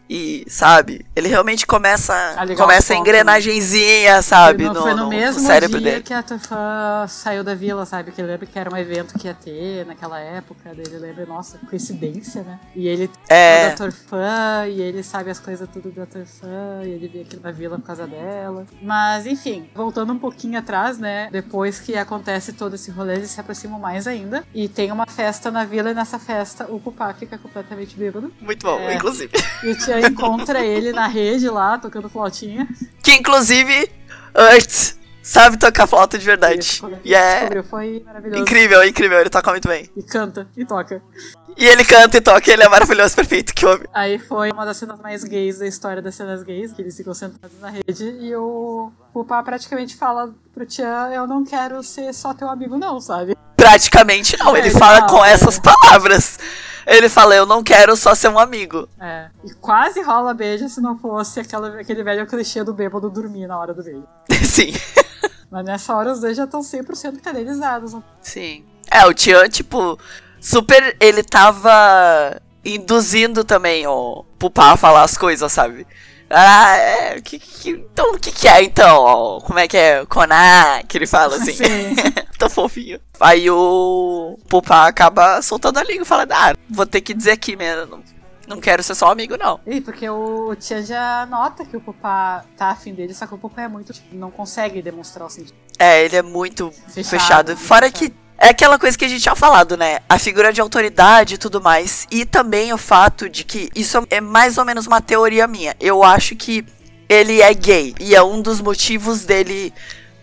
E, 0.09 0.45
sabe? 0.47 1.05
Ele 1.15 1.27
realmente 1.27 1.65
começa. 1.65 2.13
A 2.37 2.47
começa 2.55 2.93
a 2.93 2.95
pontos, 2.95 3.09
engrenagenzinha, 3.09 4.21
sabe? 4.21 4.65
Foi 4.65 4.73
no, 4.73 4.81
foi 4.81 4.93
no 4.93 5.09
mesmo 5.09 5.41
cérebro 5.41 5.79
dia 5.79 5.91
dele. 5.91 6.03
que 6.03 6.13
a 6.13 6.23
Tufã 6.23 7.05
saiu 7.07 7.43
da 7.43 7.53
vila, 7.53 7.85
sabe? 7.85 8.11
Que 8.11 8.21
ele 8.21 8.31
lembra 8.31 8.45
que 8.45 8.57
era 8.57 8.73
um 8.73 8.77
evento 8.77 9.17
que 9.17 9.27
ia 9.27 9.33
ter 9.33 9.85
naquela 9.85 10.19
época. 10.19 10.71
Daí 10.75 10.85
ele 10.85 10.97
lembra, 10.97 11.25
nossa, 11.25 11.57
coincidência, 11.69 12.43
né? 12.43 12.59
E 12.75 12.87
ele 12.87 13.09
É. 13.29 13.69
da 13.69 13.75
Torfã, 13.75 14.65
e 14.67 14.81
ele 14.81 15.03
sabe 15.03 15.29
as 15.29 15.39
coisas 15.39 15.67
tudo 15.71 15.91
da 15.91 16.05
Torfã, 16.05 16.81
e 16.83 16.89
ele 16.89 17.07
veio 17.07 17.25
aqui 17.25 17.39
na 17.41 17.51
vila 17.51 17.77
por 17.77 17.85
causa 17.85 18.07
dela. 18.07 18.65
Mas, 18.81 19.25
enfim, 19.25 19.69
voltando 19.75 20.13
um 20.13 20.19
pouquinho 20.19 20.57
atrás, 20.59 20.97
né? 20.97 21.29
Depois 21.31 21.79
que 21.79 21.95
acontece 21.95 22.53
todo 22.53 22.75
esse 22.75 22.91
rolê, 22.91 23.15
eles 23.15 23.31
se 23.31 23.39
aproximam 23.39 23.79
mais 23.79 24.07
ainda. 24.07 24.43
E 24.53 24.67
tem 24.67 24.91
uma 24.91 25.05
festa 25.05 25.51
na 25.51 25.63
vila, 25.65 25.91
e 25.91 25.93
nessa 25.93 26.17
festa 26.19 26.65
o 26.69 26.79
Pupá 26.79 27.13
fica 27.13 27.37
completamente 27.37 27.95
bêbado. 27.97 28.31
Muito 28.39 28.65
bom, 28.65 28.79
É. 28.79 28.95
inclusive. 28.95 29.31
E 29.63 29.71
o 29.71 29.77
Tia 29.77 29.96
encontra 29.99 30.65
ele 30.65 30.91
na 30.91 31.07
rede 31.07 31.49
lá, 31.49 31.77
tocando 31.77 32.09
flautinha. 32.09 32.67
Que 33.03 33.13
inclusive, 33.13 33.89
antes, 34.35 34.97
sabe 35.21 35.57
tocar 35.57 35.87
flauta 35.87 36.17
de 36.17 36.25
verdade. 36.25 36.81
E 37.03 37.13
é 37.13 37.49
incrível, 38.35 38.83
incrível, 38.83 39.19
ele 39.19 39.29
toca 39.29 39.51
muito 39.51 39.67
bem. 39.67 39.89
E 39.95 40.03
canta, 40.03 40.47
e 40.55 40.65
toca. 40.65 41.01
E 41.57 41.65
ele 41.65 41.83
canta 41.83 42.17
e 42.17 42.21
toca, 42.21 42.49
e 42.49 42.53
ele 42.53 42.63
é 42.63 42.69
maravilhoso, 42.69 43.15
perfeito, 43.15 43.53
que 43.53 43.65
homem. 43.65 43.87
Aí 43.93 44.19
foi 44.19 44.51
uma 44.51 44.63
das 44.63 44.77
cenas 44.77 44.99
mais 44.99 45.23
gays 45.23 45.57
da 45.57 45.65
história 45.65 46.01
das 46.01 46.13
cenas 46.13 46.43
gays, 46.43 46.71
que 46.71 46.81
eles 46.81 46.95
ficam 46.95 47.13
sentados 47.15 47.59
na 47.59 47.69
rede 47.69 48.15
e 48.21 48.35
o 48.35 48.91
Pupá 49.11 49.41
praticamente 49.41 49.95
fala 49.95 50.31
pro 50.53 50.65
Tian, 50.65 51.09
eu 51.11 51.25
não 51.25 51.43
quero 51.43 51.81
ser 51.81 52.13
só 52.13 52.33
teu 52.33 52.47
amigo 52.47 52.77
não, 52.77 53.01
sabe? 53.01 53.35
Praticamente 53.55 54.37
não, 54.37 54.55
É, 54.55 54.59
ele 54.59 54.67
ele 54.67 54.77
fala 54.77 54.99
fala, 54.99 55.09
com 55.09 55.25
é. 55.25 55.31
essas 55.31 55.57
palavras. 55.59 56.37
Ele 56.87 57.09
fala, 57.09 57.35
eu 57.35 57.45
não 57.45 57.61
quero 57.61 57.97
só 57.97 58.15
ser 58.15 58.29
um 58.29 58.39
amigo. 58.39 58.87
É. 58.99 59.27
E 59.43 59.53
quase 59.55 60.01
rola 60.01 60.33
beijo 60.33 60.69
se 60.69 60.79
não 60.79 60.97
fosse 60.97 61.41
aquela, 61.41 61.81
aquele 61.81 62.01
velho 62.01 62.25
clichê 62.25 62.63
do 62.63 62.73
bêbado 62.73 63.09
dormir 63.09 63.45
na 63.45 63.59
hora 63.59 63.73
do 63.73 63.83
beijo. 63.83 64.07
Sim. 64.43 64.73
Mas 65.51 65.65
nessa 65.65 65.93
hora 65.95 66.13
os 66.13 66.21
dois 66.21 66.37
já 66.37 66.45
estão 66.45 66.61
100% 66.61 67.19
cadelizados. 67.21 67.93
né? 67.93 68.01
Sim. 68.21 68.63
É, 68.89 69.05
o 69.05 69.13
Tian, 69.13 69.49
tipo, 69.49 69.99
super. 70.39 70.95
Ele 71.01 71.23
tava 71.23 72.41
induzindo 72.63 73.43
também 73.43 73.85
o 73.85 74.23
Pupá 74.39 74.71
a 74.71 74.77
falar 74.77 75.03
as 75.03 75.17
coisas, 75.17 75.51
sabe? 75.51 75.85
Ah, 76.29 76.75
é. 76.77 77.21
Que, 77.21 77.37
que- 77.39 77.69
então, 77.71 78.13
o 78.13 78.19
que, 78.19 78.31
que 78.31 78.47
é 78.47 78.63
então? 78.63 79.39
Como 79.45 79.59
é 79.59 79.67
que 79.67 79.75
é? 79.77 80.05
Coná, 80.05 80.81
que 80.87 80.97
ele 80.97 81.07
fala 81.07 81.35
assim. 81.35 81.51
Sim. 81.55 81.95
Tão 82.39 82.49
fofinho. 82.49 82.99
Aí 83.19 83.49
o 83.49 84.37
Pupá 84.47 84.87
acaba 84.87 85.41
soltando 85.41 85.79
a 85.79 85.83
língua 85.83 86.03
e 86.03 86.05
fala: 86.05 86.27
Ah, 86.31 86.53
vou 86.69 86.85
ter 86.85 87.01
que 87.01 87.13
dizer 87.13 87.31
aqui 87.31 87.55
mesmo. 87.55 88.03
Não, 88.47 88.61
quero 88.61 88.81
ser 88.81 88.95
só 88.95 89.11
amigo, 89.11 89.35
não. 89.37 89.59
E 89.67 89.81
porque 89.81 90.09
o 90.09 90.55
Tian 90.55 90.81
já 90.81 91.25
nota 91.25 91.65
que 91.65 91.75
o 91.75 91.81
Pupá 91.81 92.45
tá 92.55 92.69
afim 92.69 92.93
dele, 92.93 93.13
só 93.13 93.27
que 93.27 93.33
o 93.33 93.37
Pupá 93.37 93.63
é 93.63 93.67
muito. 93.67 93.91
não 94.11 94.31
consegue 94.31 94.81
demonstrar 94.81 95.27
o 95.27 95.29
sentimento. 95.29 95.57
É, 95.77 96.05
ele 96.05 96.15
é 96.15 96.21
muito 96.21 96.71
Fechado, 96.87 97.09
fechado. 97.09 97.57
Fora 97.57 97.87
fechado. 97.91 98.11
que 98.11 98.15
é 98.37 98.49
aquela 98.49 98.79
coisa 98.79 98.97
que 98.97 99.03
a 99.03 99.07
gente 99.09 99.21
tinha 99.21 99.35
falado, 99.35 99.75
né? 99.75 99.99
A 100.07 100.17
figura 100.17 100.53
de 100.53 100.61
autoridade 100.61 101.35
e 101.35 101.37
tudo 101.37 101.59
mais. 101.59 102.07
E 102.09 102.23
também 102.25 102.71
o 102.71 102.77
fato 102.77 103.27
de 103.27 103.43
que 103.43 103.69
isso 103.75 103.97
é 104.09 104.21
mais 104.21 104.57
ou 104.57 104.63
menos 104.63 104.87
uma 104.87 105.01
teoria 105.01 105.45
minha. 105.47 105.75
Eu 105.79 106.01
acho 106.03 106.33
que 106.35 106.63
ele 107.09 107.41
é 107.41 107.53
gay. 107.53 107.95
E 107.99 108.15
é 108.15 108.23
um 108.23 108.41
dos 108.41 108.61
motivos 108.61 109.25
dele 109.25 109.73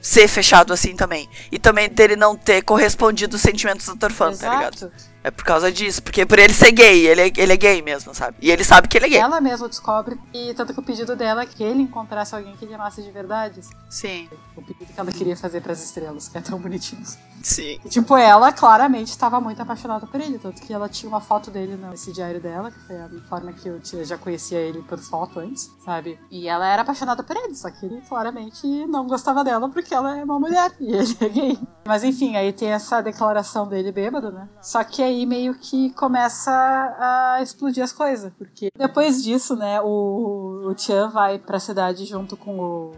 ser 0.04 0.28
fechado 0.28 0.70
assim 0.70 0.94
também. 0.94 1.28
E 1.50 1.58
também 1.58 1.88
dele 1.88 2.14
não 2.14 2.36
ter 2.36 2.62
correspondido 2.62 3.36
os 3.36 3.42
sentimentos 3.42 3.86
do 3.86 3.96
Torfan, 3.96 4.34
tá 4.36 4.50
ligado? 4.54 4.92
É 5.24 5.30
por 5.30 5.42
causa 5.42 5.72
disso, 5.72 6.02
porque 6.02 6.26
por 6.26 6.38
ele 6.38 6.52
ser 6.52 6.70
gay, 6.70 7.06
ele 7.06 7.20
é, 7.22 7.32
ele 7.34 7.52
é 7.52 7.56
gay 7.56 7.80
mesmo, 7.80 8.14
sabe? 8.14 8.36
E 8.42 8.50
ele 8.50 8.62
sabe 8.62 8.88
que 8.88 8.98
ele 8.98 9.06
é 9.06 9.08
gay. 9.08 9.18
Ela 9.18 9.40
mesma 9.40 9.66
descobre, 9.68 10.20
e 10.34 10.52
tanto 10.52 10.74
que 10.74 10.80
o 10.80 10.82
pedido 10.82 11.16
dela 11.16 11.42
é 11.42 11.46
que 11.46 11.62
ele 11.64 11.80
encontrasse 11.80 12.34
alguém 12.34 12.54
que 12.56 12.64
ele 12.66 12.74
amasse 12.74 13.02
de 13.02 13.10
verdade. 13.10 13.62
Sim, 13.88 14.28
O 14.54 14.60
pedido 14.60 14.92
que 14.92 15.00
ela 15.00 15.10
queria 15.10 15.34
fazer 15.34 15.62
pras 15.62 15.82
estrelas, 15.82 16.28
que 16.28 16.36
é 16.36 16.42
tão 16.42 16.58
bonitinho. 16.58 17.02
sim. 17.42 17.80
E, 17.82 17.88
tipo, 17.88 18.14
ela 18.18 18.52
claramente 18.52 19.08
estava 19.08 19.40
muito 19.40 19.62
apaixonada 19.62 20.06
por 20.06 20.20
ele, 20.20 20.38
tanto 20.38 20.60
que 20.60 20.74
ela 20.74 20.90
tinha 20.90 21.08
uma 21.08 21.22
foto 21.22 21.50
dele 21.50 21.74
nesse 21.76 22.12
diário 22.12 22.40
dela, 22.40 22.70
que 22.70 22.78
foi 22.80 22.96
a 22.96 23.08
forma 23.26 23.50
que 23.54 23.66
eu 23.66 23.80
já 24.04 24.18
conhecia 24.18 24.58
ele 24.58 24.82
por 24.82 24.98
foto 24.98 25.40
antes, 25.40 25.70
sabe? 25.82 26.18
E 26.30 26.48
ela 26.48 26.66
era 26.66 26.82
apaixonada 26.82 27.22
por 27.22 27.34
ele, 27.34 27.54
só 27.54 27.70
que 27.70 27.86
ele 27.86 28.02
claramente 28.02 28.66
não 28.86 29.06
gostava 29.06 29.42
dela 29.42 29.70
porque 29.70 29.94
ela 29.94 30.18
é 30.18 30.22
uma 30.24 30.38
mulher 30.38 30.70
e 30.78 30.92
ele 30.92 31.16
é 31.18 31.28
gay. 31.30 31.58
Mas 31.86 32.04
enfim, 32.04 32.36
aí 32.36 32.52
tem 32.52 32.68
essa 32.70 33.00
declaração 33.00 33.66
dele 33.66 33.90
bêbado, 33.90 34.30
né? 34.30 34.48
Só 34.60 34.82
que 34.84 35.02
aí 35.02 35.13
meio 35.26 35.54
que 35.54 35.90
começa 35.90 36.50
a 36.50 37.42
explodir 37.42 37.82
as 37.82 37.92
coisas, 37.92 38.32
porque 38.36 38.68
depois 38.76 39.22
disso, 39.22 39.54
né, 39.56 39.80
o, 39.80 40.68
o 40.68 40.74
Tian 40.74 41.08
vai 41.08 41.38
pra 41.38 41.58
cidade 41.58 42.04
junto 42.04 42.36
com 42.36 42.58
o. 42.58 42.92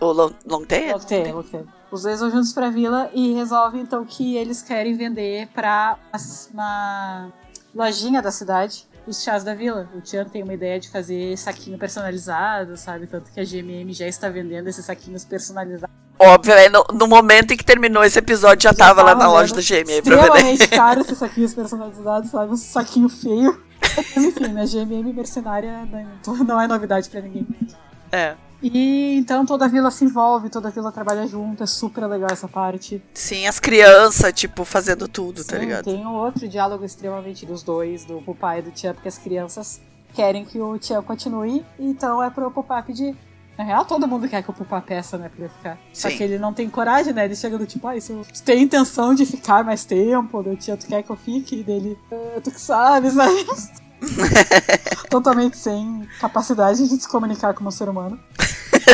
O 0.00 0.12
Long, 0.12 0.32
Long 0.46 0.64
Tail? 0.64 0.94
Loctei, 0.94 1.32
Loctei. 1.32 1.64
Os 1.90 2.02
dois 2.02 2.20
vão 2.20 2.30
juntos 2.30 2.52
pra 2.52 2.70
vila 2.70 3.10
e 3.12 3.32
resolvem 3.32 3.82
então 3.82 4.04
que 4.04 4.36
eles 4.36 4.62
querem 4.62 4.94
vender 4.94 5.48
pra 5.48 5.98
uma 6.52 7.32
lojinha 7.74 8.20
da 8.20 8.30
cidade 8.30 8.86
os 9.06 9.22
chás 9.22 9.44
da 9.44 9.54
vila. 9.54 9.88
O 9.94 10.00
Tian 10.00 10.24
tem 10.24 10.42
uma 10.42 10.54
ideia 10.54 10.78
de 10.78 10.88
fazer 10.88 11.36
saquinho 11.36 11.78
personalizado, 11.78 12.76
sabe? 12.76 13.06
Tanto 13.06 13.30
que 13.30 13.40
a 13.40 13.44
GMM 13.44 13.92
já 13.92 14.06
está 14.06 14.28
vendendo 14.28 14.68
esses 14.68 14.84
saquinhos 14.84 15.24
personalizados. 15.24 15.94
Óbvio, 16.18 16.52
é 16.52 16.68
no, 16.68 16.84
no 16.92 17.06
momento 17.06 17.52
em 17.52 17.56
que 17.56 17.64
terminou 17.64 18.04
esse 18.04 18.18
episódio, 18.18 18.62
já, 18.62 18.74
tava 18.74 19.02
lá 19.02 19.14
na 19.14 19.20
tava 19.20 19.32
loja 19.32 19.54
do 19.54 19.62
GMM 19.62 20.02
pra 20.02 20.16
vender. 20.16 20.26
Extremamente 20.26 20.68
caro 20.76 21.00
esses 21.00 21.16
saquinhos 21.16 21.54
personalizados, 21.54 22.30
sabe? 22.30 22.52
Um 22.52 22.56
saquinho 22.56 23.08
feio. 23.08 23.62
Mas 24.14 24.16
enfim, 24.16 24.48
né? 24.48 24.66
GMM 24.66 25.12
mercenária 25.14 25.86
né, 25.86 26.06
não 26.46 26.60
é 26.60 26.68
novidade 26.68 27.08
pra 27.08 27.22
ninguém. 27.22 27.46
É. 28.12 28.34
E 28.62 29.16
então 29.16 29.46
toda 29.46 29.64
a 29.64 29.68
vila 29.68 29.90
se 29.90 30.04
envolve, 30.04 30.50
toda 30.50 30.68
a 30.68 30.70
vila 30.70 30.92
trabalha 30.92 31.26
junto, 31.26 31.62
é 31.62 31.66
super 31.66 32.06
legal 32.06 32.28
essa 32.30 32.46
parte. 32.48 33.02
Sim, 33.14 33.46
as 33.46 33.58
crianças, 33.58 34.32
tipo, 34.34 34.64
fazendo 34.64 35.08
tudo, 35.08 35.42
tá 35.44 35.54
Sim, 35.56 35.60
ligado? 35.60 35.84
Tem 35.84 36.06
um 36.06 36.14
outro 36.14 36.46
diálogo 36.46 36.84
extremamente 36.84 37.46
dos 37.46 37.62
dois, 37.62 38.04
do 38.04 38.20
Pupai 38.20 38.58
e 38.58 38.62
do 38.62 38.70
Tia, 38.70 38.92
porque 38.92 39.08
as 39.08 39.16
crianças 39.18 39.80
querem 40.14 40.44
que 40.44 40.58
o 40.60 40.78
Tia 40.78 41.00
continue, 41.00 41.64
então 41.78 42.22
é 42.22 42.28
pro 42.28 42.50
Pupai 42.50 42.82
pedir. 42.82 43.16
Na 43.56 43.64
real, 43.64 43.84
todo 43.84 44.08
mundo 44.08 44.26
quer 44.28 44.42
que 44.42 44.50
o 44.50 44.54
Pupai 44.54 44.80
peça, 44.80 45.18
né, 45.18 45.28
pra 45.28 45.44
ele 45.44 45.52
ficar. 45.54 45.78
Só 45.92 46.08
Sim. 46.08 46.16
que 46.16 46.22
ele 46.22 46.38
não 46.38 46.52
tem 46.52 46.68
coragem, 46.70 47.12
né? 47.12 47.26
Ele 47.26 47.36
chega 47.36 47.58
do 47.58 47.66
tipo, 47.66 47.86
ah, 47.86 48.00
se 48.00 48.10
eu 48.12 48.24
tu 48.24 48.42
tem 48.42 48.62
intenção 48.62 49.14
de 49.14 49.26
ficar 49.26 49.62
mais 49.64 49.84
tempo, 49.84 50.42
do 50.42 50.56
Tia, 50.56 50.76
tu 50.76 50.86
quer 50.86 51.02
que 51.02 51.10
eu 51.10 51.16
fique? 51.16 51.60
E 51.60 51.62
dele, 51.62 51.98
"Ah, 52.10 52.40
tu 52.42 52.50
que 52.50 52.60
sabe, 52.60 53.10
sabe? 53.10 53.34
Totalmente 55.08 55.56
sem 55.56 56.08
capacidade 56.20 56.88
de 56.88 57.00
se 57.00 57.08
comunicar 57.08 57.54
como 57.54 57.68
um 57.68 57.72
ser 57.72 57.88
humano. 57.88 58.18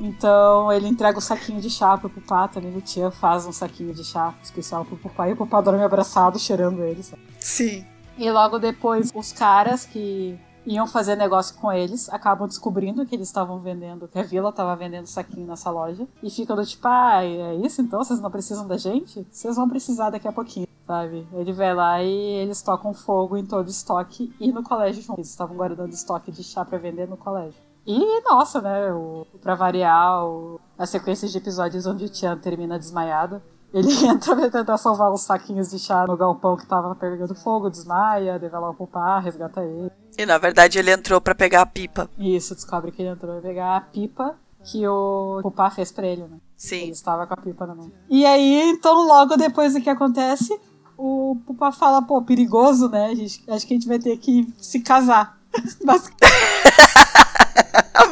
Então 0.00 0.72
ele 0.72 0.86
entrega 0.86 1.18
o 1.18 1.20
saquinho 1.20 1.60
de 1.60 1.68
chá 1.68 1.98
pro 1.98 2.08
Pupá, 2.08 2.46
também 2.46 2.76
o 2.76 2.80
Tia 2.80 3.10
faz 3.10 3.46
um 3.46 3.52
saquinho 3.52 3.92
de 3.92 4.04
chá 4.04 4.32
especial 4.42 4.84
pro 4.84 4.96
Pupá 4.96 5.28
e 5.28 5.32
o 5.32 5.36
Pupá 5.36 5.60
dorme 5.60 5.82
abraçado, 5.82 6.38
cheirando 6.38 6.84
ele. 6.84 7.02
sabe? 7.02 7.22
Sim. 7.40 7.84
E 8.16 8.30
logo 8.30 8.58
depois, 8.58 9.10
os 9.14 9.32
caras 9.32 9.84
que 9.84 10.38
iam 10.68 10.86
fazer 10.86 11.16
negócio 11.16 11.56
com 11.58 11.72
eles 11.72 12.08
acabam 12.10 12.46
descobrindo 12.46 13.04
que 13.06 13.14
eles 13.14 13.28
estavam 13.28 13.58
vendendo, 13.58 14.06
que 14.06 14.18
a 14.18 14.22
vila 14.22 14.50
estava 14.50 14.76
vendendo 14.76 15.06
saquinho 15.06 15.46
nessa 15.46 15.70
loja. 15.70 16.06
E 16.22 16.30
ficam 16.30 16.54
do 16.54 16.64
tipo, 16.64 16.86
ah, 16.86 17.24
é 17.24 17.54
isso 17.56 17.80
então? 17.80 18.02
Vocês 18.02 18.20
não 18.20 18.30
precisam 18.30 18.66
da 18.66 18.76
gente? 18.76 19.26
Vocês 19.30 19.56
vão 19.56 19.68
precisar 19.68 20.10
daqui 20.10 20.28
a 20.28 20.32
pouquinho, 20.32 20.68
sabe? 20.86 21.26
Ele 21.32 21.52
vai 21.52 21.74
lá 21.74 22.02
e 22.02 22.12
eles 22.12 22.60
tocam 22.62 22.92
fogo 22.92 23.36
em 23.36 23.46
todo 23.46 23.66
o 23.66 23.70
estoque 23.70 24.34
e 24.38 24.52
no 24.52 24.62
colégio 24.62 25.02
junto. 25.02 25.18
Eles 25.18 25.30
estavam 25.30 25.56
guardando 25.56 25.92
estoque 25.92 26.30
de 26.30 26.44
chá 26.44 26.64
pra 26.64 26.78
vender 26.78 27.08
no 27.08 27.16
colégio. 27.16 27.60
E, 27.86 28.20
nossa, 28.20 28.60
né, 28.60 28.92
o, 28.92 29.26
pra 29.40 29.54
variar, 29.54 30.22
o, 30.26 30.60
a 30.76 30.84
sequência 30.84 31.26
de 31.26 31.38
episódios 31.38 31.86
onde 31.86 32.04
o 32.04 32.08
Tian 32.08 32.36
termina 32.36 32.78
desmaiado. 32.78 33.40
Ele 33.72 33.88
entra 34.04 34.50
tentar 34.50 34.76
salvar 34.76 35.10
os 35.10 35.22
saquinhos 35.22 35.70
de 35.70 35.78
chá 35.78 36.06
no 36.06 36.16
galpão 36.16 36.56
que 36.56 36.66
tava 36.66 36.94
pegando 36.94 37.34
fogo, 37.34 37.70
desmaia, 37.70 38.38
devela 38.38 38.70
o 38.70 38.74
pupá, 38.74 39.18
resgata 39.18 39.62
ele. 39.62 39.90
E 40.18 40.26
na 40.26 40.36
verdade 40.36 40.78
ele 40.78 40.90
entrou 40.90 41.20
pra 41.20 41.34
pegar 41.34 41.62
a 41.62 41.66
pipa. 41.66 42.10
Isso, 42.18 42.54
descobre 42.54 42.90
que 42.92 43.00
ele 43.00 43.10
entrou 43.10 43.32
pra 43.40 43.48
pegar 43.48 43.76
a 43.76 43.80
pipa 43.80 44.34
que 44.64 44.86
o 44.86 45.38
pupá 45.42 45.70
fez 45.70 45.92
pra 45.92 46.06
ele, 46.06 46.22
né? 46.22 46.28
Ele 46.32 46.40
Sim. 46.56 46.90
estava 46.90 47.26
com 47.26 47.34
a 47.34 47.36
pipa 47.36 47.64
na 47.66 47.74
mão. 47.74 47.90
E 48.10 48.26
aí, 48.26 48.60
então, 48.70 49.06
logo 49.06 49.36
depois 49.36 49.74
do 49.74 49.80
que 49.80 49.88
acontece, 49.88 50.58
o 50.96 51.38
pupá 51.46 51.70
fala, 51.70 52.02
pô, 52.02 52.20
perigoso, 52.20 52.88
né? 52.88 53.14
Gente, 53.14 53.44
acho 53.48 53.64
que 53.66 53.72
a 53.74 53.76
gente 53.76 53.86
vai 53.88 54.00
ter 54.00 54.16
que 54.18 54.52
se 54.58 54.80
casar. 54.80 55.38
Basic- 55.84 56.16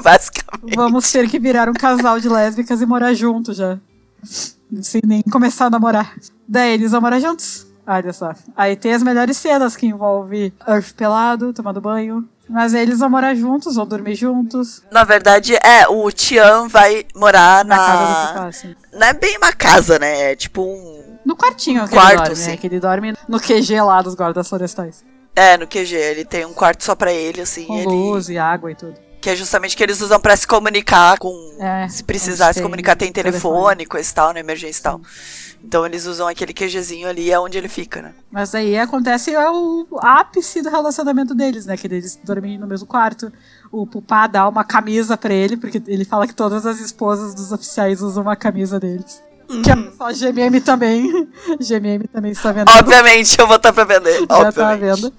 Basicamente. 0.02 0.76
Vamos 0.76 1.10
ter 1.10 1.28
que 1.28 1.38
virar 1.38 1.68
um 1.68 1.72
casal 1.72 2.20
de 2.20 2.28
lésbicas 2.28 2.80
e 2.80 2.86
morar 2.86 3.12
juntos 3.14 3.56
já. 3.56 3.78
Sem 4.82 5.00
nem 5.04 5.22
começar 5.22 5.66
a 5.66 5.70
namorar. 5.70 6.14
Daí 6.46 6.72
eles 6.74 6.92
vão 6.92 7.00
morar 7.00 7.18
juntos. 7.20 7.65
Olha 7.86 8.12
só. 8.12 8.32
Aí 8.56 8.74
tem 8.76 8.92
as 8.94 9.02
melhores 9.02 9.36
cenas 9.36 9.76
que 9.76 9.86
envolve 9.86 10.52
Earth 10.66 10.92
pelado, 10.94 11.52
tomando 11.52 11.80
banho. 11.80 12.28
Mas 12.48 12.74
eles 12.74 12.98
vão 13.00 13.10
morar 13.10 13.34
juntos, 13.34 13.74
vão 13.76 13.86
dormir 13.86 14.14
juntos. 14.14 14.82
Na 14.90 15.02
verdade, 15.04 15.54
é, 15.56 15.86
o 15.88 16.10
Tian 16.10 16.68
vai 16.68 17.04
morar 17.14 17.64
Na, 17.64 17.76
na. 17.76 17.86
casa 17.86 18.32
do 18.40 18.46
assim. 18.48 18.76
Não 18.92 19.06
é 19.06 19.12
bem 19.12 19.36
uma 19.36 19.52
casa, 19.52 19.98
né? 19.98 20.32
É 20.32 20.36
tipo 20.36 20.62
um. 20.62 21.16
No 21.24 21.36
quartinho 21.36 21.82
que 21.88 21.90
Quarto, 21.94 22.10
ele 22.12 22.16
dorme, 22.22 22.36
sim. 22.36 22.50
né? 22.50 22.56
Que 22.56 22.66
ele 22.68 22.80
dorme 22.80 23.14
no 23.28 23.40
QG 23.40 23.80
lá 23.80 24.00
dos 24.00 24.14
guardas 24.14 24.48
florestais. 24.48 25.04
É, 25.34 25.56
no 25.58 25.66
QG. 25.66 25.92
Ele 25.94 26.24
tem 26.24 26.44
um 26.46 26.54
quarto 26.54 26.84
só 26.84 26.94
pra 26.94 27.12
ele, 27.12 27.40
assim. 27.40 27.64
Com 27.66 27.78
ele... 27.78 27.86
luz 27.88 28.28
e 28.28 28.38
água 28.38 28.70
e 28.70 28.74
tudo. 28.76 28.94
Que 29.20 29.30
é 29.30 29.34
justamente 29.36 29.76
que 29.76 29.82
eles 29.82 30.00
usam 30.00 30.20
pra 30.20 30.36
se 30.36 30.46
comunicar 30.46 31.18
com. 31.18 31.32
É, 31.58 31.88
se 31.88 32.04
precisar 32.04 32.52
se 32.52 32.62
comunicar, 32.62 32.94
tem 32.94 33.10
telefone, 33.10 33.54
telefone. 33.54 33.86
coisa 33.86 34.08
e 34.08 34.14
tal, 34.14 34.32
na 34.32 34.38
emergência 34.38 34.78
e 34.78 34.82
tal. 34.84 35.00
Então 35.64 35.84
eles 35.84 36.06
usam 36.06 36.28
aquele 36.28 36.52
QGzinho 36.52 37.08
ali, 37.08 37.30
é 37.30 37.38
onde 37.38 37.58
ele 37.58 37.68
fica, 37.68 38.00
né? 38.00 38.14
Mas 38.30 38.54
aí 38.54 38.78
acontece 38.78 39.34
é 39.34 39.50
o 39.50 39.86
ápice 40.00 40.62
do 40.62 40.70
relacionamento 40.70 41.34
deles, 41.34 41.66
né? 41.66 41.76
Que 41.76 41.86
eles 41.86 42.18
dormem 42.22 42.58
no 42.58 42.66
mesmo 42.66 42.86
quarto. 42.86 43.32
O 43.72 43.86
Pupá 43.86 44.26
dá 44.26 44.48
uma 44.48 44.64
camisa 44.64 45.16
pra 45.16 45.34
ele, 45.34 45.56
porque 45.56 45.82
ele 45.86 46.04
fala 46.04 46.26
que 46.26 46.34
todas 46.34 46.64
as 46.66 46.80
esposas 46.80 47.34
dos 47.34 47.50
oficiais 47.52 48.00
usam 48.00 48.22
uma 48.22 48.36
camisa 48.36 48.78
deles. 48.78 49.22
Que 49.62 49.70
é 49.70 49.76
só 49.96 50.12
GMM 50.12 50.60
também. 50.60 51.28
GMM 51.60 52.06
também 52.12 52.32
está 52.32 52.52
vendo. 52.52 52.68
Obviamente 52.68 53.36
eu 53.38 53.46
vou 53.46 53.56
estar 53.56 53.72
pra 53.72 53.84
vender. 53.84 54.20
Já 54.20 54.26
tá 54.26 54.48
obviamente. 54.48 55.00
vendo. 55.00 55.14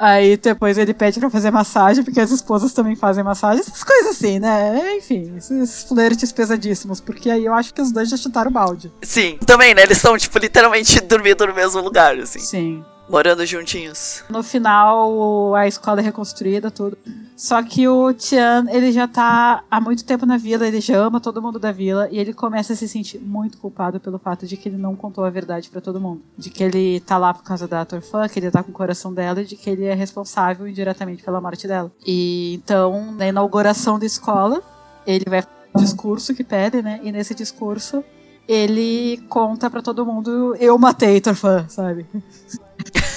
Aí 0.00 0.38
depois 0.38 0.78
ele 0.78 0.94
pede 0.94 1.20
pra 1.20 1.28
fazer 1.28 1.50
massagem, 1.50 2.02
porque 2.02 2.18
as 2.18 2.30
esposas 2.30 2.72
também 2.72 2.96
fazem 2.96 3.22
massagem. 3.22 3.60
Essas 3.60 3.84
coisas 3.84 4.12
assim, 4.12 4.38
né? 4.38 4.96
Enfim, 4.96 5.34
esses 5.36 5.82
flertes 5.82 6.32
pesadíssimos. 6.32 7.02
Porque 7.02 7.28
aí 7.28 7.44
eu 7.44 7.52
acho 7.52 7.74
que 7.74 7.82
os 7.82 7.92
dois 7.92 8.08
já 8.08 8.16
chutaram 8.16 8.50
o 8.50 8.54
balde. 8.54 8.90
Sim, 9.02 9.38
também, 9.44 9.74
né? 9.74 9.82
Eles 9.82 9.98
estão, 9.98 10.16
tipo, 10.16 10.38
literalmente 10.38 10.98
dormindo 11.04 11.46
no 11.46 11.54
mesmo 11.54 11.82
lugar, 11.82 12.18
assim. 12.18 12.38
Sim. 12.38 12.82
Morando 13.10 13.44
juntinhos. 13.44 14.22
No 14.30 14.40
final, 14.40 15.52
a 15.56 15.66
escola 15.66 16.00
é 16.00 16.04
reconstruída, 16.04 16.70
tudo. 16.70 16.96
Só 17.36 17.60
que 17.60 17.88
o 17.88 18.12
Tian, 18.12 18.66
ele 18.70 18.92
já 18.92 19.08
tá 19.08 19.64
há 19.68 19.80
muito 19.80 20.04
tempo 20.04 20.24
na 20.24 20.36
vila, 20.36 20.64
ele 20.64 20.80
já 20.80 20.96
ama 20.96 21.18
todo 21.20 21.42
mundo 21.42 21.58
da 21.58 21.72
vila, 21.72 22.08
e 22.12 22.20
ele 22.20 22.32
começa 22.32 22.72
a 22.72 22.76
se 22.76 22.86
sentir 22.86 23.18
muito 23.18 23.58
culpado 23.58 23.98
pelo 23.98 24.16
fato 24.16 24.46
de 24.46 24.56
que 24.56 24.68
ele 24.68 24.76
não 24.76 24.94
contou 24.94 25.24
a 25.24 25.30
verdade 25.30 25.68
pra 25.70 25.80
todo 25.80 26.00
mundo. 26.00 26.22
De 26.38 26.50
que 26.50 26.62
ele 26.62 27.00
tá 27.00 27.18
lá 27.18 27.34
por 27.34 27.42
causa 27.42 27.66
da 27.66 27.84
Torfã, 27.84 28.28
que 28.28 28.38
ele 28.38 28.48
tá 28.48 28.62
com 28.62 28.70
o 28.70 28.74
coração 28.74 29.12
dela, 29.12 29.42
e 29.42 29.44
de 29.44 29.56
que 29.56 29.68
ele 29.68 29.86
é 29.86 29.94
responsável 29.94 30.68
indiretamente 30.68 31.24
pela 31.24 31.40
morte 31.40 31.66
dela. 31.66 31.90
E 32.06 32.54
então, 32.54 33.10
na 33.12 33.26
inauguração 33.26 33.98
da 33.98 34.06
escola, 34.06 34.62
ele 35.04 35.24
vai 35.28 35.42
fazer 35.42 35.56
um 35.74 35.80
discurso 35.80 36.32
que 36.32 36.44
pede, 36.44 36.80
né? 36.80 37.00
E 37.02 37.10
nesse 37.10 37.34
discurso, 37.34 38.04
ele 38.46 39.16
conta 39.28 39.68
pra 39.68 39.82
todo 39.82 40.06
mundo: 40.06 40.54
Eu 40.60 40.78
matei 40.78 41.20
Torfã, 41.20 41.66
sabe? 41.68 42.06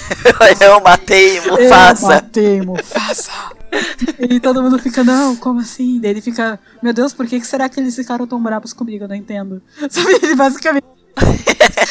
eu 0.61 0.81
matei 0.81 1.39
Eu 1.39 1.51
Mufasa. 1.51 2.07
matei 2.07 2.61
Mufasa. 2.61 3.31
e 4.19 4.39
todo 4.39 4.61
mundo 4.61 4.77
fica, 4.79 5.03
não, 5.03 5.35
como 5.35 5.59
assim? 5.59 5.99
Daí 5.99 6.11
ele 6.11 6.21
fica, 6.21 6.59
meu 6.81 6.93
Deus, 6.93 7.13
por 7.13 7.25
que, 7.25 7.39
que 7.39 7.47
será 7.47 7.67
que 7.67 7.79
eles 7.79 7.95
ficaram 7.95 8.27
tão 8.27 8.41
bravos 8.41 8.73
comigo? 8.73 9.03
Eu 9.03 9.07
não 9.07 9.15
entendo. 9.15 9.61
Sabe, 9.89 10.19
ele 10.21 10.35
basicamente. 10.35 10.85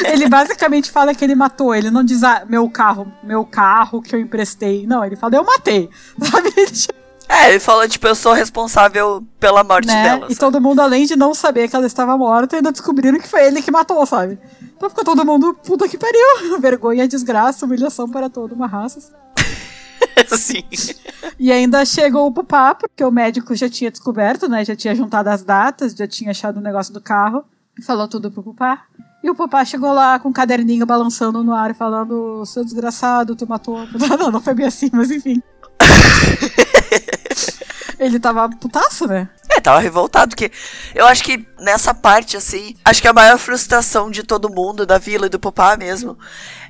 ele 0.04 0.28
basicamente 0.28 0.90
fala 0.90 1.14
que 1.14 1.24
ele 1.24 1.34
matou. 1.34 1.74
Ele 1.74 1.90
não 1.90 2.04
diz, 2.04 2.22
ah, 2.22 2.44
meu 2.48 2.68
carro, 2.68 3.12
meu 3.22 3.44
carro 3.44 4.02
que 4.02 4.14
eu 4.14 4.20
emprestei. 4.20 4.86
Não, 4.86 5.04
ele 5.04 5.16
fala, 5.16 5.36
eu 5.36 5.44
matei. 5.44 5.88
Sabe? 6.22 6.52
É, 7.28 7.50
ele 7.50 7.60
falou, 7.60 7.88
tipo, 7.88 8.06
eu 8.06 8.14
sou 8.14 8.32
responsável 8.32 9.24
pela 9.40 9.64
morte 9.64 9.86
né? 9.86 10.02
dela. 10.02 10.26
E 10.26 10.34
sabe? 10.34 10.40
todo 10.40 10.60
mundo, 10.60 10.80
além 10.80 11.06
de 11.06 11.16
não 11.16 11.34
saber 11.34 11.68
que 11.68 11.74
ela 11.74 11.86
estava 11.86 12.16
morta, 12.16 12.56
ainda 12.56 12.70
descobriram 12.70 13.18
que 13.18 13.28
foi 13.28 13.46
ele 13.46 13.62
que 13.62 13.70
matou, 13.70 14.04
sabe? 14.04 14.38
Então 14.82 14.90
ficou 14.90 15.04
todo 15.04 15.24
mundo, 15.24 15.54
puta 15.64 15.88
que 15.88 15.96
pariu. 15.96 16.58
Vergonha, 16.58 17.06
desgraça, 17.06 17.64
humilhação 17.64 18.10
para 18.10 18.28
toda 18.28 18.52
uma 18.52 18.66
raça. 18.66 19.14
Sim. 20.36 20.64
E 21.38 21.52
ainda 21.52 21.84
chegou 21.84 22.26
o 22.26 22.32
Pupá, 22.32 22.74
porque 22.74 23.04
o 23.04 23.10
médico 23.12 23.54
já 23.54 23.70
tinha 23.70 23.92
descoberto, 23.92 24.48
né? 24.48 24.64
Já 24.64 24.74
tinha 24.74 24.92
juntado 24.92 25.28
as 25.28 25.44
datas, 25.44 25.92
já 25.92 26.08
tinha 26.08 26.32
achado 26.32 26.56
o 26.56 26.60
negócio 26.60 26.92
do 26.92 27.00
carro. 27.00 27.44
Falou 27.86 28.08
tudo 28.08 28.28
pro 28.28 28.42
Pupá. 28.42 28.82
E 29.22 29.30
o 29.30 29.36
Popá 29.36 29.64
chegou 29.64 29.92
lá 29.92 30.18
com 30.18 30.30
um 30.30 30.32
caderninho 30.32 30.84
balançando 30.84 31.44
no 31.44 31.54
ar 31.54 31.70
e 31.70 31.74
falando: 31.74 32.44
Seu 32.44 32.64
desgraçado, 32.64 33.36
tu 33.36 33.46
matou. 33.46 33.86
Não, 34.18 34.32
não 34.32 34.40
foi 34.40 34.52
bem 34.52 34.66
assim, 34.66 34.90
mas 34.92 35.12
enfim. 35.12 35.40
Ele 38.02 38.18
tava 38.18 38.48
putaço, 38.48 39.06
né? 39.06 39.28
É, 39.48 39.60
tava 39.60 39.78
revoltado, 39.78 40.30
porque 40.30 40.50
eu 40.92 41.06
acho 41.06 41.22
que 41.22 41.46
nessa 41.60 41.94
parte, 41.94 42.36
assim, 42.36 42.74
acho 42.84 43.00
que 43.00 43.06
a 43.06 43.12
maior 43.12 43.38
frustração 43.38 44.10
de 44.10 44.24
todo 44.24 44.50
mundo, 44.50 44.84
da 44.84 44.98
vila 44.98 45.26
e 45.26 45.28
do 45.28 45.38
Popá 45.38 45.76
mesmo, 45.76 46.18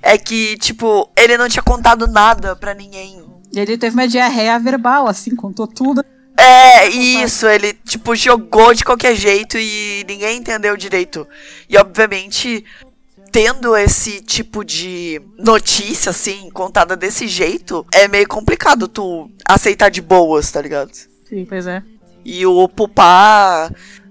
é 0.03 0.19
que, 0.19 0.59
tipo, 0.59 1.11
ele 1.17 1.39
não 1.39 1.49
tinha 1.49 1.63
contado 1.63 2.07
nada 2.07 2.55
pra 2.55 2.75
ninguém. 2.75 3.25
Ele 3.55 3.79
teve 3.79 3.95
uma 3.95 4.07
diarreia 4.07 4.59
verbal, 4.59 5.07
assim, 5.07 5.35
contou 5.35 5.67
tudo. 5.67 6.05
É, 6.37 6.89
isso, 6.89 7.47
ele, 7.47 7.73
tipo, 7.73 8.15
jogou 8.15 8.75
de 8.75 8.85
qualquer 8.85 9.15
jeito 9.15 9.57
e 9.57 10.05
ninguém 10.07 10.39
entendeu 10.39 10.77
direito. 10.77 11.27
E, 11.69 11.79
obviamente, 11.79 12.63
tendo 13.31 13.75
esse 13.75 14.21
tipo 14.21 14.63
de 14.63 15.23
notícia, 15.39 16.11
assim, 16.11 16.51
contada 16.51 16.95
desse 16.95 17.27
jeito, 17.27 17.87
é 17.91 18.07
meio 18.07 18.29
complicado 18.29 18.87
tu 18.87 19.31
aceitar 19.47 19.89
de 19.89 20.03
boas, 20.03 20.51
tá 20.51 20.61
ligado? 20.61 21.12
Sim, 21.33 21.47
pois 21.47 21.67
é. 21.67 21.83
E 22.23 22.45
o 22.45 22.69
Pupá 22.69 23.71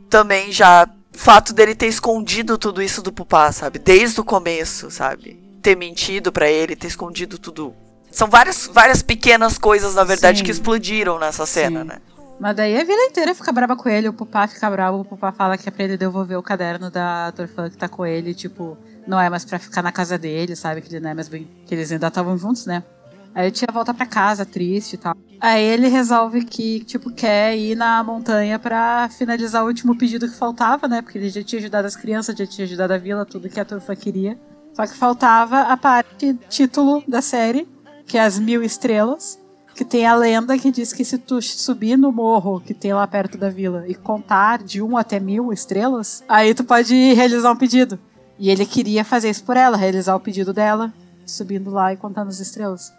também 0.10 0.52
já. 0.52 0.90
O 1.14 1.18
fato 1.18 1.54
dele 1.54 1.76
ter 1.76 1.86
escondido 1.86 2.58
tudo 2.58 2.82
isso 2.82 3.00
do 3.04 3.12
Pupá, 3.12 3.52
sabe? 3.52 3.78
Desde 3.78 4.20
o 4.20 4.24
começo, 4.24 4.90
sabe? 4.90 5.40
Ter 5.62 5.78
mentido 5.78 6.32
para 6.32 6.50
ele, 6.50 6.76
ter 6.76 6.88
escondido 6.88 7.38
tudo. 7.38 7.76
São 8.10 8.28
várias, 8.28 8.66
várias 8.74 9.04
pequenas 9.04 9.60
coisas, 9.60 9.94
na 9.94 10.04
verdade, 10.04 10.40
Sim. 10.40 10.46
que 10.46 10.50
explodiram 10.50 11.20
nessa 11.20 11.46
cena, 11.46 11.82
Sim. 11.82 11.88
né? 11.90 11.98
Mas 12.40 12.56
daí 12.56 12.76
a 12.76 12.84
vila 12.84 13.04
inteira 13.04 13.36
fica 13.36 13.52
brava 13.52 13.76
com 13.76 13.88
ele, 13.88 14.10
o 14.10 14.14
Pupá 14.14 14.48
fica 14.48 14.68
bravo, 14.68 15.02
o 15.02 15.06
Pupá 15.06 15.32
fala 15.32 15.56
que 15.60 15.70
é 15.70 15.72
pra 15.72 15.84
ele 15.84 15.96
devolver 15.96 16.40
o 16.40 16.42
caderno 16.42 16.90
da 16.90 17.32
Torfã 17.34 17.70
que 17.70 17.78
tá 17.78 17.88
com 17.88 18.04
ele, 18.04 18.34
tipo, 18.34 18.76
não 19.06 19.22
é 19.22 19.30
mais 19.30 19.46
pra 19.46 19.60
ficar 19.60 19.84
na 19.84 19.92
casa 19.92 20.18
dele, 20.18 20.56
sabe? 20.56 20.82
Que 20.82 20.90
ele 20.90 21.02
não 21.02 21.12
é 21.12 21.14
mais 21.14 21.30
bem. 21.30 21.48
Que 21.68 21.76
eles 21.76 21.92
ainda 21.92 22.08
estavam 22.08 22.36
juntos, 22.36 22.66
né? 22.66 22.84
Aí 23.34 23.48
o 23.48 23.52
tia 23.52 23.68
volta 23.72 23.94
pra 23.94 24.06
casa, 24.06 24.46
triste 24.46 24.94
e 24.94 24.98
tal. 24.98 25.16
Aí 25.40 25.64
ele 25.64 25.88
resolve 25.88 26.46
que, 26.46 26.82
tipo, 26.82 27.10
quer 27.12 27.58
ir 27.58 27.76
na 27.76 28.04
montanha 28.04 28.60
pra 28.60 29.10
finalizar 29.10 29.64
o 29.64 29.68
último 29.68 29.98
pedido 29.98 30.28
que 30.28 30.36
faltava, 30.36 30.88
né? 30.88 31.02
Porque 31.02 31.18
ele 31.18 31.30
já 31.30 31.42
tinha 31.44 31.60
ajudado 31.60 31.88
as 31.88 31.96
crianças, 31.96 32.38
já 32.38 32.46
tinha 32.46 32.66
ajudado 32.66 32.94
a 32.94 32.98
vila, 32.98 33.26
tudo 33.26 33.50
que 33.50 33.60
a 33.60 33.66
Torfã 33.66 33.96
queria. 33.96 34.38
Só 34.74 34.86
que 34.86 34.94
faltava 34.94 35.62
a 35.62 35.78
parte 35.78 36.38
título 36.50 37.04
da 37.08 37.22
série, 37.22 37.68
que 38.06 38.18
é 38.18 38.22
as 38.22 38.38
mil 38.38 38.64
estrelas. 38.64 39.40
Que 39.74 39.86
tem 39.86 40.06
a 40.06 40.14
lenda 40.14 40.58
que 40.60 40.70
diz 40.70 40.92
que 40.92 41.06
se 41.06 41.18
tu 41.18 41.42
subir 41.42 41.98
no 41.98 42.12
morro 42.12 42.60
que 42.60 42.74
tem 42.74 42.94
lá 42.94 43.08
perto 43.08 43.38
da 43.38 43.50
vila 43.50 43.86
e 43.88 43.96
contar 43.96 44.62
de 44.62 44.82
um 44.82 44.98
até 44.98 45.18
mil 45.18 45.52
estrelas, 45.54 46.22
aí 46.28 46.54
tu 46.54 46.64
pode 46.66 46.94
realizar 47.14 47.52
um 47.52 47.56
pedido. 47.56 47.98
E 48.38 48.50
ele 48.50 48.66
queria 48.66 49.06
fazer 49.06 49.30
isso 49.30 49.46
por 49.46 49.56
ela, 49.56 49.78
realizar 49.78 50.14
o 50.14 50.20
pedido 50.20 50.52
dela, 50.54 50.94
subindo 51.32 51.70
lá 51.72 51.94
e 51.94 51.98
contando 51.98 52.28
as 52.30 52.40
estrelas. 52.40 52.94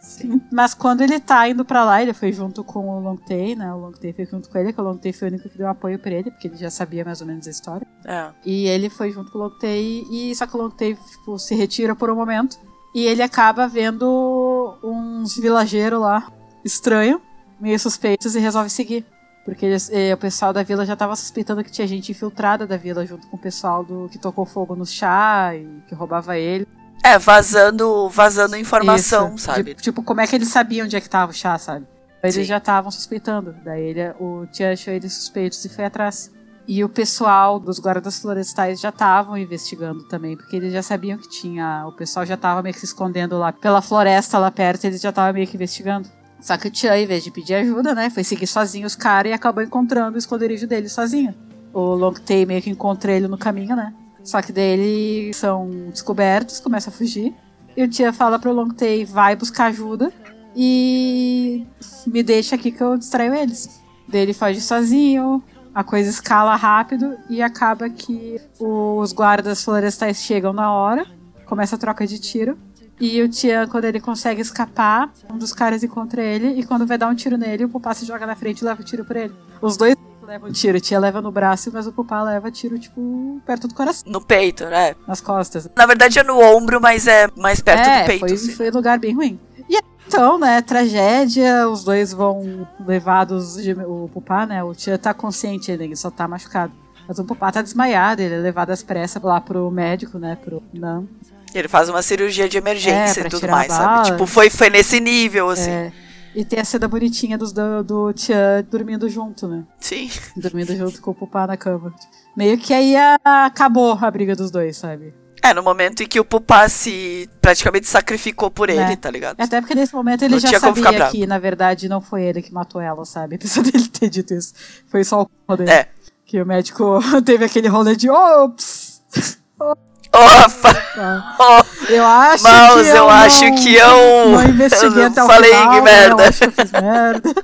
Mas 0.53 0.75
quando 0.75 1.01
ele 1.03 1.21
tá 1.21 1.49
indo 1.49 1.65
pra 1.65 1.85
lá, 1.85 2.03
ele 2.03 2.13
foi 2.13 2.33
junto 2.33 2.65
com 2.65 2.89
o 2.89 3.01
Longtay, 3.01 3.55
né? 3.55 3.73
O 3.73 3.79
Longtay 3.79 4.13
foi 4.13 4.27
junto 4.27 4.49
com 4.51 4.59
ele, 4.59 4.73
que 4.73 4.81
o 4.81 4.85
Longtay 4.85 5.13
foi 5.13 5.29
o 5.29 5.31
único 5.33 5.49
que 5.49 5.59
deu 5.59 5.69
apoio 5.69 5.99
pra 5.99 6.11
ele, 6.11 6.31
porque 6.31 6.49
ele 6.49 6.57
já 6.57 6.71
sabia 6.71 7.05
mais 7.05 7.21
ou 7.21 7.27
menos 7.27 7.47
a 7.47 7.51
história. 7.51 7.87
É. 8.05 8.31
E 8.45 8.67
ele 8.67 8.89
foi 8.91 9.11
junto 9.11 9.31
com 9.31 9.39
o 9.39 9.43
Longtay, 9.43 10.07
e 10.11 10.35
só 10.35 10.47
que 10.47 10.57
o 10.57 10.61
Longtay 10.63 10.95
tipo, 10.95 11.39
se 11.39 11.55
retira 11.55 11.95
por 11.95 12.11
um 12.11 12.17
momento. 12.17 12.59
E 12.95 13.07
ele 13.07 13.23
acaba 13.23 13.67
vendo 13.67 14.79
uns 14.83 15.37
vilageiros 15.39 16.01
lá, 16.01 16.31
estranho, 16.65 17.21
meio 17.61 17.79
suspeitos, 17.79 18.35
e 18.35 18.39
resolve 18.41 18.69
seguir. 18.69 19.07
Porque 19.45 19.67
eles- 19.67 19.91
eh, 19.93 20.15
o 20.15 20.17
pessoal 20.17 20.53
da 20.53 20.63
vila 20.63 20.87
já 20.87 20.95
tava 20.95 21.17
suspeitando 21.17 21.65
que 21.65 21.73
tinha 21.73 21.87
gente 21.87 22.13
infiltrada 22.13 22.65
da 22.65 22.77
vila 22.77 23.05
junto 23.05 23.27
com 23.27 23.37
o 23.37 23.41
pessoal 23.41 23.83
do 23.83 24.09
que 24.09 24.17
tocou 24.19 24.45
fogo 24.47 24.77
no 24.77 24.87
chá 24.87 25.51
e 25.57 25.67
que 25.89 25.95
roubava 25.97 26.39
ele. 26.39 26.65
É, 27.03 27.19
vazando, 27.19 28.09
vazando 28.09 28.57
informação, 28.57 29.35
Isso. 29.35 29.45
sabe? 29.45 29.71
Tipo, 29.71 29.83
tipo, 29.83 30.03
como 30.03 30.21
é 30.21 30.27
que 30.27 30.37
eles 30.37 30.49
sabiam 30.49 30.87
onde 30.87 30.97
é 30.97 31.01
que 31.01 31.11
tava 31.11 31.33
o 31.33 31.35
chá, 31.35 31.59
sabe? 31.59 31.87
Eles 32.23 32.37
Sim. 32.37 32.45
já 32.45 32.59
estavam 32.59 32.91
suspeitando. 32.91 33.55
Daí 33.65 33.83
ele, 33.83 34.15
o 34.21 34.47
tia 34.47 34.73
achou 34.73 34.95
eles 34.95 35.13
suspeitos 35.13 35.65
e 35.65 35.69
foi 35.69 35.85
atrás. 35.85 36.31
E 36.67 36.85
o 36.85 36.89
pessoal 36.89 37.59
dos 37.59 37.81
guardas 37.81 38.21
florestais 38.21 38.81
já 38.81 38.91
estavam 38.91 39.37
investigando 39.37 40.05
também, 40.05 40.37
porque 40.37 40.55
eles 40.55 40.73
já 40.73 40.81
sabiam 40.81 41.19
que 41.19 41.29
tinha. 41.29 41.85
O 41.89 41.93
pessoal 41.93 42.25
já 42.25 42.37
tava 42.37 42.63
meio 42.63 42.73
que 42.73 42.79
se 42.79 42.87
escondendo 42.87 43.37
lá 43.37 43.53
pela 43.53 43.83
floresta 43.83 44.39
lá 44.39 44.51
perto, 44.51 44.85
eles 44.85 45.01
já 45.01 45.09
estavam 45.09 45.33
meio 45.33 45.47
que 45.49 45.57
investigando. 45.57 46.09
Só 46.41 46.57
que 46.57 46.69
o 46.69 46.71
Tia, 46.71 46.97
em 46.97 47.07
vez 47.07 47.25
de 47.25 47.33
pedir 47.33 47.55
ajuda, 47.55 47.95
né, 47.95 48.11
foi 48.11 48.25
seguir 48.25 48.47
sozinho 48.47 48.87
os 48.87 48.97
caras 48.97 49.31
e 49.31 49.33
acabou 49.33 49.63
encontrando 49.63 50.17
o 50.17 50.19
esconderijo 50.19 50.67
dele 50.67 50.89
sozinho. 50.89 51.35
O 51.73 51.95
Longtay 51.95 52.47
meio 52.47 52.63
que 52.63 52.71
encontra 52.71 53.13
ele 53.13 53.27
no 53.27 53.39
caminho, 53.39 53.75
né? 53.75 53.93
Só 54.25 54.41
que 54.41 54.53
daí 54.53 54.65
eles 54.65 55.37
são 55.37 55.69
descobertos, 55.91 56.61
começa 56.61 56.91
a 56.91 56.93
fugir. 56.93 57.35
E 57.77 57.83
o 57.83 57.89
Tia 57.89 58.13
fala 58.13 58.39
pro 58.39 58.53
Longtay, 58.53 59.05
vai 59.05 59.35
buscar 59.35 59.67
ajuda 59.67 60.13
e 60.55 61.67
me 62.07 62.23
deixa 62.23 62.55
aqui 62.55 62.71
que 62.71 62.83
eu 62.83 62.97
distraio 62.97 63.35
eles. 63.35 63.81
Daí 64.07 64.21
ele 64.21 64.35
foge 64.35 64.61
sozinho, 64.61 65.43
a 65.75 65.83
coisa 65.83 66.11
escala 66.11 66.55
rápido 66.55 67.17
e 67.31 67.43
acaba 67.43 67.89
que 67.89 68.41
os 68.61 69.13
guardas 69.13 69.65
florestais 69.65 70.19
chegam 70.19 70.53
na 70.53 70.73
hora, 70.73 71.07
começa 71.47 71.77
a 71.77 71.79
troca 71.79 72.07
de 72.07 72.19
tiro. 72.19 72.59
E 73.01 73.21
o 73.21 73.29
Tian, 73.29 73.67
quando 73.67 73.87
ele 73.87 73.99
consegue 73.99 74.41
escapar, 74.41 75.11
um 75.33 75.37
dos 75.37 75.53
caras 75.53 75.83
encontra 75.83 76.23
ele 76.23 76.61
e 76.61 76.65
quando 76.65 76.87
vai 76.87 76.97
dar 76.97 77.09
um 77.09 77.15
tiro 77.15 77.37
nele, 77.37 77.65
o 77.65 77.69
Pupá 77.69 77.95
se 77.95 78.05
joga 78.05 78.27
na 78.27 78.37
frente 78.37 78.61
e 78.61 78.65
leva 78.65 78.81
o 78.81 78.85
tiro 78.85 79.05
por 79.05 79.17
ele. 79.17 79.35
Os 79.61 79.77
dois 79.77 79.97
levam 80.27 80.53
tiro, 80.53 80.79
o 80.79 80.81
Tia 80.81 80.99
leva 80.99 81.21
no 81.21 81.31
braço, 81.31 81.71
mas 81.73 81.87
o 81.87 81.93
Pupá 81.93 82.23
leva 82.23 82.51
tiro, 82.51 82.79
tipo, 82.79 83.41
perto 83.47 83.69
do 83.69 83.75
coração, 83.75 84.11
No 84.11 84.21
peito, 84.21 84.65
né? 84.67 84.95
nas 85.07 85.21
costas. 85.21 85.69
Na 85.77 85.87
verdade 85.87 86.19
é 86.19 86.23
no 86.23 86.41
ombro, 86.41 86.81
mas 86.81 87.07
é 87.07 87.29
mais 87.37 87.61
perto 87.61 87.89
é, 87.89 88.03
do 88.03 88.07
peito. 88.07 88.21
foi, 88.21 88.33
assim. 88.33 88.53
foi 88.53 88.71
um 88.71 88.75
lugar 88.75 88.99
bem 88.99 89.15
ruim. 89.15 89.39
E 89.69 89.79
então, 90.07 90.39
né, 90.39 90.61
tragédia, 90.61 91.69
os 91.69 91.85
dois 91.85 92.13
vão 92.13 92.67
levados, 92.87 93.55
de, 93.63 93.73
o 93.73 94.11
Pupá, 94.13 94.45
né, 94.47 94.63
o 94.63 94.75
Tia 94.75 94.99
tá 94.99 95.15
consciente 95.15 95.71
ele 95.71 95.95
só 95.97 96.11
tá 96.11 96.27
machucado. 96.29 96.73
Mas 97.09 97.19
o 97.19 97.25
Pupá 97.25 97.51
tá 97.51 97.63
desmaiado, 97.63 98.21
ele 98.23 98.35
é 98.35 98.39
levado 98.39 98.71
às 98.71 98.83
pressas 98.83 99.23
lá 99.23 99.41
pro 99.41 99.71
médico, 99.71 100.19
né, 100.19 100.37
pro 100.37 100.63
Nam. 100.73 101.07
Ele 101.55 101.69
faz 101.69 101.89
uma 101.89 102.03
cirurgia 102.03 102.49
de 102.49 102.57
É, 102.57 102.61
emergência 102.61 103.23
pra 103.23 103.29
e 103.29 103.31
tudo 103.31 103.49
mais, 103.49 103.73
sabe? 103.73 104.07
Tipo, 104.11 104.27
foi, 104.27 104.49
foi 104.49 104.71
nesse 104.71 105.01
nível, 105.01 105.51
assim. 105.51 105.71
É, 105.71 105.93
e 106.35 106.45
tem 106.45 106.59
a 106.61 106.65
cena 106.65 106.89
bonitinha 106.89 107.37
dos, 107.39 107.53
do, 107.53 107.83
do 107.83 108.13
Tia 108.13 108.67
dormindo 108.71 109.09
junto, 109.09 109.47
né, 109.49 109.65
Sim. 109.79 110.11
dormindo 110.37 110.75
junto 110.77 111.01
com 111.01 111.11
o 111.11 111.15
Pupá 111.15 111.47
na 111.47 111.57
cama. 111.57 111.95
Meio 112.37 112.57
que 112.59 112.73
aí 112.73 112.97
a- 112.97 113.17
acabou 113.25 113.99
a 114.01 114.11
briga 114.11 114.35
dos 114.35 114.51
dois, 114.51 114.77
sabe? 114.77 115.15
É, 115.45 115.53
no 115.53 115.63
momento 115.63 116.03
em 116.05 116.07
que 116.07 116.21
o 116.21 116.25
Pupá 116.25 116.69
se 116.69 117.29
praticamente 117.41 117.89
sacrificou 117.89 118.49
por 118.49 118.71
ele, 118.71 118.79
Né? 118.79 118.95
tá 118.97 119.11
ligado? 119.11 119.41
Até 119.41 119.61
porque 119.61 119.75
nesse 119.75 119.93
momento 119.93 120.23
ele 120.23 120.35
Não 120.35 120.39
já 120.41 120.61
sabia 120.61 121.09
que, 121.11 121.27
na 121.27 121.39
verdade, 121.39 121.89
não 121.89 122.01
foi 122.01 122.23
ele 122.23 122.41
que 122.41 122.53
matou 122.55 122.81
ela, 122.81 123.05
sabe? 123.05 123.35
Apesar 123.43 123.63
dele 123.63 123.89
ter 123.89 124.09
dito 124.09 124.33
isso. 124.35 124.55
Foi 124.87 125.03
só 125.03 125.23
o 125.23 125.25
c*** 125.25 125.57
dele. 125.57 125.71
É. 125.71 125.89
Que 126.25 126.41
o 126.41 126.47
médico 126.47 127.01
teve 127.27 127.45
aquele 127.45 127.67
rolê 127.69 127.97
de 127.97 128.09
ops! 128.09 129.03
Opa! 130.15 131.67
Eu 131.89 132.05
acho 132.07 132.45
Mouse, 132.45 132.83
que 132.83 132.89
eu 132.91 132.97
eu 132.97 133.11
acho 133.11 133.45
não, 133.45 133.55
que 133.57 133.75
eu- 133.75 134.29
Não 134.31 134.45
investiguei 134.49 135.03
eu 135.05 135.07
até 135.09 135.23
o 135.23 135.27
falei 135.27 135.51
final, 135.55 135.83
merda. 135.83 136.23
Eu 136.23 136.29
acho 136.29 136.39
que 136.39 136.45
eu 136.45 136.53
fiz 136.53 136.73
merda. 136.73 137.35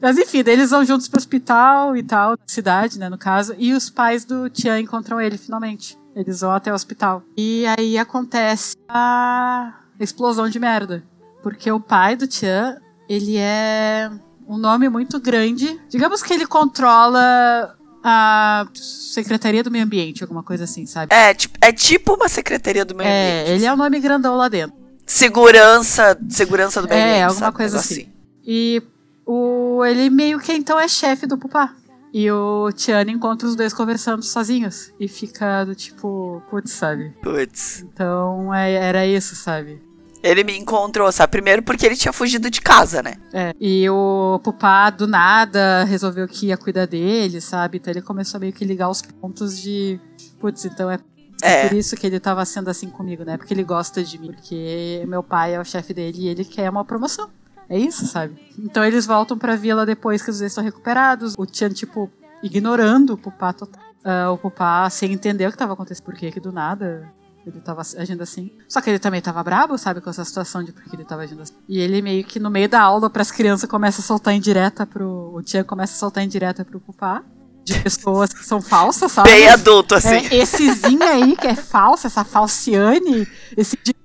Mas 0.00 0.18
enfim, 0.18 0.42
eles 0.46 0.70
vão 0.70 0.84
juntos 0.84 1.08
pro 1.08 1.18
hospital 1.18 1.96
e 1.96 2.02
tal, 2.02 2.36
cidade, 2.46 2.98
né, 2.98 3.08
no 3.08 3.16
caso, 3.16 3.54
e 3.58 3.72
os 3.72 3.88
pais 3.88 4.24
do 4.24 4.50
Tian 4.50 4.78
encontram 4.80 5.20
ele 5.20 5.38
finalmente. 5.38 5.98
Eles 6.14 6.40
vão 6.40 6.52
até 6.52 6.70
o 6.70 6.74
hospital. 6.74 7.22
E 7.36 7.64
aí 7.78 7.98
acontece 7.98 8.76
a 8.88 9.72
explosão 9.98 10.48
de 10.48 10.58
merda. 10.58 11.02
Porque 11.42 11.70
o 11.70 11.80
pai 11.80 12.16
do 12.16 12.26
Tian, 12.26 12.76
ele 13.08 13.36
é 13.36 14.10
um 14.48 14.56
nome 14.56 14.88
muito 14.88 15.18
grande. 15.20 15.80
Digamos 15.88 16.22
que 16.22 16.32
ele 16.32 16.46
controla 16.46 17.74
a 18.04 18.66
Secretaria 18.74 19.62
do 19.62 19.70
Meio 19.70 19.84
Ambiente, 19.84 20.22
alguma 20.22 20.42
coisa 20.42 20.64
assim, 20.64 20.84
sabe? 20.84 21.12
é, 21.14 21.32
tipo, 21.32 21.56
é 21.60 21.72
tipo 21.72 22.14
uma 22.14 22.28
secretaria 22.28 22.84
do 22.84 22.94
meio 22.94 23.08
É, 23.08 23.40
ambiente. 23.40 23.50
ele 23.56 23.64
é 23.66 23.72
um 23.72 23.76
nome 23.76 23.98
grandão 23.98 24.36
lá 24.36 24.48
dentro. 24.48 24.76
Segurança, 25.06 26.16
segurança 26.28 26.82
do 26.82 26.88
meio 26.88 26.98
É, 26.98 27.02
ambiente. 27.04 27.22
alguma 27.22 27.40
sabe? 27.46 27.56
coisa 27.56 27.76
Negócio 27.76 27.96
assim. 28.02 28.12
E 28.46 28.82
o, 29.26 29.82
ele 29.84 30.10
meio 30.10 30.38
que 30.38 30.52
então 30.52 30.78
é 30.78 30.86
chefe 30.86 31.26
do 31.26 31.38
Pupá. 31.38 31.74
E 32.12 32.30
o 32.30 32.70
Tiano 32.72 33.10
encontra 33.10 33.48
os 33.48 33.56
dois 33.56 33.72
conversando 33.74 34.22
sozinhos. 34.22 34.92
E 35.00 35.08
fica 35.08 35.64
do 35.64 35.74
tipo, 35.74 36.40
putz, 36.50 36.70
sabe? 36.72 37.10
Putz. 37.22 37.80
Então 37.82 38.54
é- 38.54 38.72
era 38.74 39.04
isso, 39.06 39.34
sabe? 39.34 39.82
Ele 40.24 40.42
me 40.42 40.56
encontrou, 40.56 41.12
sabe? 41.12 41.32
Primeiro 41.32 41.62
porque 41.62 41.84
ele 41.84 41.96
tinha 41.96 42.12
fugido 42.12 42.48
de 42.48 42.58
casa, 42.58 43.02
né? 43.02 43.16
É. 43.30 43.54
E 43.60 43.86
o 43.90 44.40
Pupá, 44.42 44.88
do 44.88 45.06
nada, 45.06 45.84
resolveu 45.84 46.26
que 46.26 46.46
ia 46.46 46.56
cuidar 46.56 46.86
dele, 46.86 47.42
sabe? 47.42 47.76
Então 47.76 47.92
ele 47.92 48.00
começou 48.00 48.38
a 48.38 48.40
meio 48.40 48.52
que 48.52 48.64
ligar 48.64 48.88
os 48.88 49.02
pontos 49.02 49.60
de. 49.60 50.00
Putz, 50.40 50.64
então 50.64 50.90
é. 50.90 50.98
É. 51.42 51.68
por 51.68 51.76
isso 51.76 51.94
que 51.94 52.06
ele 52.06 52.18
tava 52.18 52.42
sendo 52.46 52.70
assim 52.70 52.88
comigo, 52.88 53.22
né? 53.22 53.36
Porque 53.36 53.52
ele 53.52 53.62
gosta 53.62 54.02
de 54.02 54.18
mim. 54.18 54.32
Porque 54.32 55.04
meu 55.06 55.22
pai 55.22 55.54
é 55.54 55.60
o 55.60 55.64
chefe 55.64 55.92
dele 55.92 56.22
e 56.22 56.28
ele 56.28 56.42
quer 56.42 56.70
uma 56.70 56.86
promoção. 56.86 57.28
É 57.68 57.78
isso, 57.78 58.06
sabe? 58.06 58.34
Então 58.58 58.82
eles 58.82 59.04
voltam 59.04 59.36
pra 59.36 59.56
vila 59.56 59.84
depois 59.84 60.22
que 60.22 60.30
os 60.30 60.38
dois 60.38 60.52
estão 60.52 60.64
recuperados. 60.64 61.34
O 61.36 61.44
Tian, 61.44 61.68
tipo, 61.68 62.10
ignorando 62.42 63.12
o 63.12 63.18
Pupá 63.18 63.52
total. 63.52 63.82
ah, 64.02 64.30
o 64.30 64.38
Pupá, 64.38 64.88
sem 64.88 65.12
entender 65.12 65.46
o 65.46 65.52
que 65.52 65.58
tava 65.58 65.74
acontecendo, 65.74 66.04
por 66.04 66.14
que 66.14 66.30
que 66.30 66.40
do 66.40 66.50
nada 66.50 67.12
ele 67.46 67.60
tava 67.60 67.82
agindo 67.98 68.22
assim. 68.22 68.50
Só 68.68 68.80
que 68.80 68.90
ele 68.90 68.98
também 68.98 69.20
tava 69.20 69.42
brabo, 69.42 69.76
sabe, 69.76 70.00
com 70.00 70.10
essa 70.10 70.24
situação 70.24 70.62
de 70.62 70.72
por 70.72 70.82
que 70.84 70.96
ele 70.96 71.04
tava 71.04 71.22
agindo 71.22 71.42
assim. 71.42 71.54
E 71.68 71.78
ele 71.78 72.00
meio 72.00 72.24
que 72.24 72.40
no 72.40 72.50
meio 72.50 72.68
da 72.68 72.80
aula 72.80 73.10
pras 73.10 73.30
crianças 73.30 73.68
começa 73.68 74.00
a 74.00 74.04
soltar 74.04 74.34
indireta 74.34 74.86
pro. 74.86 75.32
O 75.34 75.42
Tian 75.42 75.64
começa 75.64 75.94
a 75.94 75.98
soltar 75.98 76.24
indireta 76.24 76.64
pro 76.64 76.80
Pupá. 76.80 77.22
De 77.64 77.80
pessoas 77.80 78.30
que 78.30 78.44
são 78.44 78.60
falsas, 78.60 79.10
sabe? 79.10 79.30
Bem 79.30 79.48
adulto, 79.48 79.94
assim. 79.94 80.16
É, 80.16 80.36
essezinho 80.36 81.02
aí 81.02 81.34
que 81.34 81.46
é 81.46 81.54
falso, 81.54 82.06
essa 82.06 82.22
falciane, 82.22 83.26
esse 83.56 83.78
de 83.82 83.96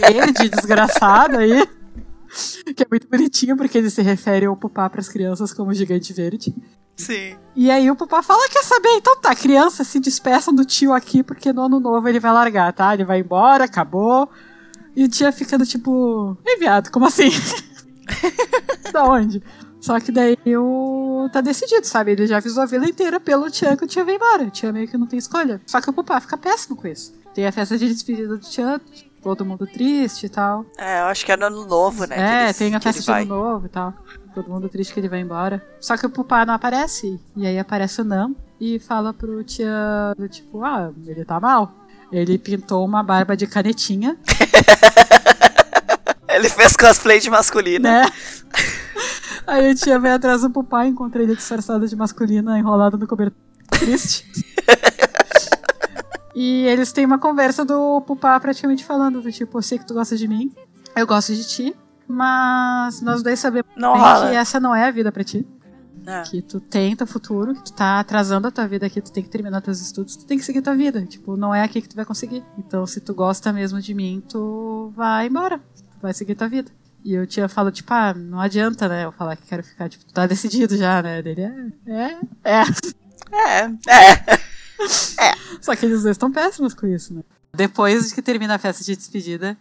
verde 0.00 0.48
desgraçado 0.48 1.38
aí. 1.38 1.64
Que 2.74 2.82
é 2.82 2.86
muito 2.90 3.08
bonitinho, 3.08 3.56
porque 3.56 3.78
ele 3.78 3.90
se 3.90 4.02
refere 4.02 4.46
ao 4.46 4.56
Pupá 4.56 4.90
pras 4.90 5.08
crianças 5.08 5.52
como 5.52 5.72
gigante 5.72 6.12
verde. 6.12 6.52
Sim. 6.96 7.36
E 7.54 7.70
aí 7.70 7.90
o 7.90 7.96
Pupá 7.96 8.22
fala, 8.22 8.48
quer 8.48 8.62
saber? 8.64 8.88
Então 8.96 9.16
tá, 9.16 9.34
crianças 9.34 9.86
se 9.86 10.00
despeçam 10.00 10.54
do 10.54 10.64
tio 10.64 10.92
aqui, 10.92 11.22
porque 11.22 11.52
no 11.52 11.62
ano 11.62 11.78
novo 11.80 12.08
ele 12.08 12.18
vai 12.20 12.32
largar, 12.32 12.72
tá? 12.72 12.94
Ele 12.94 13.04
vai 13.04 13.20
embora, 13.20 13.64
acabou. 13.64 14.28
E 14.94 15.04
o 15.04 15.08
tia 15.08 15.30
ficando 15.30 15.66
tipo, 15.66 16.36
ei 16.46 16.56
viado, 16.58 16.90
como 16.90 17.06
assim? 17.06 17.28
da 18.92 19.04
onde? 19.04 19.42
Só 19.80 20.00
que 20.00 20.10
daí 20.10 20.36
o... 20.56 21.28
tá 21.32 21.40
decidido, 21.40 21.86
sabe? 21.86 22.12
Ele 22.12 22.26
já 22.26 22.38
avisou 22.38 22.62
a 22.62 22.66
vila 22.66 22.86
inteira 22.88 23.20
pelo 23.20 23.50
Tchan 23.50 23.76
que 23.76 23.84
o 23.84 23.86
Tchan 23.86 24.04
vai 24.04 24.14
embora. 24.16 24.44
O 24.44 24.50
Tchan 24.50 24.72
meio 24.72 24.88
que 24.88 24.96
não 24.98 25.06
tem 25.06 25.18
escolha. 25.18 25.60
Só 25.66 25.80
que 25.80 25.88
o 25.90 25.92
Pupá 25.92 26.18
fica 26.20 26.36
péssimo 26.36 26.76
com 26.76 26.88
isso. 26.88 27.14
Tem 27.34 27.46
a 27.46 27.52
festa 27.52 27.76
de 27.78 27.86
despedida 27.88 28.28
do 28.28 28.38
Tchan, 28.40 28.80
todo 29.22 29.44
mundo 29.44 29.66
triste 29.66 30.26
e 30.26 30.28
tal. 30.28 30.64
É, 30.78 31.00
eu 31.00 31.04
acho 31.04 31.24
que 31.24 31.30
é 31.30 31.36
no 31.36 31.46
ano 31.46 31.66
novo, 31.66 32.04
né? 32.06 32.16
É, 32.18 32.44
eles- 32.46 32.56
tem 32.58 32.74
a 32.74 32.80
festa 32.80 33.02
de 33.02 33.10
ano 33.10 33.24
novo 33.36 33.66
e 33.66 33.68
tal. 33.68 33.94
Todo 34.36 34.50
mundo 34.50 34.68
triste 34.68 34.92
que 34.92 35.00
ele 35.00 35.08
vai 35.08 35.20
embora. 35.20 35.66
Só 35.80 35.96
que 35.96 36.04
o 36.04 36.10
Pupá 36.10 36.44
não 36.44 36.52
aparece. 36.52 37.18
E 37.34 37.46
aí 37.46 37.58
aparece 37.58 38.02
o 38.02 38.04
Nam 38.04 38.36
e 38.60 38.78
fala 38.78 39.14
pro 39.14 39.42
tia, 39.42 40.12
do 40.14 40.28
tipo, 40.28 40.62
ah, 40.62 40.92
ele 41.06 41.24
tá 41.24 41.40
mal. 41.40 41.72
Ele 42.12 42.36
pintou 42.36 42.84
uma 42.84 43.02
barba 43.02 43.34
de 43.34 43.46
canetinha, 43.46 44.14
Ele 46.28 46.50
fez 46.50 46.76
cosplay 46.76 47.18
de 47.18 47.30
masculina. 47.30 48.02
né? 48.02 48.12
aí 49.48 49.70
a 49.70 49.74
tia 49.74 49.98
vai 49.98 50.10
atrás 50.10 50.42
do 50.42 50.50
Pupá 50.50 50.84
e 50.84 50.90
encontra 50.90 51.22
ele 51.22 51.34
disfarçado 51.34 51.88
de 51.88 51.96
masculina, 51.96 52.58
enrolado 52.58 52.98
no 52.98 53.06
cobertor. 53.06 53.38
Triste. 53.70 54.26
e 56.36 56.66
eles 56.66 56.92
têm 56.92 57.06
uma 57.06 57.18
conversa 57.18 57.64
do 57.64 58.02
Pupá 58.02 58.38
praticamente 58.38 58.84
falando 58.84 59.22
do 59.22 59.32
tipo, 59.32 59.56
eu 59.56 59.62
sei 59.62 59.78
que 59.78 59.86
tu 59.86 59.94
gosta 59.94 60.14
de 60.14 60.28
mim, 60.28 60.54
eu 60.94 61.06
gosto 61.06 61.34
de 61.34 61.48
ti, 61.48 61.74
mas 62.08 63.00
nós 63.00 63.22
dois 63.22 63.38
sabemos 63.38 63.70
que 63.74 64.34
essa 64.34 64.60
não 64.60 64.74
é 64.74 64.86
a 64.86 64.90
vida 64.90 65.10
pra 65.10 65.24
ti. 65.24 65.46
É. 66.06 66.22
Que 66.22 66.40
tu 66.40 66.60
tem 66.60 66.94
teu 66.94 67.06
futuro, 67.06 67.52
que 67.52 67.64
tu 67.64 67.72
tá 67.72 67.98
atrasando 67.98 68.46
a 68.46 68.50
tua 68.52 68.68
vida 68.68 68.86
aqui, 68.86 69.00
tu 69.00 69.10
tem 69.10 69.24
que 69.24 69.28
terminar 69.28 69.60
teus 69.60 69.80
estudos, 69.80 70.14
tu 70.14 70.24
tem 70.24 70.38
que 70.38 70.44
seguir 70.44 70.62
tua 70.62 70.76
vida. 70.76 71.04
Tipo, 71.04 71.36
não 71.36 71.52
é 71.52 71.62
aqui 71.62 71.82
que 71.82 71.88
tu 71.88 71.96
vai 71.96 72.04
conseguir. 72.04 72.44
Então, 72.56 72.86
se 72.86 73.00
tu 73.00 73.12
gosta 73.12 73.52
mesmo 73.52 73.80
de 73.80 73.92
mim, 73.92 74.22
tu 74.28 74.92
vai 74.94 75.26
embora. 75.26 75.58
Tu 75.58 76.00
vai 76.00 76.14
seguir 76.14 76.36
tua 76.36 76.48
vida. 76.48 76.70
E 77.04 77.12
eu 77.12 77.26
tinha 77.26 77.48
falado, 77.48 77.72
tipo, 77.72 77.92
ah, 77.92 78.14
não 78.14 78.40
adianta, 78.40 78.88
né? 78.88 79.04
Eu 79.04 79.12
falar 79.12 79.36
que 79.36 79.46
quero 79.46 79.64
ficar, 79.64 79.88
tipo, 79.88 80.04
tu 80.04 80.14
tá 80.14 80.26
decidido 80.26 80.76
já, 80.76 81.02
né? 81.02 81.22
Dele 81.22 81.42
é, 81.42 81.66
é, 81.86 82.18
é. 82.44 82.62
É, 83.32 83.64
é. 83.64 84.46
Só 85.60 85.74
que 85.74 85.86
eles 85.86 86.02
dois 86.02 86.14
estão 86.14 86.30
péssimos 86.30 86.74
com 86.74 86.86
isso, 86.86 87.14
né? 87.14 87.22
Depois 87.54 88.08
de 88.08 88.14
que 88.14 88.22
termina 88.22 88.54
a 88.54 88.58
festa 88.58 88.84
de 88.84 88.94
despedida, 88.94 89.56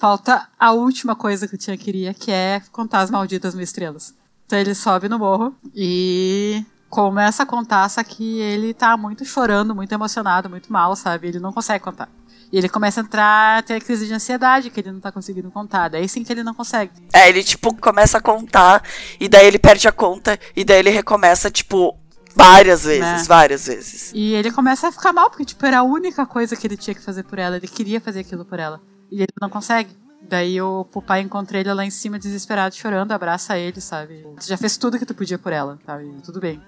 falta 0.00 0.48
a 0.58 0.72
última 0.72 1.14
coisa 1.14 1.46
que 1.46 1.54
o 1.54 1.58
Tia 1.58 1.76
queria, 1.76 2.14
que 2.14 2.32
é 2.32 2.62
contar 2.72 3.00
as 3.00 3.10
malditas 3.10 3.54
mil 3.54 3.62
estrelas. 3.62 4.14
Então 4.46 4.58
ele 4.58 4.74
sobe 4.74 5.10
no 5.10 5.18
morro 5.18 5.54
e 5.76 6.64
começa 6.88 7.42
a 7.42 7.46
contar, 7.46 7.88
só 7.90 8.02
que 8.02 8.40
ele 8.40 8.72
tá 8.72 8.96
muito 8.96 9.24
chorando, 9.26 9.74
muito 9.74 9.92
emocionado, 9.92 10.48
muito 10.48 10.72
mal, 10.72 10.96
sabe? 10.96 11.28
Ele 11.28 11.38
não 11.38 11.52
consegue 11.52 11.84
contar. 11.84 12.08
E 12.50 12.56
ele 12.58 12.68
começa 12.68 13.00
a 13.00 13.04
entrar, 13.04 13.58
a 13.58 13.62
ter 13.62 13.80
crise 13.80 14.08
de 14.08 14.14
ansiedade, 14.14 14.70
que 14.70 14.80
ele 14.80 14.90
não 14.90 14.98
tá 14.98 15.12
conseguindo 15.12 15.50
contar. 15.52 15.88
Daí 15.88 16.08
sim 16.08 16.24
que 16.24 16.32
ele 16.32 16.42
não 16.42 16.54
consegue. 16.54 16.90
É, 17.12 17.28
ele, 17.28 17.44
tipo, 17.44 17.72
começa 17.76 18.18
a 18.18 18.20
contar, 18.20 18.82
e 19.20 19.28
daí 19.28 19.46
ele 19.46 19.58
perde 19.58 19.86
a 19.86 19.92
conta, 19.92 20.36
e 20.56 20.64
daí 20.64 20.78
ele 20.78 20.90
recomeça, 20.90 21.48
tipo, 21.48 21.96
várias 22.34 22.84
vezes, 22.84 23.22
É. 23.22 23.28
várias 23.28 23.66
vezes. 23.66 24.10
E 24.14 24.32
ele 24.32 24.50
começa 24.50 24.88
a 24.88 24.92
ficar 24.92 25.12
mal, 25.12 25.30
porque, 25.30 25.44
tipo, 25.44 25.64
era 25.64 25.78
a 25.78 25.82
única 25.84 26.26
coisa 26.26 26.56
que 26.56 26.66
ele 26.66 26.76
tinha 26.76 26.94
que 26.94 27.02
fazer 27.02 27.22
por 27.22 27.38
ela. 27.38 27.56
Ele 27.56 27.68
queria 27.68 28.00
fazer 28.00 28.20
aquilo 28.20 28.44
por 28.44 28.58
ela. 28.58 28.80
E 29.10 29.22
ele 29.22 29.32
não 29.40 29.48
consegue. 29.50 29.90
Daí 30.22 30.60
o 30.60 30.84
papai 30.84 31.22
encontra 31.22 31.58
ele 31.58 31.72
lá 31.72 31.84
em 31.84 31.90
cima, 31.90 32.18
desesperado, 32.18 32.74
chorando, 32.74 33.12
abraça 33.12 33.58
ele, 33.58 33.80
sabe? 33.80 34.24
Tu 34.38 34.46
já 34.46 34.56
fez 34.56 34.76
tudo 34.76 34.98
que 34.98 35.06
tu 35.06 35.14
podia 35.14 35.38
por 35.38 35.52
ela, 35.52 35.78
sabe? 35.84 36.08
Tudo 36.22 36.40
bem. 36.40 36.60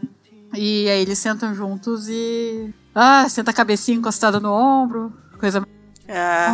E 0.55 0.89
aí 0.89 1.03
eles 1.03 1.19
sentam 1.19 1.55
juntos 1.55 2.09
e. 2.09 2.75
Ah, 2.95 3.29
senta 3.29 3.51
a 3.51 3.55
cabecinha 3.55 3.97
encostada 3.97 4.41
no 4.41 4.53
ombro, 4.53 5.13
coisa. 5.39 5.67
É. 6.09 6.49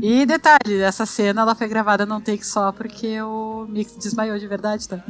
E 0.00 0.26
detalhe, 0.26 0.80
essa 0.82 1.06
cena 1.06 1.42
ela 1.42 1.54
foi 1.54 1.68
gravada 1.68 2.04
num 2.04 2.20
take 2.20 2.46
só 2.46 2.72
porque 2.72 3.20
o 3.22 3.66
Mix 3.68 3.96
desmaiou 3.96 4.38
de 4.38 4.46
verdade, 4.46 4.88
tá? 4.88 5.02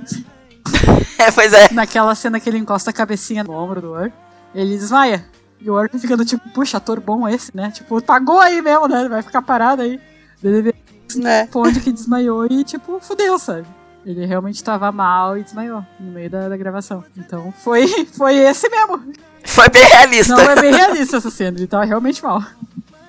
É, 1.19 1.31
pois 1.31 1.53
é. 1.53 1.73
Naquela 1.73 2.15
cena 2.15 2.39
que 2.39 2.47
ele 2.47 2.59
encosta 2.59 2.91
a 2.91 2.93
cabecinha 2.93 3.43
no 3.43 3.53
ombro 3.53 3.81
do 3.81 3.93
Orc, 3.93 4.13
ele 4.55 4.77
desmaia. 4.77 5.25
E 5.61 5.71
o 5.71 5.75
Orc 5.75 5.99
fica 5.99 6.17
do 6.17 6.25
tipo, 6.25 6.49
puxa, 6.51 6.77
ator 6.77 7.01
bom 7.01 7.27
esse, 7.29 7.55
né? 7.57 7.71
Tipo, 7.71 8.01
pagou 8.03 8.39
aí 8.39 8.61
mesmo, 8.61 8.87
né? 8.89 9.09
Vai 9.09 9.23
ficar 9.23 9.43
parado 9.43 9.83
aí. 9.83 9.99
Ele 10.43 10.75
É. 11.25 11.43
responde 11.43 11.81
que 11.81 11.91
desmaiou 11.93 12.47
e, 12.47 12.63
tipo, 12.63 12.99
fudeu, 13.01 13.39
sabe? 13.39 13.67
Ele 14.05 14.25
realmente 14.27 14.63
tava 14.63 14.93
mal 14.93 15.37
e 15.37 15.43
desmaiou 15.43 15.85
no 15.99 16.13
meio 16.13 16.31
da, 16.31 16.49
da 16.49 16.57
gravação. 16.57 17.03
Então 17.17 17.53
foi, 17.65 17.87
foi 18.17 18.37
esse 18.37 18.69
mesmo. 18.69 19.13
Foi 19.45 19.69
bem 19.69 19.85
realista. 19.85 20.35
Não 20.37 20.51
é 20.51 20.61
bem 20.61 20.73
realista 20.75 21.17
essa 21.17 21.31
cena, 21.31 21.57
ele 21.59 21.67
tava 21.67 21.85
realmente 21.85 22.23
mal. 22.23 22.43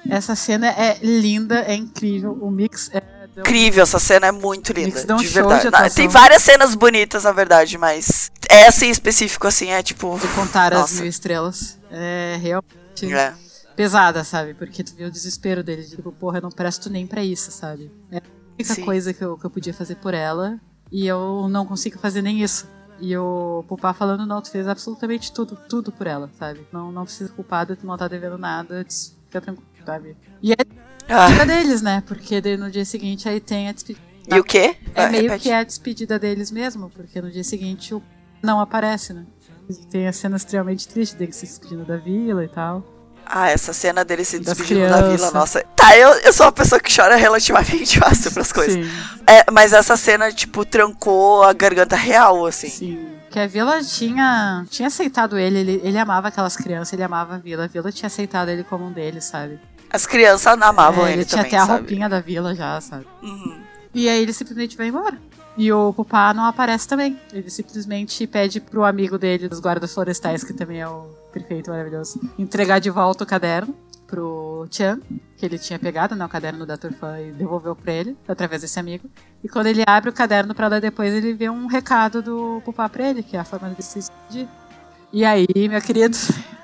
Essa 0.09 0.35
cena 0.35 0.67
é 0.67 0.97
linda, 1.03 1.59
é 1.67 1.75
incrível. 1.75 2.31
O 2.41 2.49
mix 2.49 2.89
é. 2.93 3.01
Incrível, 3.37 3.83
essa 3.83 3.99
cena 3.99 4.27
é 4.27 4.31
muito 4.31 4.73
linda. 4.73 4.99
Um 5.13 5.17
de 5.17 5.27
verdade. 5.27 5.61
de 5.65 5.69
Não, 5.69 5.77
atuação. 5.77 5.95
tem 5.95 6.07
várias 6.07 6.41
cenas 6.41 6.73
bonitas, 6.73 7.23
na 7.25 7.31
verdade, 7.31 7.77
mas 7.77 8.31
essa 8.49 8.83
em 8.83 8.89
específico, 8.89 9.45
assim, 9.45 9.69
é 9.69 9.83
tipo. 9.83 10.17
de 10.19 10.27
contar 10.29 10.73
as 10.73 10.79
Nossa. 10.79 11.01
mil 11.01 11.09
estrelas. 11.09 11.76
É 11.89 12.37
realmente. 12.41 13.13
É. 13.13 13.33
pesada, 13.75 14.23
sabe? 14.23 14.53
Porque 14.53 14.83
tu 14.83 14.95
vê 14.95 15.05
o 15.05 15.11
desespero 15.11 15.63
dele, 15.63 15.83
de 15.83 15.95
tipo, 15.95 16.11
porra, 16.11 16.39
eu 16.39 16.41
não 16.41 16.49
presto 16.49 16.89
nem 16.89 17.05
pra 17.05 17.23
isso, 17.23 17.51
sabe? 17.51 17.91
É 18.11 18.17
a 18.17 18.21
única 18.55 18.73
Sim. 18.73 18.83
coisa 18.83 19.13
que 19.13 19.23
eu, 19.23 19.37
que 19.37 19.45
eu 19.45 19.49
podia 19.49 19.73
fazer 19.73 19.95
por 19.95 20.13
ela 20.13 20.59
e 20.91 21.05
eu 21.05 21.47
não 21.49 21.65
consigo 21.65 21.99
fazer 21.99 22.21
nem 22.21 22.41
isso. 22.41 22.67
E 22.99 23.15
o 23.15 23.63
Pupá 23.67 23.93
falando, 23.93 24.25
não, 24.25 24.41
tu 24.41 24.49
fez 24.49 24.67
absolutamente 24.67 25.31
tudo, 25.31 25.55
tudo 25.69 25.91
por 25.91 26.07
ela, 26.07 26.31
sabe? 26.39 26.65
Não, 26.73 26.91
não 26.91 27.03
precisa 27.03 27.29
ser 27.29 27.35
culpado, 27.35 27.75
tu 27.75 27.85
não 27.85 27.95
tá 27.95 28.07
devendo 28.07 28.39
nada, 28.39 28.83
fica 29.25 29.39
tranquilo, 29.39 29.67
sabe? 29.85 30.17
E 30.41 30.51
é 30.53 30.55
a 31.07 31.25
Ah, 31.25 31.27
despedida 31.27 31.45
deles, 31.45 31.81
né? 31.83 32.01
Porque 32.07 32.41
no 32.57 32.71
dia 32.71 32.83
seguinte 32.85 33.29
aí 33.29 33.39
tem 33.39 33.69
a 33.69 33.71
despedida. 33.71 34.03
e 34.33 34.39
o 34.39 34.43
quê? 34.43 34.75
É 34.95 35.05
Ah, 35.05 35.09
meio 35.11 35.23
repete. 35.23 35.43
que 35.43 35.51
a 35.51 35.63
despedida 35.63 36.17
deles 36.17 36.49
mesmo, 36.49 36.89
porque 36.89 37.21
no 37.21 37.29
dia 37.29 37.43
seguinte 37.43 37.93
o 37.93 38.01
não 38.41 38.59
aparece, 38.59 39.13
né? 39.13 39.25
Tem 39.89 40.07
a 40.07 40.13
cena 40.13 40.37
extremamente 40.37 40.87
triste 40.87 41.15
dele 41.15 41.31
se 41.31 41.45
despedindo 41.45 41.83
da 41.85 41.97
vila 41.97 42.43
e 42.43 42.47
tal. 42.47 42.83
Ah, 43.25 43.49
essa 43.49 43.73
cena 43.73 44.05
dele 44.05 44.23
se 44.23 44.39
despedindo 44.39 44.87
da 44.87 45.01
vila, 45.01 45.31
nossa. 45.31 45.61
Tá, 45.75 45.97
eu, 45.97 46.09
eu 46.21 46.31
sou 46.31 46.45
uma 46.45 46.51
pessoa 46.51 46.79
que 46.79 46.93
chora 46.95 47.17
relativamente 47.17 47.99
fácil 47.99 48.31
pras 48.31 48.53
coisas. 48.53 48.85
Sim. 48.85 48.91
É, 49.27 49.51
mas 49.51 49.73
essa 49.73 49.97
cena, 49.97 50.31
tipo, 50.31 50.63
trancou 50.63 51.43
a 51.43 51.51
garganta 51.51 51.95
real, 51.97 52.45
assim. 52.45 52.69
Sim. 52.69 53.07
Que 53.29 53.37
a 53.39 53.45
Vila 53.47 53.83
tinha, 53.83 54.65
tinha 54.69 54.87
aceitado 54.87 55.37
ele, 55.37 55.59
ele, 55.59 55.81
ele 55.83 55.97
amava 55.97 56.29
aquelas 56.29 56.55
crianças, 56.55 56.93
ele 56.93 57.03
amava 57.03 57.35
a 57.35 57.37
Vila. 57.37 57.65
A 57.65 57.67
Vila 57.67 57.91
tinha 57.91 58.07
aceitado 58.07 58.47
ele 58.47 58.63
como 58.63 58.85
um 58.85 58.91
deles, 58.93 59.25
sabe? 59.25 59.59
As 59.89 60.05
crianças 60.05 60.47
amavam 60.61 61.05
É, 61.05 61.11
ele, 61.11 61.21
ele 61.21 61.25
tinha 61.25 61.43
também, 61.43 61.57
até 61.57 61.63
a 61.63 61.65
sabe? 61.67 61.79
roupinha 61.79 62.07
da 62.07 62.21
Vila 62.21 62.55
já, 62.55 62.79
sabe? 62.79 63.05
Uhum. 63.21 63.59
E 63.93 64.07
aí 64.07 64.21
ele 64.21 64.31
simplesmente 64.31 64.77
vai 64.77 64.87
embora. 64.87 65.17
E 65.57 65.71
o 65.73 65.91
Pupá 65.91 66.33
não 66.33 66.45
aparece 66.45 66.87
também. 66.87 67.19
Ele 67.33 67.49
simplesmente 67.49 68.27
pede 68.27 68.61
pro 68.61 68.83
amigo 68.83 69.17
dele, 69.17 69.49
dos 69.49 69.59
guardas 69.59 69.93
florestais, 69.93 70.43
que 70.43 70.53
também 70.53 70.81
é 70.81 70.87
o 70.87 71.09
perfeito, 71.33 71.71
maravilhoso, 71.71 72.19
entregar 72.37 72.79
de 72.79 72.89
volta 72.89 73.23
o 73.23 73.27
caderno 73.27 73.75
pro 74.07 74.67
Chan, 74.71 74.99
que 75.35 75.45
ele 75.45 75.59
tinha 75.59 75.77
pegado, 75.77 76.15
né, 76.15 76.25
o 76.25 76.29
caderno 76.29 76.65
da 76.65 76.77
Turfã 76.77 77.19
e 77.19 77.31
devolveu 77.31 77.75
pra 77.75 77.91
ele, 77.91 78.17
através 78.27 78.61
desse 78.61 78.79
amigo. 78.79 79.09
E 79.43 79.49
quando 79.49 79.67
ele 79.67 79.83
abre 79.85 80.09
o 80.09 80.13
caderno 80.13 80.55
pra 80.55 80.67
ler 80.67 80.79
depois, 80.79 81.13
ele 81.13 81.33
vê 81.33 81.49
um 81.49 81.67
recado 81.67 82.21
do 82.21 82.61
Pupá 82.63 82.87
pra 82.87 83.09
ele, 83.09 83.21
que 83.21 83.35
é 83.35 83.39
a 83.39 83.43
forma 83.43 83.69
de 83.71 83.83
se 83.83 83.99
despedir. 83.99 84.47
E 85.11 85.25
aí, 85.25 85.47
meu 85.69 85.81
querido, 85.81 86.15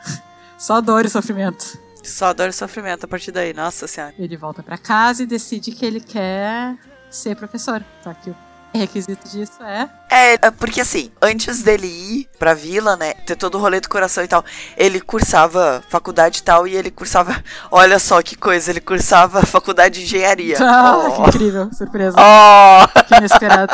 só 0.57 0.79
dor 0.79 1.05
e 1.05 1.09
sofrimento. 1.09 1.77
Só 2.03 2.33
dor 2.33 2.49
e 2.49 2.53
sofrimento 2.53 3.05
a 3.05 3.07
partir 3.07 3.31
daí, 3.31 3.53
nossa 3.53 3.87
senhora. 3.87 4.13
Ele 4.17 4.35
volta 4.35 4.63
pra 4.63 4.77
casa 4.77 5.23
e 5.23 5.25
decide 5.25 5.71
que 5.71 5.85
ele 5.85 5.99
quer 5.99 6.75
ser 7.09 7.35
professor. 7.35 7.83
Só 8.03 8.13
que 8.13 8.29
o 8.29 8.35
requisito 8.79 9.27
disso 9.29 9.61
é 9.63 9.89
É, 10.09 10.33
é 10.33 10.51
porque 10.51 10.81
assim, 10.81 11.11
antes 11.21 11.61
dele 11.63 11.87
ir 11.87 12.29
pra 12.39 12.53
vila, 12.53 12.95
né, 12.95 13.13
ter 13.25 13.35
todo 13.35 13.55
o 13.55 13.61
rolê 13.61 13.79
do 13.79 13.89
coração 13.89 14.23
e 14.23 14.27
tal, 14.27 14.43
ele 14.77 14.99
cursava 14.99 15.83
faculdade 15.89 16.39
e 16.39 16.43
tal, 16.43 16.67
e 16.67 16.75
ele 16.75 16.91
cursava, 16.91 17.43
olha 17.71 17.99
só 17.99 18.21
que 18.21 18.35
coisa, 18.35 18.71
ele 18.71 18.81
cursava 18.81 19.41
faculdade 19.47 19.99
de 19.99 20.05
engenharia. 20.05 20.57
Ah, 20.61 21.11
que 21.15 21.21
Oh. 21.21 21.27
incrível, 21.27 21.69
surpresa. 21.73 22.17
Oh! 22.19 23.03
Que 23.03 23.15
inesperado. 23.15 23.73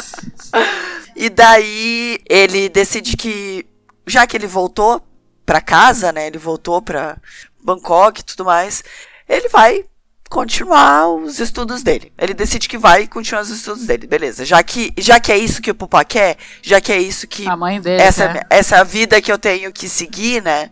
E 1.16 1.30
daí 1.30 2.20
ele 2.30 2.70
decide 2.70 3.16
que, 3.18 3.66
já 4.08 4.26
que 4.26 4.38
ele 4.38 4.48
voltou 4.48 5.02
pra 5.46 5.60
casa, 5.62 6.12
né? 6.12 6.28
Ele 6.28 6.38
voltou 6.38 6.82
pra 6.82 7.18
Bangkok 7.62 8.22
e 8.22 8.24
tudo 8.24 8.46
mais. 8.46 8.84
Ele 9.28 9.50
vai 9.50 9.84
continuar 10.30 11.10
os 11.10 11.39
estudos 11.39 11.81
dele. 11.81 12.14
Ele 12.18 12.34
decide 12.34 12.69
que 12.69 12.77
vai 12.77 13.07
continuar 13.07 13.41
os 13.41 13.49
estudos 13.49 13.85
dele, 13.85 14.06
beleza. 14.06 14.45
Já 14.45 14.61
que, 14.61 14.93
já 14.97 15.19
que 15.19 15.31
é 15.31 15.38
isso 15.38 15.61
que 15.61 15.72
o 15.72 15.76
Pupá 15.76 16.06
quer, 16.06 16.38
já 16.61 16.80
que 16.80 16.91
é 16.93 16.99
isso 16.99 17.27
que 17.27 17.47
A 17.47 17.57
mãe 17.57 17.81
dele. 17.81 18.01
essa, 18.01 18.45
essa 18.49 18.84
vida 18.84 19.22
que 19.22 19.31
eu 19.31 19.39
tenho 19.39 19.73
que 19.73 19.89
seguir, 19.89 20.41
né? 20.43 20.69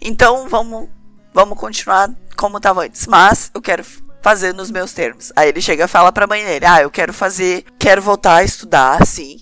Então 0.00 0.48
vamos, 0.48 0.88
vamos 1.34 1.58
continuar 1.58 2.10
como 2.36 2.60
tava 2.60 2.84
antes. 2.84 3.06
Mas 3.08 3.50
eu 3.52 3.60
quero 3.60 3.84
fazer 4.22 4.54
nos 4.54 4.70
meus 4.70 4.92
termos. 4.92 5.32
Aí 5.34 5.48
ele 5.48 5.60
chega 5.60 5.84
e 5.84 5.88
fala 5.88 6.12
pra 6.12 6.26
mãe 6.26 6.44
dele: 6.44 6.64
Ah, 6.66 6.80
eu 6.80 6.90
quero 6.90 7.12
fazer, 7.12 7.64
quero 7.78 8.00
voltar 8.00 8.36
a 8.36 8.44
estudar, 8.44 9.04
sim. 9.04 9.40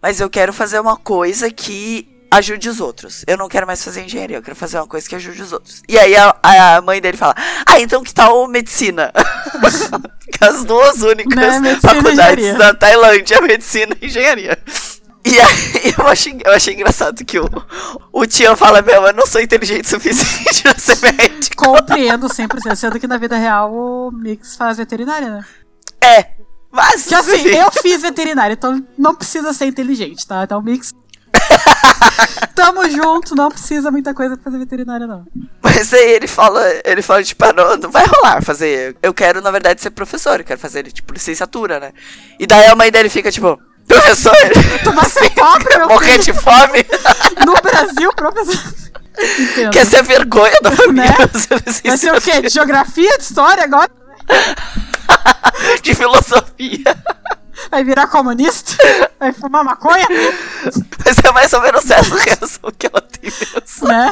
Mas 0.00 0.20
eu 0.20 0.30
quero 0.30 0.52
fazer 0.52 0.80
uma 0.80 0.96
coisa 0.96 1.50
que 1.50 2.08
ajude 2.30 2.68
os 2.68 2.80
outros. 2.80 3.24
Eu 3.26 3.36
não 3.36 3.48
quero 3.48 3.66
mais 3.66 3.82
fazer 3.84 4.02
engenharia, 4.02 4.36
eu 4.36 4.42
quero 4.42 4.56
fazer 4.56 4.78
uma 4.78 4.86
coisa 4.86 5.08
que 5.08 5.14
ajude 5.14 5.42
os 5.42 5.52
outros. 5.52 5.82
E 5.88 5.98
aí 5.98 6.14
a, 6.16 6.34
a 6.76 6.80
mãe 6.82 7.00
dele 7.00 7.16
fala: 7.16 7.34
Ah, 7.66 7.80
então 7.80 8.02
que 8.02 8.12
tal 8.14 8.46
medicina? 8.48 9.12
As 10.40 10.64
duas 10.64 11.02
únicas 11.02 11.60
Né, 11.60 11.76
faculdades 11.80 12.56
da 12.58 12.74
Tailândia, 12.74 13.40
medicina 13.42 13.96
e 14.00 14.06
engenharia. 14.06 14.58
E 15.24 15.40
aí 15.40 15.94
eu 15.98 16.06
achei, 16.06 16.38
eu 16.44 16.52
achei 16.52 16.74
engraçado 16.74 17.24
que 17.24 17.38
o, 17.38 17.48
o 18.12 18.26
Tian 18.26 18.54
fala, 18.54 18.80
meu, 18.82 19.02
eu 19.06 19.12
não 19.12 19.26
sou 19.26 19.40
inteligente 19.40 19.86
o 19.86 19.88
suficiente 19.88 20.62
pra 20.62 20.74
ser 20.78 21.00
médico. 21.12 21.64
Compreendo 21.64 22.28
100%, 22.28 22.76
sendo 22.76 23.00
que 23.00 23.06
na 23.08 23.16
vida 23.18 23.36
real 23.36 23.72
o 23.72 24.10
Mix 24.12 24.56
faz 24.56 24.76
veterinária, 24.76 25.28
né? 25.28 25.44
É, 26.00 26.26
mas 26.70 27.06
Que 27.06 27.14
assim, 27.14 27.34
enfim. 27.36 27.48
eu 27.56 27.72
fiz 27.72 28.02
veterinária, 28.02 28.52
então 28.54 28.84
não 28.96 29.14
precisa 29.14 29.52
ser 29.52 29.66
inteligente, 29.66 30.26
tá? 30.26 30.44
Então 30.44 30.62
Mix. 30.62 30.92
Tamo 32.54 32.88
junto, 32.88 33.34
não 33.34 33.50
precisa 33.50 33.90
muita 33.90 34.14
coisa 34.14 34.36
pra 34.36 34.44
fazer 34.44 34.58
veterinária, 34.58 35.06
não. 35.06 35.26
Mas 35.62 35.92
aí 35.92 36.12
ele 36.12 36.26
fala, 36.26 36.62
ele 36.84 37.02
fala, 37.02 37.22
tipo, 37.22 37.44
ah, 37.44 37.52
não, 37.52 37.76
não 37.76 37.90
vai 37.90 38.06
rolar 38.06 38.42
fazer. 38.42 38.96
Eu 39.02 39.12
quero, 39.12 39.40
na 39.40 39.50
verdade, 39.50 39.80
ser 39.80 39.90
professor, 39.90 40.40
eu 40.40 40.44
quero 40.44 40.58
fazer, 40.58 40.84
tipo, 40.90 41.12
licenciatura, 41.12 41.78
né? 41.78 41.92
E 42.38 42.46
daí 42.46 42.66
a 42.66 42.74
mãe 42.74 42.90
dele 42.90 43.08
fica, 43.08 43.30
tipo, 43.30 43.60
professor, 43.86 44.34
Tu 44.82 44.92
vai 44.92 45.08
ser 45.08 45.30
pobre, 45.34 45.76
meu 45.76 45.88
morrer 45.88 46.18
de 46.18 46.32
fome, 46.32 46.84
No 47.44 47.54
Brasil, 47.60 48.10
professor. 48.14 48.74
Entendo. 49.38 49.72
quer 49.72 49.86
ser 49.86 50.02
vergonha 50.02 50.58
da 50.62 50.70
família, 50.70 51.10
Né? 51.10 51.16
Vai 51.84 51.96
ser 51.96 52.14
o 52.14 52.20
quê? 52.20 52.42
De 52.42 52.48
geografia, 52.50 53.16
de 53.16 53.24
história 53.24 53.64
agora? 53.64 53.90
de 55.82 55.94
filosofia. 55.94 56.96
Vai 57.70 57.84
virar 57.84 58.06
comunista? 58.06 58.74
Vai 59.18 59.32
fumar 59.32 59.64
maconha? 59.64 60.06
Mas 61.04 61.18
é 61.18 61.32
mais 61.32 61.52
ou 61.52 61.60
menos 61.62 61.90
essa 61.90 62.14
reação 62.16 62.70
que 62.76 62.86
ela 62.86 63.00
tem 63.00 63.30
mesmo. 63.30 63.88
Né? 63.88 64.10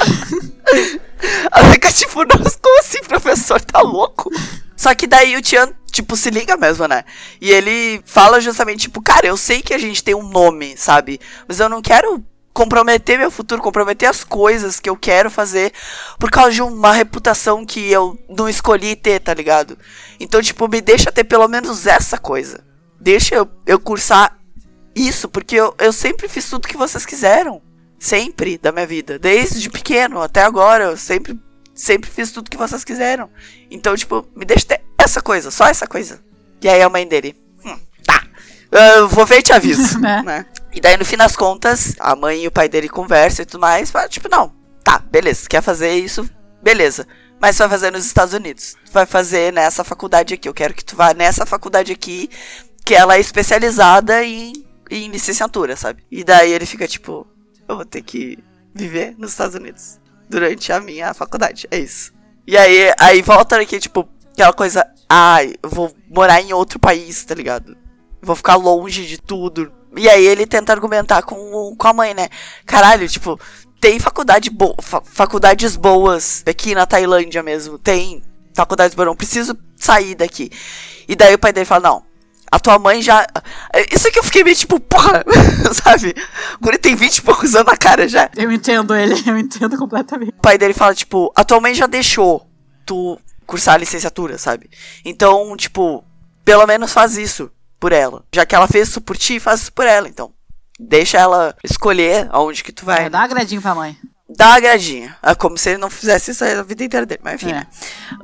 Ela 1.52 1.72
fica 1.72 1.92
tipo, 1.92 2.24
nossa, 2.24 2.58
como 2.60 2.80
assim, 2.80 3.02
professor? 3.04 3.60
Tá 3.60 3.80
louco? 3.80 4.30
Só 4.76 4.94
que 4.94 5.06
daí 5.06 5.36
o 5.36 5.42
Tian, 5.42 5.70
tipo, 5.90 6.16
se 6.16 6.30
liga 6.30 6.56
mesmo, 6.56 6.86
né? 6.86 7.04
E 7.40 7.50
ele 7.50 8.02
fala 8.04 8.40
justamente, 8.40 8.82
tipo, 8.82 9.00
cara, 9.00 9.26
eu 9.26 9.36
sei 9.36 9.62
que 9.62 9.72
a 9.72 9.78
gente 9.78 10.02
tem 10.02 10.14
um 10.14 10.28
nome, 10.28 10.76
sabe? 10.76 11.20
Mas 11.46 11.60
eu 11.60 11.68
não 11.68 11.80
quero 11.80 12.22
comprometer 12.52 13.18
meu 13.18 13.30
futuro, 13.30 13.60
comprometer 13.60 14.08
as 14.08 14.22
coisas 14.22 14.78
que 14.78 14.88
eu 14.88 14.96
quero 14.96 15.28
fazer 15.28 15.72
por 16.20 16.30
causa 16.30 16.52
de 16.52 16.62
uma 16.62 16.92
reputação 16.92 17.66
que 17.66 17.90
eu 17.90 18.16
não 18.28 18.48
escolhi 18.48 18.94
ter, 18.94 19.20
tá 19.20 19.34
ligado? 19.34 19.76
Então, 20.20 20.40
tipo, 20.40 20.68
me 20.68 20.80
deixa 20.80 21.10
ter 21.10 21.24
pelo 21.24 21.48
menos 21.48 21.86
essa 21.86 22.16
coisa. 22.16 22.64
Deixa 23.04 23.34
eu, 23.34 23.46
eu 23.66 23.78
cursar 23.78 24.34
isso, 24.96 25.28
porque 25.28 25.56
eu, 25.56 25.74
eu 25.78 25.92
sempre 25.92 26.26
fiz 26.26 26.48
tudo 26.48 26.66
que 26.66 26.76
vocês 26.76 27.04
quiseram. 27.04 27.60
Sempre 27.98 28.56
da 28.56 28.72
minha 28.72 28.86
vida. 28.86 29.18
Desde 29.18 29.68
pequeno 29.68 30.22
até 30.22 30.42
agora. 30.42 30.84
Eu 30.84 30.96
sempre, 30.96 31.38
sempre 31.74 32.08
fiz 32.08 32.32
tudo 32.32 32.50
que 32.50 32.56
vocês 32.56 32.82
quiseram. 32.82 33.28
Então, 33.70 33.94
tipo, 33.94 34.26
me 34.34 34.46
deixa 34.46 34.64
ter 34.64 34.80
essa 34.96 35.20
coisa, 35.20 35.50
só 35.50 35.66
essa 35.66 35.86
coisa. 35.86 36.18
E 36.62 36.68
aí 36.68 36.80
a 36.80 36.88
mãe 36.88 37.06
dele. 37.06 37.36
Hum, 37.62 37.78
tá. 38.06 38.24
Eu 38.72 39.06
vou 39.06 39.26
ver 39.26 39.40
e 39.40 39.42
te 39.42 39.52
aviso. 39.52 40.00
Né? 40.00 40.22
né? 40.22 40.46
E 40.72 40.80
daí, 40.80 40.96
no 40.96 41.04
fim 41.04 41.18
das 41.18 41.36
contas, 41.36 41.94
a 42.00 42.16
mãe 42.16 42.42
e 42.42 42.48
o 42.48 42.50
pai 42.50 42.70
dele 42.70 42.88
conversam 42.88 43.42
e 43.42 43.46
tudo 43.46 43.60
mais. 43.60 43.90
Fala, 43.90 44.08
tipo, 44.08 44.30
não, 44.30 44.50
tá, 44.82 44.98
beleza. 44.98 45.46
Quer 45.46 45.60
fazer 45.62 45.92
isso? 45.92 46.26
Beleza. 46.62 47.06
Mas 47.38 47.58
vai 47.58 47.68
fazer 47.68 47.92
nos 47.92 48.06
Estados 48.06 48.32
Unidos. 48.32 48.76
Vai 48.90 49.04
fazer 49.04 49.52
nessa 49.52 49.84
faculdade 49.84 50.32
aqui. 50.32 50.48
Eu 50.48 50.54
quero 50.54 50.72
que 50.72 50.82
tu 50.82 50.96
vá 50.96 51.12
nessa 51.12 51.44
faculdade 51.44 51.92
aqui, 51.92 52.30
que 52.84 52.94
ela 52.94 53.16
é 53.16 53.20
especializada 53.20 54.22
em, 54.22 54.52
em 54.90 55.08
licenciatura, 55.08 55.76
sabe? 55.76 56.04
E 56.10 56.22
daí 56.22 56.52
ele 56.52 56.66
fica 56.66 56.86
tipo, 56.86 57.26
eu 57.68 57.76
vou 57.76 57.84
ter 57.84 58.02
que 58.02 58.38
viver 58.74 59.14
nos 59.18 59.30
Estados 59.30 59.54
Unidos 59.54 59.98
durante 60.28 60.72
a 60.72 60.80
minha 60.80 61.14
faculdade. 61.14 61.66
É 61.70 61.78
isso. 61.78 62.12
E 62.46 62.56
aí, 62.56 62.92
aí 62.98 63.22
volta 63.22 63.58
aqui, 63.58 63.78
tipo, 63.78 64.06
aquela 64.32 64.52
coisa, 64.52 64.86
ai, 65.08 65.54
eu 65.62 65.70
vou 65.70 65.94
morar 66.10 66.42
em 66.42 66.52
outro 66.52 66.78
país, 66.78 67.24
tá 67.24 67.34
ligado? 67.34 67.76
Vou 68.20 68.36
ficar 68.36 68.56
longe 68.56 69.06
de 69.06 69.18
tudo. 69.18 69.72
E 69.96 70.08
aí 70.08 70.26
ele 70.26 70.46
tenta 70.46 70.72
argumentar 70.72 71.22
com, 71.22 71.74
com 71.76 71.88
a 71.88 71.92
mãe, 71.92 72.12
né? 72.12 72.28
Caralho, 72.66 73.08
tipo, 73.08 73.40
tem 73.80 73.98
faculdade 73.98 74.50
bo 74.50 74.74
fa- 74.80 75.02
faculdades 75.04 75.76
boas 75.76 76.42
aqui 76.46 76.74
na 76.74 76.84
Tailândia 76.84 77.42
mesmo. 77.42 77.78
Tem 77.78 78.22
faculdades 78.52 78.94
boas, 78.94 79.06
não 79.06 79.16
preciso 79.16 79.56
sair 79.76 80.14
daqui. 80.14 80.50
E 81.08 81.14
daí 81.14 81.34
o 81.34 81.38
pai 81.38 81.52
dele 81.52 81.64
fala, 81.64 81.88
não. 81.88 82.13
A 82.54 82.60
tua 82.60 82.78
mãe 82.78 83.02
já. 83.02 83.26
Isso 83.90 84.06
aqui 84.06 84.16
eu 84.16 84.22
fiquei 84.22 84.44
meio 84.44 84.54
tipo, 84.54 84.78
porra, 84.78 85.24
sabe? 85.74 86.14
O 86.54 86.62
guri 86.62 86.78
tem 86.78 86.94
20 86.94 87.16
e 87.16 87.22
poucos 87.22 87.52
anos 87.56 87.66
na 87.66 87.76
cara 87.76 88.06
já. 88.08 88.30
Eu 88.36 88.52
entendo 88.52 88.94
ele, 88.94 89.12
eu 89.28 89.36
entendo 89.36 89.76
completamente. 89.76 90.28
O 90.38 90.40
pai 90.40 90.56
dele 90.56 90.72
fala, 90.72 90.94
tipo, 90.94 91.32
a 91.34 91.42
tua 91.42 91.58
mãe 91.60 91.74
já 91.74 91.88
deixou 91.88 92.48
tu 92.86 93.18
cursar 93.44 93.74
a 93.74 93.78
licenciatura, 93.78 94.38
sabe? 94.38 94.70
Então, 95.04 95.56
tipo, 95.56 96.04
pelo 96.44 96.64
menos 96.64 96.92
faz 96.92 97.16
isso 97.16 97.50
por 97.80 97.90
ela. 97.90 98.24
Já 98.32 98.46
que 98.46 98.54
ela 98.54 98.68
fez 98.68 98.86
isso 98.86 99.00
por 99.00 99.16
ti, 99.16 99.40
faz 99.40 99.62
isso 99.62 99.72
por 99.72 99.84
ela, 99.84 100.08
então. 100.08 100.32
Deixa 100.78 101.18
ela 101.18 101.56
escolher 101.64 102.28
aonde 102.30 102.62
que 102.62 102.70
tu 102.70 102.84
vai. 102.84 103.06
É, 103.06 103.10
dá 103.10 103.22
agradinho 103.22 103.60
pra 103.60 103.74
mãe. 103.74 103.96
Dá 104.28 104.46
uma 104.50 104.56
agradinha. 104.58 105.16
É 105.20 105.34
como 105.34 105.58
se 105.58 105.70
ele 105.70 105.78
não 105.78 105.90
fizesse 105.90 106.30
isso 106.30 106.44
a 106.44 106.62
vida 106.62 106.84
inteira 106.84 107.04
dele, 107.04 107.20
mas 107.24 107.34
enfim, 107.34 107.50
É. 107.50 107.54
né? 107.54 107.66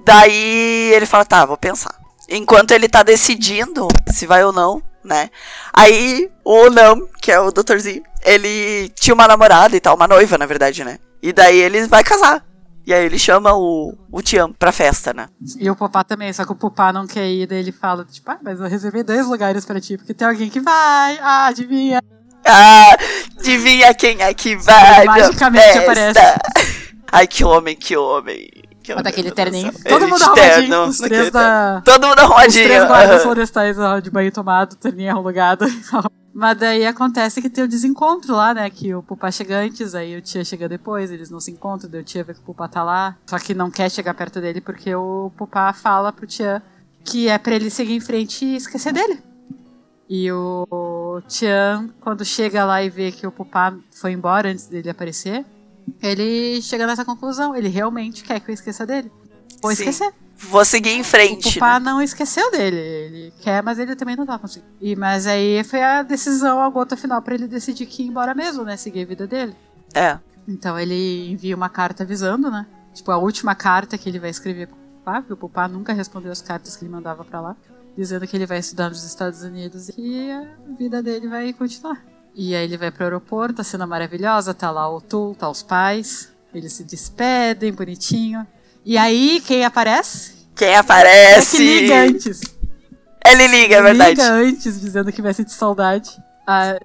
Daí 0.04 0.92
ele 0.94 1.04
fala, 1.04 1.24
tá, 1.24 1.44
vou 1.44 1.56
pensar. 1.56 1.98
Enquanto 2.30 2.70
ele 2.70 2.88
tá 2.88 3.02
decidindo 3.02 3.88
se 4.08 4.24
vai 4.24 4.44
ou 4.44 4.52
não, 4.52 4.80
né? 5.04 5.30
Aí 5.72 6.30
o 6.44 6.70
Nam, 6.70 7.08
que 7.20 7.32
é 7.32 7.40
o 7.40 7.50
doutorzinho, 7.50 8.02
ele 8.24 8.88
tinha 8.90 9.14
uma 9.14 9.26
namorada 9.26 9.76
e 9.76 9.80
tal, 9.80 9.96
uma 9.96 10.06
noiva, 10.06 10.38
na 10.38 10.46
verdade, 10.46 10.84
né? 10.84 10.98
E 11.22 11.32
daí 11.32 11.58
ele 11.58 11.86
vai 11.86 12.04
casar. 12.04 12.44
E 12.86 12.94
aí 12.94 13.04
ele 13.04 13.18
chama 13.18 13.52
o, 13.54 13.94
o 14.10 14.22
Tian 14.22 14.52
pra 14.52 14.72
festa, 14.72 15.12
né? 15.12 15.28
E 15.58 15.70
o 15.70 15.76
Popá 15.76 16.02
também, 16.02 16.32
só 16.32 16.44
que 16.44 16.52
o 16.52 16.56
Popá 16.56 16.92
não 16.92 17.06
quer 17.06 17.28
ir, 17.28 17.46
daí 17.46 17.58
ele 17.58 17.72
fala, 17.72 18.04
tipo, 18.04 18.30
ah, 18.30 18.38
mas 18.42 18.58
eu 18.58 18.66
reservei 18.66 19.02
dois 19.02 19.26
lugares 19.26 19.64
pra 19.64 19.80
ti, 19.80 19.96
porque 19.96 20.14
tem 20.14 20.26
alguém 20.26 20.48
que 20.48 20.60
vai, 20.60 21.18
ah, 21.20 21.46
adivinha. 21.46 22.02
Ah, 22.46 22.96
adivinha 23.38 23.92
quem 23.92 24.22
é 24.22 24.32
que 24.32 24.56
vai 24.56 25.04
Magicamente 25.04 25.80
festa? 25.80 26.36
Ai, 27.12 27.26
que 27.26 27.44
homem, 27.44 27.76
que 27.76 27.96
homem. 27.96 28.48
Que 28.82 28.94
Bota 28.94 29.08
aquele 29.10 29.30
terninho. 29.30 29.72
Todo 29.86 30.08
mundo 30.08 30.18
de 30.18 30.24
arrumadinho, 30.24 30.68
terno, 30.68 30.84
os 30.86 30.98
três 30.98 31.30
da-. 31.30 31.82
Todo 31.84 32.06
mundo 32.06 32.18
Os 32.18 32.24
arrumadinho. 32.24 32.64
três 32.64 32.84
guardas 32.86 33.16
aham. 33.16 33.22
florestais 33.22 33.78
ó, 33.78 33.98
de 33.98 34.10
banho 34.10 34.32
tomado, 34.32 34.74
terninho 34.76 35.14
alugado. 35.16 35.66
Mas 36.32 36.56
daí 36.58 36.86
acontece 36.86 37.42
que 37.42 37.50
tem 37.50 37.64
o 37.64 37.68
desencontro 37.68 38.34
lá, 38.34 38.54
né? 38.54 38.70
Que 38.70 38.94
o 38.94 39.02
Pupá 39.02 39.30
chega 39.30 39.58
antes, 39.58 39.94
aí 39.94 40.16
o 40.16 40.22
Tia 40.22 40.44
chega 40.44 40.68
depois, 40.68 41.10
eles 41.10 41.28
não 41.28 41.40
se 41.40 41.50
encontram, 41.50 41.90
daí 41.90 42.00
o 42.00 42.04
Tia 42.04 42.22
vê 42.24 42.32
que 42.32 42.40
o 42.40 42.42
Pupá 42.44 42.68
tá 42.68 42.82
lá. 42.82 43.16
Só 43.26 43.38
que 43.38 43.52
não 43.52 43.70
quer 43.70 43.90
chegar 43.90 44.14
perto 44.14 44.40
dele 44.40 44.60
porque 44.60 44.94
o 44.94 45.30
Pupá 45.36 45.72
fala 45.72 46.12
pro 46.12 46.26
Tia 46.26 46.62
que 47.04 47.28
é 47.28 47.36
pra 47.38 47.54
ele 47.54 47.68
seguir 47.70 47.94
em 47.94 48.00
frente 48.00 48.44
e 48.44 48.56
esquecer 48.56 48.92
dele. 48.92 49.20
E 50.08 50.30
o 50.32 51.20
Tian, 51.28 51.90
quando 52.00 52.24
chega 52.24 52.64
lá 52.64 52.82
e 52.82 52.90
vê 52.90 53.10
que 53.12 53.26
o 53.26 53.32
Pupá 53.32 53.74
foi 53.92 54.12
embora 54.12 54.50
antes 54.50 54.66
dele 54.66 54.90
aparecer, 54.90 55.44
ele 56.02 56.60
chega 56.62 56.86
nessa 56.86 57.04
conclusão. 57.04 57.54
Ele 57.54 57.68
realmente 57.68 58.22
quer 58.24 58.40
que 58.40 58.50
eu 58.50 58.54
esqueça 58.54 58.86
dele. 58.86 59.10
Vou 59.62 59.74
Sim. 59.74 59.82
esquecer. 59.82 60.12
Vou 60.36 60.64
seguir 60.64 60.90
em 60.90 61.02
O 61.02 61.04
frente. 61.04 61.52
Pupá 61.54 61.78
né? 61.78 61.84
não 61.84 62.00
esqueceu 62.00 62.50
dele. 62.50 62.76
Ele 62.76 63.32
quer, 63.40 63.62
mas 63.62 63.78
ele 63.78 63.94
também 63.94 64.16
não 64.16 64.24
tá 64.24 64.38
conseguindo. 64.38 64.72
E, 64.80 64.96
mas 64.96 65.26
aí 65.26 65.62
foi 65.64 65.82
a 65.82 66.02
decisão, 66.02 66.62
a 66.62 66.68
gota 66.70 66.96
final, 66.96 67.20
pra 67.20 67.34
ele 67.34 67.46
decidir 67.46 67.84
que 67.84 68.02
ir 68.02 68.06
embora 68.06 68.34
mesmo, 68.34 68.64
né? 68.64 68.76
Seguir 68.76 69.02
a 69.02 69.06
vida 69.06 69.26
dele. 69.26 69.54
É. 69.94 70.18
Então 70.48 70.78
ele 70.78 71.30
envia 71.30 71.54
uma 71.54 71.68
carta 71.68 72.04
avisando, 72.04 72.50
né? 72.50 72.66
Tipo, 72.94 73.10
a 73.10 73.18
última 73.18 73.54
carta 73.54 73.98
que 73.98 74.08
ele 74.08 74.18
vai 74.18 74.30
escrever 74.30 74.66
pro 74.66 74.76
Pupá, 74.76 75.20
porque 75.20 75.32
o 75.34 75.36
Pupá 75.36 75.68
nunca 75.68 75.92
respondeu 75.92 76.32
as 76.32 76.40
cartas 76.40 76.74
que 76.74 76.84
ele 76.84 76.92
mandava 76.92 77.22
pra 77.22 77.40
lá, 77.40 77.56
dizendo 77.96 78.26
que 78.26 78.34
ele 78.34 78.46
vai 78.46 78.58
estudar 78.58 78.88
nos 78.88 79.04
Estados 79.04 79.42
Unidos 79.42 79.90
e 79.90 79.92
que 79.92 80.30
a 80.30 80.46
vida 80.78 81.02
dele 81.02 81.28
vai 81.28 81.52
continuar. 81.52 82.02
E 82.34 82.54
aí 82.54 82.64
ele 82.64 82.76
vai 82.76 82.90
pro 82.90 83.04
aeroporto, 83.04 83.60
a 83.60 83.64
cena 83.64 83.86
maravilhosa, 83.86 84.54
tá 84.54 84.70
lá 84.70 84.88
o 84.88 85.00
Tu, 85.00 85.36
tá 85.38 85.48
os 85.50 85.62
pais, 85.62 86.28
eles 86.54 86.72
se 86.72 86.84
despedem, 86.84 87.72
bonitinho. 87.72 88.46
E 88.84 88.96
aí, 88.96 89.42
quem 89.46 89.64
aparece? 89.64 90.46
Quem 90.56 90.68
É 90.68 90.76
aparece? 90.78 91.56
que 91.56 91.80
liga 91.80 91.94
antes. 92.02 92.40
Ele 93.26 93.46
liga, 93.48 93.76
é 93.76 93.82
verdade. 93.82 94.10
Liga 94.10 94.32
antes, 94.32 94.80
dizendo 94.80 95.12
que 95.12 95.20
vai 95.20 95.34
sentir 95.34 95.52
saudade. 95.52 96.10
Ah, 96.46 96.78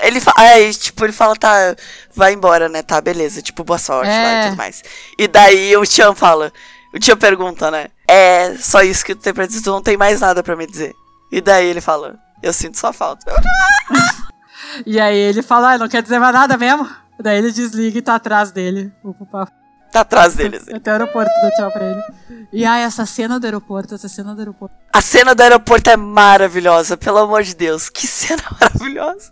Ele 0.00 0.20
fala, 0.20 0.36
aí, 0.48 0.72
tipo, 0.74 1.04
ele 1.04 1.12
fala, 1.12 1.36
tá, 1.36 1.76
vai 2.14 2.32
embora, 2.32 2.68
né? 2.68 2.82
Tá, 2.82 3.00
beleza, 3.00 3.42
tipo, 3.42 3.62
boa 3.62 3.78
sorte 3.78 4.08
lá 4.08 4.32
e 4.32 4.34
É. 4.36 4.44
tudo 4.46 4.56
mais. 4.56 4.82
E 5.18 5.28
daí 5.28 5.76
o 5.76 5.82
Tian 5.84 6.14
fala, 6.14 6.50
o 6.94 6.98
Tian 6.98 7.16
pergunta, 7.16 7.70
né? 7.70 7.88
É 8.08 8.54
só 8.56 8.82
isso 8.82 9.04
que 9.04 9.14
tu 9.14 9.20
tem 9.20 9.34
pra 9.34 9.46
dizer, 9.46 9.62
tu 9.62 9.70
não 9.70 9.82
tem 9.82 9.96
mais 9.96 10.20
nada 10.20 10.42
pra 10.42 10.56
me 10.56 10.66
dizer. 10.66 10.92
E 11.30 11.40
daí 11.40 11.66
ele 11.66 11.80
fala, 11.80 12.18
eu 12.42 12.52
sinto 12.52 12.78
sua 12.78 12.92
falta. 12.92 13.24
E 14.86 14.98
aí 15.00 15.16
ele 15.16 15.42
fala, 15.42 15.72
ah, 15.74 15.78
não 15.78 15.88
quer 15.88 16.02
dizer 16.02 16.18
mais 16.18 16.32
nada 16.34 16.56
mesmo. 16.56 16.88
Daí 17.20 17.38
ele 17.38 17.52
desliga 17.52 17.98
e 17.98 18.02
tá 18.02 18.14
atrás 18.16 18.50
dele. 18.50 18.92
O 19.02 19.12
Pupá 19.14 19.46
Tá 19.92 20.00
atrás 20.00 20.34
dele, 20.34 20.56
assim. 20.56 20.72
até 20.74 20.90
o 20.90 20.94
aeroporto 20.94 21.30
dá 21.42 21.50
tchau 21.50 21.70
pra 21.70 21.84
ele. 21.84 22.00
E 22.50 22.64
ai, 22.64 22.82
essa 22.82 23.04
cena 23.04 23.38
do 23.38 23.44
aeroporto, 23.44 23.94
essa 23.94 24.08
cena 24.08 24.34
do 24.34 24.38
aeroporto. 24.38 24.74
A 24.90 25.02
cena 25.02 25.34
do 25.34 25.40
aeroporto 25.42 25.90
é 25.90 25.96
maravilhosa, 25.98 26.96
pelo 26.96 27.18
amor 27.18 27.42
de 27.42 27.54
Deus. 27.54 27.90
Que 27.90 28.06
cena 28.06 28.42
maravilhosa. 28.58 29.30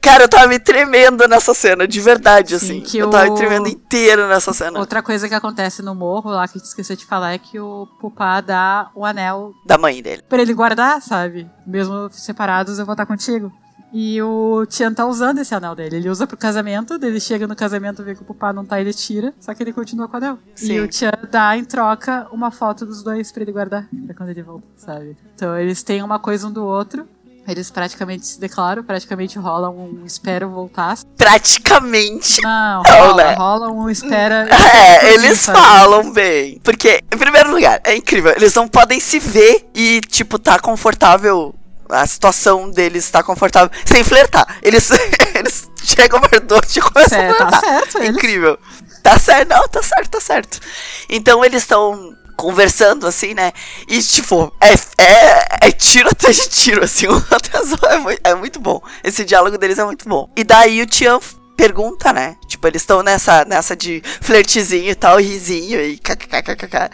Cara, 0.00 0.24
eu 0.24 0.28
tava 0.28 0.48
me 0.48 0.58
tremendo 0.58 1.26
nessa 1.28 1.54
cena, 1.54 1.86
de 1.86 2.00
verdade, 2.00 2.58
Sim, 2.58 2.78
assim. 2.78 2.80
que 2.80 2.98
eu 2.98 3.08
tava 3.08 3.28
o- 3.28 3.32
me 3.32 3.36
tremendo 3.38 3.68
inteiro 3.68 4.26
nessa 4.28 4.52
cena. 4.52 4.78
Outra 4.80 5.00
coisa 5.00 5.28
que 5.28 5.34
acontece 5.34 5.80
no 5.80 5.94
morro 5.94 6.30
lá, 6.30 6.46
que 6.48 6.58
eu 6.58 6.62
esqueci 6.62 6.96
de 6.96 7.06
falar, 7.06 7.32
é 7.34 7.38
que 7.38 7.58
o 7.60 7.86
Pupá 8.00 8.40
dá 8.40 8.90
o 8.96 9.04
anel 9.04 9.52
Da 9.64 9.78
mãe 9.78 10.02
dele. 10.02 10.22
pra 10.28 10.42
ele 10.42 10.54
guardar, 10.54 11.00
sabe? 11.00 11.48
Mesmo 11.64 12.08
separados, 12.10 12.78
eu 12.80 12.84
vou 12.86 12.94
estar 12.94 13.06
contigo. 13.06 13.52
E 13.92 14.20
o 14.20 14.66
Tian 14.66 14.92
tá 14.92 15.06
usando 15.06 15.38
esse 15.38 15.54
anel 15.54 15.74
dele. 15.74 15.96
Ele 15.96 16.10
usa 16.10 16.26
pro 16.26 16.36
casamento, 16.36 16.98
ele 17.02 17.18
chega 17.20 17.46
no 17.46 17.56
casamento, 17.56 18.02
vê 18.04 18.14
que 18.14 18.22
o 18.22 18.24
Pupá 18.24 18.52
não 18.52 18.64
tá, 18.64 18.80
ele 18.80 18.92
tira, 18.92 19.32
só 19.40 19.54
que 19.54 19.62
ele 19.62 19.72
continua 19.72 20.06
com 20.08 20.14
o 20.14 20.16
anel. 20.18 20.38
Sim. 20.54 20.74
E 20.74 20.80
o 20.80 20.88
Tian 20.88 21.12
dá 21.30 21.56
em 21.56 21.64
troca 21.64 22.26
uma 22.30 22.50
foto 22.50 22.84
dos 22.84 23.02
dois 23.02 23.32
pra 23.32 23.42
ele 23.42 23.52
guardar, 23.52 23.88
pra 24.06 24.14
quando 24.14 24.28
ele 24.28 24.42
volta, 24.42 24.66
sabe? 24.76 25.16
Então 25.34 25.56
eles 25.58 25.82
têm 25.82 26.02
uma 26.02 26.18
coisa 26.18 26.46
um 26.46 26.52
do 26.52 26.64
outro. 26.64 27.06
Eles 27.46 27.70
praticamente 27.70 28.26
se 28.26 28.38
declaram, 28.38 28.84
praticamente 28.84 29.38
rola 29.38 29.70
um 29.70 30.04
espero 30.04 30.50
voltar. 30.50 30.98
Praticamente. 31.16 32.42
Não, 32.42 32.82
Não, 32.82 33.06
rola, 33.06 33.24
né? 33.24 33.34
rola 33.34 33.72
um 33.72 33.88
espera. 33.88 34.46
É, 34.78 35.14
eles 35.14 35.40
sabe? 35.40 35.58
falam 35.58 36.12
bem. 36.12 36.60
Porque, 36.62 37.00
em 37.10 37.16
primeiro 37.16 37.50
lugar, 37.50 37.80
é 37.84 37.96
incrível. 37.96 38.32
Eles 38.32 38.52
não 38.52 38.68
podem 38.68 39.00
se 39.00 39.18
ver 39.18 39.66
e, 39.74 40.00
tipo, 40.08 40.38
tá 40.38 40.58
confortável. 40.58 41.54
A 41.88 42.06
situação 42.06 42.70
deles 42.70 43.10
tá 43.10 43.22
confortável. 43.22 43.70
Sem 43.84 44.04
flertar. 44.04 44.58
Eles, 44.62 44.90
eles 45.34 45.68
chegam 45.82 46.20
perto 46.20 46.60
e 46.76 46.80
começam 46.80 47.18
a 47.18 47.22
Certo, 47.22 47.38
tá 47.38 47.48
flertar. 47.48 47.60
certo, 47.60 47.98
eles. 47.98 48.16
Incrível. 48.16 48.58
Tá 49.02 49.18
certo, 49.18 49.48
não, 49.48 49.68
tá 49.68 49.82
certo, 49.82 50.10
tá 50.10 50.20
certo. 50.20 50.60
Então 51.08 51.44
eles 51.44 51.62
estão 51.62 52.14
conversando 52.36 53.06
assim, 53.06 53.34
né? 53.34 53.52
E 53.88 54.00
tipo, 54.02 54.52
é, 54.60 54.72
é, 55.02 55.68
é 55.68 55.72
tiro 55.72 56.08
atrás 56.08 56.36
de 56.36 56.48
tiro, 56.48 56.84
assim, 56.84 57.08
um 57.10 57.16
atrás 57.16 57.72
é, 57.82 57.98
muito, 57.98 58.20
é 58.22 58.34
muito 58.34 58.60
bom. 58.60 58.80
Esse 59.02 59.24
diálogo 59.24 59.58
deles 59.58 59.78
é 59.78 59.84
muito 59.84 60.08
bom. 60.08 60.30
E 60.36 60.44
daí 60.44 60.80
o 60.82 60.86
Tian 60.86 61.18
pergunta, 61.56 62.12
né? 62.12 62.36
Tipo, 62.46 62.68
eles 62.68 62.82
estão 62.82 63.02
nessa, 63.02 63.44
nessa 63.44 63.74
de 63.74 64.00
flertezinho 64.20 64.90
e 64.90 64.94
tal, 64.94 65.18
risinho 65.18 65.80
e 65.80 65.98
kkkk, 65.98 66.90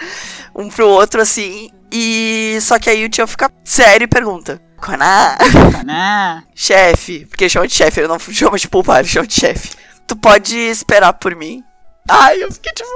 um 0.54 0.70
pro 0.70 0.88
outro 0.88 1.20
assim. 1.20 1.68
E 1.92 2.58
só 2.62 2.78
que 2.78 2.88
aí 2.88 3.04
o 3.04 3.08
Tian 3.10 3.26
fica 3.26 3.50
sério 3.64 4.04
e 4.04 4.08
pergunta: 4.08 4.60
Koná, 4.84 5.38
Né? 5.84 6.44
chefe, 6.54 7.24
porque 7.26 7.48
chama 7.48 7.66
de 7.66 7.72
chefe, 7.72 8.00
ele 8.00 8.08
não 8.08 8.18
chama 8.18 8.58
de 8.58 8.68
ele 8.98 9.08
chama 9.08 9.26
de 9.26 9.34
chefe. 9.34 9.70
Tu 10.06 10.14
pode 10.14 10.56
esperar 10.56 11.14
por 11.14 11.34
mim? 11.34 11.64
Ai, 12.08 12.42
eu 12.42 12.52
fiquei 12.52 12.70
tipo. 12.72 12.90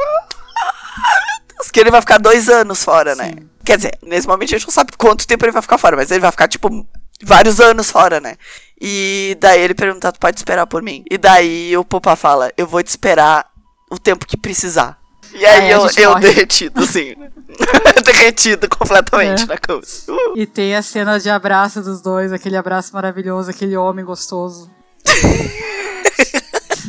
Que 1.72 1.80
ele 1.80 1.90
vai 1.90 2.00
ficar 2.00 2.18
dois 2.18 2.48
anos 2.50 2.84
fora, 2.84 3.14
né? 3.14 3.30
Sim. 3.30 3.50
Quer 3.64 3.76
dizer, 3.76 3.98
nesse 4.02 4.28
momento 4.28 4.54
a 4.54 4.58
gente 4.58 4.66
não 4.66 4.72
sabe 4.72 4.92
quanto 4.96 5.26
tempo 5.26 5.44
ele 5.44 5.52
vai 5.52 5.62
ficar 5.62 5.78
fora, 5.78 5.96
mas 5.96 6.10
ele 6.10 6.20
vai 6.20 6.30
ficar, 6.30 6.46
tipo, 6.46 6.86
vários 7.22 7.58
anos 7.60 7.90
fora, 7.90 8.20
né? 8.20 8.36
E 8.80 9.36
daí 9.40 9.60
ele 9.60 9.74
pergunta, 9.74 10.12
tu 10.12 10.20
pode 10.20 10.38
esperar 10.38 10.66
por 10.66 10.82
mim? 10.82 11.04
E 11.10 11.16
daí 11.18 11.76
o 11.76 11.84
Popa 11.84 12.14
fala, 12.16 12.52
eu 12.56 12.66
vou 12.66 12.82
te 12.82 12.88
esperar 12.88 13.46
o 13.90 13.98
tempo 13.98 14.26
que 14.26 14.36
precisar. 14.36 14.97
E 15.38 15.46
aí 15.46 15.60
Aí 15.60 15.72
a 15.72 15.76
eu, 15.76 15.86
eu 15.96 16.10
morre. 16.10 16.20
derretido, 16.22 16.82
assim. 16.82 17.14
derretido 18.04 18.68
completamente 18.68 19.42
É. 19.42 19.46
na 19.46 19.56
cama. 19.58 19.82
Uh. 20.08 20.36
E 20.36 20.46
tem 20.46 20.74
a 20.74 20.82
cena 20.82 21.18
de 21.18 21.30
abraço 21.30 21.80
dos 21.82 22.00
dois, 22.00 22.32
aquele 22.32 22.56
abraço 22.56 22.92
maravilhoso, 22.94 23.50
aquele 23.50 23.76
homem 23.76 24.04
gostoso. 24.04 24.70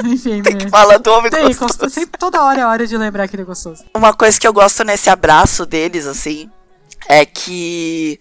Enfim, 0.06 0.42
me... 0.42 0.70
Fala 0.70 0.98
do 0.98 1.12
homem 1.12 1.30
Tem, 1.30 1.46
gostoso. 1.54 1.90
Sempre, 1.90 2.18
toda 2.18 2.42
hora 2.44 2.62
é 2.62 2.66
hora 2.66 2.88
de 2.88 2.98
lembrar 2.98 3.24
aquele 3.24 3.44
gostoso. 3.44 3.84
Uma 3.94 4.14
coisa 4.14 4.40
que 4.40 4.48
eu 4.48 4.54
gosto 4.54 4.84
nesse 4.84 5.10
abraço 5.10 5.66
deles, 5.66 6.06
assim, 6.08 6.50
é 7.08 7.26
que. 7.26 8.20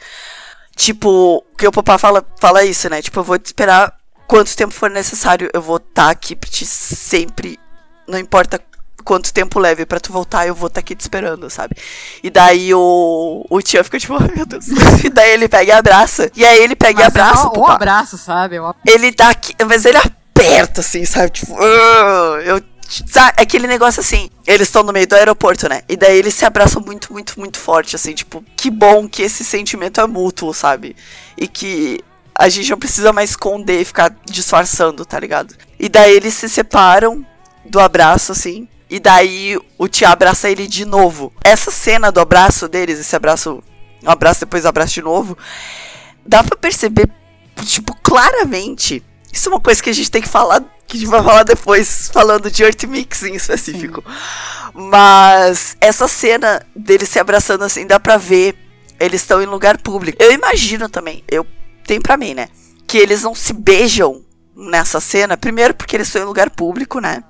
Tipo, 0.74 1.44
que 1.56 1.66
o 1.66 1.72
papai 1.72 1.98
fala, 1.98 2.24
fala 2.40 2.64
isso, 2.64 2.88
né? 2.88 3.02
Tipo, 3.02 3.20
eu 3.20 3.24
vou 3.24 3.38
te 3.38 3.46
esperar 3.46 3.96
quanto 4.26 4.56
tempo 4.56 4.72
for 4.72 4.88
necessário. 4.90 5.50
Eu 5.52 5.60
vou 5.62 5.76
estar 5.76 6.10
aqui 6.10 6.34
pra 6.36 6.48
ti 6.50 6.64
sempre. 6.66 7.58
Não 8.06 8.18
importa 8.18 8.60
quanto 9.08 9.32
tempo 9.32 9.58
leve 9.58 9.86
pra 9.86 9.98
tu 9.98 10.12
voltar, 10.12 10.46
eu 10.46 10.54
vou 10.54 10.66
estar 10.66 10.80
aqui 10.80 10.94
te 10.94 11.00
esperando, 11.00 11.48
sabe? 11.48 11.74
E 12.22 12.28
daí 12.28 12.74
o. 12.74 13.46
O 13.48 13.62
tio 13.62 13.82
fica 13.82 13.98
tipo, 13.98 14.14
ai 14.20 14.30
meu 14.36 14.44
Deus. 14.44 14.66
e 15.02 15.08
daí 15.08 15.30
ele 15.30 15.48
pega 15.48 15.72
e 15.72 15.74
abraça. 15.74 16.30
E 16.36 16.44
aí 16.44 16.62
ele 16.62 16.76
pega 16.76 17.00
e 17.00 17.04
Mas 17.04 17.08
abraça 17.16 17.42
é 17.42 17.46
o, 17.46 17.48
o 17.48 17.52
Popá. 17.52 17.74
abraço, 17.74 18.18
sabe? 18.18 18.58
O- 18.60 18.74
Ele 18.86 19.10
dá 19.10 19.30
aqui, 19.30 19.54
mas 19.66 19.86
ele 19.86 19.96
aperta, 19.96 20.82
assim, 20.82 21.06
sabe? 21.06 21.30
Tipo, 21.30 21.56
"Ah", 21.58 22.40
eu. 22.44 22.60
Sabe, 23.06 23.34
é 23.38 23.42
aquele 23.42 23.66
negócio 23.66 24.00
assim, 24.00 24.30
eles 24.46 24.66
estão 24.68 24.82
no 24.82 24.94
meio 24.94 25.06
do 25.06 25.14
aeroporto, 25.14 25.68
né? 25.68 25.82
E 25.88 25.94
daí 25.96 26.16
eles 26.18 26.32
se 26.34 26.46
abraçam 26.46 26.80
muito, 26.80 27.12
muito, 27.12 27.38
muito 27.38 27.58
forte, 27.58 27.94
assim, 27.96 28.14
tipo, 28.14 28.42
que 28.56 28.70
bom 28.70 29.06
que 29.06 29.20
esse 29.22 29.44
sentimento 29.44 30.00
é 30.00 30.06
mútuo, 30.06 30.54
sabe? 30.54 30.96
E 31.36 31.46
que 31.46 32.00
a 32.34 32.48
gente 32.48 32.70
não 32.70 32.78
precisa 32.78 33.12
mais 33.12 33.30
esconder 33.30 33.80
e 33.82 33.84
ficar 33.84 34.14
disfarçando, 34.24 35.04
tá 35.04 35.20
ligado? 35.20 35.54
E 35.78 35.86
daí 35.86 36.16
eles 36.16 36.32
se 36.32 36.48
separam 36.48 37.26
do 37.66 37.78
abraço, 37.78 38.32
assim. 38.32 38.66
E 38.90 38.98
daí 38.98 39.58
o 39.76 39.86
Tia 39.86 40.08
abraça 40.08 40.50
ele 40.50 40.66
de 40.66 40.84
novo. 40.84 41.32
Essa 41.44 41.70
cena 41.70 42.10
do 42.10 42.20
abraço 42.20 42.68
deles, 42.68 42.98
esse 42.98 43.14
abraço. 43.14 43.62
Um 44.02 44.10
abraço 44.10 44.40
depois 44.40 44.64
abraço 44.64 44.94
de 44.94 45.02
novo. 45.02 45.36
Dá 46.24 46.42
pra 46.42 46.56
perceber, 46.56 47.08
tipo, 47.64 47.94
claramente. 48.02 49.02
Isso 49.32 49.48
é 49.48 49.52
uma 49.52 49.60
coisa 49.60 49.82
que 49.82 49.90
a 49.90 49.92
gente 49.92 50.10
tem 50.10 50.22
que 50.22 50.28
falar. 50.28 50.62
Que 50.86 50.96
a 50.96 51.00
gente 51.00 51.08
vai 51.10 51.22
falar 51.22 51.42
depois, 51.42 52.08
falando 52.10 52.50
de 52.50 52.62
Earth 52.62 52.84
Mix 52.84 53.22
em 53.22 53.34
específico. 53.34 54.02
Mas 54.72 55.76
essa 55.80 56.08
cena 56.08 56.64
deles 56.74 57.10
se 57.10 57.18
abraçando 57.18 57.64
assim, 57.64 57.86
dá 57.86 58.00
pra 58.00 58.16
ver. 58.16 58.56
Eles 58.98 59.20
estão 59.20 59.42
em 59.42 59.46
lugar 59.46 59.78
público. 59.78 60.20
Eu 60.20 60.32
imagino 60.32 60.88
também, 60.88 61.22
eu 61.28 61.46
tenho 61.86 62.02
pra 62.02 62.16
mim, 62.16 62.34
né? 62.34 62.48
Que 62.86 62.98
eles 62.98 63.22
não 63.22 63.34
se 63.34 63.52
beijam 63.52 64.24
nessa 64.56 64.98
cena. 64.98 65.36
Primeiro 65.36 65.74
porque 65.74 65.94
eles 65.94 66.08
estão 66.08 66.22
em 66.22 66.24
lugar 66.24 66.50
público, 66.50 67.00
né? 67.00 67.22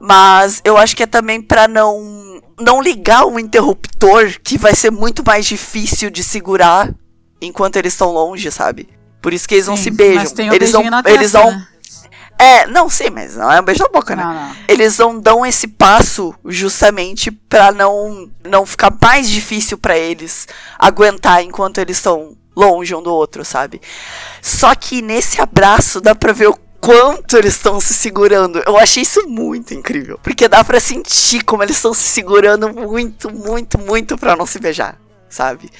Mas 0.00 0.60
eu 0.64 0.76
acho 0.76 0.96
que 0.96 1.02
é 1.02 1.06
também 1.06 1.40
pra 1.40 1.66
não 1.66 2.40
não 2.60 2.80
ligar 2.80 3.24
o 3.24 3.38
interruptor, 3.38 4.34
que 4.42 4.58
vai 4.58 4.74
ser 4.74 4.90
muito 4.90 5.22
mais 5.24 5.46
difícil 5.46 6.10
de 6.10 6.24
segurar 6.24 6.92
enquanto 7.40 7.76
eles 7.76 7.92
estão 7.92 8.12
longe, 8.12 8.50
sabe? 8.50 8.88
Por 9.22 9.32
isso 9.32 9.48
que 9.48 9.54
eles 9.54 9.66
não 9.66 9.76
Sim, 9.76 9.82
se 9.84 9.90
beijam. 9.90 10.32
Eles 10.52 10.72
não, 10.72 10.82
eles 11.06 11.32
não 11.32 11.50
né? 11.50 11.68
É, 12.38 12.66
não, 12.68 12.88
sim, 12.88 13.10
mas 13.10 13.34
não 13.34 13.50
é 13.50 13.60
um 13.60 13.64
beijo 13.64 13.82
na 13.82 13.88
boca, 13.88 14.14
né? 14.14 14.22
Não, 14.22 14.32
não. 14.32 14.56
Eles 14.68 14.96
não 14.96 15.18
dão 15.18 15.44
esse 15.44 15.66
passo 15.66 16.32
justamente 16.44 17.32
pra 17.32 17.72
não 17.72 18.30
não 18.48 18.64
ficar 18.64 18.96
mais 19.02 19.28
difícil 19.28 19.76
pra 19.76 19.98
eles 19.98 20.46
aguentar 20.78 21.42
enquanto 21.42 21.78
eles 21.78 21.96
estão 21.96 22.36
longe 22.56 22.94
um 22.94 23.02
do 23.02 23.12
outro, 23.12 23.44
sabe? 23.44 23.80
Só 24.40 24.72
que 24.76 25.02
nesse 25.02 25.40
abraço 25.40 26.00
dá 26.00 26.14
pra 26.14 26.32
ver 26.32 26.48
o 26.48 26.58
quanto 26.80 27.36
eles 27.36 27.54
estão 27.54 27.80
se 27.80 27.92
segurando. 27.94 28.62
Eu 28.66 28.76
achei 28.78 29.02
isso 29.02 29.26
muito 29.28 29.74
incrível, 29.74 30.18
porque 30.22 30.48
dá 30.48 30.62
pra 30.64 30.80
sentir 30.80 31.42
como 31.44 31.62
eles 31.62 31.76
estão 31.76 31.92
se 31.94 32.08
segurando 32.08 32.72
muito, 32.72 33.30
muito, 33.32 33.78
muito 33.78 34.16
pra 34.18 34.36
não 34.36 34.46
se 34.46 34.58
beijar, 34.58 34.98
sabe? 35.28 35.70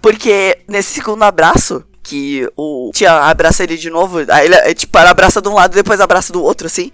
Porque 0.00 0.58
nesse 0.68 0.94
segundo 0.94 1.22
abraço, 1.24 1.84
que 2.02 2.48
o 2.56 2.90
Tia 2.94 3.12
abraça 3.12 3.62
ele 3.64 3.76
de 3.76 3.90
novo, 3.90 4.18
aí 4.30 4.46
ele 4.46 4.54
é, 4.54 4.72
tipo, 4.74 4.96
ela 4.98 5.10
abraça 5.10 5.42
de 5.42 5.48
um 5.48 5.54
lado 5.54 5.72
e 5.72 5.82
depois 5.82 6.00
abraça 6.00 6.32
do 6.32 6.42
outro, 6.42 6.66
assim. 6.66 6.90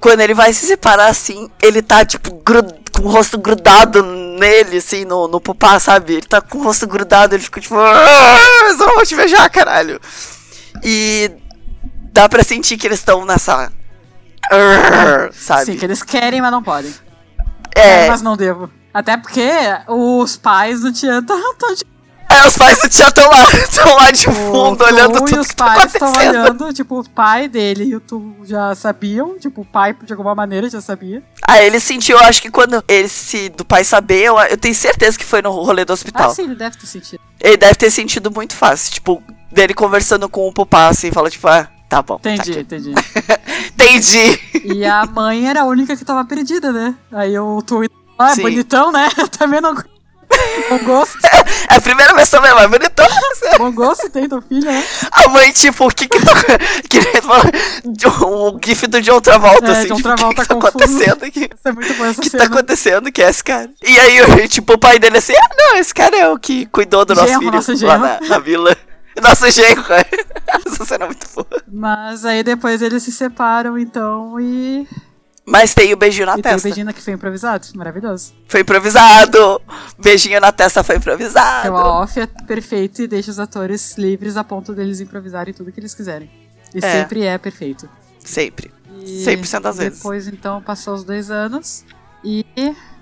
Quando 0.00 0.20
ele 0.20 0.34
vai 0.34 0.52
se 0.52 0.66
separar, 0.66 1.08
assim, 1.08 1.48
ele 1.62 1.80
tá, 1.82 2.04
tipo, 2.04 2.34
gru- 2.44 2.62
com 2.92 3.02
o 3.02 3.10
rosto 3.10 3.38
grudado 3.38 4.02
nele, 4.02 4.76
assim, 4.78 5.04
no, 5.04 5.26
no 5.28 5.40
pupá, 5.40 5.78
sabe? 5.80 6.14
Ele 6.14 6.26
tá 6.26 6.40
com 6.40 6.58
o 6.58 6.62
rosto 6.62 6.86
grudado, 6.86 7.34
ele 7.34 7.42
fica 7.42 7.60
tipo, 7.60 7.76
"Ah, 7.76 8.38
eu 8.68 8.76
não 8.76 8.94
vou 8.94 9.04
te 9.06 9.16
beijar, 9.16 9.48
caralho. 9.50 10.00
E 10.84 11.30
dá 12.18 12.28
pra 12.28 12.42
sentir 12.42 12.76
que 12.76 12.86
eles 12.86 12.98
estão 12.98 13.24
nessa. 13.24 13.70
Sabe? 15.32 15.64
Sim, 15.66 15.76
que 15.76 15.84
eles 15.84 16.02
querem, 16.02 16.40
mas 16.40 16.50
não 16.50 16.62
podem. 16.62 16.92
é, 17.76 17.80
Quero, 17.82 18.10
mas 18.10 18.22
não 18.22 18.36
devo. 18.36 18.68
Até 18.92 19.16
porque 19.16 19.48
os 19.86 20.36
pais 20.36 20.80
do 20.80 20.92
Tian 20.92 21.20
estão 21.20 21.38
é, 22.30 22.46
os 22.46 22.58
pais 22.58 22.78
do 22.82 22.88
Tia 22.90 23.08
estão 23.08 23.26
lá, 23.30 23.42
estão 23.54 23.96
lá 23.96 24.10
de 24.10 24.24
fundo, 24.26 24.84
olhando 24.84 25.14
tu 25.14 25.24
tudo 25.24 25.36
e 25.36 25.38
os 25.38 25.48
tá 25.48 25.64
pais 25.64 25.94
estão 25.94 26.08
acontecendo. 26.08 26.40
olhando, 26.40 26.74
tipo, 26.74 27.00
o 27.00 27.08
pai 27.08 27.48
dele 27.48 27.84
e 27.84 27.96
o 27.96 28.00
tu 28.00 28.36
já 28.44 28.74
sabiam, 28.74 29.38
tipo, 29.38 29.62
o 29.62 29.64
pai 29.64 29.96
de 30.02 30.12
alguma 30.12 30.34
maneira 30.34 30.68
já 30.68 30.80
sabia. 30.80 31.22
Ah, 31.46 31.62
ele 31.62 31.80
sentiu, 31.80 32.18
eu 32.18 32.24
acho 32.24 32.42
que 32.42 32.50
quando 32.50 32.84
ele 32.86 33.08
se 33.08 33.48
do 33.48 33.64
pai 33.64 33.82
saber, 33.82 34.24
eu, 34.24 34.38
eu 34.40 34.58
tenho 34.58 34.74
certeza 34.74 35.18
que 35.18 35.24
foi 35.24 35.40
no 35.40 35.50
rolê 35.52 35.86
do 35.86 35.92
hospital. 35.92 36.30
Ah, 36.30 36.34
sim, 36.34 36.42
ele 36.42 36.54
deve 36.54 36.76
ter 36.76 36.86
sentido. 36.86 37.20
Ele 37.40 37.56
deve 37.56 37.74
ter 37.76 37.90
sentido 37.90 38.30
muito 38.30 38.54
fácil, 38.54 38.92
tipo, 38.92 39.22
dele 39.50 39.72
conversando 39.72 40.28
com 40.28 40.46
o 40.46 40.52
Popá, 40.52 40.88
assim, 40.88 41.10
fala, 41.10 41.30
tipo, 41.30 41.48
ah, 41.48 41.66
Tá 41.88 42.02
bom. 42.02 42.18
tá 42.18 42.30
Entendi, 42.30 42.52
aqui. 42.52 42.60
entendi. 42.60 42.92
Entendi. 43.74 44.40
E 44.64 44.84
a 44.84 45.06
mãe 45.06 45.48
era 45.48 45.62
a 45.62 45.64
única 45.64 45.96
que 45.96 46.04
tava 46.04 46.24
perdida, 46.24 46.72
né? 46.72 46.94
Aí 47.12 47.34
eu 47.34 47.62
tô. 47.66 47.82
Ah, 48.18 48.34
Sim. 48.34 48.42
bonitão, 48.42 48.92
né? 48.92 49.08
Também 49.38 49.60
não. 49.60 49.74
Bom 50.68 50.78
gosto. 50.84 51.16
É 51.70 51.76
a 51.76 51.80
primeira 51.80 52.12
versão 52.14 52.42
mesmo, 52.42 52.58
é 52.58 52.68
bonitão. 52.68 53.06
Bom 53.56 53.72
gosto 53.72 54.10
tem 54.10 54.28
teu 54.28 54.42
filho, 54.42 54.66
né? 54.70 54.84
A 55.10 55.28
mãe, 55.28 55.50
tipo, 55.52 55.86
o 55.86 55.88
que 55.88 56.06
que 56.06 56.20
tá. 56.20 56.32
que 56.88 57.00
nem 57.00 57.22
fala, 57.22 57.44
O 58.26 58.58
gif 58.62 58.86
do 58.86 59.00
John 59.00 59.20
Travolta, 59.22 59.68
É, 59.68 59.70
assim. 59.78 59.88
John 59.88 59.96
tipo, 59.96 60.10
o 60.10 60.16
que 60.16 60.34
que 60.42 60.46
tá 60.48 60.54
acontecendo 60.54 61.24
aqui? 61.24 61.40
Isso 61.44 61.68
é 61.68 61.72
muito 61.72 61.94
bom 61.94 62.04
essa 62.04 62.20
O 62.20 62.22
que 62.22 62.30
tá 62.30 62.38
cena. 62.38 62.50
acontecendo 62.54 63.10
que 63.12 63.22
é 63.22 63.30
esse 63.30 63.42
cara? 63.42 63.70
E 63.82 63.98
aí, 63.98 64.46
tipo, 64.48 64.74
o 64.74 64.78
pai 64.78 64.98
dele 64.98 65.16
assim, 65.18 65.32
ah, 65.34 65.54
não, 65.56 65.76
esse 65.78 65.94
cara 65.94 66.14
é 66.14 66.28
o 66.28 66.38
que 66.38 66.66
cuidou 66.66 67.06
do 67.06 67.14
nosso 67.14 67.28
Genro, 67.28 67.62
filho 67.62 67.86
lá 67.86 67.96
na, 67.98 68.20
na 68.20 68.38
vila. 68.38 68.76
Nosso 69.22 69.50
genro, 69.50 69.84
é. 69.92 70.04
Essa 70.66 70.84
cena 70.84 71.04
é 71.04 71.08
muito 71.08 71.26
boa. 71.34 71.46
Mas 71.70 72.24
aí 72.24 72.42
depois 72.42 72.80
eles 72.82 73.02
se 73.02 73.12
separam, 73.12 73.78
então, 73.78 74.38
e. 74.40 74.86
Mas 75.46 75.72
tem 75.72 75.94
o 75.94 75.96
beijinho 75.96 76.26
na 76.26 76.38
e 76.38 76.42
tem 76.42 76.52
o 76.52 76.54
testa. 76.56 76.68
Begina 76.68 76.92
que 76.92 77.00
foi 77.00 77.14
improvisado. 77.14 77.66
Maravilhoso. 77.74 78.34
Foi 78.46 78.60
improvisado. 78.60 79.62
Beijinho 79.98 80.40
na 80.40 80.52
testa 80.52 80.82
foi 80.84 80.96
improvisado. 80.96 81.72
o 81.72 81.74
off 81.74 82.20
é 82.20 82.26
perfeito 82.26 83.00
e 83.00 83.06
deixa 83.06 83.30
os 83.30 83.38
atores 83.38 83.96
livres 83.96 84.36
a 84.36 84.44
ponto 84.44 84.74
deles 84.74 85.00
improvisarem 85.00 85.54
tudo 85.54 85.72
que 85.72 85.80
eles 85.80 85.94
quiserem. 85.94 86.30
E 86.74 86.78
É. 86.78 86.80
sempre 86.92 87.22
é 87.24 87.38
perfeito. 87.38 87.88
Sempre. 88.22 88.70
E 89.02 89.24
100% 89.24 89.60
das 89.62 89.78
vezes. 89.78 89.98
Depois, 89.98 90.28
então, 90.28 90.60
passou 90.60 90.92
os 90.94 91.02
dois 91.02 91.30
anos. 91.30 91.82
E 92.22 92.44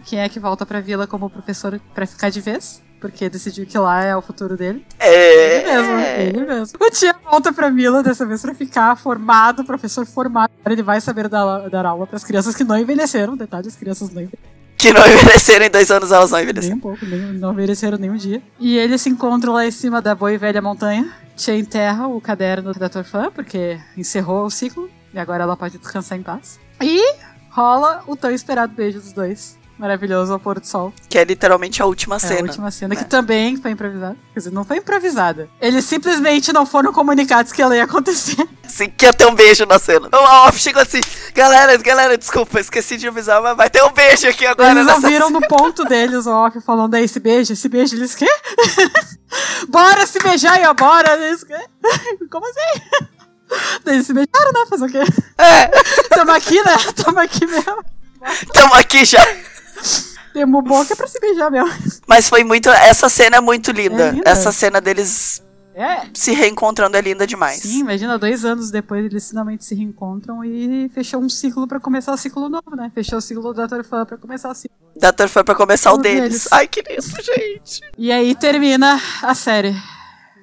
quem 0.05 0.21
é 0.21 0.29
que 0.29 0.39
volta 0.39 0.65
pra 0.65 0.81
vila 0.81 1.05
como 1.07 1.29
professor 1.29 1.81
pra 1.95 2.07
ficar 2.07 2.31
de 2.31 2.41
vez? 2.41 2.81
Porque 3.01 3.29
decidiu 3.29 3.67
que 3.67 3.79
lá 3.79 4.03
é 4.03 4.17
o 4.17 4.23
futuro 4.23 4.57
dele. 4.57 4.85
É. 4.99 5.59
Ele 5.59 5.65
mesmo, 5.73 5.99
ele 5.99 6.47
mesmo. 6.47 6.79
O 6.81 6.91
Tia 6.91 7.15
volta 7.31 7.53
pra 7.53 7.69
vila 7.71 8.03
dessa 8.03 8.25
vez 8.25 8.43
pra 8.43 8.55
ficar 8.55 8.97
formado, 8.97 9.65
professor 9.65 10.07
formado. 10.07 10.51
Agora 10.61 10.75
Ele 10.75 10.83
vai 10.83 11.01
saber 11.01 11.29
dar, 11.29 11.69
dar 11.69 11.87
aula 11.87 12.07
pras 12.07 12.25
crianças 12.25 12.55
que 12.55 12.65
não 12.65 12.77
envelheceram. 12.79 13.37
Detalhe, 13.37 13.69
as 13.69 13.77
crianças 13.77 14.11
não 14.11 14.23
envelheceram 14.23 14.57
Que 14.79 14.93
não 14.93 15.07
envelheceram 15.07 15.67
em 15.67 15.71
dois 15.71 15.91
anos, 15.91 16.11
elas 16.11 16.31
não 16.31 16.41
envelheceram. 16.41 16.77
nem 16.77 16.79
um 16.79 16.81
pouco, 16.81 17.05
nem, 17.07 17.21
não 17.35 17.53
envelheceram 17.53 17.99
nem 17.99 18.11
um 18.11 18.17
dia. 18.17 18.43
E 18.59 18.77
eles 18.77 19.01
se 19.03 19.11
encontram 19.11 19.53
lá 19.53 19.67
em 19.67 19.71
cima 19.71 20.01
da 20.01 20.15
boa 20.15 20.33
e 20.33 20.39
velha 20.39 20.63
montanha. 20.63 21.13
Tia 21.37 21.57
enterra 21.57 22.07
o 22.07 22.21
caderno 22.21 22.73
da 22.73 22.89
Torfã, 22.89 23.31
porque 23.31 23.79
encerrou 23.97 24.47
o 24.47 24.51
ciclo. 24.51 24.91
E 25.13 25.19
agora 25.19 25.43
ela 25.43 25.57
pode 25.57 25.79
descansar 25.79 26.19
em 26.19 26.23
paz. 26.23 26.59
E 26.83 27.15
rola 27.51 28.03
o 28.07 28.17
tão 28.17 28.31
esperado 28.31 28.75
beijo 28.75 29.01
dos 29.01 29.13
dois. 29.13 29.57
Maravilhoso 29.79 30.33
ao 30.33 30.39
pôr 30.41 30.59
do 30.59 30.67
sol. 30.67 30.93
Que 31.09 31.19
é 31.19 31.25
literalmente 31.25 31.83
a 31.83 31.87
última 31.87 32.17
É 32.17 32.19
cena. 32.19 32.41
a 32.41 32.43
última 32.45 32.71
cena, 32.71 32.95
né? 32.95 33.01
que 33.03 33.05
também 33.09 33.57
foi 33.59 33.73
improvisada. 33.73 34.17
Quer 34.33 34.39
dizer, 34.41 34.51
não 34.53 34.65
foi 34.65 34.79
improvisada. 34.79 35.51
Eles 35.61 35.85
simplesmente 35.85 36.51
não 36.53 36.65
foram 36.65 36.93
comunicados 36.95 37.53
que 37.53 37.61
ela 37.61 37.77
ia 37.77 37.85
acontecer. 37.85 38.37
Assim, 38.65 38.89
que 38.89 39.05
ia 39.05 39.13
ter 39.13 39.27
um 39.27 39.35
beijo 39.35 39.67
na 39.67 39.79
cena. 39.79 40.09
O 40.13 40.47
Off 40.49 40.59
chegou 40.59 40.81
assim, 40.81 41.01
galera, 41.35 41.77
galera, 41.79 42.17
desculpa, 42.17 42.59
esqueci 42.59 42.97
de 42.97 43.07
avisar, 43.07 43.43
mas 43.43 43.57
vai 43.57 43.69
ter 43.69 43.83
um 43.85 43.93
beijo 43.93 44.27
aqui 44.29 44.47
agora 44.47 44.81
Eles 44.81 44.93
ouviram 44.95 45.31
no 45.31 45.41
ponto 45.47 45.85
deles 45.85 46.27
o 46.27 46.31
off 46.33 46.59
falando 46.63 46.95
aí 46.95 47.05
esse 47.05 47.21
beijo, 47.21 47.53
esse 47.53 47.69
beijo, 47.69 47.95
eles 47.97 48.15
quê? 48.15 48.27
bora 49.69 50.07
se 50.07 50.19
beijar, 50.19 50.61
e 50.61 50.67
ó, 50.67 50.75
bora, 50.75 51.15
eles 51.23 51.45
quê? 51.45 51.57
Como 52.31 52.47
assim? 52.47 52.83
Daí 53.85 53.95
eles 53.97 54.07
se 54.07 54.13
beijaram, 54.13 54.53
né? 54.53 54.67
Fazer 54.69 54.85
o 54.87 54.89
quê? 54.89 55.03
É, 55.39 55.67
Tamo 56.15 56.33
aqui, 56.33 56.57
né? 56.63 56.77
Tamo 57.05 57.19
aqui 57.21 57.47
mesmo. 57.47 57.85
tamo 58.53 58.75
aqui 58.75 59.05
já. 59.05 59.25
Temos 60.33 60.63
boca 60.65 60.95
pra 60.95 61.07
se 61.07 61.19
beijar 61.19 61.51
mesmo. 61.51 61.73
Mas 62.07 62.29
foi 62.29 62.45
muito. 62.45 62.69
Essa 62.69 63.09
cena 63.09 63.37
é 63.37 63.41
muito 63.41 63.71
linda. 63.73 64.09
É 64.09 64.11
linda. 64.13 64.29
Essa 64.31 64.53
cena 64.53 64.81
deles 64.83 65.43
É. 65.75 66.09
se 66.13 66.33
reencontrando 66.33 66.97
é 66.97 67.01
linda 67.01 67.27
demais. 67.27 67.61
Sim, 67.63 67.81
imagina, 67.81 68.19
dois 68.19 68.45
anos 68.45 68.71
depois 68.71 69.05
eles 69.05 69.29
finalmente 69.29 69.65
se 69.65 69.75
reencontram 69.75 70.45
e 70.45 70.91
fechou 70.91 71.21
um 71.23 71.29
ciclo 71.29 71.67
pra 71.67 71.81
começar 71.81 72.13
o 72.13 72.17
ciclo 72.19 72.49
novo, 72.51 72.77
né? 72.77 72.91
Fechou 72.95 73.19
o 73.19 73.23
ciclo 73.23 73.55
da 73.55 73.67
Torfã 73.67 74.05
pra 74.05 74.19
começar 74.19 74.51
o 74.51 74.55
ciclo. 74.55 74.77
Tor 75.17 75.29
foi 75.29 75.43
pra 75.45 75.55
começar 75.55 75.93
o 75.93 75.97
Um 75.97 76.01
deles. 76.01 76.21
deles. 76.23 76.49
Ai, 76.51 76.69
que 76.69 76.83
lindo, 76.83 77.03
gente. 77.23 77.81
E 77.97 78.13
aí 78.13 78.35
termina 78.35 79.01
a 79.23 79.35
série. 79.35 79.75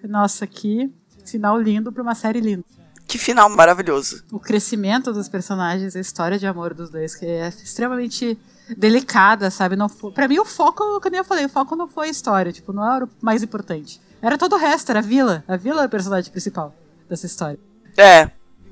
Nossa, 0.04 0.46
que 0.48 0.92
final 1.26 1.60
lindo 1.60 1.92
pra 1.92 2.02
uma 2.04 2.16
série 2.16 2.40
linda. 2.42 2.64
Que 3.08 3.18
final 3.18 3.50
maravilhoso. 3.50 4.24
o 4.32 4.40
crescimento 4.40 5.12
dos 5.14 5.28
personagens, 5.30 5.96
a 5.96 6.00
história 6.00 6.40
de 6.40 6.48
amor 6.48 6.74
dos 6.74 6.90
dois, 6.90 7.16
que 7.16 7.26
é 7.26 7.48
extremamente 7.50 8.38
delicada, 8.78 9.50
sabe? 9.50 9.76
Não 9.76 9.90
foi, 9.90 10.12
pra 10.12 10.28
mim, 10.28 10.40
o 10.40 10.46
foco, 10.46 11.00
como 11.02 11.16
eu 11.16 11.24
falei, 11.24 11.46
o 11.46 11.50
foco 11.50 11.76
não 11.76 11.88
foi 11.88 12.08
a 12.08 12.12
história, 12.12 12.52
tipo, 12.52 12.72
não 12.74 12.96
era 12.96 13.06
o 13.06 13.10
mais 13.22 13.44
importante. 13.44 14.00
Era 14.22 14.38
todo 14.38 14.54
o 14.54 14.58
resto, 14.58 14.90
era 14.90 15.00
a 15.00 15.02
vila. 15.04 15.44
A 15.48 15.58
vila 15.58 15.84
é 15.84 15.86
o 15.86 15.90
personagem 15.90 16.32
principal 16.32 16.74
dessa 17.10 17.26
história. 17.26 17.60
É. 17.98 18.30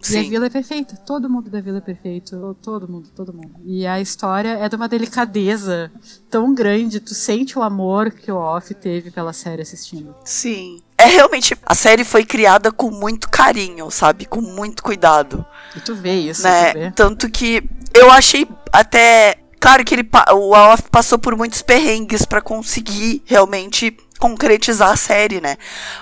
E 0.09 0.17
a 0.17 0.23
Sim. 0.23 0.29
vila 0.29 0.47
é 0.47 0.49
perfeita. 0.49 0.95
Todo 1.05 1.29
mundo 1.29 1.49
da 1.49 1.61
vila 1.61 1.77
é 1.77 1.81
perfeito. 1.81 2.57
Todo 2.61 2.87
mundo, 2.87 3.09
todo 3.15 3.31
mundo. 3.31 3.51
E 3.63 3.85
a 3.85 4.01
história 4.01 4.57
é 4.57 4.67
de 4.67 4.75
uma 4.75 4.87
delicadeza 4.87 5.91
tão 6.29 6.55
grande. 6.55 6.99
Tu 6.99 7.13
sente 7.13 7.57
o 7.57 7.61
amor 7.61 8.09
que 8.09 8.31
o 8.31 8.37
Off 8.37 8.73
teve 8.73 9.11
pela 9.11 9.31
série 9.31 9.61
assistindo. 9.61 10.15
Sim. 10.25 10.81
É 10.97 11.05
realmente. 11.05 11.55
A 11.65 11.75
série 11.75 12.03
foi 12.03 12.25
criada 12.25 12.71
com 12.71 12.89
muito 12.89 13.29
carinho, 13.29 13.91
sabe? 13.91 14.25
Com 14.25 14.41
muito 14.41 14.81
cuidado. 14.81 15.45
E 15.75 15.79
tu 15.81 15.93
vê 15.93 16.15
isso, 16.15 16.43
né? 16.43 16.73
vê. 16.73 16.91
Tanto 16.91 17.29
que 17.29 17.63
eu 17.93 18.09
achei 18.09 18.47
até. 18.71 19.35
Claro 19.61 19.85
que 19.85 19.93
ele, 19.93 20.09
o 20.33 20.55
Alf 20.55 20.81
passou 20.89 21.19
por 21.19 21.37
muitos 21.37 21.61
perrengues 21.61 22.25
pra 22.25 22.41
conseguir 22.41 23.21
realmente 23.27 23.95
concretizar 24.17 24.89
a 24.89 24.95
série, 24.95 25.39
né? 25.39 25.55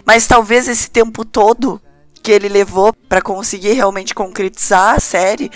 Mas 0.05 0.25
talvez 0.25 0.69
esse 0.69 0.89
tempo 0.89 1.25
todo 1.25 1.81
que 2.23 2.31
ele 2.31 2.47
levou 2.47 2.93
pra 3.09 3.21
conseguir 3.21 3.73
realmente 3.73 4.15
concretizar 4.15 4.95
a 4.95 4.99
série 5.01 5.51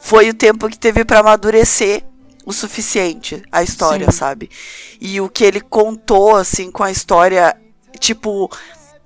foi 0.00 0.30
o 0.30 0.34
tempo 0.34 0.66
que 0.66 0.78
teve 0.78 1.04
pra 1.04 1.18
amadurecer 1.20 2.02
o 2.46 2.54
suficiente 2.54 3.42
a 3.52 3.62
história, 3.62 4.10
Sim. 4.10 4.16
sabe? 4.16 4.50
E 4.98 5.20
o 5.20 5.28
que 5.28 5.44
ele 5.44 5.60
contou 5.60 6.34
assim 6.34 6.70
com 6.70 6.82
a 6.82 6.90
história, 6.90 7.54
tipo, 8.00 8.50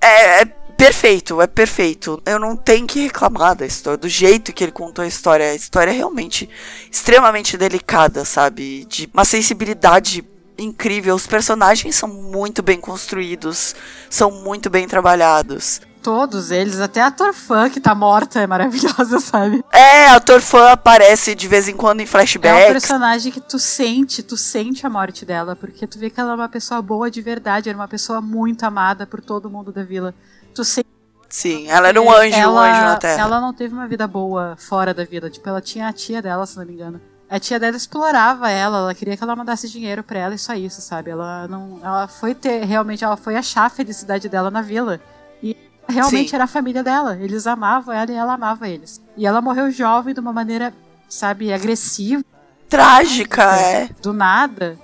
é, 0.01 0.43
é 0.43 0.53
perfeito, 0.77 1.41
é 1.41 1.47
perfeito. 1.47 2.23
Eu 2.25 2.39
não 2.39 2.57
tenho 2.57 2.87
que 2.87 3.01
reclamar 3.01 3.55
da 3.57 3.67
história, 3.67 3.97
do 3.97 4.09
jeito 4.09 4.53
que 4.53 4.63
ele 4.65 4.73
contou 4.73 5.05
a 5.05 5.09
história. 5.09 5.51
A 5.51 5.55
história 5.55 5.91
é 5.91 5.95
realmente 5.95 6.49
extremamente 6.91 7.57
delicada, 7.57 8.25
sabe? 8.25 8.85
De 8.87 9.09
uma 9.13 9.25
sensibilidade 9.25 10.25
incrível. 10.59 11.15
Os 11.15 11.27
personagens 11.27 11.95
são 11.97 12.09
muito 12.09 12.63
bem 12.63 12.81
construídos, 12.81 13.75
são 14.09 14.31
muito 14.31 14.71
bem 14.71 14.87
trabalhados. 14.87 15.81
Todos 16.03 16.53
eles, 16.53 16.79
até 16.79 17.01
a 17.03 17.11
Torfã, 17.11 17.69
que 17.69 17.81
tá 17.81 17.93
morta, 17.93 18.41
é 18.41 18.47
maravilhosa, 18.47 19.19
sabe? 19.21 19.65
É, 19.73 20.07
a 20.07 20.21
Torfã 20.21 20.71
aparece 20.71 21.35
de 21.35 21.49
vez 21.49 21.67
em 21.67 21.75
quando 21.77 21.99
em 21.99 22.05
É 22.05 22.07
um 22.07 22.09
flashbacks. 22.09 22.73
personagem 22.73 23.33
que 23.33 23.41
tu 23.41 23.59
sente, 23.59 24.23
tu 24.23 24.37
sente 24.37 24.87
a 24.87 24.91
morte 24.91 25.25
dela, 25.25 25.57
porque 25.57 25.85
tu 25.85 25.99
vê 25.99 26.09
que 26.09 26.21
ela 26.21 26.31
é 26.33 26.35
uma 26.37 26.49
pessoa 26.49 26.81
boa 26.81 27.11
de 27.11 27.21
verdade, 27.21 27.69
era 27.69 27.77
uma 27.77 27.89
pessoa 27.89 28.21
muito 28.21 28.63
amada 28.63 29.05
por 29.05 29.21
todo 29.21 29.51
mundo 29.51 29.73
da 29.73 29.83
vila. 29.83 30.15
Tu 30.57 30.65
sente 30.65 30.89
Sim, 31.29 31.69
ela 31.69 31.89
era 31.89 32.01
um 32.01 32.11
anjo, 32.11 32.35
um 32.35 32.41
ela, 32.41 32.71
anjo 32.71 32.81
na 32.81 32.97
Terra. 32.97 33.23
Ela 33.23 33.41
não 33.41 33.53
teve 33.53 33.75
uma 33.75 33.87
vida 33.87 34.07
boa 34.07 34.57
fora 34.57 34.95
da 34.95 35.05
vila, 35.05 35.29
tipo, 35.29 35.47
ela 35.47 35.61
tinha 35.61 35.87
a 35.87 35.93
tia 35.93 36.23
dela, 36.23 36.47
se 36.47 36.57
não 36.57 36.65
me 36.65 36.73
engano. 36.73 36.99
A 37.29 37.39
tia 37.39 37.61
dela 37.61 37.77
explorava 37.77 38.49
ela, 38.49 38.79
ela 38.79 38.95
queria 38.95 39.17
que 39.17 39.23
ela 39.23 39.37
mandasse 39.37 39.69
dinheiro 39.69 40.03
pra 40.03 40.19
ela 40.19 40.35
e 40.35 40.39
só 40.39 40.55
isso, 40.55 40.81
sabe? 40.81 41.11
Ela 41.11 41.47
não, 41.47 41.79
ela 41.83 42.09
foi 42.09 42.35
ter, 42.35 42.65
realmente, 42.65 43.05
ela 43.05 43.19
foi 43.19 43.37
achar 43.37 43.67
a 43.67 43.69
felicidade 43.69 44.31
dela 44.31 44.51
na 44.51 44.63
vila. 44.63 44.99
E 45.43 45.55
realmente 45.87 46.31
Sim. 46.31 46.37
era 46.37 46.45
a 46.45 46.49
família 46.49 46.83
dela, 46.83 47.19
eles 47.21 47.47
amavam 47.47 47.93
ela 47.93 48.11
e 48.11 48.15
ela 48.15 48.33
amava 48.33 48.67
eles. 48.67 49.03
E 49.15 49.27
ela 49.27 49.43
morreu 49.43 49.71
jovem 49.71 50.15
de 50.15 50.21
uma 50.21 50.33
maneira, 50.33 50.73
sabe, 51.07 51.53
agressiva, 51.53 52.25
Trágica, 52.67 53.43
é. 53.43 53.89
do 54.01 54.13
nada. 54.13 54.79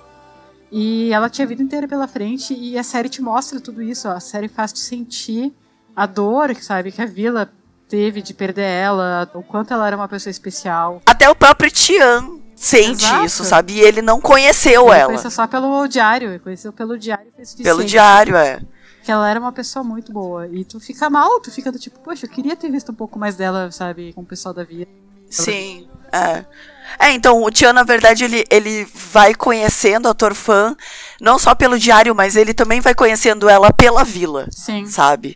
E 0.71 1.11
ela 1.11 1.29
tinha 1.29 1.45
a 1.45 1.49
vida 1.49 1.63
inteira 1.63 1.87
pela 1.87 2.07
frente 2.07 2.53
e 2.53 2.77
a 2.77 2.83
série 2.83 3.09
te 3.09 3.21
mostra 3.21 3.59
tudo 3.59 3.81
isso. 3.81 4.07
ó. 4.07 4.11
A 4.11 4.19
série 4.19 4.47
faz 4.47 4.71
te 4.73 4.79
sentir 4.79 5.53
a 5.95 6.05
dor, 6.05 6.55
sabe, 6.55 6.91
que 6.91 7.01
a 7.01 7.05
vila 7.05 7.49
teve 7.87 8.21
de 8.21 8.33
perder 8.33 8.63
ela, 8.63 9.29
o 9.33 9.43
quanto 9.43 9.73
ela 9.73 9.85
era 9.85 9.95
uma 9.95 10.07
pessoa 10.07 10.31
especial. 10.31 11.01
Até 11.05 11.29
o 11.29 11.35
próprio 11.35 11.69
Tian 11.69 12.39
sente 12.55 13.05
Exato. 13.05 13.25
isso, 13.25 13.43
sabe? 13.43 13.73
E 13.73 13.81
ele 13.81 14.01
não 14.01 14.19
conheceu 14.21 14.87
Ele 14.87 14.95
ela. 14.99 15.05
conheceu 15.07 15.31
só 15.31 15.45
pelo 15.45 15.87
diário, 15.87 16.29
ele 16.29 16.39
conheceu 16.39 16.71
pelo 16.73 16.97
diário 16.97 17.25
e 17.27 17.31
foi 17.35 17.45
suficiente. 17.45 17.63
Pelo 17.63 17.83
diário, 17.83 18.35
é. 18.35 18.59
Que 19.03 19.11
ela 19.11 19.29
era 19.29 19.39
uma 19.39 19.51
pessoa 19.51 19.83
muito 19.83 20.11
boa. 20.13 20.47
E 20.47 20.63
tu 20.63 20.79
fica 20.79 21.09
mal, 21.09 21.39
tu 21.41 21.51
fica 21.51 21.71
do 21.71 21.77
tipo, 21.77 21.99
poxa, 21.99 22.25
eu 22.25 22.29
queria 22.29 22.55
ter 22.55 22.71
visto 22.71 22.91
um 22.91 22.95
pouco 22.95 23.19
mais 23.19 23.35
dela, 23.35 23.69
sabe, 23.69 24.13
com 24.13 24.21
o 24.21 24.25
pessoal 24.25 24.53
da 24.53 24.63
vila. 24.63 24.87
Sim, 25.29 25.87
é. 26.11 26.45
É, 26.99 27.11
então, 27.11 27.43
o 27.43 27.49
Tian, 27.49 27.73
na 27.73 27.83
verdade, 27.83 28.23
ele, 28.23 28.45
ele 28.49 28.87
vai 28.93 29.33
conhecendo 29.33 30.07
a 30.07 30.13
Torfan, 30.13 30.75
não 31.19 31.39
só 31.39 31.55
pelo 31.55 31.77
diário, 31.79 32.13
mas 32.13 32.35
ele 32.35 32.53
também 32.53 32.79
vai 32.81 32.93
conhecendo 32.93 33.49
ela 33.49 33.71
pela 33.73 34.03
vila, 34.03 34.47
Sim. 34.51 34.85
sabe? 34.85 35.35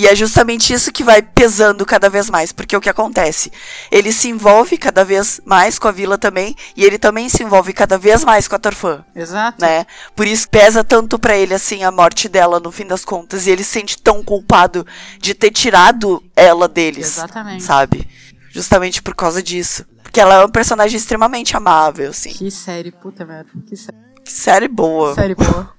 E 0.00 0.06
é 0.06 0.16
justamente 0.16 0.72
isso 0.72 0.90
que 0.90 1.04
vai 1.04 1.20
pesando 1.20 1.84
cada 1.84 2.08
vez 2.08 2.30
mais, 2.30 2.52
porque 2.52 2.74
o 2.74 2.80
que 2.80 2.88
acontece? 2.88 3.52
Ele 3.90 4.10
se 4.12 4.28
envolve 4.30 4.78
cada 4.78 5.04
vez 5.04 5.42
mais 5.44 5.78
com 5.78 5.88
a 5.88 5.92
vila 5.92 6.16
também, 6.16 6.56
e 6.74 6.82
ele 6.86 6.98
também 6.98 7.28
se 7.28 7.42
envolve 7.42 7.74
cada 7.74 7.98
vez 7.98 8.24
mais 8.24 8.48
com 8.48 8.56
a 8.56 8.58
Torfã, 8.58 9.04
Exato. 9.14 9.60
né? 9.60 9.84
Por 10.16 10.26
isso 10.26 10.48
pesa 10.48 10.82
tanto 10.82 11.18
pra 11.18 11.36
ele 11.36 11.52
assim 11.52 11.84
a 11.84 11.90
morte 11.90 12.30
dela 12.30 12.58
no 12.58 12.72
fim 12.72 12.86
das 12.86 13.04
contas, 13.04 13.46
e 13.46 13.50
ele 13.50 13.62
se 13.62 13.72
sente 13.72 14.00
tão 14.00 14.24
culpado 14.24 14.86
de 15.18 15.34
ter 15.34 15.50
tirado 15.50 16.24
ela 16.34 16.66
deles, 16.66 17.18
Exatamente. 17.18 17.62
sabe? 17.62 18.08
Justamente 18.50 19.02
por 19.02 19.14
causa 19.14 19.42
disso. 19.42 19.84
Porque 20.02 20.18
ela 20.18 20.36
é 20.36 20.44
um 20.46 20.48
personagem 20.50 20.96
extremamente 20.96 21.54
amável, 21.54 22.08
assim. 22.08 22.30
Que 22.32 22.50
série, 22.50 22.90
puta 22.90 23.26
merda. 23.26 23.50
Que 23.68 23.76
série, 23.76 23.98
Que 24.24 24.32
série 24.32 24.66
boa. 24.66 25.14
série 25.14 25.34
boa. 25.34 25.74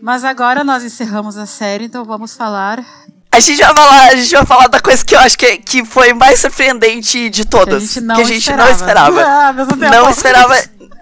Mas 0.00 0.22
agora 0.22 0.62
nós 0.62 0.84
encerramos 0.84 1.36
a 1.36 1.44
série, 1.44 1.86
então 1.86 2.04
vamos 2.04 2.34
falar 2.36 2.84
A 3.32 3.40
gente 3.40 3.60
vai 3.62 3.74
falar, 3.74 4.08
a 4.10 4.16
gente 4.16 4.30
vai 4.32 4.46
falar 4.46 4.66
da 4.68 4.78
coisa 4.80 5.02
que 5.04 5.14
eu 5.14 5.20
acho 5.20 5.38
que, 5.38 5.56
que 5.58 5.84
foi 5.84 6.12
mais 6.12 6.40
surpreendente 6.40 7.30
de 7.30 7.42
que 7.42 7.48
todas. 7.48 7.82
a 7.82 7.86
gente 7.86 8.00
não 8.02 8.14
que 8.16 8.20
a 8.20 8.24
gente 8.24 8.38
esperava. 8.40 8.68
não 8.68 8.76
esperava. 8.76 9.22
Ah, 9.22 9.52
não 9.90 10.10
esperava 10.10 10.54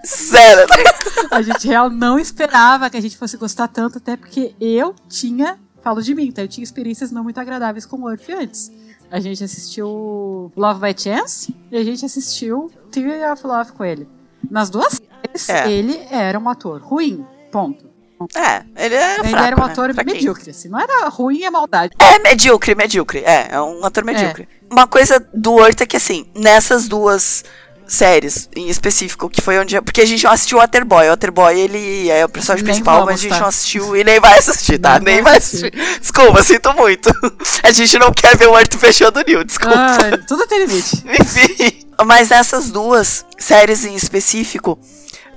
zero. 0.05 0.67
A 1.29 1.41
gente 1.41 1.67
real 1.67 1.89
não 1.89 2.17
esperava 2.17 2.89
que 2.89 2.95
a 2.97 3.01
gente 3.01 3.17
fosse 3.17 3.35
gostar 3.37 3.67
tanto, 3.67 3.97
até 3.97 4.15
porque 4.15 4.55
eu 4.61 4.95
tinha, 5.09 5.59
falo 5.83 6.01
de 6.01 6.15
mim, 6.15 6.31
tá? 6.31 6.41
Eu 6.41 6.47
tinha 6.47 6.63
experiências 6.63 7.11
não 7.11 7.23
muito 7.23 7.37
agradáveis 7.39 7.85
com 7.85 7.97
o 8.01 8.09
Earth 8.09 8.29
antes. 8.29 8.71
A 9.11 9.19
gente 9.19 9.43
assistiu 9.43 10.51
Love 10.55 10.79
by 10.79 10.95
Chance 10.97 11.53
e 11.69 11.77
a 11.77 11.83
gente 11.83 12.05
assistiu 12.05 12.71
Theory 12.91 13.25
of 13.29 13.45
Love 13.45 13.73
com 13.73 13.83
ele. 13.83 14.07
Nas 14.49 14.69
duas 14.69 15.01
séries, 15.35 15.49
É. 15.49 15.69
ele 15.69 15.99
era 16.09 16.39
um 16.39 16.47
ator 16.47 16.81
ruim, 16.81 17.25
ponto. 17.51 17.90
É, 18.35 18.63
ele 18.85 18.95
é 18.95 19.19
ele 19.19 19.29
fraco, 19.29 19.45
era 19.45 19.55
um 19.55 19.65
né? 19.65 19.71
ator 19.71 19.93
Fraquinho. 19.93 20.15
medíocre, 20.15 20.49
assim. 20.51 20.69
Não 20.69 20.79
era 20.79 21.07
ruim, 21.09 21.43
é 21.43 21.49
maldade. 21.49 21.93
É 21.99 22.19
medíocre, 22.19 22.75
medíocre. 22.75 23.19
É, 23.19 23.49
é 23.51 23.61
um 23.61 23.85
ator 23.85 24.03
medíocre. 24.03 24.47
Uma 24.69 24.87
coisa 24.87 25.25
do 25.33 25.59
Earth 25.59 25.81
é 25.81 25.85
que, 25.85 25.97
assim, 25.97 26.25
nessas 26.35 26.87
duas 26.87 27.43
séries 27.91 28.47
em 28.55 28.69
específico, 28.69 29.29
que 29.29 29.41
foi 29.41 29.59
onde. 29.59 29.79
Porque 29.81 30.01
a 30.01 30.05
gente 30.05 30.23
não 30.23 30.31
assistiu 30.31 30.57
o 30.57 30.61
Waterboy. 30.61 31.07
O 31.07 31.09
Waterboy, 31.09 31.59
ele 31.59 32.09
é 32.09 32.23
o 32.23 32.29
personagem 32.29 32.63
Nem 32.63 32.73
principal, 32.73 33.05
mas 33.05 33.19
a 33.19 33.21
gente 33.23 33.31
tá? 33.31 33.39
não 33.39 33.47
assistiu 33.47 33.95
e 33.95 34.03
nem 34.03 34.19
vai 34.19 34.37
assistir, 34.37 34.79
tá? 34.79 34.99
Nem 34.99 35.15
Nem, 35.15 35.23
vai 35.23 35.37
assistir. 35.37 35.71
Desculpa, 35.99 36.43
sinto 36.43 36.73
muito. 36.73 37.09
A 37.63 37.71
gente 37.71 37.99
não 37.99 38.11
quer 38.11 38.37
ver 38.37 38.47
o 38.47 38.57
Earth 38.57 38.75
fechando 38.75 39.19
o 39.19 39.23
New, 39.23 39.43
desculpa. 39.43 39.75
Ah, 39.75 40.17
tudo 40.27 40.47
tem 40.47 40.65
limite. 40.65 41.03
Enfim. 41.19 41.85
Mas 42.05 42.29
nessas 42.29 42.71
duas 42.71 43.25
séries 43.37 43.85
em 43.85 43.95
específico, 43.95 44.79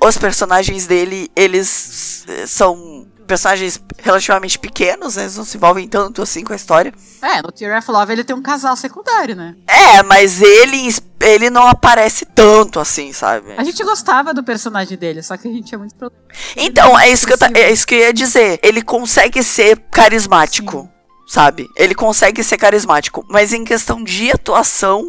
os 0.07 0.19
personagens 0.19 0.87
dele, 0.87 1.31
eles 1.37 2.25
eh, 2.29 2.47
são 2.47 3.07
personagens 3.27 3.81
relativamente 4.03 4.59
pequenos, 4.59 5.17
né? 5.17 5.23
Eles 5.23 5.37
não 5.37 5.45
se 5.47 5.57
envolvem 5.57 5.89
tanto 5.89 6.21
assim 6.21 6.45
com 6.45 6.53
a 6.53 6.57
história. 6.57 6.93
É, 7.23 7.41
no 7.41 7.51
Theory 7.51 7.79
of 7.79 7.91
Love 7.91 8.13
ele 8.13 8.23
tem 8.25 8.37
um 8.37 8.43
casal 8.43 8.77
secundário, 8.77 9.35
né? 9.35 9.55
É, 9.67 10.03
mas 10.03 10.43
ele, 10.43 10.95
ele 11.23 11.49
não 11.49 11.67
aparece 11.67 12.27
tanto 12.27 12.79
assim, 12.79 13.15
sabe? 13.15 13.55
A 13.57 13.65
gente 13.65 13.83
gostava 13.83 14.35
do 14.35 14.45
personagem 14.45 14.99
dele, 14.99 15.23
só 15.23 15.39
que 15.39 15.49
a 15.49 15.51
gente 15.51 15.75
é 15.75 15.79
muito. 15.79 15.95
pro- 15.95 16.13
Então, 16.55 16.99
é 16.99 17.09
isso, 17.09 17.27
que 17.27 17.33
eu, 17.33 17.39
é 17.55 17.73
isso 17.73 17.87
que 17.87 17.95
eu 17.95 18.01
ia 18.01 18.13
dizer. 18.13 18.61
Ele 18.63 18.83
consegue 18.83 19.43
ser 19.43 19.79
carismático, 19.91 20.87
sabe? 21.27 21.67
Ele 21.77 21.95
consegue 21.95 22.45
ser 22.45 22.59
carismático. 22.59 23.25
Mas 23.31 23.55
em 23.55 23.65
questão 23.65 24.05
de 24.05 24.31
atuação, 24.31 25.03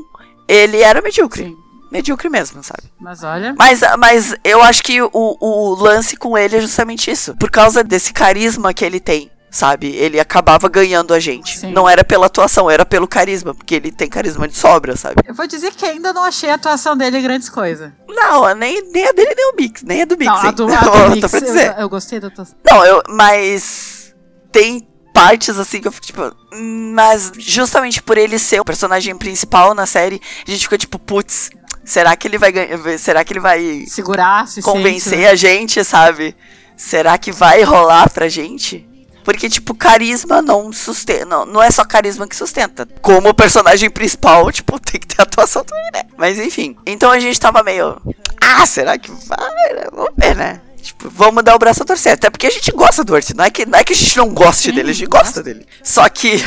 ele 0.48 0.78
era 0.82 1.02
medíocre. 1.02 1.44
Sim. 1.46 1.58
Medíocre 1.92 2.30
mesmo, 2.30 2.64
sabe? 2.64 2.84
Mas 3.00 3.24
olha. 3.24 3.56
Mas, 3.58 3.82
mas 4.00 4.36
eu 4.44 4.62
acho 4.62 4.84
que 4.84 5.02
o, 5.02 5.10
o 5.14 5.76
lance 5.76 6.18
com 6.18 6.38
ele 6.38 6.58
é 6.58 6.62
justamente 6.62 7.10
isso. 7.12 7.36
Por 7.36 7.50
causa 7.50 7.84
desse 7.84 8.12
carisma 8.12 8.74
que 8.74 8.84
ele 8.84 9.00
tem, 9.00 9.32
sabe? 9.52 9.88
Ele 9.96 10.20
acabava 10.20 10.68
ganhando 10.68 11.14
a 11.14 11.20
gente. 11.20 11.58
Sim. 11.60 11.72
Não 11.72 11.88
era 11.88 12.04
pela 12.04 12.26
atuação, 12.26 12.70
era 12.70 12.86
pelo 12.86 13.08
carisma. 13.08 13.54
Porque 13.54 13.76
ele 13.76 13.92
tem 13.92 14.10
carisma 14.10 14.48
de 14.48 14.58
sobra, 14.58 14.96
sabe? 14.98 15.16
Eu 15.28 15.34
vou 15.36 15.48
dizer 15.48 15.72
que 15.74 15.86
ainda 15.86 16.12
não 16.12 16.24
achei 16.24 16.50
a 16.50 16.56
atuação 16.56 16.98
dele 16.98 17.22
grandes 17.22 17.50
coisas. 17.50 17.92
Não, 18.10 18.54
nem, 18.56 18.82
nem 18.92 19.08
a 19.08 19.12
dele 19.12 19.34
nem 19.36 19.52
o 19.52 19.56
Mix. 19.56 19.82
Nem 19.84 20.02
a 20.02 20.06
do 20.06 20.18
Mix. 20.18 20.32
Não, 20.32 20.38
a 20.50 20.52
do, 20.52 20.64
a 20.66 21.08
do 21.16 21.38
Eu 21.38 21.56
eu, 21.56 21.72
eu 21.82 21.90
gostei 21.90 22.20
da 22.20 22.28
atuação. 22.28 22.56
Não, 22.66 22.86
eu, 22.86 23.02
mas 23.10 24.14
tem 24.52 24.88
partes 25.14 25.58
assim 25.58 25.80
que 25.80 25.88
eu 25.88 25.92
fico 25.94 26.06
tipo. 26.08 26.22
"Hum", 26.54 26.92
Mas 26.94 27.32
justamente 27.38 28.02
por 28.04 28.18
ele 28.18 28.38
ser 28.38 28.60
o 28.60 28.66
personagem 28.66 29.16
principal 29.18 29.74
na 29.74 29.86
série, 29.86 30.22
a 30.46 30.52
gente 30.52 30.64
fica 30.64 30.78
tipo, 30.78 31.00
putz, 31.00 31.50
será 31.86 32.16
que 32.16 32.28
ele 32.28 32.38
vai 32.38 32.52
ganhar? 32.52 32.98
Será 32.98 33.24
que 33.24 33.32
ele 33.34 33.40
vai 33.40 33.86
Segurar, 33.88 34.48
se 34.48 34.62
convencer 34.62 35.02
sente, 35.02 35.22
né? 35.22 35.30
a 35.30 35.36
gente, 35.36 35.84
sabe? 35.84 36.36
Será 36.76 37.18
que 37.18 37.32
vai 37.32 37.64
rolar 37.64 38.10
pra 38.10 38.28
gente? 38.28 38.88
Porque, 39.26 39.50
tipo, 39.50 39.74
carisma 39.74 40.40
não 40.40 40.72
sustenta. 40.72 41.26
Não, 41.26 41.46
não 41.48 41.64
é 41.64 41.72
só 41.72 41.84
carisma 41.84 42.28
que 42.28 42.36
sustenta. 42.36 42.88
Como 43.02 43.34
personagem 43.34 43.90
principal, 43.90 44.50
tipo, 44.54 44.80
tem 44.80 45.00
que 45.02 45.08
ter 45.08 45.22
atuação 45.22 45.64
também, 45.64 45.90
né? 45.94 46.04
Mas 46.16 46.40
enfim. 46.40 46.76
Então 46.86 47.10
a 47.10 47.20
gente 47.20 47.40
tava 47.40 47.64
meio. 47.64 48.00
Ah, 48.40 48.66
será 48.68 48.98
que 49.00 49.12
vai? 49.12 49.74
né? 49.74 49.88
Vamos 49.92 50.12
ver, 50.16 50.36
né? 50.36 50.62
Tipo, 50.80 51.10
vamos 51.10 51.44
dar 51.44 51.56
o 51.56 51.60
braço 51.60 51.82
a 51.82 51.86
torcer. 51.86 52.14
Até 52.14 52.30
porque 52.30 52.46
a 52.46 52.52
gente 52.52 52.72
gosta 52.72 53.04
do 53.04 53.14
Urt. 53.14 53.32
Não 53.32 53.44
é 53.44 53.50
que, 53.50 53.66
não 53.66 53.80
é 53.80 53.84
que 53.84 53.94
a 53.94 53.96
gente 53.96 54.16
não 54.16 54.30
goste 54.30 54.70
Sim, 54.70 54.76
dele, 54.76 54.92
a 54.92 54.94
gente 54.94 55.10
gosta. 55.10 55.26
gosta 55.26 55.44
dele. 55.44 55.66
Só 55.84 56.08
que. 56.08 56.44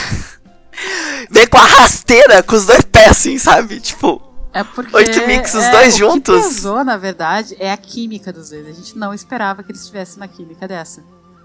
Vem 1.29 1.49
com 1.49 1.59
a 1.59 1.67
rasteira, 1.67 2.45
com 2.45 2.55
os 2.55 2.65
dois 2.65 2.83
pés, 2.83 3.11
assim, 3.11 3.37
sabe? 3.39 3.81
Tipo. 3.81 4.23
É 4.53 4.65
porque. 4.65 4.95
Os 4.97 5.55
é, 5.55 5.71
dois 5.71 5.95
o 5.95 5.99
juntos. 5.99 6.35
que 6.47 6.55
pesou, 6.55 6.83
na 6.85 6.97
verdade, 6.97 7.57
é 7.59 7.71
a 7.73 7.77
química 7.77 8.33
dos 8.33 8.51
dois. 8.51 8.67
A 8.67 8.73
gente 8.73 8.97
não 8.97 9.13
esperava 9.13 9.63
que 9.63 9.71
eles 9.71 9.87
tivessem 9.87 10.17
uma 10.17 10.29
química 10.29 10.67
dessa. 10.67 11.03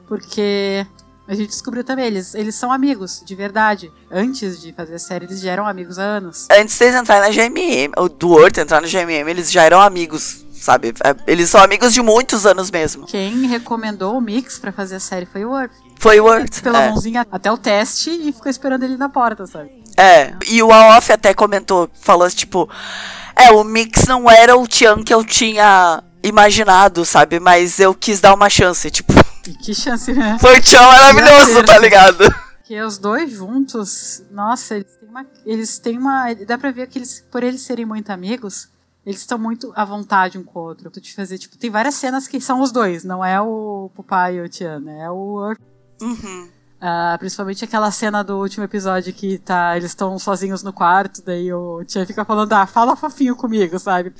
Porque 0.08 0.86
a 1.28 1.34
gente 1.36 1.50
descobriu 1.50 1.84
também, 1.84 2.06
eles, 2.06 2.36
eles 2.36 2.56
são 2.56 2.72
amigos, 2.72 3.22
de 3.26 3.34
verdade. 3.36 3.92
Antes 4.12 4.62
de 4.62 4.74
fazer 4.74 4.96
a 4.96 5.00
série, 5.00 5.26
eles 5.26 5.40
já 5.42 5.52
eram 5.52 5.66
amigos 5.68 5.98
há 5.98 6.04
anos. 6.04 6.48
antes 6.52 6.78
deles 6.78 6.96
entrarem 6.96 7.30
na 7.30 7.34
GMM, 7.36 7.92
ou 7.98 8.10
do 8.10 8.32
Horto 8.32 8.60
entrar 8.60 8.82
na 8.82 8.88
GMM, 8.88 9.30
eles 9.30 9.52
já 9.52 9.64
eram 9.64 9.80
amigos, 9.82 10.46
sabe? 10.54 10.94
É, 11.04 11.16
Eles 11.32 11.50
são 11.50 11.62
amigos 11.64 11.94
de 11.94 12.02
muitos 12.02 12.46
anos 12.46 12.70
mesmo. 12.70 13.06
Quem 13.06 13.48
recomendou 13.48 14.18
o 14.18 14.22
Mix 14.22 14.60
pra 14.60 14.72
fazer 14.72 14.96
a 14.96 15.00
série 15.00 15.26
foi 15.26 15.46
o 15.46 15.50
Word. 15.52 15.74
Foi 16.00 16.20
o 16.20 16.26
Horto. 16.26 16.62
Pela 16.62 16.84
É. 16.84 16.90
mãozinha 16.90 17.26
até 17.32 17.50
o 17.52 17.58
teste 17.58 18.10
e 18.10 18.32
ficou 18.34 18.50
esperando 18.50 18.84
ele 18.84 18.98
na 18.98 19.08
porta, 19.08 19.48
sabe? 19.48 19.83
É. 19.98 20.34
E 20.48 20.62
o 20.64 20.72
Aof 20.72 21.12
até 21.12 21.34
comentou, 21.34 21.90
falou 22.02 22.30
tipo, 22.30 22.70
é, 23.36 23.52
o 23.52 23.64
Mix 23.64 24.06
não 24.06 24.30
era 24.30 24.58
o 24.58 24.68
Tian 24.68 25.04
que 25.04 25.14
eu 25.14 25.24
tinha 25.24 26.04
imaginado, 26.24 27.06
sabe? 27.06 27.40
Mas 27.40 27.80
eu 27.80 27.94
quis 27.94 28.20
dar 28.20 28.34
uma 28.34 28.50
chance, 28.50 28.90
tipo, 28.90 29.14
que 29.52 29.74
chance, 29.74 30.14
né? 30.14 30.38
foi 30.42 30.58
o 30.58 30.62
Tian 30.62 30.82
maravilhoso, 30.82 31.64
tá 31.64 31.78
ligado? 31.78 32.34
Porque 32.58 32.82
os 32.82 32.98
dois 32.98 33.32
juntos, 33.32 34.24
nossa, 34.32 34.76
eles 34.76 34.96
têm 34.96 35.10
uma. 35.10 35.26
Eles 35.46 35.80
têm 35.80 35.98
uma. 35.98 36.34
Dá 36.34 36.58
pra 36.58 36.72
ver 36.72 36.88
que 36.88 36.98
eles, 36.98 37.24
por 37.30 37.44
eles 37.44 37.62
serem 37.62 37.86
muito 37.86 38.10
amigos, 38.10 38.70
eles 39.06 39.20
estão 39.20 39.38
muito 39.38 39.74
à 39.76 39.84
vontade 39.84 40.38
um 40.38 40.44
com 40.44 40.60
o 40.60 40.64
outro. 40.64 40.90
De 40.90 41.14
fazer, 41.14 41.38
tipo, 41.38 41.58
tem 41.58 41.70
várias 41.70 41.96
cenas 41.96 42.28
que 42.28 42.40
são 42.40 42.62
os 42.62 42.72
dois, 42.72 43.04
não 43.04 43.24
é 43.24 43.40
o 43.42 43.92
Pupai 43.94 44.38
e 44.38 44.42
o 44.42 44.48
Tian, 44.48 44.82
é 44.88 45.10
o. 45.10 45.54
Uhum. 46.02 46.50
Ah, 46.86 47.16
principalmente 47.18 47.64
aquela 47.64 47.90
cena 47.92 48.22
do 48.22 48.38
último 48.38 48.66
episódio 48.66 49.14
que 49.14 49.38
tá, 49.38 49.78
eles 49.78 49.92
estão 49.92 50.20
sozinhos 50.20 50.64
no 50.64 50.74
quarto, 50.74 51.22
daí 51.26 51.54
o 51.54 51.82
Tian 51.86 52.06
fica 52.06 52.26
falando, 52.26 52.52
ah, 52.52 52.68
fala 52.68 52.94
fofinho 52.94 53.38
comigo, 53.38 53.80
sabe? 53.80 54.12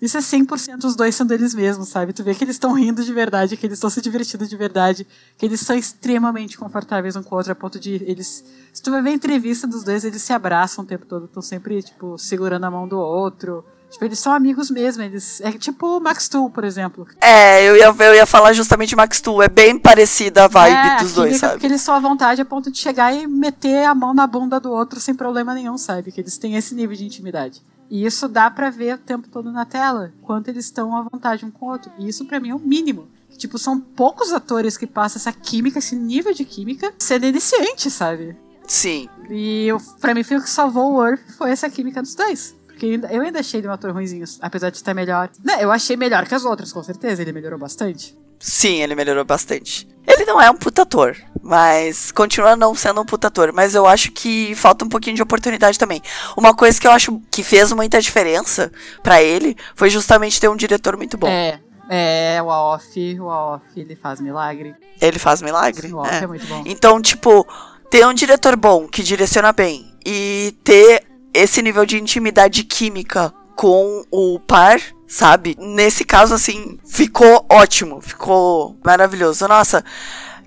Isso 0.00 0.16
é 0.16 0.20
100% 0.20 0.84
os 0.84 0.94
dois 0.94 1.16
sendo 1.16 1.34
eles 1.34 1.52
mesmos, 1.56 1.88
sabe? 1.88 2.12
Tu 2.12 2.22
vê 2.22 2.32
que 2.32 2.44
eles 2.44 2.54
estão 2.54 2.72
rindo 2.74 3.02
de 3.02 3.12
verdade, 3.12 3.56
que 3.56 3.66
eles 3.66 3.78
estão 3.78 3.90
se 3.90 4.00
divertindo 4.00 4.46
de 4.46 4.56
verdade, 4.56 5.04
que 5.36 5.44
eles 5.44 5.58
são 5.58 5.74
extremamente 5.74 6.56
confortáveis 6.56 7.16
um 7.16 7.24
com 7.24 7.34
o 7.34 7.38
outro, 7.38 7.50
a 7.50 7.56
ponto 7.56 7.80
de 7.80 8.04
eles. 8.06 8.44
Se 8.72 8.80
tu 8.80 8.92
vai 8.92 9.02
ver 9.02 9.10
a 9.10 9.14
entrevista 9.14 9.66
dos 9.66 9.82
dois, 9.82 10.04
eles 10.04 10.22
se 10.22 10.32
abraçam 10.32 10.84
o 10.84 10.86
tempo 10.86 11.06
todo, 11.06 11.24
estão 11.24 11.42
sempre, 11.42 11.82
tipo, 11.82 12.16
segurando 12.16 12.66
a 12.66 12.70
mão 12.70 12.86
do 12.86 13.00
outro. 13.00 13.64
Tipo, 13.90 14.04
eles 14.04 14.18
são 14.18 14.32
amigos 14.32 14.70
mesmo, 14.70 15.02
eles. 15.02 15.40
É 15.40 15.50
tipo 15.52 15.96
o 15.96 16.00
Max 16.00 16.28
Tool, 16.28 16.50
por 16.50 16.62
exemplo. 16.64 17.06
É, 17.20 17.66
eu 17.68 17.76
ia, 17.76 17.86
eu 17.86 18.14
ia 18.14 18.26
falar 18.26 18.52
justamente 18.52 18.94
Max 18.94 19.20
Tu, 19.20 19.42
é 19.42 19.48
bem 19.48 19.78
parecida 19.78 20.44
a 20.44 20.48
vibe 20.48 20.74
é, 20.74 20.96
dos 20.98 21.14
dois, 21.14 21.36
sabe? 21.38 21.54
Porque 21.54 21.66
eles 21.66 21.80
são 21.80 21.94
à 21.94 22.00
vontade 22.00 22.40
a 22.40 22.44
ponto 22.44 22.70
de 22.70 22.78
chegar 22.78 23.12
e 23.12 23.26
meter 23.26 23.84
a 23.84 23.94
mão 23.94 24.12
na 24.12 24.26
bunda 24.26 24.60
do 24.60 24.70
outro 24.70 25.00
sem 25.00 25.14
problema 25.14 25.54
nenhum, 25.54 25.78
sabe? 25.78 26.12
Que 26.12 26.20
eles 26.20 26.36
têm 26.36 26.56
esse 26.56 26.74
nível 26.74 26.94
de 26.96 27.04
intimidade. 27.04 27.62
E 27.90 28.04
isso 28.04 28.28
dá 28.28 28.50
pra 28.50 28.68
ver 28.68 28.96
o 28.96 28.98
tempo 28.98 29.28
todo 29.28 29.50
na 29.50 29.64
tela, 29.64 30.12
quanto 30.22 30.48
eles 30.48 30.66
estão 30.66 30.94
à 30.94 31.02
vontade 31.02 31.44
um 31.46 31.50
com 31.50 31.66
o 31.66 31.70
outro. 31.70 31.90
E 31.98 32.06
isso 32.06 32.26
pra 32.26 32.38
mim 32.38 32.50
é 32.50 32.54
o 32.54 32.58
mínimo. 32.58 33.08
Tipo, 33.38 33.56
são 33.56 33.80
poucos 33.80 34.32
atores 34.32 34.76
que 34.76 34.86
passam 34.86 35.18
essa 35.18 35.32
química, 35.32 35.78
esse 35.78 35.94
nível 35.94 36.34
de 36.34 36.44
química, 36.44 36.92
sendo 36.98 37.24
iniciante, 37.24 37.90
sabe? 37.90 38.36
Sim. 38.66 39.08
E 39.30 39.66
eu, 39.66 39.80
pra 40.00 40.14
mim 40.14 40.22
foi 40.22 40.36
o 40.36 40.42
que 40.42 40.50
salvou 40.50 40.94
o 40.94 41.06
Earth 41.06 41.20
foi 41.38 41.50
essa 41.50 41.70
química 41.70 42.02
dos 42.02 42.14
dois. 42.14 42.54
Porque 42.78 43.00
eu 43.10 43.22
ainda, 43.22 43.40
achei 43.40 43.58
ele 43.58 43.66
um 43.66 43.72
ator 43.72 43.90
ruimzinho, 43.90 44.24
apesar 44.40 44.70
de 44.70 44.76
estar 44.76 44.94
melhor. 44.94 45.28
Não, 45.44 45.58
eu 45.58 45.72
achei 45.72 45.96
melhor 45.96 46.24
que 46.28 46.34
as 46.34 46.44
outras, 46.44 46.72
com 46.72 46.80
certeza. 46.80 47.20
Ele 47.20 47.32
melhorou 47.32 47.58
bastante. 47.58 48.16
Sim, 48.38 48.80
ele 48.82 48.94
melhorou 48.94 49.24
bastante. 49.24 49.88
Ele 50.06 50.24
não 50.24 50.40
é 50.40 50.48
um 50.48 50.54
puta 50.54 50.82
ator, 50.82 51.16
mas 51.42 52.12
continua 52.12 52.54
não 52.54 52.76
sendo 52.76 53.00
um 53.00 53.04
puta 53.04 53.26
ator. 53.26 53.52
Mas 53.52 53.74
eu 53.74 53.84
acho 53.84 54.12
que 54.12 54.54
falta 54.54 54.84
um 54.84 54.88
pouquinho 54.88 55.16
de 55.16 55.22
oportunidade 55.22 55.76
também. 55.76 56.00
Uma 56.36 56.54
coisa 56.54 56.80
que 56.80 56.86
eu 56.86 56.92
acho 56.92 57.20
que 57.32 57.42
fez 57.42 57.72
muita 57.72 58.00
diferença 58.00 58.70
pra 59.02 59.20
ele 59.20 59.56
foi 59.74 59.90
justamente 59.90 60.40
ter 60.40 60.48
um 60.48 60.56
diretor 60.56 60.96
muito 60.96 61.18
bom. 61.18 61.26
É, 61.26 61.58
é, 61.90 62.40
o 62.40 62.48
Aof, 62.48 62.96
o 63.18 63.28
Aof, 63.28 63.64
ele 63.76 63.96
faz 63.96 64.20
milagre. 64.20 64.72
Ele 65.00 65.18
faz 65.18 65.42
milagre. 65.42 65.92
O 65.92 65.98
Aof 65.98 66.12
é. 66.12 66.18
é. 66.18 66.26
muito 66.28 66.46
bom. 66.46 66.62
Então, 66.64 67.02
tipo, 67.02 67.44
ter 67.90 68.06
um 68.06 68.14
diretor 68.14 68.54
bom 68.54 68.86
que 68.86 69.02
direciona 69.02 69.52
bem 69.52 69.92
e 70.06 70.54
ter 70.62 71.08
esse 71.32 71.62
nível 71.62 71.84
de 71.86 71.98
intimidade 71.98 72.64
química 72.64 73.32
com 73.56 74.04
o 74.10 74.38
par, 74.40 74.80
sabe? 75.06 75.56
Nesse 75.58 76.04
caso, 76.04 76.34
assim, 76.34 76.78
ficou 76.86 77.44
ótimo, 77.50 78.00
ficou 78.00 78.78
maravilhoso. 78.84 79.46
Nossa, 79.48 79.84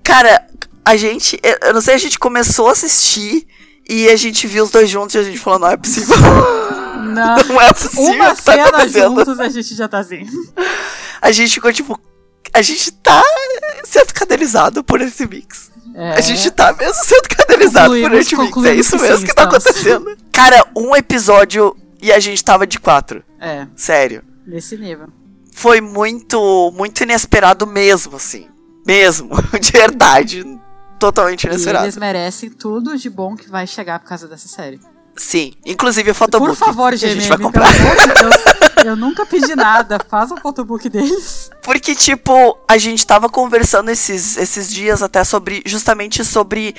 cara, 0.02 0.46
a 0.84 0.96
gente, 0.96 1.38
eu 1.62 1.74
não 1.74 1.80
sei, 1.80 1.94
a 1.94 1.98
gente 1.98 2.18
começou 2.18 2.68
a 2.68 2.72
assistir 2.72 3.46
e 3.88 4.08
a 4.08 4.16
gente 4.16 4.46
viu 4.46 4.64
os 4.64 4.70
dois 4.70 4.88
juntos 4.88 5.14
e 5.14 5.18
a 5.18 5.22
gente 5.22 5.38
falou, 5.38 5.58
não 5.58 5.68
é 5.68 5.76
possível. 5.76 6.16
Não, 7.02 7.36
Não 7.36 7.60
é 7.60 7.72
possível 7.72 8.14
uma 8.14 8.34
tá 8.34 8.52
cena 8.52 8.68
acontecendo. 8.68 9.16
juntos 9.16 9.40
a 9.40 9.48
gente 9.48 9.74
já 9.74 9.88
tá 9.88 9.98
assim. 9.98 10.24
A 11.20 11.32
gente 11.32 11.54
ficou 11.54 11.72
tipo, 11.72 12.00
a 12.54 12.62
gente 12.62 12.92
tá 12.92 13.20
sendo 13.84 14.14
cadelizado 14.14 14.84
por 14.84 15.00
esse 15.00 15.26
mix. 15.26 15.71
É. 15.94 16.12
A 16.12 16.20
gente 16.20 16.50
tá 16.50 16.72
mesmo 16.72 17.04
sendo 17.04 17.28
cadelizado 17.28 17.94
por 17.94 18.10
Concluímos- 18.10 18.32
mix. 18.32 18.64
É 18.64 18.74
isso 18.74 18.96
que 18.96 19.02
mesmo 19.02 19.18
sim, 19.18 19.26
que 19.26 19.34
tá 19.34 19.42
estamos. 19.44 19.66
acontecendo. 19.66 20.16
Cara, 20.32 20.66
um 20.76 20.96
episódio 20.96 21.76
e 22.00 22.10
a 22.12 22.18
gente 22.18 22.42
tava 22.42 22.66
de 22.66 22.78
quatro. 22.80 23.22
É, 23.40 23.66
Sério. 23.76 24.22
nesse 24.46 24.76
nível. 24.78 25.08
Foi 25.54 25.80
muito, 25.80 26.72
muito 26.74 27.02
inesperado 27.02 27.66
mesmo, 27.66 28.16
assim. 28.16 28.46
Mesmo. 28.86 29.30
De 29.60 29.70
verdade. 29.70 30.58
Totalmente 30.98 31.44
E 31.44 31.46
inesperado. 31.48 31.84
eles 31.84 31.96
merecem 31.96 32.48
tudo 32.50 32.96
de 32.96 33.10
bom 33.10 33.36
que 33.36 33.48
vai 33.50 33.66
chegar 33.66 33.98
por 34.00 34.08
causa 34.08 34.26
dessa 34.26 34.48
série. 34.48 34.80
Sim. 35.16 35.52
Inclusive 35.66 36.10
o 36.10 36.14
photobook. 36.14 36.56
Por 36.56 36.66
favor, 36.66 36.96
que 36.96 37.04
a 37.04 37.08
gente 37.14 37.28
vai 37.28 37.38
comprar. 37.38 37.68
Eu 38.84 38.96
nunca 38.96 39.24
pedi 39.24 39.54
nada. 39.54 39.98
Faz 40.08 40.30
um 40.30 40.36
photobook 40.36 40.88
deles. 40.88 41.50
Porque, 41.62 41.94
tipo, 41.94 42.58
a 42.68 42.78
gente 42.78 43.06
tava 43.06 43.28
conversando 43.28 43.90
esses, 43.90 44.36
esses 44.36 44.70
dias 44.70 45.02
até 45.02 45.24
sobre. 45.24 45.62
Justamente 45.64 46.24
sobre 46.24 46.74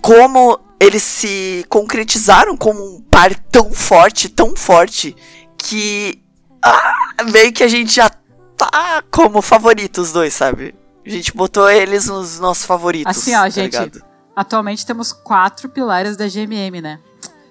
como 0.00 0.58
eles 0.78 1.02
se 1.02 1.64
concretizaram 1.68 2.56
como 2.56 2.80
um 2.82 3.00
par 3.02 3.34
tão 3.34 3.70
forte, 3.72 4.28
tão 4.28 4.56
forte, 4.56 5.14
que 5.58 6.22
ah, 6.62 7.24
meio 7.30 7.52
que 7.52 7.62
a 7.62 7.68
gente 7.68 7.94
já 7.94 8.10
tá 8.56 9.02
como 9.10 9.42
favorito 9.42 10.00
os 10.00 10.12
dois, 10.12 10.32
sabe? 10.32 10.74
A 11.04 11.10
gente 11.10 11.34
botou 11.34 11.68
eles 11.68 12.06
nos 12.06 12.38
nossos 12.38 12.64
favoritos. 12.64 13.16
Assim, 13.16 13.34
ó, 13.34 13.42
tá 13.42 13.48
gente. 13.50 13.72
ligado? 13.72 14.02
Atualmente 14.34 14.86
temos 14.86 15.12
quatro 15.12 15.68
pilares 15.68 16.16
da 16.16 16.26
GMM, 16.26 16.80
né? 16.80 16.98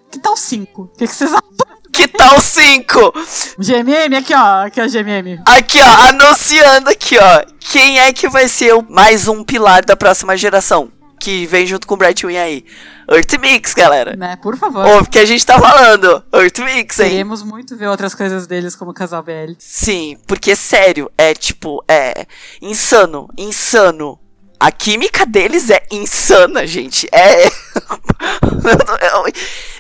Que 0.10 0.20
tal 0.20 0.36
cinco? 0.36 0.84
O 0.84 0.88
que, 0.98 1.08
que 1.08 1.16
vocês 1.16 1.32
acham? 1.32 1.79
Que 2.00 2.08
tal 2.08 2.40
cinco? 2.40 3.12
GMM, 3.58 4.16
aqui 4.16 4.34
ó, 4.34 4.66
aqui 4.66 4.80
ó, 4.80 4.88
GMM. 4.88 5.42
Aqui, 5.46 5.80
ó, 5.82 6.08
anunciando 6.08 6.90
aqui, 6.90 7.18
ó. 7.18 7.44
Quem 7.60 8.00
é 8.00 8.14
que 8.14 8.30
vai 8.30 8.48
ser 8.48 8.74
o 8.74 8.82
mais 8.90 9.28
um 9.28 9.44
pilar 9.44 9.84
da 9.84 9.98
próxima 9.98 10.38
geração? 10.38 10.90
Que 11.20 11.46
vem 11.46 11.68
junto 11.68 11.86
com 11.86 11.96
o 11.96 11.98
Brightwing 11.98 12.38
aí. 12.38 12.64
Earth 13.12 13.38
Mix, 13.42 13.74
galera. 13.74 14.16
Né? 14.16 14.38
Por 14.38 14.56
favor. 14.56 14.86
Ouve 14.86 15.10
o 15.10 15.12
que 15.12 15.20
a 15.20 15.26
gente 15.26 15.46
tá 15.46 15.60
falando. 15.60 16.24
Earth 16.32 16.60
Mix, 16.60 17.02
hein? 17.02 17.10
Queremos 17.10 17.44
muito 17.44 17.76
ver 17.76 17.88
outras 17.88 18.16
coisas 18.16 18.48
deles 18.48 18.78
como 18.78 18.94
casal 18.94 19.22
BL. 19.22 19.56
Sim, 19.60 20.16
porque 20.26 20.56
sério, 20.56 21.12
é 21.18 21.34
tipo, 21.34 21.84
é 21.86 22.26
insano, 22.62 23.28
insano. 23.38 24.18
A 24.60 24.72
química 24.72 25.26
deles 25.26 25.70
é 25.70 25.82
insana, 25.90 26.68
gente. 26.68 27.08
É. 27.14 27.48
eu, 27.48 27.54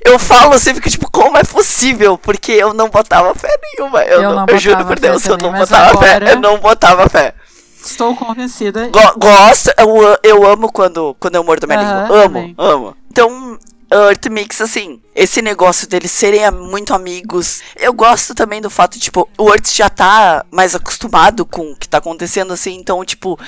eu 0.13 0.19
falo 0.19 0.53
assim, 0.53 0.73
fico 0.73 0.89
tipo, 0.89 1.11
como 1.11 1.37
é 1.37 1.43
possível? 1.43 2.17
Porque 2.17 2.51
eu 2.53 2.73
não 2.73 2.89
botava 2.89 3.33
fé 3.35 3.53
nenhuma. 3.77 4.03
Eu, 4.03 4.21
Eu 4.21 4.29
não, 4.29 4.35
não 4.37 4.45
eu 4.47 4.57
juro 4.57 4.85
por 4.85 4.97
Deus, 4.99 5.23
eu 5.25 5.31
também, 5.31 5.45
não 5.51 5.59
mas 5.59 5.69
botava 5.69 5.89
agora- 5.91 6.25
fé. 6.25 6.31
Eu 6.33 6.39
não 6.39 6.57
botava 6.59 7.09
fé. 7.09 7.33
Estou 7.83 8.15
convencida. 8.15 8.87
Go- 8.89 9.13
gosto, 9.19 9.71
eu, 9.77 10.17
eu 10.23 10.45
amo 10.45 10.71
quando, 10.71 11.15
quando 11.19 11.35
eu 11.35 11.43
mordo 11.43 11.65
minha 11.67 11.79
Aham, 11.79 12.01
língua. 12.03 12.15
Amo, 12.17 12.23
também. 12.33 12.55
amo. 12.57 12.97
Então, 13.09 13.59
Earth 13.91 14.25
Mix, 14.27 14.61
assim, 14.61 15.01
esse 15.15 15.41
negócio 15.41 15.87
deles 15.87 16.11
serem 16.11 16.49
muito 16.51 16.93
amigos. 16.93 17.61
Eu 17.77 17.91
gosto 17.93 18.35
também 18.35 18.61
do 18.61 18.69
fato, 18.69 18.99
tipo, 18.99 19.27
o 19.37 19.49
Earth 19.49 19.69
já 19.73 19.89
tá 19.89 20.45
mais 20.51 20.75
acostumado 20.75 21.45
com 21.45 21.71
o 21.71 21.75
que 21.75 21.87
tá 21.87 21.97
acontecendo, 21.99 22.53
assim, 22.53 22.75
então, 22.75 23.03
tipo, 23.03 23.39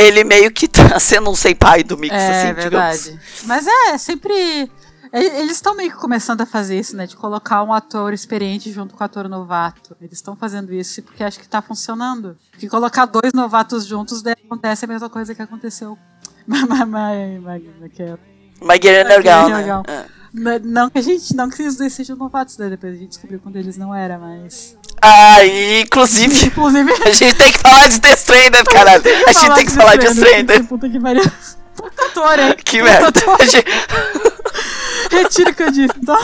ele 0.00 0.24
meio 0.24 0.50
que 0.50 0.66
tá 0.68 0.98
sendo 1.00 1.30
um 1.30 1.34
senpai 1.34 1.82
do 1.82 1.96
Mix, 1.98 2.14
É 2.14 2.28
assim, 2.44 2.54
digamos. 2.54 3.04
verdade. 3.04 3.20
Mas 3.44 3.66
é, 3.66 3.98
sempre. 3.98 4.32
e- 4.34 4.70
Eles 5.12 5.52
estão 5.56 5.74
meio 5.76 5.90
que 5.90 5.96
começando 5.96 6.40
a 6.40 6.46
fazer 6.46 6.78
isso, 6.78 6.96
né? 6.96 7.06
De 7.06 7.16
colocar 7.16 7.62
um 7.62 7.72
ator 7.72 8.12
experiente 8.12 8.70
junto 8.72 8.94
com 8.94 9.02
o 9.02 9.04
ator 9.04 9.28
novato. 9.28 9.96
Eles 10.00 10.14
estão 10.14 10.36
fazendo 10.36 10.72
isso 10.72 11.02
porque 11.02 11.22
acho 11.24 11.38
que 11.40 11.48
tá 11.48 11.60
funcionando. 11.60 12.36
Que 12.58 12.68
colocar 12.68 13.06
dois 13.06 13.32
novatos 13.32 13.84
juntos 13.86 14.22
acontece 14.26 14.84
a 14.84 14.88
mesma 14.88 15.08
coisa 15.10 15.34
que 15.34 15.42
aconteceu. 15.42 15.98
Mas, 16.46 16.62
My 18.62 18.78
Girl 18.82 19.04
Underground, 19.04 19.52
né? 19.52 19.82
É. 19.88 20.06
Não- 20.32 20.58
Não 20.62 20.90
que 20.90 20.98
a 20.98 21.02
gente, 21.02 21.34
não 21.34 21.50
que 21.50 21.62
os 21.62 21.76
dois 21.76 21.92
sejam 21.92 22.16
novatos, 22.16 22.56
né? 22.56 22.68
Depois 22.70 22.94
a 22.94 22.96
gente 22.96 23.08
descobriu 23.08 23.40
quando 23.40 23.56
eles 23.56 23.76
não 23.76 23.94
eram, 23.94 24.20
mas. 24.20 24.76
Ah, 25.02 25.44
e 25.44 25.82
inclusive, 25.82 26.46
Inclusive. 26.46 26.92
a 27.04 27.10
gente 27.10 27.34
tem 27.36 27.52
que 27.52 27.58
falar 27.58 27.88
de 27.88 28.00
The 28.00 28.12
Strander, 28.14 28.64
caralho. 28.64 29.02
A 29.26 29.32
gente 29.32 29.54
tem 29.54 29.66
que 29.66 29.72
falar 29.72 29.96
de 29.96 30.06
Strander. 30.06 30.64
Puta 30.64 30.88
que 30.88 31.00
pariu. 31.00 31.24
Puta 31.74 32.06
ator, 32.06 32.38
hein? 32.38 32.54
Que 32.62 32.82
merda. 32.82 33.10
Retiro 35.10 35.50
o 35.50 35.54
que 35.54 35.62
eu 35.62 35.70
disse. 35.70 35.94
Então, 35.96 36.18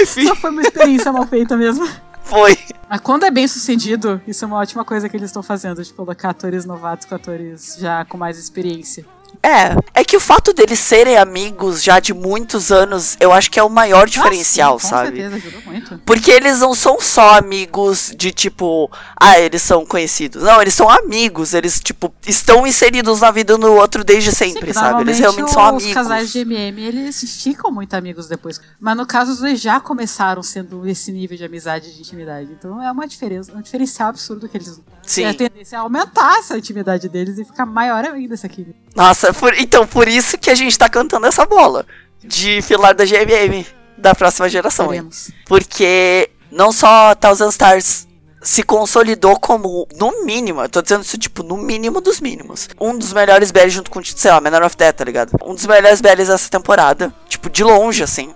Enfim, 0.00 0.26
só 0.26 0.36
foi 0.36 0.50
uma 0.50 0.62
experiência 0.62 1.12
mal 1.12 1.26
feita 1.26 1.56
mesmo. 1.56 1.88
foi. 2.24 2.56
Mas 2.88 3.00
quando 3.00 3.24
é 3.24 3.30
bem 3.30 3.46
sucedido, 3.46 4.20
isso 4.26 4.44
é 4.44 4.48
uma 4.48 4.58
ótima 4.58 4.84
coisa 4.84 5.08
que 5.08 5.16
eles 5.16 5.30
estão 5.30 5.42
fazendo, 5.42 5.82
de 5.82 5.92
colocar 5.92 6.30
atores 6.30 6.64
novatos 6.64 7.06
com 7.06 7.14
atores 7.14 7.76
já 7.78 8.04
com 8.04 8.18
mais 8.18 8.38
experiência. 8.38 9.04
É, 9.42 9.76
é 10.00 10.04
que 10.04 10.16
o 10.16 10.20
fato 10.20 10.52
deles 10.52 10.78
serem 10.78 11.16
amigos 11.16 11.82
já 11.82 11.98
de 11.98 12.12
muitos 12.12 12.70
anos, 12.70 13.16
eu 13.20 13.32
acho 13.32 13.50
que 13.50 13.58
é 13.58 13.62
o 13.62 13.70
maior 13.70 14.08
diferencial, 14.08 14.76
Ah, 14.76 14.78
sim, 14.78 14.88
sabe? 14.88 15.10
Com 15.10 15.16
certeza, 15.30 15.36
ajuda 15.36 15.70
muito. 15.70 16.02
Porque 16.04 16.30
eles 16.30 16.60
não 16.60 16.74
são 16.74 17.00
só 17.00 17.38
amigos 17.38 18.12
de 18.16 18.32
tipo, 18.32 18.90
ah, 19.18 19.38
eles 19.38 19.62
são 19.62 19.86
conhecidos. 19.86 20.42
Não, 20.42 20.60
eles 20.60 20.74
são 20.74 20.88
amigos, 20.90 21.54
eles 21.54 21.80
tipo 21.80 22.12
estão 22.26 22.66
inseridos 22.66 23.20
na 23.20 23.30
vida 23.30 23.56
um 23.56 23.58
do 23.58 23.72
outro 23.72 24.04
desde 24.04 24.32
sempre, 24.32 24.72
Sim, 24.72 24.78
sabe? 24.80 25.02
Eles 25.02 25.18
realmente 25.18 25.50
são 25.50 25.62
Os 25.62 25.82
amigos. 25.82 25.94
casais 25.94 26.32
de 26.32 26.40
MM, 26.40 26.82
eles 26.82 27.42
ficam 27.42 27.70
muito 27.70 27.94
amigos 27.94 28.28
depois. 28.28 28.60
Mas 28.78 28.96
no 28.96 29.06
caso, 29.06 29.32
os 29.32 29.38
dois 29.38 29.60
já 29.60 29.80
começaram 29.80 30.42
sendo 30.42 30.86
esse 30.86 31.10
nível 31.12 31.36
de 31.36 31.44
amizade 31.44 31.88
e 31.88 31.92
de 31.92 32.00
intimidade. 32.00 32.50
Então 32.52 32.82
é 32.82 32.90
uma 32.90 33.06
diferença, 33.06 33.52
um 33.54 33.62
diferencial 33.62 34.10
absurdo 34.10 34.48
que 34.48 34.56
eles. 34.56 34.80
Sim. 35.10 35.24
É 35.24 35.30
a 35.30 35.34
tendência 35.34 35.76
é 35.76 35.78
aumentar 35.78 36.38
essa 36.38 36.56
intimidade 36.56 37.08
deles 37.08 37.38
e 37.38 37.44
ficar 37.44 37.66
maior 37.66 38.04
ainda 38.04 38.34
essa 38.34 38.48
química. 38.48 38.78
Nossa, 38.94 39.32
por- 39.34 39.54
então 39.58 39.86
por 39.86 40.06
isso 40.06 40.38
que 40.38 40.50
a 40.50 40.54
gente 40.54 40.78
tá 40.78 40.88
cantando 40.88 41.26
essa 41.26 41.44
bola 41.44 41.84
de 42.22 42.60
filar 42.62 42.94
da 42.94 43.04
GMM 43.04 43.66
da 43.98 44.14
próxima 44.14 44.48
geração. 44.48 44.86
Porque 45.46 46.30
não 46.50 46.70
só 46.70 47.14
Thousand 47.14 47.48
Stars 47.50 48.06
se 48.42 48.62
consolidou 48.62 49.38
como, 49.38 49.86
no 49.98 50.24
mínimo, 50.24 50.62
eu 50.62 50.68
tô 50.68 50.80
dizendo 50.80 51.02
isso, 51.02 51.18
tipo, 51.18 51.42
no 51.42 51.56
mínimo 51.58 52.00
dos 52.00 52.20
mínimos. 52.20 52.68
Um 52.80 52.96
dos 52.96 53.12
melhores 53.12 53.50
BLs 53.50 53.74
junto 53.74 53.90
com, 53.90 54.02
sei 54.02 54.30
lá, 54.30 54.40
Manor 54.40 54.62
of 54.62 54.76
Death, 54.76 54.96
tá 54.96 55.04
ligado? 55.04 55.32
Um 55.44 55.54
dos 55.54 55.66
melhores 55.66 56.00
BLs 56.00 56.30
dessa 56.30 56.48
temporada. 56.48 57.12
Tipo, 57.28 57.50
de 57.50 57.62
longe, 57.62 58.02
assim. 58.02 58.32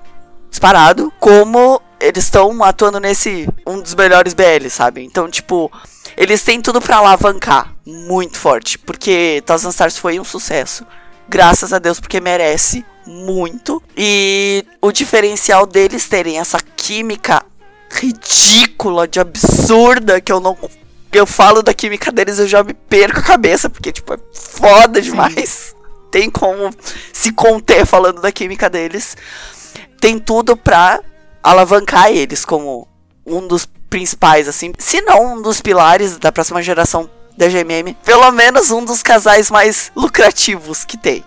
Disparado. 0.51 1.10
Como 1.18 1.80
eles 1.98 2.24
estão 2.24 2.62
atuando 2.62 3.01
nesse. 3.01 3.48
Um 3.66 3.80
dos 3.80 3.94
melhores 3.94 4.34
BLs, 4.34 4.70
sabe? 4.74 5.02
Então, 5.05 5.30
tipo. 5.30 5.72
Eles 6.16 6.43
têm 6.43 6.61
tudo 6.61 6.81
pra 6.81 6.99
alavancar 6.99 7.74
muito 7.86 8.39
forte. 8.39 8.78
Porque 8.78 9.43
Thousand 9.47 9.70
Stars 9.70 9.99
foi 9.99 10.19
um 10.19 10.24
sucesso. 10.24 10.86
Graças 11.28 11.73
a 11.73 11.78
Deus, 11.78 12.01
porque 12.01 12.20
merece 12.20 12.85
muito. 13.07 13.82
E 13.97 14.65
o 14.81 14.93
diferencial 14.93 15.66
deles 15.66 16.09
terem 16.09 16.39
essa 16.39 16.59
química 16.77 17.45
ridícula, 17.91 19.07
de 19.07 19.20
absurda, 19.20 20.20
que 20.20 20.32
eu 20.32 20.41
não. 20.41 20.57
Eu 21.12 21.27
falo 21.27 21.62
da 21.62 21.73
química 21.73 22.11
deles, 22.11 22.39
eu 22.39 22.49
já 22.49 22.62
me 22.65 22.74
perco 22.74 23.20
a 23.20 23.23
cabeça, 23.23 23.70
porque, 23.70 23.93
tipo, 23.93 24.15
é 24.15 24.19
foda 24.32 25.01
demais. 25.01 25.74
Tem 26.11 26.28
como 26.28 26.74
se 27.12 27.32
conter 27.32 27.86
falando 27.86 28.20
da 28.20 28.32
química 28.32 28.69
deles. 28.69 29.16
Tem 30.01 30.19
tudo 30.19 30.57
pra 30.57 31.01
alavancar 31.43 32.11
eles 32.11 32.45
como 32.45 32.89
um 33.24 33.47
dos 33.47 33.66
principais, 33.95 34.49
assim. 34.49 34.73
Se 34.77 35.01
não 35.03 35.37
um 35.37 35.43
dos 35.43 35.61
pilares 35.61 36.19
da 36.19 36.33
próxima 36.33 36.61
geração 36.61 37.09
da 37.37 37.47
GMM. 37.47 37.95
Pelo 38.05 38.29
menos 38.33 38.73
um 38.73 38.85
dos 38.85 39.05
casais 39.05 39.53
mais 39.53 39.93
lucrativos 39.95 40.85
que 40.85 40.97
tem. 40.97 41.25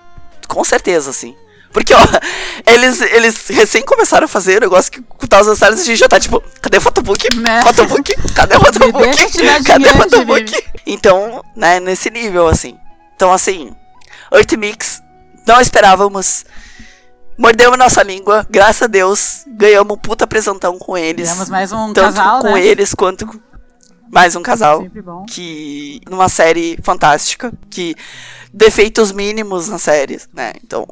Com 0.50 0.66
certeza, 0.66 1.10
assim. 1.10 1.34
Porque, 1.72 1.94
ó, 1.94 2.00
eles, 2.68 3.00
eles 3.00 3.48
recém 3.48 3.82
começaram 3.84 4.26
a 4.26 4.28
fazer 4.28 4.58
o 4.58 4.60
negócio 4.60 4.92
que 4.92 5.02
com 5.02 5.28
Thousand 5.28 5.54
Stars 5.54 5.80
a 5.80 5.84
gente 5.86 5.98
já 5.98 6.10
tá 6.10 6.20
tipo, 6.20 6.44
cadê 6.62 6.78
o 6.78 6.82
photobook? 6.82 7.26
Né? 7.40 7.64
Photobook? 7.64 8.14
Cadê 8.34 8.58
o 8.58 8.60
photobook? 8.66 9.64
Cadê 9.64 9.88
o 9.88 9.96
photobook? 9.96 10.64
Então, 10.86 11.42
né, 11.56 11.80
nesse 11.80 12.10
nível, 12.10 12.50
assim. 12.50 12.78
Então, 13.16 13.32
assim, 13.32 13.74
Earth 14.30 14.52
Mix, 14.58 15.02
não 15.46 15.62
esperávamos. 15.62 16.44
Mordemos 17.38 17.78
nossa 17.78 18.04
língua, 18.04 18.46
graças 18.50 18.82
a 18.82 18.88
Deus, 18.88 19.46
ganhamos 19.58 19.98
um 19.98 20.00
puta 20.00 20.24
apresentão 20.24 20.78
com 20.78 20.98
eles. 20.98 21.28
Tivemos 21.28 21.50
mais 21.50 21.72
um 21.72 21.92
tanto 21.92 22.16
casal, 22.16 22.42
com 22.42 22.54
né? 22.54 22.66
eles 22.66 22.94
quanto. 22.94 23.28
Mais 24.10 24.36
um 24.36 24.42
casal. 24.42 24.86
Que. 25.28 26.00
numa 26.10 26.30
série 26.30 26.78
fantástica. 26.84 27.52
Que. 27.70 27.96
Defeitos 28.54 29.12
mínimos 29.12 29.68
na 29.68 29.78
série, 29.78 30.22
né? 30.34 30.54
Então. 30.64 30.88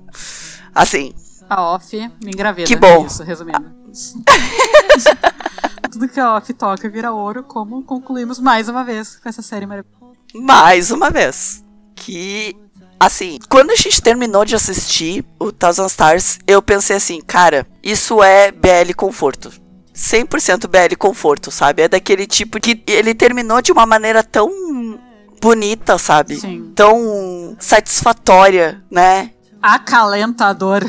Assim. 0.73 1.13
A 1.49 1.61
off 1.61 1.95
me 1.95 2.31
engravida. 2.31 2.67
Que 2.67 2.75
bom. 2.75 3.05
Isso, 3.05 3.23
resumindo. 3.23 3.73
Tudo 5.91 6.09
que 6.09 6.19
a 6.19 6.35
off 6.35 6.53
toca 6.53 6.89
vira 6.89 7.13
ouro, 7.13 7.43
como 7.43 7.83
concluímos 7.83 8.39
mais 8.39 8.67
uma 8.67 8.83
vez 8.83 9.15
com 9.15 9.29
essa 9.29 9.41
série 9.41 9.65
maravilhosa. 9.65 10.15
Mais 10.33 10.91
uma 10.91 11.09
vez. 11.09 11.63
Que. 11.95 12.64
Assim, 12.99 13.39
quando 13.49 13.71
a 13.71 13.75
gente 13.75 14.01
terminou 14.01 14.45
de 14.45 14.55
assistir 14.55 15.25
o 15.39 15.51
Thousand 15.51 15.87
Stars, 15.87 16.39
eu 16.47 16.61
pensei 16.61 16.95
assim, 16.95 17.21
cara, 17.21 17.67
isso 17.83 18.23
é 18.23 18.51
BL 18.51 18.93
conforto. 18.95 19.51
100% 19.93 20.67
BL 20.67 20.95
conforto, 20.97 21.51
sabe? 21.51 21.83
É 21.83 21.87
daquele 21.87 22.27
tipo 22.27 22.59
que 22.59 22.81
ele 22.87 23.13
terminou 23.13 23.61
de 23.61 23.71
uma 23.71 23.85
maneira 23.85 24.23
tão 24.23 24.99
bonita, 25.41 25.97
sabe? 25.97 26.37
Sim. 26.37 26.71
Tão 26.75 27.55
satisfatória, 27.59 28.81
né? 28.91 29.31
Acalentador. 29.61 30.83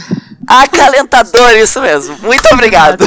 Acalentador, 0.46 1.56
isso 1.56 1.80
mesmo. 1.80 2.16
Muito 2.18 2.46
obrigado. 2.52 3.04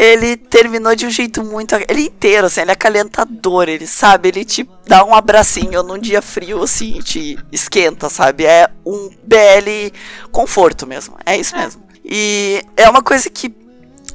Ele 0.00 0.34
terminou 0.34 0.96
de 0.96 1.04
um 1.04 1.10
jeito 1.10 1.44
muito. 1.44 1.74
Ele 1.86 2.06
inteiro, 2.06 2.46
assim, 2.46 2.62
ele 2.62 2.70
é 2.70 2.72
acalentador, 2.72 3.68
ele 3.68 3.86
sabe, 3.86 4.30
ele 4.30 4.46
te 4.46 4.66
dá 4.86 5.04
um 5.04 5.14
abracinho 5.14 5.82
num 5.82 5.98
dia 5.98 6.22
frio, 6.22 6.62
assim, 6.62 7.00
te 7.00 7.38
esquenta, 7.52 8.08
sabe? 8.08 8.46
É 8.46 8.70
um 8.84 9.10
BL 9.22 9.94
conforto 10.32 10.86
mesmo. 10.86 11.18
É 11.26 11.36
isso 11.36 11.54
mesmo. 11.54 11.82
E 12.02 12.64
é 12.78 12.88
uma 12.88 13.02
coisa 13.02 13.28
que 13.28 13.54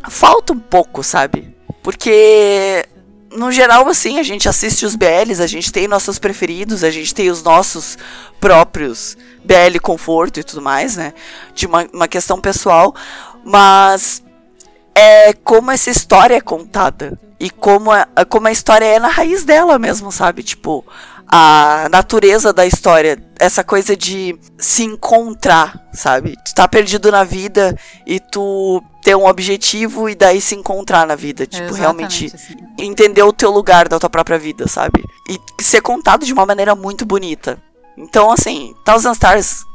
falta 0.09 0.53
um 0.53 0.59
pouco, 0.59 1.03
sabe? 1.03 1.55
Porque. 1.83 2.83
No 3.35 3.51
geral, 3.51 3.87
assim, 3.89 4.17
a 4.17 4.23
gente 4.23 4.47
assiste 4.47 4.85
os 4.85 4.95
BLs, 4.95 5.43
a 5.43 5.47
gente 5.47 5.69
tem 5.69 5.89
nossos 5.89 6.17
preferidos, 6.17 6.85
a 6.85 6.89
gente 6.89 7.13
tem 7.13 7.29
os 7.29 7.43
nossos 7.43 7.97
próprios 8.39 9.17
BL 9.43 9.77
conforto 9.81 10.39
e 10.39 10.43
tudo 10.43 10.61
mais, 10.61 10.95
né? 10.95 11.13
De 11.53 11.65
uma, 11.65 11.85
uma 11.93 12.07
questão 12.07 12.39
pessoal. 12.39 12.95
Mas 13.43 14.23
é 14.95 15.33
como 15.33 15.71
essa 15.71 15.89
história 15.89 16.35
é 16.35 16.41
contada. 16.41 17.19
E 17.37 17.49
como 17.49 17.91
a, 17.91 18.07
como 18.29 18.47
a 18.47 18.51
história 18.51 18.85
é 18.85 18.97
na 18.97 19.09
raiz 19.09 19.43
dela 19.43 19.77
mesmo, 19.77 20.09
sabe? 20.09 20.41
Tipo, 20.41 20.85
a 21.27 21.87
natureza 21.91 22.53
da 22.53 22.65
história. 22.65 23.21
Essa 23.37 23.63
coisa 23.63 23.95
de 23.95 24.39
se 24.57 24.83
encontrar, 24.83 25.89
sabe? 25.93 26.37
Tu 26.45 26.55
tá 26.55 26.65
perdido 26.67 27.11
na 27.11 27.25
vida 27.25 27.77
e 28.07 28.19
tu 28.19 28.81
ter 29.03 29.15
um 29.15 29.27
objetivo 29.27 30.09
e 30.09 30.15
daí 30.15 30.39
se 30.39 30.55
encontrar 30.55 31.05
na 31.05 31.15
vida. 31.15 31.45
Tipo, 31.45 31.73
realmente 31.73 32.31
assim. 32.33 32.55
entender 32.79 33.23
o 33.23 33.33
teu 33.33 33.51
lugar 33.51 33.89
da 33.89 33.99
tua 33.99 34.09
própria 34.09 34.39
vida, 34.39 34.67
sabe? 34.67 35.03
E 35.29 35.37
ser 35.61 35.81
contado 35.81 36.25
de 36.25 36.31
uma 36.31 36.45
maneira 36.45 36.73
muito 36.73 37.05
bonita. 37.05 37.61
Então, 37.97 38.31
assim, 38.31 38.73
Thousand 38.85 39.13
Stars, 39.13 39.65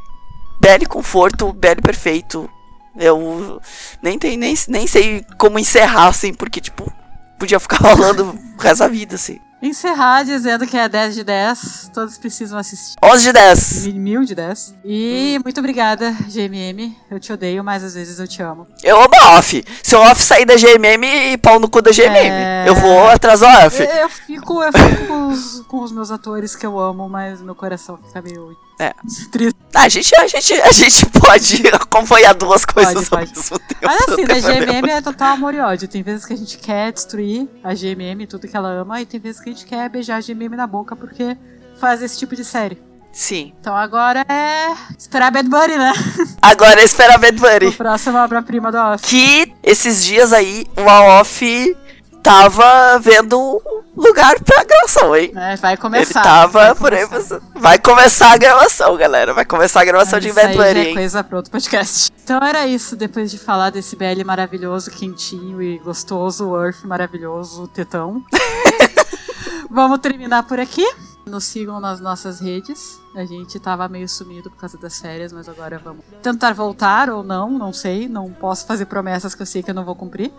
belo 0.59 0.89
conforto, 0.89 1.53
belo 1.53 1.83
perfeito. 1.83 2.49
Eu 2.97 3.61
nem, 4.03 4.19
tem, 4.19 4.37
nem, 4.37 4.55
nem 4.69 4.87
sei 4.87 5.25
como 5.39 5.59
encerrar, 5.59 6.09
assim, 6.09 6.35
porque, 6.35 6.61
tipo, 6.61 6.93
podia 7.39 7.61
ficar 7.61 7.79
rolando 7.95 8.25
o 8.59 8.61
resto 8.63 8.81
da 8.81 8.89
vida, 8.89 9.15
assim. 9.15 9.39
Encerrar 9.63 10.23
dizendo 10.25 10.67
que 10.67 10.75
é 10.75 10.89
10 10.89 11.15
de 11.15 11.23
10, 11.23 11.91
todos 11.93 12.17
precisam 12.17 12.59
assistir. 12.59 12.97
11 13.05 13.23
de 13.25 13.33
10. 13.35 13.87
Mil- 13.89 14.25
de 14.25 14.35
10. 14.35 14.75
E 14.83 15.39
muito 15.45 15.59
obrigada, 15.61 16.13
GMM. 16.29 16.97
Eu 17.11 17.21
te 17.21 17.31
odeio, 17.31 17.63
mas 17.63 17.85
às 17.85 17.93
vezes 17.93 18.19
eu 18.19 18.27
te 18.27 18.41
amo. 18.43 18.67
Eu 18.83 18.97
amo 18.99 19.15
a 19.21 19.39
off. 19.39 19.63
Se 19.83 19.95
o 19.95 20.01
off 20.01 20.23
sair 20.23 20.47
da 20.47 20.55
GMM, 20.57 21.37
pau 21.43 21.61
no 21.61 21.69
cu 21.69 21.83
da 21.83 21.91
GMM. 21.91 22.31
É. 22.31 22.65
Eu 22.67 22.75
vou 22.75 23.07
atrás 23.11 23.41
do 23.41 23.47
off. 23.47 23.83
Eu, 23.83 23.87
eu 23.87 24.09
fico, 24.09 24.63
eu 24.63 24.73
fico 24.73 25.07
com, 25.07 25.29
os, 25.29 25.61
com 25.69 25.83
os 25.83 25.93
meus 25.93 26.11
atores 26.11 26.57
que 26.57 26.65
eu 26.65 26.79
amo, 26.81 27.07
mas 27.07 27.43
meu 27.43 27.55
coração 27.55 27.99
fica 27.99 28.23
meio 28.23 28.57
É. 28.81 28.95
triste. 29.31 29.57
A 29.75 29.89
gente, 29.89 30.15
a, 30.17 30.27
gente, 30.27 30.55
a 30.55 30.73
gente 30.73 31.07
pode 31.07 31.63
acompanhar 31.69 32.33
duas 32.35 32.65
coisas 32.65 33.09
Pode, 33.09 33.31
ao 33.31 33.37
pode. 33.37 33.39
mesmo 33.39 33.59
tempo. 33.59 33.81
Mas 33.83 34.01
assim, 34.09 34.25
da 34.27 34.35
problema. 34.35 34.73
GMM 34.73 34.91
é 34.91 35.03
total 35.03 35.33
amor 35.35 35.55
e 35.55 35.61
ódio. 35.61 35.87
Tem 35.87 36.03
vezes 36.03 36.25
que 36.25 36.33
a 36.33 36.37
gente 36.37 36.59
quer 36.59 36.91
destruir 36.93 37.47
a 37.63 37.75
GMM, 37.75 38.27
tudo 38.27 38.49
que 38.49 38.57
ela 38.57 38.71
ama, 38.71 39.01
e 39.01 39.07
tem 39.07 39.21
vezes 39.21 39.41
que 39.41 39.51
a 39.51 39.53
gente 39.53 39.67
quer 39.67 39.89
beijar 39.89 40.17
a 40.17 40.21
GMM 40.21 40.57
na 40.57 40.67
boca 40.67 40.97
porque 40.97 41.37
faz 41.79 42.03
esse 42.03 42.19
tipo 42.19 42.35
de 42.35 42.45
série. 42.45 42.81
Sim. 43.13 43.53
Então 43.61 43.77
agora 43.77 44.25
é 44.29 44.73
esperar 44.97 45.31
Bad 45.33 45.49
Bunny, 45.49 45.77
né? 45.77 45.93
Agora 46.41 46.81
é 46.81 46.85
esperar 46.85 47.19
Bad 47.19 47.37
O 47.37 47.41
Bunny. 47.41 47.73
próximo 47.73 48.17
obra-prima 48.17 48.71
do 48.71 48.79
Off. 48.79 49.05
Que 49.05 49.53
esses 49.65 50.05
dias 50.05 50.33
aí 50.33 50.65
o 50.77 50.89
Aoff 50.89 51.77
tava 52.23 52.99
vendo 52.99 53.61
lugar 53.97 54.39
pra 54.41 54.65
gravação, 54.65 55.17
hein? 55.17 55.33
É, 55.35 55.57
vai 55.57 55.73
Ele 55.73 55.81
começar. 55.81 56.23
tava 56.23 56.53
vai 56.67 56.75
por 56.75 56.93
aí. 56.93 57.07
começar. 57.07 57.41
Vai 57.55 57.79
começar 57.79 58.33
a 58.33 58.37
gravação, 58.37 58.97
galera. 58.97 59.35
Vai 59.35 59.45
começar 59.45 59.81
a 59.81 59.85
gravação 59.85 60.19
Mas 60.23 60.25
de 60.25 60.33
Bunny, 60.33 60.91
é 60.91 60.95
coisa 60.95 61.25
pra 61.25 61.37
outro 61.37 61.51
podcast. 61.51 62.11
Então 62.23 62.39
era 62.43 62.67
isso, 62.67 62.97
depois 62.97 63.31
de 63.31 63.39
falar 63.39 63.71
desse 63.71 63.97
BL 63.97 64.25
maravilhoso, 64.25 64.91
quentinho 64.91 65.61
e 65.63 65.79
gostoso, 65.79 66.57
Earth 66.57 66.85
maravilhoso, 66.85 67.67
tetão. 67.69 68.23
Vamos 69.71 69.99
terminar 70.01 70.43
por 70.45 70.59
aqui. 70.59 70.85
Nos 71.27 71.45
sigam 71.45 71.79
nas 71.79 72.01
nossas 72.01 72.41
redes. 72.41 72.99
A 73.15 73.25
gente 73.25 73.59
tava 73.61 73.87
meio 73.89 74.09
sumido 74.09 74.51
por 74.51 74.57
causa 74.59 74.77
das 74.79 74.99
férias, 74.99 75.33
mas 75.33 75.49
agora 75.49 75.79
vamos 75.79 76.05
tentar 76.23 76.53
voltar 76.55 77.09
ou 77.11 77.23
não, 77.23 77.51
não 77.51 77.73
sei. 77.73 78.09
Não 78.09 78.33
posso 78.33 78.67
fazer 78.67 78.87
promessas 78.87 79.35
que 79.35 79.43
eu 79.43 79.47
sei 79.47 79.63
que 79.63 79.71
eu 79.71 79.75
não 79.75 79.85
vou 79.85 79.95
cumprir. 79.95 80.33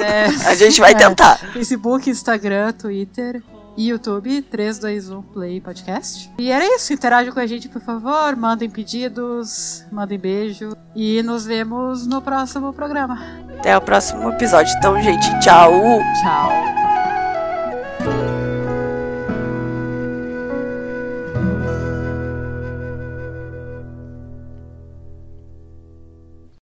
É, 0.00 0.26
A 0.48 0.54
gente 0.54 0.80
vai 0.80 0.92
é, 0.92 0.94
tentar. 0.94 1.36
Facebook, 1.52 2.08
Instagram, 2.08 2.72
Twitter 2.72 3.42
e 3.76 3.88
YouTube, 3.88 4.42
321 4.42 5.22
Play 5.22 5.60
Podcast. 5.60 6.30
E 6.38 6.50
era 6.50 6.64
isso, 6.74 6.92
interajam 6.92 7.32
com 7.32 7.40
a 7.40 7.46
gente, 7.46 7.68
por 7.68 7.80
favor, 7.80 8.34
mandem 8.36 8.68
pedidos, 8.68 9.84
mandem 9.92 10.18
beijo 10.18 10.76
e 10.94 11.22
nos 11.22 11.44
vemos 11.44 12.06
no 12.06 12.20
próximo 12.20 12.72
programa. 12.72 13.18
Até 13.58 13.76
o 13.76 13.80
próximo 13.80 14.30
episódio. 14.30 14.74
Então, 14.78 15.00
gente, 15.02 15.28
tchau! 15.40 15.72
Tchau. 16.22 16.89